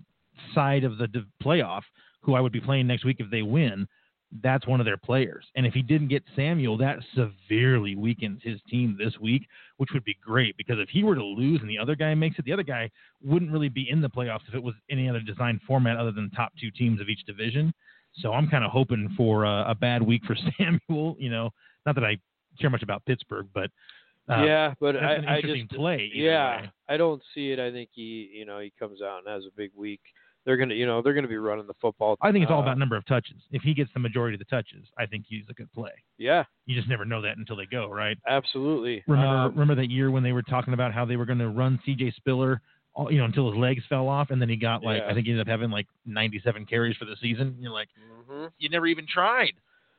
side 0.55 0.85
of 0.85 0.99
the 0.99 1.09
playoff 1.43 1.83
who 2.23 2.35
I 2.35 2.41
would 2.41 2.53
be 2.53 2.61
playing 2.61 2.87
next 2.87 3.05
week 3.05 3.17
if 3.21 3.31
they 3.31 3.43
win, 3.43 3.87
that's 4.43 4.67
one 4.67 4.81
of 4.81 4.87
their 4.87 4.97
players. 4.97 5.47
And 5.55 5.65
if 5.65 5.73
he 5.73 5.83
didn't 5.83 6.09
get 6.09 6.25
Samuel, 6.35 6.77
that 6.79 6.99
severely 7.15 7.95
weakens 7.95 8.41
his 8.43 8.61
team 8.69 8.97
this 8.99 9.15
week, 9.21 9.47
which 9.77 9.91
would 9.95 10.05
be 10.05 10.17
great 10.25 10.57
because 10.57 10.79
if 10.79 10.89
he 10.89 11.05
were 11.05 11.15
to 11.15 11.25
lose 11.25 11.61
and 11.61 11.71
the 11.71 11.79
other 11.79 11.95
guy 11.95 12.15
makes 12.15 12.39
it, 12.39 12.45
the 12.45 12.53
other 12.53 12.65
guy 12.65 12.91
wouldn't 13.23 13.53
really 13.53 13.69
be 13.69 13.89
in 13.89 14.01
the 14.01 14.11
playoffs 14.11 14.49
if 14.49 14.55
it 14.55 14.63
was 14.63 14.75
any 14.91 15.09
other 15.09 15.21
design 15.21 15.61
format 15.67 15.97
other 15.97 16.13
than 16.13 16.31
top 16.31 16.53
two 16.61 16.71
teams 16.73 17.01
of 17.01 17.09
each 17.09 17.25
division. 17.25 17.73
So 18.17 18.33
I'm 18.33 18.49
kind 18.49 18.65
of 18.65 18.71
hoping 18.71 19.15
for 19.17 19.45
a, 19.45 19.71
a 19.71 19.75
bad 19.75 20.03
week 20.03 20.23
for 20.27 20.37
Samuel. 20.59 21.17
You 21.19 21.31
know, 21.31 21.51
not 21.85 21.95
that 21.95 22.05
I 22.05 22.19
care 22.61 22.71
much 22.71 22.83
about 22.83 23.05
Pittsburgh, 23.05 23.47
but 23.55 23.71
uh, 24.31 24.43
yeah, 24.45 24.75
but 24.81 24.97
I, 24.97 25.37
I 25.37 25.41
just 25.41 25.69
play. 25.71 26.11
yeah, 26.15 26.63
way. 26.63 26.71
I 26.89 26.97
don't 26.97 27.23
see 27.35 27.51
it. 27.53 27.59
I 27.61 27.71
think 27.71 27.91
he, 27.93 28.31
you 28.33 28.45
know, 28.45 28.59
he 28.61 28.73
comes 28.79 29.01
out 29.03 29.19
and 29.25 29.29
has 29.29 29.45
a 29.45 29.55
big 29.57 29.71
week. 29.77 30.01
They're 30.45 30.57
gonna, 30.57 30.75
you 30.75 30.87
know, 30.87 31.03
they're 31.03 31.15
gonna 31.15 31.27
be 31.27 31.39
running 31.39 31.67
the 31.67 31.75
football. 31.81 32.17
I 32.23 32.31
think 32.31 32.45
it's 32.45 32.53
all 32.53 32.61
uh, 32.61 32.63
about 32.63 32.79
number 32.79 32.97
of 32.97 33.05
touches. 33.07 33.37
If 33.51 33.63
he 33.63 33.75
gets 33.75 33.91
the 33.95 33.99
majority 34.01 34.37
of 34.37 34.39
the 34.39 34.45
touches, 34.45 34.87
I 34.97 35.05
think 35.05 35.25
he's 35.29 35.43
a 35.51 35.53
good 35.55 35.73
play. 35.73 35.91
Yeah, 36.19 36.45
You 36.67 36.77
just 36.77 36.89
never 36.89 37.05
know 37.05 37.21
that 37.23 37.37
until 37.37 37.57
they 37.57 37.67
go, 37.67 37.89
right? 37.91 38.17
absolutely. 38.29 39.03
Remember, 39.09 39.29
Um, 39.29 39.51
remember 39.53 39.75
that 39.75 39.91
year 39.91 40.11
when 40.13 40.23
they 40.23 40.33
were 40.33 40.43
talking 40.43 40.73
about 40.73 40.93
how 40.95 41.05
they 41.05 41.17
were 41.17 41.25
going 41.27 41.41
to 41.41 41.49
run 41.49 41.81
C.J. 41.85 42.13
Spiller, 42.17 42.61
all, 42.95 43.11
you 43.13 43.19
know, 43.19 43.25
until 43.25 43.51
his 43.51 43.59
legs 43.59 43.83
fell 43.89 44.09
off, 44.09 44.31
and 44.31 44.41
then 44.41 44.49
he 44.49 44.55
got 44.57 44.85
like 44.85 45.03
Yeah. 45.03 45.11
I 45.11 45.15
think 45.15 45.27
he 45.27 45.33
ended 45.33 45.47
up 45.47 45.51
having 45.51 45.71
like 45.71 45.87
97 46.07 46.65
carries 46.67 46.97
for 46.97 47.07
the 47.07 47.17
season. 47.21 47.49
And 47.49 47.61
you're 47.61 47.73
like, 47.73 47.89
mhm. 48.31 48.51
you 48.59 48.69
never 48.69 48.87
even 48.87 49.07
tried. 49.13 49.53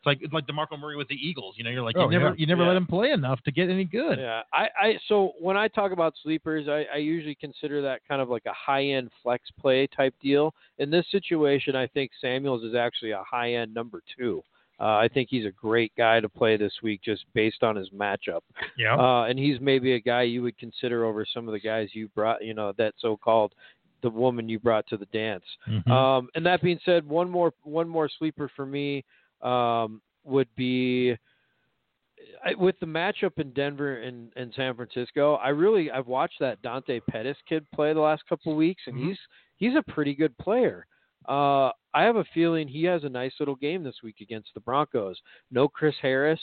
Like 0.07 0.19
it's 0.21 0.33
like 0.33 0.47
Demarco 0.47 0.79
Murray 0.79 0.95
with 0.95 1.07
the 1.09 1.15
Eagles. 1.15 1.55
You 1.57 1.63
know, 1.63 1.69
you're 1.69 1.83
like 1.83 1.95
Oh, 1.97 2.05
you 2.05 2.09
never 2.17 2.29
yeah. 2.29 2.35
you 2.37 2.47
never 2.47 2.63
Yeah. 2.63 2.69
let 2.69 2.77
him 2.77 2.87
play 2.87 3.11
enough 3.11 3.41
to 3.43 3.51
get 3.51 3.69
any 3.69 3.83
good. 3.83 4.17
Yeah, 4.17 4.41
I, 4.53 4.67
I 4.81 4.99
so 5.07 5.33
when 5.39 5.55
I 5.57 5.67
talk 5.67 5.91
about 5.91 6.13
sleepers, 6.23 6.67
I, 6.67 6.85
I 6.93 6.97
usually 6.97 7.35
consider 7.35 7.81
that 7.83 8.01
kind 8.07 8.21
of 8.21 8.29
like 8.29 8.45
a 8.47 8.53
high 8.53 8.85
end 8.85 9.11
flex 9.21 9.43
play 9.59 9.85
type 9.87 10.15
deal. 10.21 10.55
In 10.79 10.89
this 10.89 11.05
situation, 11.11 11.75
I 11.75 11.85
think 11.87 12.11
Samuels 12.19 12.63
is 12.63 12.73
actually 12.73 13.11
a 13.11 13.21
high 13.29 13.53
end 13.53 13.73
number 13.73 14.01
two. 14.17 14.41
Uh, 14.79 14.95
I 14.97 15.07
think 15.11 15.29
he's 15.31 15.45
a 15.45 15.51
great 15.51 15.91
guy 15.97 16.19
to 16.19 16.29
play 16.29 16.55
this 16.55 16.73
week 16.83 17.01
just 17.03 17.25
based 17.33 17.63
on 17.63 17.75
his 17.75 17.89
matchup. 17.89 18.41
Yeah. 18.77 18.95
Uh, 18.95 19.23
and 19.23 19.37
he's 19.39 19.59
maybe 19.59 19.93
a 19.93 19.99
guy 19.99 20.21
you 20.21 20.43
would 20.43 20.57
consider 20.59 21.03
over 21.03 21.25
some 21.25 21.47
of 21.47 21.51
the 21.51 21.59
guys 21.59 21.89
you 21.93 22.09
brought, 22.09 22.45
you 22.45 22.53
know, 22.53 22.73
that 22.77 22.93
so 22.99 23.17
called 23.17 23.53
the 24.03 24.09
woman 24.11 24.47
you 24.47 24.59
brought 24.59 24.85
to 24.87 24.95
the 24.95 25.07
dance. 25.07 25.43
Mhm. 25.67 25.89
Um, 25.89 26.29
and 26.35 26.45
that 26.45 26.61
being 26.61 26.79
said, 26.85 27.07
one 27.09 27.27
more 27.27 27.51
one 27.63 27.89
more 27.89 28.07
sleeper 28.19 28.47
for 28.55 28.67
me 28.67 29.03
um, 29.41 30.01
would 30.23 30.47
be 30.55 31.15
I, 32.45 32.53
with 32.55 32.79
the 32.79 32.85
matchup 32.85 33.37
in 33.37 33.51
Denver 33.51 34.01
and, 34.01 34.31
and 34.35 34.53
San 34.55 34.75
Francisco. 34.75 35.35
I 35.35 35.49
really 35.49 35.89
I've 35.91 36.07
watched 36.07 36.39
that 36.39 36.61
Dante 36.61 36.99
Pettis 37.09 37.37
kid 37.47 37.65
play 37.73 37.93
the 37.93 37.99
last 37.99 38.23
couple 38.27 38.51
of 38.51 38.57
weeks, 38.57 38.81
and 38.87 38.95
Mm-hmm. 38.95 39.09
he's 39.09 39.17
he's 39.57 39.75
a 39.75 39.91
pretty 39.91 40.13
good 40.15 40.37
player. 40.37 40.85
Uh, 41.27 41.71
I 41.93 42.03
have 42.03 42.15
a 42.15 42.25
feeling 42.33 42.67
he 42.67 42.83
has 42.85 43.03
a 43.03 43.09
nice 43.09 43.33
little 43.39 43.55
game 43.55 43.83
this 43.83 43.97
week 44.03 44.17
against 44.21 44.49
the 44.53 44.61
Broncos. 44.61 45.17
No 45.51 45.67
Chris 45.67 45.95
Harris. 46.01 46.39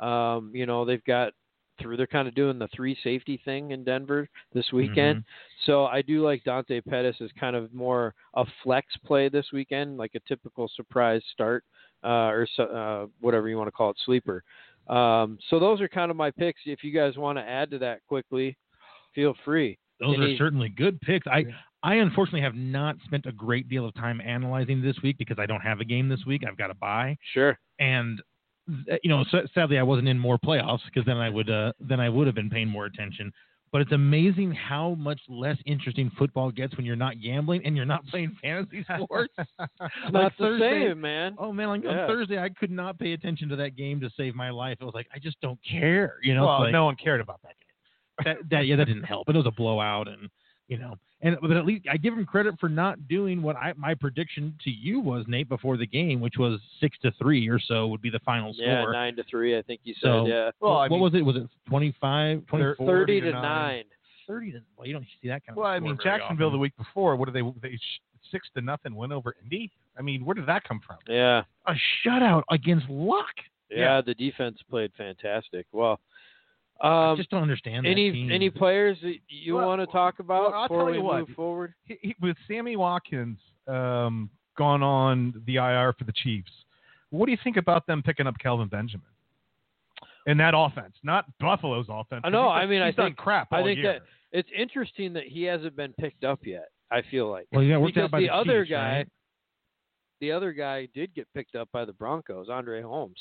Um, 0.00 0.50
you 0.54 0.66
know 0.66 0.84
they've 0.84 1.04
got 1.04 1.32
through. 1.80 1.96
They're 1.96 2.06
kind 2.06 2.28
of 2.28 2.34
doing 2.34 2.58
the 2.58 2.68
three 2.74 2.96
safety 3.04 3.40
thing 3.44 3.70
in 3.72 3.84
Denver 3.84 4.28
this 4.52 4.72
weekend. 4.72 5.18
Mm-hmm. 5.20 5.64
So 5.66 5.86
I 5.86 6.02
do 6.02 6.22
like 6.24 6.44
Dante 6.44 6.80
Pettis 6.80 7.16
as 7.20 7.30
kind 7.38 7.56
of 7.56 7.72
more 7.74 8.14
a 8.34 8.44
flex 8.62 8.86
play 9.04 9.28
this 9.28 9.46
weekend, 9.52 9.96
like 9.98 10.12
a 10.14 10.20
typical 10.28 10.70
surprise 10.74 11.22
start 11.32 11.64
uh, 12.04 12.30
or 12.30 12.46
uh, 12.58 13.06
whatever 13.20 13.48
you 13.48 13.56
want 13.56 13.68
to 13.68 13.72
call 13.72 13.90
it, 13.90 13.96
sleeper. 14.04 14.42
Um, 14.88 15.38
so 15.48 15.58
those 15.58 15.80
are 15.80 15.88
kind 15.88 16.10
of 16.10 16.16
my 16.16 16.30
picks. 16.30 16.60
If 16.66 16.84
you 16.84 16.92
guys 16.92 17.16
want 17.16 17.38
to 17.38 17.42
add 17.42 17.70
to 17.70 17.78
that 17.78 18.00
quickly, 18.06 18.56
feel 19.14 19.34
free. 19.44 19.78
Those 20.00 20.16
Any- 20.16 20.34
are 20.34 20.36
certainly 20.36 20.68
good 20.68 21.00
picks. 21.00 21.26
I 21.26 21.44
I 21.82 21.96
unfortunately 21.96 22.40
have 22.40 22.54
not 22.54 22.96
spent 23.04 23.26
a 23.26 23.32
great 23.32 23.68
deal 23.68 23.84
of 23.86 23.94
time 23.94 24.20
analyzing 24.20 24.82
this 24.82 24.96
week 25.02 25.18
because 25.18 25.38
I 25.38 25.46
don't 25.46 25.60
have 25.60 25.80
a 25.80 25.84
game 25.84 26.08
this 26.08 26.24
week. 26.26 26.42
I've 26.46 26.56
got 26.56 26.68
to 26.68 26.74
buy. 26.74 27.16
Sure. 27.32 27.58
and 27.78 28.20
you 29.02 29.10
know, 29.10 29.22
sadly, 29.54 29.78
I 29.78 29.82
wasn't 29.82 30.08
in 30.08 30.18
more 30.18 30.38
playoffs 30.38 30.80
because 30.86 31.04
then 31.04 31.18
I 31.18 31.28
would 31.28 31.50
uh, 31.50 31.72
then 31.80 32.00
I 32.00 32.08
would 32.08 32.26
have 32.26 32.34
been 32.34 32.48
paying 32.48 32.68
more 32.68 32.86
attention. 32.86 33.30
But 33.74 33.80
it's 33.82 33.90
amazing 33.90 34.52
how 34.52 34.94
much 34.94 35.20
less 35.28 35.56
interesting 35.66 36.08
football 36.16 36.52
gets 36.52 36.76
when 36.76 36.86
you're 36.86 36.94
not 36.94 37.20
gambling 37.20 37.66
and 37.66 37.74
you're 37.76 37.84
not 37.84 38.06
playing 38.10 38.36
fantasy 38.40 38.86
sports. 39.02 39.34
Like 40.12 40.36
Thursday- 40.38 40.90
same, 40.90 41.00
man. 41.00 41.34
Oh 41.38 41.52
man, 41.52 41.68
like 41.70 41.82
Yeah. 41.82 42.02
on 42.02 42.06
Thursday 42.06 42.38
I 42.38 42.50
could 42.50 42.70
not 42.70 43.00
pay 43.00 43.14
attention 43.14 43.48
to 43.48 43.56
that 43.56 43.74
game 43.76 44.00
to 44.02 44.10
save 44.16 44.36
my 44.36 44.50
life. 44.50 44.78
It 44.80 44.84
was 44.84 44.94
like 44.94 45.08
I 45.12 45.18
just 45.18 45.40
don't 45.40 45.58
care, 45.68 46.18
you 46.22 46.34
know. 46.36 46.46
well, 46.46 46.60
like, 46.60 46.72
no 46.72 46.84
one 46.84 46.94
cared 46.94 47.20
about 47.20 47.40
that 47.42 47.54
game. 47.58 48.24
that, 48.42 48.48
that 48.50 48.66
yeah, 48.68 48.76
that 48.76 48.84
didn't 48.84 49.02
help. 49.02 49.28
It 49.28 49.34
was 49.34 49.46
a 49.46 49.50
blowout, 49.50 50.06
and 50.06 50.28
you 50.68 50.78
know, 50.78 50.94
and 51.24 51.36
but 51.42 51.50
at 51.52 51.64
least 51.66 51.86
I 51.90 51.96
give 51.96 52.14
him 52.14 52.24
credit 52.24 52.54
for 52.60 52.68
not 52.68 53.08
doing 53.08 53.42
what 53.42 53.56
I 53.56 53.72
my 53.76 53.94
prediction 53.94 54.54
to 54.62 54.70
you 54.70 55.00
was 55.00 55.24
Nate 55.26 55.48
before 55.48 55.76
the 55.76 55.86
game, 55.86 56.20
which 56.20 56.34
was 56.38 56.60
six 56.80 56.96
to 57.02 57.10
three 57.20 57.48
or 57.48 57.58
so 57.58 57.88
would 57.88 58.00
be 58.02 58.10
the 58.10 58.20
final 58.20 58.54
score. 58.54 58.66
Yeah, 58.66 58.84
nine 58.92 59.16
to 59.16 59.24
three, 59.24 59.58
I 59.58 59.62
think 59.62 59.80
you 59.84 59.94
said. 59.94 60.02
So- 60.06 60.26
yeah, 60.26 60.50
Well, 60.60 60.74
I 60.76 60.82
what 60.82 60.90
mean, 60.92 61.00
was 61.00 61.14
it? 61.14 61.22
Was 61.22 61.36
it 61.36 61.48
25, 61.68 62.46
24? 62.46 62.86
thirty 62.86 63.20
to 63.20 63.26
to 63.26 63.32
nine. 63.32 63.42
nine. 63.42 63.84
30, 64.26 64.52
then 64.52 64.62
well, 64.78 64.86
you 64.86 64.92
don't 64.94 65.04
see 65.20 65.28
that 65.28 65.44
kind 65.44 65.50
of. 65.50 65.62
Well, 65.62 65.66
I 65.70 65.78
mean, 65.80 65.98
Jacksonville 66.02 66.46
often. 66.46 66.52
the 66.58 66.60
week 66.62 66.76
before, 66.78 67.14
what 67.16 67.26
did 67.30 67.34
they 67.34 67.42
they 67.68 67.78
six 68.32 68.48
to 68.54 68.62
nothing 68.62 68.94
win 68.94 69.12
over 69.12 69.34
Indy? 69.42 69.70
I 69.98 70.02
mean, 70.02 70.24
where 70.24 70.34
did 70.34 70.46
that 70.46 70.64
come 70.64 70.80
from? 70.86 70.96
Yeah. 71.06 71.42
a 71.66 71.74
shutout 72.06 72.42
against 72.50 72.88
Luck. 72.88 73.34
Yeah, 73.70 74.00
the 74.00 74.14
defense 74.14 74.58
played 74.70 74.92
fantastic. 74.96 75.66
Well, 75.72 75.98
I 76.80 77.12
um, 77.12 77.16
just 77.16 77.30
don't 77.30 77.42
understand 77.42 77.86
that 77.86 77.90
any 77.90 78.10
team. 78.10 78.32
any 78.32 78.50
players 78.50 78.98
that 79.02 79.14
you 79.28 79.54
Well, 79.54 79.68
want 79.68 79.80
to 79.80 79.86
talk 79.86 80.18
about 80.18 80.50
well, 80.50 80.54
I'll 80.62 80.68
before 80.68 80.84
tell 80.84 80.92
we 80.92 80.98
what. 80.98 81.28
move 81.28 81.36
forward? 81.36 81.74
He, 81.84 81.98
he, 82.02 82.16
with 82.20 82.36
Sammy 82.48 82.76
Watkins 82.76 83.38
um, 83.68 84.28
gone 84.58 84.82
on 84.82 85.40
the 85.46 85.56
IR 85.56 85.94
for 85.98 86.04
the 86.04 86.12
Chiefs, 86.12 86.50
what 87.10 87.26
do 87.26 87.32
you 87.32 87.38
think 87.44 87.56
about 87.56 87.86
them 87.86 88.02
picking 88.02 88.26
up 88.26 88.36
Kelvin 88.38 88.68
Benjamin? 88.68 89.06
In 90.26 90.36
that 90.38 90.54
offense, 90.56 90.94
not 91.02 91.26
Buffalo's 91.38 91.86
offense. 91.88 92.22
I 92.24 92.30
know, 92.30 92.44
He's 92.52 92.62
I 92.62 92.66
mean, 92.66 92.82
I 92.82 92.90
done 92.90 93.06
think- 93.08 93.16
crap. 93.18 93.48
I 93.52 93.62
think 93.62 93.78
year. 93.78 93.92
that 93.94 94.02
it's 94.32 94.48
interesting 94.56 95.12
that 95.12 95.24
he 95.24 95.42
hasn't 95.44 95.76
been 95.76 95.92
picked 96.00 96.24
up 96.24 96.40
yet. 96.44 96.68
I 96.90 97.02
feel 97.10 97.30
like 97.30 97.46
well, 97.52 97.62
yeah, 97.62 97.76
worked 97.76 97.94
because 97.94 98.06
out 98.06 98.10
by 98.10 98.20
the, 98.20 98.26
the, 98.26 98.34
other 98.34 98.62
Chiefs, 98.64 98.70
guy, 98.70 98.92
right? 98.96 99.08
the 100.20 100.32
other 100.32 100.52
guy 100.52 100.88
did 100.94 101.14
get 101.14 101.28
picked 101.34 101.54
up 101.56 101.68
by 101.72 101.84
the 101.84 101.92
Broncos, 101.92 102.48
Andre 102.48 102.80
Holmes. 102.82 103.18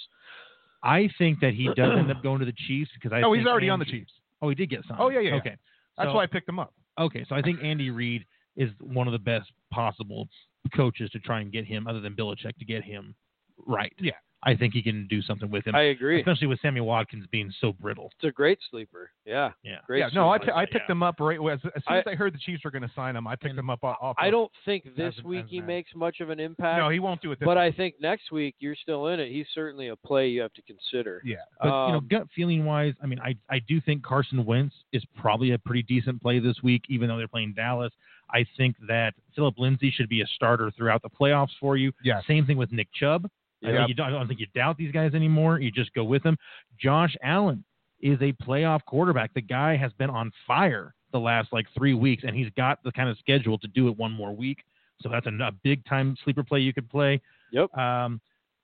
I 0.84 1.10
think 1.18 1.40
that 1.40 1.54
he 1.54 1.70
does 1.76 1.98
end 1.98 2.12
up 2.12 2.22
going 2.24 2.40
to 2.40 2.46
the 2.46 2.54
Chiefs 2.68 2.92
because 2.94 3.14
I. 3.16 3.22
oh, 3.26 3.34
he's 3.34 3.46
already 3.48 3.70
on 3.70 3.80
the 3.80 3.86
Chiefs. 3.86 4.12
Oh, 4.42 4.50
he 4.50 4.56
did 4.56 4.70
get 4.70 4.82
signed. 4.88 5.00
Oh, 5.02 5.10
yeah, 5.10 5.20
yeah, 5.22 5.30
yeah. 5.32 5.36
Okay, 5.38 5.56
That's 5.98 6.10
So- 6.10 6.14
why 6.16 6.24
I 6.24 6.28
picked 6.28 6.50
him 6.50 6.60
up. 6.60 6.74
Okay, 7.00 7.26
so 7.28 7.36
I 7.36 7.42
think 7.42 7.60
Andy 7.64 7.90
Reid 7.90 8.24
is 8.56 8.70
one 8.80 9.08
of 9.08 9.14
the 9.14 9.20
best 9.20 9.50
possible 9.72 10.28
coaches 10.76 11.10
to 11.12 11.20
try 11.20 11.40
and 11.42 11.52
get 11.52 11.66
him, 11.66 11.88
other 11.88 12.00
than 12.02 12.14
Belichick, 12.16 12.56
to 12.60 12.66
get 12.66 12.84
him 12.84 13.16
right. 13.66 13.92
Yeah. 14.00 14.12
I 14.46 14.56
think 14.56 14.74
he 14.74 14.82
can 14.82 15.08
do 15.08 15.22
something 15.22 15.50
with 15.50 15.66
him, 15.66 15.74
I 15.76 15.84
agree. 15.84 16.20
especially 16.20 16.48
with 16.48 16.60
Sammy 16.60 16.82
Watkins 16.82 17.26
being 17.32 17.52
so 17.62 17.72
brittle. 17.74 18.12
It's 18.18 18.28
a 18.28 18.32
great 18.32 18.60
sleeper. 18.70 19.10
Yeah, 19.26 19.52
Yeah. 19.64 19.78
great. 19.88 20.00
yeah, 20.00 20.10
no, 20.14 20.30
I, 20.30 20.36
I 20.54 20.66
picked 20.66 20.90
yeah. 20.90 20.92
him 20.92 21.04
up 21.04 21.16
right 21.20 21.40
as, 21.52 21.60
as 21.76 21.84
soon 21.88 21.98
as 21.98 22.04
I- 22.08 22.12
I 22.12 22.16
heard 22.16 22.34
the 22.34 22.38
Chiefs 22.40 22.64
were 22.66 22.72
going 22.72 22.82
to 22.84 22.92
sign 22.96 23.16
him. 23.16 23.26
I 23.26 23.36
picked 23.36 23.52
And 23.52 23.60
him 23.60 23.70
up 23.70 23.84
off. 23.84 23.98
off 24.02 24.16
I 24.20 24.30
don't 24.30 24.52
think 24.66 24.84
this 24.96 25.16
As 25.18 25.24
week 25.24 25.46
as 25.46 25.50
he 25.50 25.58
an- 25.60 25.66
makes 25.66 25.92
much 25.96 26.20
of 26.20 26.30
an 26.30 26.40
impact. 26.40 26.78
No, 26.80 26.90
he 26.90 27.00
won't 27.00 27.22
do 27.22 27.32
it. 27.32 27.40
This 27.40 27.46
but 27.46 27.58
week. 27.58 27.74
I 27.74 27.78
think 27.78 27.96
next 28.02 28.32
week 28.32 28.56
you're 28.60 28.76
still 28.76 29.08
in 29.08 29.20
it. 29.20 29.32
He's 29.32 29.48
certainly 29.54 29.88
a 29.88 29.96
play 29.96 30.28
you 30.28 30.42
have 30.42 30.54
to 30.54 30.62
consider. 30.64 31.22
yeah, 31.24 31.38
But 31.62 31.66
you 31.88 31.92
know, 31.94 31.98
Um, 32.00 32.08
gut 32.10 32.28
feeling 32.36 32.66
wise, 32.66 32.94
I 33.02 33.06
mean, 33.08 33.20
I 33.20 33.36
I 33.50 33.60
do 33.60 33.80
think 33.82 34.04
Carson 34.04 34.44
Wentz 34.46 34.76
is 34.92 35.04
probably 35.16 35.52
a 35.52 35.58
pretty 35.60 35.84
decent 35.84 36.22
play 36.22 36.40
this 36.40 36.62
week, 36.62 36.84
even 36.90 37.08
though 37.08 37.18
they're 37.18 37.28
playing 37.28 37.54
Dallas. 37.54 37.94
I 38.30 38.46
think 38.58 38.76
that 38.88 39.14
Philip 39.36 39.60
Lindsay 39.60 39.92
should 39.92 40.10
be 40.10 40.22
a 40.22 40.28
starter 40.28 40.72
throughout 40.72 41.02
the 41.02 41.10
playoffs 41.10 41.56
for 41.60 41.78
you. 41.78 41.92
Yeah. 42.04 42.22
Same 42.28 42.46
thing 42.46 42.58
with 42.58 42.72
Nick 42.72 42.88
Chubb. 42.94 43.30
I, 43.64 43.70
Yep. 43.70 43.78
think 43.78 43.90
you 43.90 43.96
don't, 43.96 44.08
I 44.08 44.10
don't 44.12 44.28
think 44.28 44.40
you 44.40 44.48
doubt 44.54 44.78
these 44.78 44.92
guys 44.92 45.14
anymore. 45.14 45.60
You 45.60 45.72
just 45.72 45.94
go 45.94 46.04
with 46.04 46.24
them. 46.24 46.38
Josh 46.80 47.16
Allen 47.24 47.64
is 48.02 48.18
a 48.22 48.34
playoff 48.44 48.82
quarterback. 48.86 49.34
The 49.34 49.42
guy 49.42 49.76
has 49.78 49.92
been 49.94 50.10
on 50.10 50.32
fire 50.46 50.94
the 51.12 51.20
last 51.20 51.54
like 51.54 51.66
three 51.78 51.94
weeks, 51.94 52.24
and 52.26 52.36
he's 52.36 52.50
got 52.58 52.82
the 52.84 52.92
kind 52.92 53.10
of 53.10 53.18
schedule 53.20 53.58
to 53.60 53.68
do 53.70 53.88
it 53.88 53.98
one 53.98 54.12
more 54.12 54.36
week. 54.36 54.64
So 55.02 55.10
that's 55.10 55.26
a, 55.28 55.32
a 55.44 55.52
big 55.64 55.84
time 55.86 56.16
sleeper 56.24 56.44
play 56.44 56.60
you 56.60 56.74
could 56.74 56.90
play. 56.90 57.22
Yep. 57.52 57.74
Um, 57.78 58.20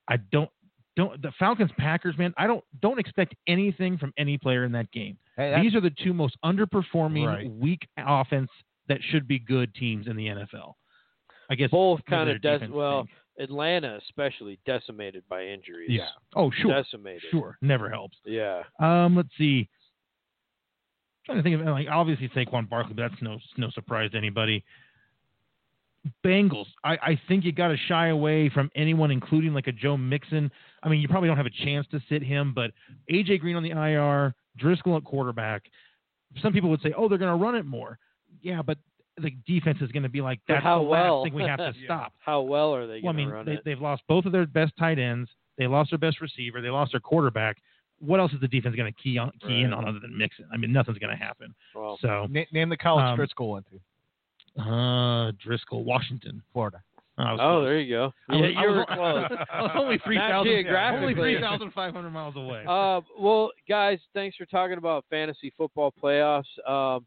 I 0.08 0.18
don't 0.32 0.50
don't 0.96 1.22
the 1.22 1.32
Falcons 1.40 1.72
Packers 1.78 2.18
man. 2.18 2.34
I 2.38 2.48
don't 2.48 2.64
don't 2.82 3.00
expect 3.00 3.36
anything 3.48 3.98
from 3.98 4.14
any 4.18 4.38
player 4.38 4.64
in 4.66 4.72
that 4.74 4.92
game. 4.92 5.18
These 5.38 5.74
are 5.76 5.80
the 5.82 5.92
two 6.04 6.14
most 6.14 6.36
underperforming 6.44 7.28
Right. 7.28 7.50
weak 7.52 7.88
offense 7.98 8.50
that 8.90 9.00
should 9.10 9.28
be 9.28 9.40
good 9.40 9.74
teams 9.76 10.08
in 10.08 10.16
the 10.18 10.26
NFL. 10.28 10.74
I 11.50 11.56
guess 11.56 11.70
Both 11.70 12.02
kind 12.06 12.30
of 12.30 12.42
does 12.42 12.62
well, 12.70 13.04
stink. 13.04 13.16
Atlanta 13.40 13.98
especially 14.08 14.60
decimated 14.66 15.24
by 15.30 15.44
injuries. 15.44 15.90
yeah. 15.90 16.10
Oh 16.36 16.52
sure, 16.62 16.74
decimated. 16.74 17.24
sure, 17.32 17.58
never 17.62 17.90
helps. 17.90 18.18
Yeah. 18.26 18.64
Um, 18.80 19.16
let's 19.16 19.30
see. 19.38 19.70
I'm 21.28 21.34
trying 21.34 21.38
to 21.38 21.44
think 21.44 21.62
of 21.62 21.74
like 21.74 21.88
obviously 21.90 22.30
Saquon 22.30 22.70
Barkley, 22.70 22.94
but 22.94 23.10
that's 23.10 23.22
no 23.22 23.40
no 23.58 23.70
surprise 23.72 24.12
to 24.12 24.18
anybody. 24.18 24.64
Bengals. 26.26 26.66
I, 26.84 26.94
I 27.02 27.22
think 27.28 27.44
you 27.44 27.52
got 27.52 27.70
to 27.70 27.78
shy 27.88 28.08
away 28.08 28.50
from 28.50 28.70
anyone, 28.76 29.12
including 29.12 29.54
like 29.54 29.68
a 29.68 29.72
Joe 29.72 29.98
Mixon. 29.98 30.50
I 30.82 30.90
mean, 30.90 31.02
you 31.02 31.08
probably 31.08 31.28
don't 31.28 31.38
have 31.38 31.46
a 31.46 31.66
chance 31.66 31.86
to 31.92 32.00
sit 32.10 32.24
him, 32.24 32.54
but 32.54 32.72
AJ 33.12 33.42
Green 33.42 33.56
on 33.56 33.64
the 33.64 33.72
IR, 33.72 34.34
Driskel 34.62 34.98
at 34.98 35.04
quarterback. 35.04 35.64
Some 36.42 36.54
people 36.54 36.70
would 36.70 36.82
say, 36.82 36.94
oh, 36.98 37.10
they're 37.10 37.18
going 37.18 37.38
to 37.38 37.44
run 37.44 37.56
it 37.56 37.66
more. 37.66 38.00
Yeah, 38.42 38.62
but 38.62 38.78
the 39.22 39.32
defense 39.48 39.78
is 39.82 39.92
going 39.92 40.04
to 40.04 40.10
be 40.10 40.22
like 40.22 40.40
that's 40.48 40.64
how 40.64 40.80
the 40.84 40.90
last 40.90 41.04
well? 41.04 41.24
thing 41.24 41.34
we 41.34 41.44
have 41.44 41.58
to 41.60 41.74
Yeah. 41.80 41.86
stop. 41.86 42.14
How 42.20 42.42
well 42.42 42.74
are 42.76 42.88
they 42.88 43.02
Well, 43.04 43.12
I 43.12 43.14
going 43.14 43.16
to 43.18 43.22
mean, 43.24 43.30
run 43.30 43.46
they, 43.46 43.54
it? 43.54 43.62
they've 43.66 43.80
lost 43.82 44.02
both 44.08 44.26
of 44.26 44.32
their 44.32 44.46
best 44.46 44.74
tight 44.78 45.00
ends. 45.00 45.30
They 45.58 45.68
lost 45.68 45.92
their 45.92 46.00
best 46.00 46.22
receiver. 46.22 46.62
They 46.62 46.70
lost 46.70 46.92
their 46.94 47.00
quarterback. 47.02 47.58
What 48.00 48.20
else 48.22 48.32
is 48.32 48.40
the 48.40 48.48
defense 48.48 48.76
going 48.76 48.92
to 48.94 49.02
key 49.02 49.18
on 49.18 49.32
key 49.46 49.62
in 49.62 49.74
on 49.74 49.86
other 49.88 50.00
than 50.00 50.18
Mixon? 50.18 50.46
I 50.54 50.58
mean, 50.58 50.72
nothing's 50.72 51.00
going 51.00 51.16
to 51.18 51.22
happen. 51.22 51.54
Well, 51.76 51.98
So, 52.02 52.28
Na- 52.30 52.44
name 52.54 52.70
the 52.70 52.78
college 52.78 53.04
Um, 53.04 53.20
Driskel 53.20 53.52
went 53.52 53.66
to. 53.72 54.62
uh, 54.62 55.32
Driskel, 55.34 55.84
Washington, 55.84 56.42
Florida. 56.54 56.82
Oh, 57.22 57.36
close. 57.36 57.66
there 57.66 57.80
you 57.80 57.94
go. 57.94 58.14
Yeah, 58.30 58.42
was- 58.42 58.52
you 58.56 58.70
were 58.70 58.86
close. 58.96 59.46
I 59.52 59.62
was 59.64 59.72
only 59.76 59.98
three 60.06 60.16
Not 60.16 60.30
thousand, 60.32 60.52
geographically. 60.54 61.08
only 61.10 61.14
three 61.16 61.42
thousand 61.42 61.72
five 61.74 61.94
hundred 61.94 62.12
miles 62.12 62.38
away. 62.38 62.64
Uh, 62.66 63.02
well, 63.20 63.52
guys, 63.68 64.00
thanks 64.14 64.38
for 64.38 64.46
talking 64.46 64.78
about 64.78 65.04
fantasy 65.10 65.52
football 65.58 65.94
playoffs. 66.02 66.44
Um, 66.66 67.06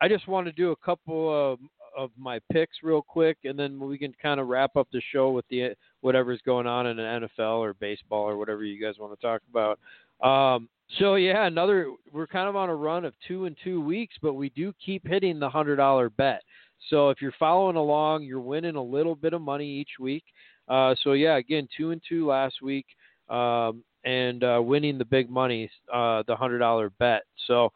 I 0.00 0.08
just 0.08 0.28
want 0.28 0.46
to 0.46 0.52
do 0.52 0.70
a 0.70 0.76
couple 0.76 1.52
of 1.52 1.58
of 1.96 2.10
my 2.16 2.38
picks 2.52 2.76
real 2.82 3.02
quick, 3.02 3.38
and 3.44 3.58
then 3.58 3.80
we 3.80 3.98
can 3.98 4.14
kind 4.22 4.38
of 4.38 4.46
wrap 4.46 4.76
up 4.76 4.86
the 4.92 5.02
show 5.12 5.30
with 5.30 5.44
the 5.48 5.74
whatever's 6.00 6.40
going 6.46 6.66
on 6.66 6.86
in 6.86 6.96
the 6.96 7.02
NFL 7.38 7.58
or 7.58 7.74
baseball 7.74 8.22
or 8.22 8.36
whatever 8.36 8.62
you 8.62 8.80
guys 8.80 8.94
want 9.00 9.18
to 9.18 9.26
talk 9.26 9.42
about. 9.50 9.78
Um, 10.22 10.68
so 10.98 11.16
yeah, 11.16 11.46
another 11.46 11.92
we're 12.12 12.26
kind 12.26 12.48
of 12.48 12.56
on 12.56 12.70
a 12.70 12.74
run 12.74 13.04
of 13.04 13.14
two 13.26 13.46
and 13.46 13.56
two 13.62 13.80
weeks, 13.80 14.14
but 14.22 14.34
we 14.34 14.50
do 14.50 14.72
keep 14.84 15.06
hitting 15.06 15.38
the 15.38 15.50
hundred 15.50 15.76
dollar 15.76 16.08
bet. 16.08 16.42
So 16.90 17.10
if 17.10 17.20
you're 17.20 17.34
following 17.38 17.76
along, 17.76 18.22
you're 18.22 18.40
winning 18.40 18.76
a 18.76 18.82
little 18.82 19.14
bit 19.14 19.32
of 19.32 19.42
money 19.42 19.66
each 19.66 19.98
week. 19.98 20.24
Uh, 20.68 20.94
so 21.02 21.12
yeah, 21.12 21.36
again, 21.36 21.68
two 21.76 21.90
and 21.90 22.00
two 22.08 22.26
last 22.26 22.62
week, 22.62 22.86
um, 23.28 23.82
and 24.04 24.44
uh, 24.44 24.60
winning 24.62 24.98
the 24.98 25.04
big 25.04 25.28
money, 25.28 25.70
uh, 25.92 26.22
the 26.26 26.36
hundred 26.36 26.58
dollar 26.58 26.90
bet. 26.98 27.22
So 27.46 27.72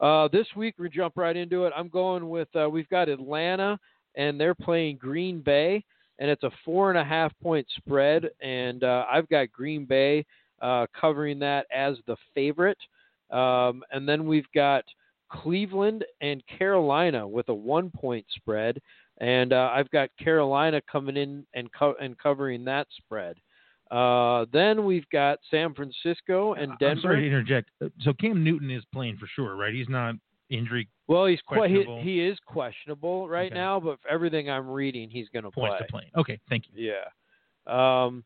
uh, 0.00 0.28
this 0.28 0.46
week 0.56 0.74
we 0.78 0.88
jump 0.88 1.14
right 1.16 1.36
into 1.36 1.64
it. 1.64 1.72
I'm 1.76 1.88
going 1.88 2.28
with 2.28 2.48
uh, 2.56 2.68
we've 2.68 2.88
got 2.88 3.08
Atlanta, 3.08 3.78
and 4.16 4.40
they're 4.40 4.54
playing 4.54 4.96
Green 4.96 5.40
Bay, 5.40 5.84
and 6.18 6.30
it's 6.30 6.42
a 6.42 6.50
four 6.64 6.90
and 6.90 6.98
a 6.98 7.04
half 7.04 7.32
point 7.42 7.66
spread, 7.76 8.28
and 8.40 8.84
uh, 8.84 9.04
I've 9.10 9.28
got 9.28 9.52
Green 9.52 9.84
Bay 9.84 10.24
uh, 10.60 10.86
covering 10.98 11.38
that 11.40 11.66
as 11.74 11.96
the 12.06 12.16
favorite, 12.34 12.78
um, 13.30 13.82
and 13.92 14.08
then 14.08 14.26
we've 14.26 14.50
got 14.54 14.84
Cleveland 15.30 16.04
and 16.20 16.42
Carolina 16.46 17.26
with 17.26 17.48
a 17.48 17.54
one 17.54 17.90
point 17.90 18.26
spread, 18.36 18.80
and 19.18 19.52
uh, 19.52 19.70
I've 19.72 19.90
got 19.90 20.10
Carolina 20.22 20.80
coming 20.90 21.16
in 21.16 21.46
and 21.54 21.68
co- 21.72 21.96
and 22.00 22.18
covering 22.18 22.64
that 22.64 22.86
spread. 22.96 23.36
Uh, 23.90 24.46
then 24.52 24.84
we've 24.84 25.08
got 25.10 25.38
San 25.50 25.74
Francisco 25.74 26.54
and 26.54 26.72
I'm 26.72 26.78
Denver. 26.78 27.00
sorry 27.02 27.20
to 27.22 27.26
interject. 27.26 27.70
Uh, 27.82 27.88
So 28.00 28.12
Cam 28.14 28.42
Newton 28.42 28.70
is 28.70 28.82
playing 28.92 29.16
for 29.18 29.26
sure, 29.26 29.56
right? 29.56 29.74
He's 29.74 29.88
not 29.88 30.14
injury 30.50 30.88
Well, 31.06 31.26
he's 31.26 31.40
que- 31.48 31.68
he, 31.68 32.00
he 32.02 32.20
is 32.24 32.38
questionable 32.46 33.28
right 33.28 33.50
Okay. 33.52 33.54
now, 33.54 33.80
but 33.80 33.98
everything 34.08 34.50
I'm 34.50 34.68
reading, 34.68 35.10
he's 35.10 35.28
going 35.30 35.44
to 35.44 35.50
play. 35.50 35.68
points 35.68 35.84
to 35.86 35.90
playing. 35.90 36.10
Okay, 36.16 36.38
thank 36.48 36.64
you. 36.72 36.92
Yeah. 36.92 37.04
Um, 37.66 38.24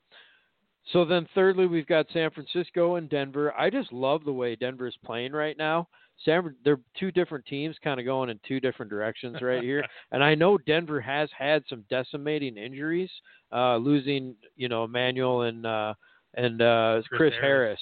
so 0.92 1.04
then, 1.04 1.28
thirdly, 1.34 1.66
we've 1.66 1.86
got 1.86 2.06
San 2.12 2.30
Francisco 2.30 2.94
and 2.96 3.08
Denver. 3.10 3.52
I 3.58 3.68
just 3.70 3.92
love 3.92 4.24
the 4.24 4.32
way 4.32 4.56
Denver's 4.56 4.96
playing 5.04 5.32
right 5.32 5.56
now. 5.58 5.88
San, 6.24 6.54
they're 6.64 6.80
two 6.98 7.10
different 7.12 7.46
teams, 7.46 7.76
kind 7.82 8.00
of 8.00 8.06
going 8.06 8.30
in 8.30 8.40
two 8.46 8.60
different 8.60 8.90
directions 8.90 9.36
right 9.40 9.62
here. 9.62 9.84
And 10.12 10.24
I 10.24 10.34
know 10.34 10.58
Denver 10.58 11.00
has 11.00 11.28
had 11.36 11.62
some 11.68 11.84
decimating 11.90 12.56
injuries, 12.56 13.10
uh, 13.52 13.76
losing 13.76 14.34
you 14.56 14.68
know 14.68 14.84
Emmanuel 14.84 15.42
and 15.42 15.66
uh, 15.66 15.94
and 16.34 16.62
uh, 16.62 17.02
Chris 17.08 17.18
Chris, 17.18 17.34
Harris. 17.34 17.40
Harris. 17.40 17.80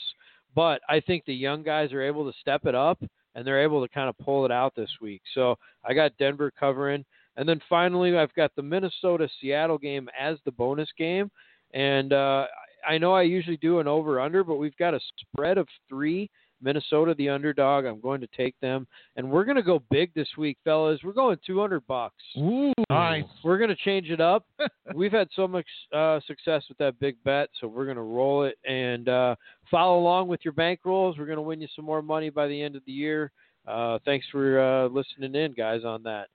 But 0.54 0.80
I 0.88 1.00
think 1.00 1.24
the 1.24 1.34
young 1.34 1.62
guys 1.62 1.92
are 1.92 2.02
able 2.02 2.30
to 2.30 2.38
step 2.40 2.64
it 2.64 2.74
up, 2.74 2.98
and 3.34 3.46
they're 3.46 3.62
able 3.62 3.86
to 3.86 3.92
kind 3.92 4.08
of 4.08 4.16
pull 4.18 4.44
it 4.44 4.50
out 4.50 4.74
this 4.74 4.90
week. 5.00 5.22
So 5.34 5.56
I 5.84 5.94
got 5.94 6.16
Denver 6.18 6.50
covering. 6.58 7.04
And 7.36 7.46
then 7.46 7.60
finally, 7.68 8.16
I've 8.16 8.32
got 8.34 8.50
the 8.56 8.62
Minnesota 8.62 9.28
Seattle 9.40 9.76
game 9.78 10.08
as 10.18 10.38
the 10.44 10.52
bonus 10.52 10.88
game. 10.96 11.30
And 11.74 12.12
uh, 12.14 12.46
I 12.88 12.96
know 12.98 13.12
I 13.12 13.22
usually 13.22 13.58
do 13.58 13.78
an 13.78 13.86
over 13.86 14.20
under, 14.20 14.42
but 14.42 14.56
we've 14.56 14.76
got 14.76 14.94
a 14.94 15.00
spread 15.18 15.58
of 15.58 15.68
three. 15.88 16.30
Minnesota, 16.62 17.14
the 17.18 17.28
underdog. 17.28 17.84
I'm 17.84 18.00
going 18.00 18.20
to 18.20 18.28
take 18.36 18.54
them. 18.60 18.86
And 19.16 19.30
we're 19.30 19.44
going 19.44 19.56
to 19.56 19.62
go 19.62 19.82
big 19.90 20.12
this 20.14 20.28
week, 20.38 20.58
fellas. 20.64 21.00
We're 21.04 21.12
going 21.12 21.38
200 21.46 21.86
bucks. 21.86 22.22
Ooh, 22.38 22.72
Nice. 22.90 23.24
We're 23.44 23.58
going 23.58 23.70
to 23.70 23.76
change 23.76 24.10
it 24.10 24.20
up. 24.20 24.46
We've 24.94 25.12
had 25.12 25.28
so 25.34 25.46
much 25.46 25.66
uh, 25.92 26.20
success 26.26 26.64
with 26.68 26.78
that 26.78 26.98
big 26.98 27.16
bet, 27.24 27.50
so 27.60 27.66
we're 27.66 27.84
going 27.84 27.96
to 27.96 28.02
roll 28.02 28.44
it 28.44 28.56
and 28.68 29.08
uh, 29.08 29.36
follow 29.70 29.98
along 29.98 30.28
with 30.28 30.40
your 30.44 30.52
bank 30.52 30.80
rolls. 30.84 31.18
We're 31.18 31.26
going 31.26 31.36
to 31.36 31.42
win 31.42 31.60
you 31.60 31.68
some 31.74 31.84
more 31.84 32.02
money 32.02 32.30
by 32.30 32.46
the 32.46 32.60
end 32.60 32.76
of 32.76 32.82
the 32.86 32.92
year. 32.92 33.32
Uh, 33.66 33.98
thanks 34.04 34.26
for 34.30 34.60
uh, 34.60 34.88
listening 34.88 35.34
in, 35.34 35.52
guys, 35.52 35.84
on 35.84 36.02
that. 36.04 36.28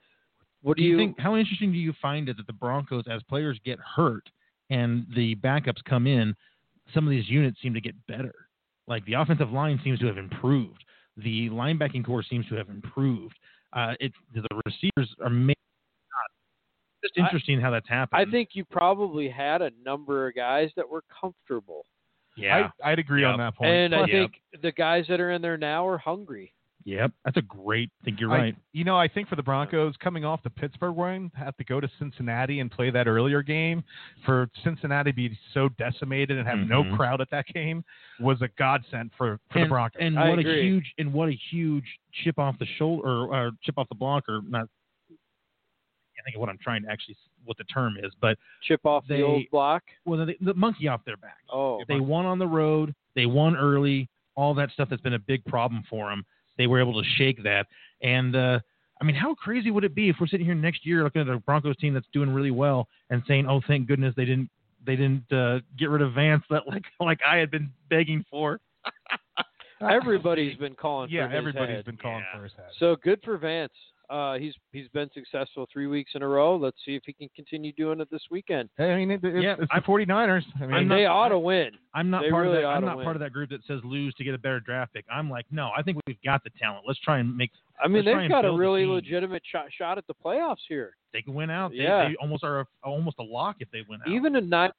What 0.61 0.77
do 0.77 0.83
you 0.83 0.97
think? 0.97 1.19
How 1.19 1.35
interesting 1.35 1.71
do 1.71 1.77
you 1.77 1.93
find 2.01 2.29
it 2.29 2.37
that 2.37 2.45
the 2.45 2.53
Broncos, 2.53 3.05
as 3.09 3.23
players 3.23 3.59
get 3.65 3.79
hurt 3.79 4.29
and 4.69 5.05
the 5.15 5.35
backups 5.37 5.83
come 5.87 6.05
in, 6.05 6.35
some 6.93 7.05
of 7.05 7.11
these 7.11 7.29
units 7.29 7.61
seem 7.61 7.73
to 7.73 7.81
get 7.81 7.95
better. 8.07 8.33
Like 8.87 9.05
the 9.05 9.13
offensive 9.13 9.51
line 9.51 9.79
seems 9.83 9.99
to 9.99 10.07
have 10.07 10.17
improved. 10.17 10.83
The 11.17 11.49
linebacking 11.49 12.05
core 12.05 12.23
seems 12.23 12.47
to 12.47 12.55
have 12.55 12.69
improved. 12.69 13.35
Uh, 13.73 13.93
it's 13.99 14.15
the 14.33 14.43
receivers 14.65 15.13
are 15.23 15.29
made. 15.29 15.55
Just 17.03 17.17
I- 17.17 17.21
interesting 17.23 17.59
how 17.59 17.71
that's 17.71 17.87
happened. 17.89 18.21
I 18.27 18.29
think 18.29 18.49
you 18.53 18.63
probably 18.65 19.27
had 19.29 19.61
a 19.61 19.71
number 19.83 20.27
of 20.27 20.35
guys 20.35 20.69
that 20.75 20.87
were 20.87 21.03
comfortable, 21.19 21.85
Yeah. 22.37 22.69
I, 22.83 22.91
I'd 22.91 22.99
agree 22.99 23.23
on 23.23 23.39
that 23.39 23.55
point. 23.55 23.71
and 23.71 23.95
I 23.95 23.99
Plus, 23.99 24.09
think 24.11 24.31
the 24.61 24.71
guys 24.71 25.05
that 25.09 25.19
are 25.19 25.31
in 25.31 25.41
there 25.41 25.57
now 25.57 25.87
are 25.87 25.97
hungry. 25.97 26.53
Yep. 26.85 27.11
That's 27.25 27.37
a 27.37 27.41
great. 27.41 27.89
I 28.01 28.05
think 28.05 28.19
you're 28.19 28.31
I- 28.31 28.37
right. 28.37 28.55
you 28.73 28.83
know, 28.83 28.97
I 28.97 29.07
think 29.07 29.27
for 29.27 29.35
the 29.35 29.43
Broncos 29.43 29.95
coming 29.97 30.25
off 30.25 30.41
the 30.43 30.49
Pittsburgh 30.49 30.95
one, 30.95 31.31
have 31.35 31.55
to 31.57 31.63
go 31.63 31.79
to 31.79 31.89
Cincinnati 31.99 32.59
and 32.59 32.69
play 32.71 32.89
that 32.91 33.07
earlier 33.07 33.41
game. 33.41 33.83
For 34.25 34.49
Cincinnati 34.63 35.11
to 35.11 35.15
be 35.15 35.37
so 35.53 35.69
decimated 35.77 36.37
and 36.37 36.47
have 36.47 36.59
Mhm. 36.59 36.67
no 36.69 36.95
crowd 36.95 37.21
at 37.21 37.29
that 37.31 37.45
game 37.47 37.83
was 38.19 38.41
a 38.41 38.47
godsend 38.57 39.11
for, 39.17 39.39
for 39.51 39.59
and, 39.59 39.65
the 39.65 39.69
Broncos. 39.69 39.99
and 40.01 40.19
I 40.19 40.29
what 40.29 40.37
a 40.37 40.41
agree. 40.41 40.61
huge 40.63 40.93
and 40.97 41.11
what 41.13 41.29
a 41.29 41.33
huge 41.51 41.99
chip 42.23 42.37
off 42.39 42.57
the 42.59 42.65
shoulder 42.77 43.07
or, 43.07 43.35
or 43.35 43.51
chip 43.63 43.77
off 43.77 43.87
the 43.89 43.95
block 43.95 44.27
or 44.29 44.41
not. 44.47 44.67
I 45.09 46.23
think 46.23 46.35
of 46.35 46.39
what 46.41 46.49
I'm 46.49 46.59
trying 46.59 46.83
to 46.83 46.91
actually 46.91 47.17
what 47.45 47.57
the 47.57 47.63
term 47.63 47.97
is, 47.97 48.13
but 48.21 48.37
Chip 48.61 48.85
off 48.85 49.03
They- 49.07 49.17
the 49.17 49.23
old 49.23 49.43
block. 49.49 49.83
well, 50.05 50.23
the, 50.23 50.35
the 50.41 50.53
monkey 50.53 50.87
off 50.87 51.03
their 51.03 51.17
back. 51.17 51.37
Oh, 51.51 51.83
They 51.87 51.99
won 51.99 52.25
on 52.27 52.37
the 52.37 52.45
road. 52.45 52.93
They 53.15 53.25
won 53.25 53.55
early. 53.55 54.07
All 54.35 54.53
that 54.53 54.69
stuff 54.71 54.89
that's 54.89 55.01
been 55.01 55.15
a 55.15 55.19
big 55.19 55.43
problem 55.45 55.81
for 55.89 56.09
them. 56.11 56.23
They 56.61 56.67
were 56.67 56.79
able 56.79 57.01
to 57.01 57.09
shake 57.17 57.41
that. 57.43 57.65
And 58.03 58.35
uh, 58.35 58.59
I 59.01 59.03
mean, 59.03 59.15
how 59.15 59.33
crazy 59.33 59.71
would 59.71 59.83
it 59.83 59.95
be 59.95 60.09
if 60.09 60.17
we're 60.19 60.27
sitting 60.27 60.45
here 60.45 60.53
next 60.53 60.85
year 60.85 61.03
looking 61.03 61.23
at 61.23 61.27
a 61.27 61.39
Broncos 61.39 61.75
team 61.77 61.95
that's 61.95 62.05
doing 62.13 62.29
really 62.29 62.51
well 62.51 62.87
and 63.09 63.23
saying, 63.27 63.47
"Oh, 63.49 63.61
thank 63.67 63.87
goodness 63.87 64.13
they 64.15 64.25
didn't 64.25 64.49
they 64.85 64.95
didn't 64.95 65.31
uh, 65.31 65.59
get 65.79 65.89
rid 65.89 66.03
of 66.03 66.13
Vance 66.13 66.43
that 66.51 66.67
like 66.67 66.83
like 66.99 67.19
I 67.27 67.37
had 67.37 67.49
been 67.49 67.71
begging 67.89 68.23
for." 68.29 68.59
everybody's 69.81 70.55
been 70.57 70.75
calling. 70.75 71.09
yeah, 71.09 71.25
for 71.25 71.29
his 71.31 71.37
everybody's 71.39 71.75
head. 71.77 71.85
been 71.85 71.97
calling 71.97 72.23
Yeah. 72.31 72.37
for 72.37 72.43
his 72.43 72.53
head. 72.53 72.65
So 72.79 72.95
good 73.03 73.19
for 73.23 73.37
Vance. 73.37 73.73
Uh, 74.11 74.37
he's 74.37 74.53
he's 74.73 74.89
been 74.89 75.09
successful 75.13 75.65
three 75.71 75.87
weeks 75.87 76.11
in 76.15 76.21
a 76.21 76.27
row. 76.27 76.57
Let's 76.57 76.75
see 76.85 76.95
if 76.95 77.03
he 77.05 77.13
can 77.13 77.29
continue 77.33 77.71
doing 77.71 78.01
it 78.01 78.09
this 78.11 78.21
weekend. 78.29 78.67
I 78.77 78.95
mean, 78.95 79.09
it, 79.11 79.21
it's, 79.23 79.41
Yeah, 79.43 79.55
it's 79.57 79.71
I- 79.71 79.79
the 79.79 79.85
49ers. 79.85 80.43
I 80.57 80.65
mean, 80.65 80.73
I'm 80.73 80.89
they 80.89 81.03
not- 81.03 81.11
ought 81.15 81.29
to 81.29 81.39
win. 81.39 81.71
I'm 81.93 82.09
not 82.09 82.23
They 82.23 82.29
part 82.29 82.43
really 82.45 82.57
of 82.57 82.63
that. 82.63 82.67
I'm 82.69 82.83
not 82.85 82.97
win. 82.97 83.05
part 83.05 83.15
of 83.15 83.21
that 83.21 83.31
group 83.31 83.49
that 83.51 83.61
says 83.65 83.79
lose 83.85 84.13
to 84.15 84.23
get 84.25 84.33
a 84.33 84.37
better 84.37 84.59
draft 84.59 84.93
pick. 84.93 85.05
I'm 85.09 85.29
like, 85.29 85.45
no, 85.49 85.71
I 85.77 85.81
think 85.81 85.97
we've 86.07 86.21
got 86.25 86.43
the 86.43 86.49
talent. 86.59 86.83
Let's 86.85 86.99
try 86.99 87.19
and 87.19 87.35
make. 87.35 87.51
I 87.83 87.87
mean, 87.87 88.03
they've 88.03 88.29
got 88.29 88.43
a 88.45 88.51
really 88.51 88.85
legitimate 88.85 89.43
shot 89.49 89.67
shot 89.77 89.97
at 89.97 90.05
the 90.07 90.13
playoffs 90.13 90.57
here. 90.67 90.97
They 91.13 91.21
can 91.21 91.33
win 91.33 91.49
out. 91.49 91.71
They, 91.71 91.77
Yeah. 91.77 92.09
they 92.09 92.15
almost 92.21 92.43
are 92.43 92.59
a, 92.61 92.65
almost 92.83 93.15
a 93.19 93.23
lock 93.23 93.57
if 93.59 93.71
they 93.71 93.83
win 93.89 94.01
out. 94.05 94.11
Even 94.11 94.35
a 94.35 94.41
nine 94.41 94.69
seven. 94.69 94.75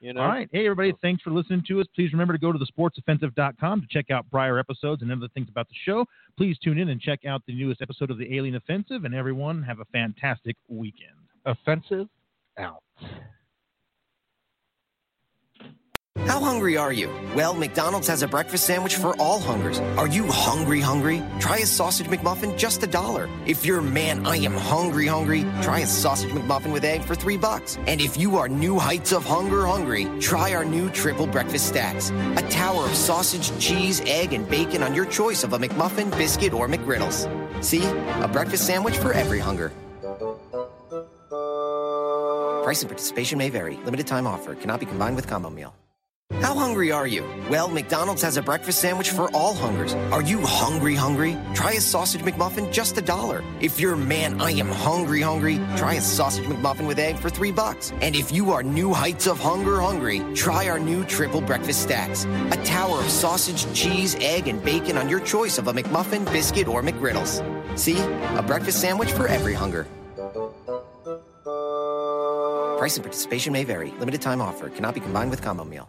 You 0.00 0.12
know. 0.12 0.20
All 0.20 0.28
right. 0.28 0.48
Hey, 0.52 0.66
everybody. 0.66 0.92
Thanks 1.00 1.22
for 1.22 1.30
listening 1.30 1.62
to 1.68 1.80
us. 1.80 1.86
Please 1.94 2.12
remember 2.12 2.34
to 2.34 2.38
go 2.38 2.52
to 2.52 2.58
thesportsoffensive.com 2.58 3.80
to 3.80 3.86
check 3.90 4.10
out 4.10 4.30
prior 4.30 4.58
episodes 4.58 5.02
and 5.02 5.10
other 5.10 5.28
things 5.34 5.48
about 5.48 5.68
the 5.68 5.74
show. 5.84 6.04
Please 6.36 6.58
tune 6.62 6.78
in 6.78 6.90
and 6.90 7.00
check 7.00 7.24
out 7.24 7.42
the 7.46 7.54
newest 7.54 7.80
episode 7.80 8.10
of 8.10 8.18
The 8.18 8.36
Alien 8.36 8.56
Offensive. 8.56 9.04
And 9.04 9.14
everyone, 9.14 9.62
have 9.62 9.80
a 9.80 9.86
fantastic 9.86 10.56
weekend. 10.68 11.16
offensive 11.44 12.08
out. 12.58 12.82
How 16.24 16.40
hungry 16.40 16.76
are 16.76 16.92
you? 16.92 17.10
Well, 17.34 17.54
McDonald's 17.54 18.08
has 18.08 18.22
a 18.22 18.28
breakfast 18.28 18.64
sandwich 18.64 18.96
for 18.96 19.14
all 19.16 19.38
hungers. 19.38 19.78
Are 19.98 20.08
you 20.08 20.26
hungry, 20.28 20.80
hungry? 20.80 21.22
Try 21.40 21.58
a 21.58 21.66
sausage 21.66 22.06
McMuffin, 22.06 22.56
just 22.56 22.82
a 22.82 22.86
dollar. 22.86 23.28
If 23.46 23.64
you're 23.64 23.82
man, 23.82 24.26
I 24.26 24.36
am 24.36 24.54
hungry, 24.54 25.06
hungry, 25.06 25.44
try 25.62 25.80
a 25.80 25.86
sausage 25.86 26.30
McMuffin 26.30 26.72
with 26.72 26.84
egg 26.84 27.02
for 27.02 27.14
three 27.14 27.36
bucks. 27.36 27.78
And 27.86 28.00
if 28.00 28.16
you 28.16 28.36
are 28.38 28.48
new 28.48 28.78
heights 28.78 29.12
of 29.12 29.24
hunger, 29.24 29.66
hungry, 29.66 30.06
try 30.20 30.54
our 30.54 30.64
new 30.64 30.90
triple 30.90 31.26
breakfast 31.26 31.68
stacks. 31.68 32.10
A 32.10 32.46
tower 32.48 32.84
of 32.84 32.94
sausage, 32.94 33.56
cheese, 33.58 34.00
egg, 34.06 34.32
and 34.32 34.48
bacon 34.48 34.82
on 34.82 34.94
your 34.94 35.06
choice 35.06 35.44
of 35.44 35.52
a 35.52 35.58
McMuffin, 35.58 36.10
biscuit, 36.16 36.54
or 36.54 36.66
McGriddles. 36.66 37.28
See? 37.62 37.84
A 38.22 38.28
breakfast 38.28 38.66
sandwich 38.66 38.96
for 38.96 39.12
every 39.12 39.38
hunger. 39.38 39.70
Price 42.64 42.82
and 42.82 42.88
participation 42.88 43.38
may 43.38 43.48
vary. 43.48 43.76
Limited 43.84 44.06
time 44.06 44.26
offer. 44.26 44.54
Cannot 44.54 44.80
be 44.80 44.86
combined 44.86 45.14
with 45.14 45.28
combo 45.28 45.50
meal. 45.50 45.74
How 46.46 46.54
hungry 46.54 46.92
are 46.92 47.08
you? 47.08 47.24
Well, 47.50 47.66
McDonald's 47.66 48.22
has 48.22 48.36
a 48.36 48.42
breakfast 48.42 48.80
sandwich 48.80 49.10
for 49.10 49.28
all 49.34 49.52
hungers. 49.52 49.94
Are 50.12 50.22
you 50.22 50.40
hungry, 50.42 50.94
hungry? 50.94 51.36
Try 51.54 51.72
a 51.72 51.80
sausage 51.80 52.20
McMuffin, 52.20 52.72
just 52.72 52.96
a 52.96 53.00
dollar. 53.02 53.42
If 53.60 53.80
you're 53.80 53.96
man, 53.96 54.40
I 54.40 54.52
am 54.52 54.68
hungry, 54.68 55.20
hungry, 55.22 55.56
try 55.76 55.94
a 55.94 56.00
sausage 56.00 56.44
McMuffin 56.44 56.86
with 56.86 57.00
egg 57.00 57.16
for 57.18 57.30
three 57.30 57.50
bucks. 57.50 57.92
And 58.00 58.14
if 58.14 58.30
you 58.30 58.52
are 58.52 58.62
new 58.62 58.92
heights 58.92 59.26
of 59.26 59.40
hunger, 59.40 59.80
hungry, 59.80 60.22
try 60.34 60.68
our 60.68 60.78
new 60.78 61.04
triple 61.06 61.40
breakfast 61.40 61.82
stacks. 61.82 62.26
A 62.52 62.62
tower 62.64 63.00
of 63.00 63.10
sausage, 63.10 63.66
cheese, 63.74 64.14
egg, 64.20 64.46
and 64.46 64.62
bacon 64.64 64.96
on 64.96 65.08
your 65.08 65.20
choice 65.20 65.58
of 65.58 65.66
a 65.66 65.72
McMuffin, 65.72 66.24
biscuit, 66.32 66.68
or 66.68 66.80
McGriddles. 66.80 67.42
See? 67.76 67.98
A 68.36 68.42
breakfast 68.46 68.80
sandwich 68.80 69.10
for 69.10 69.26
every 69.26 69.54
hunger. 69.54 69.88
Price 72.78 72.94
and 72.94 73.02
participation 73.02 73.52
may 73.52 73.64
vary. 73.64 73.90
Limited 73.98 74.22
time 74.22 74.40
offer. 74.40 74.68
Cannot 74.70 74.94
be 74.94 75.00
combined 75.00 75.30
with 75.30 75.42
combo 75.42 75.64
meal. 75.64 75.88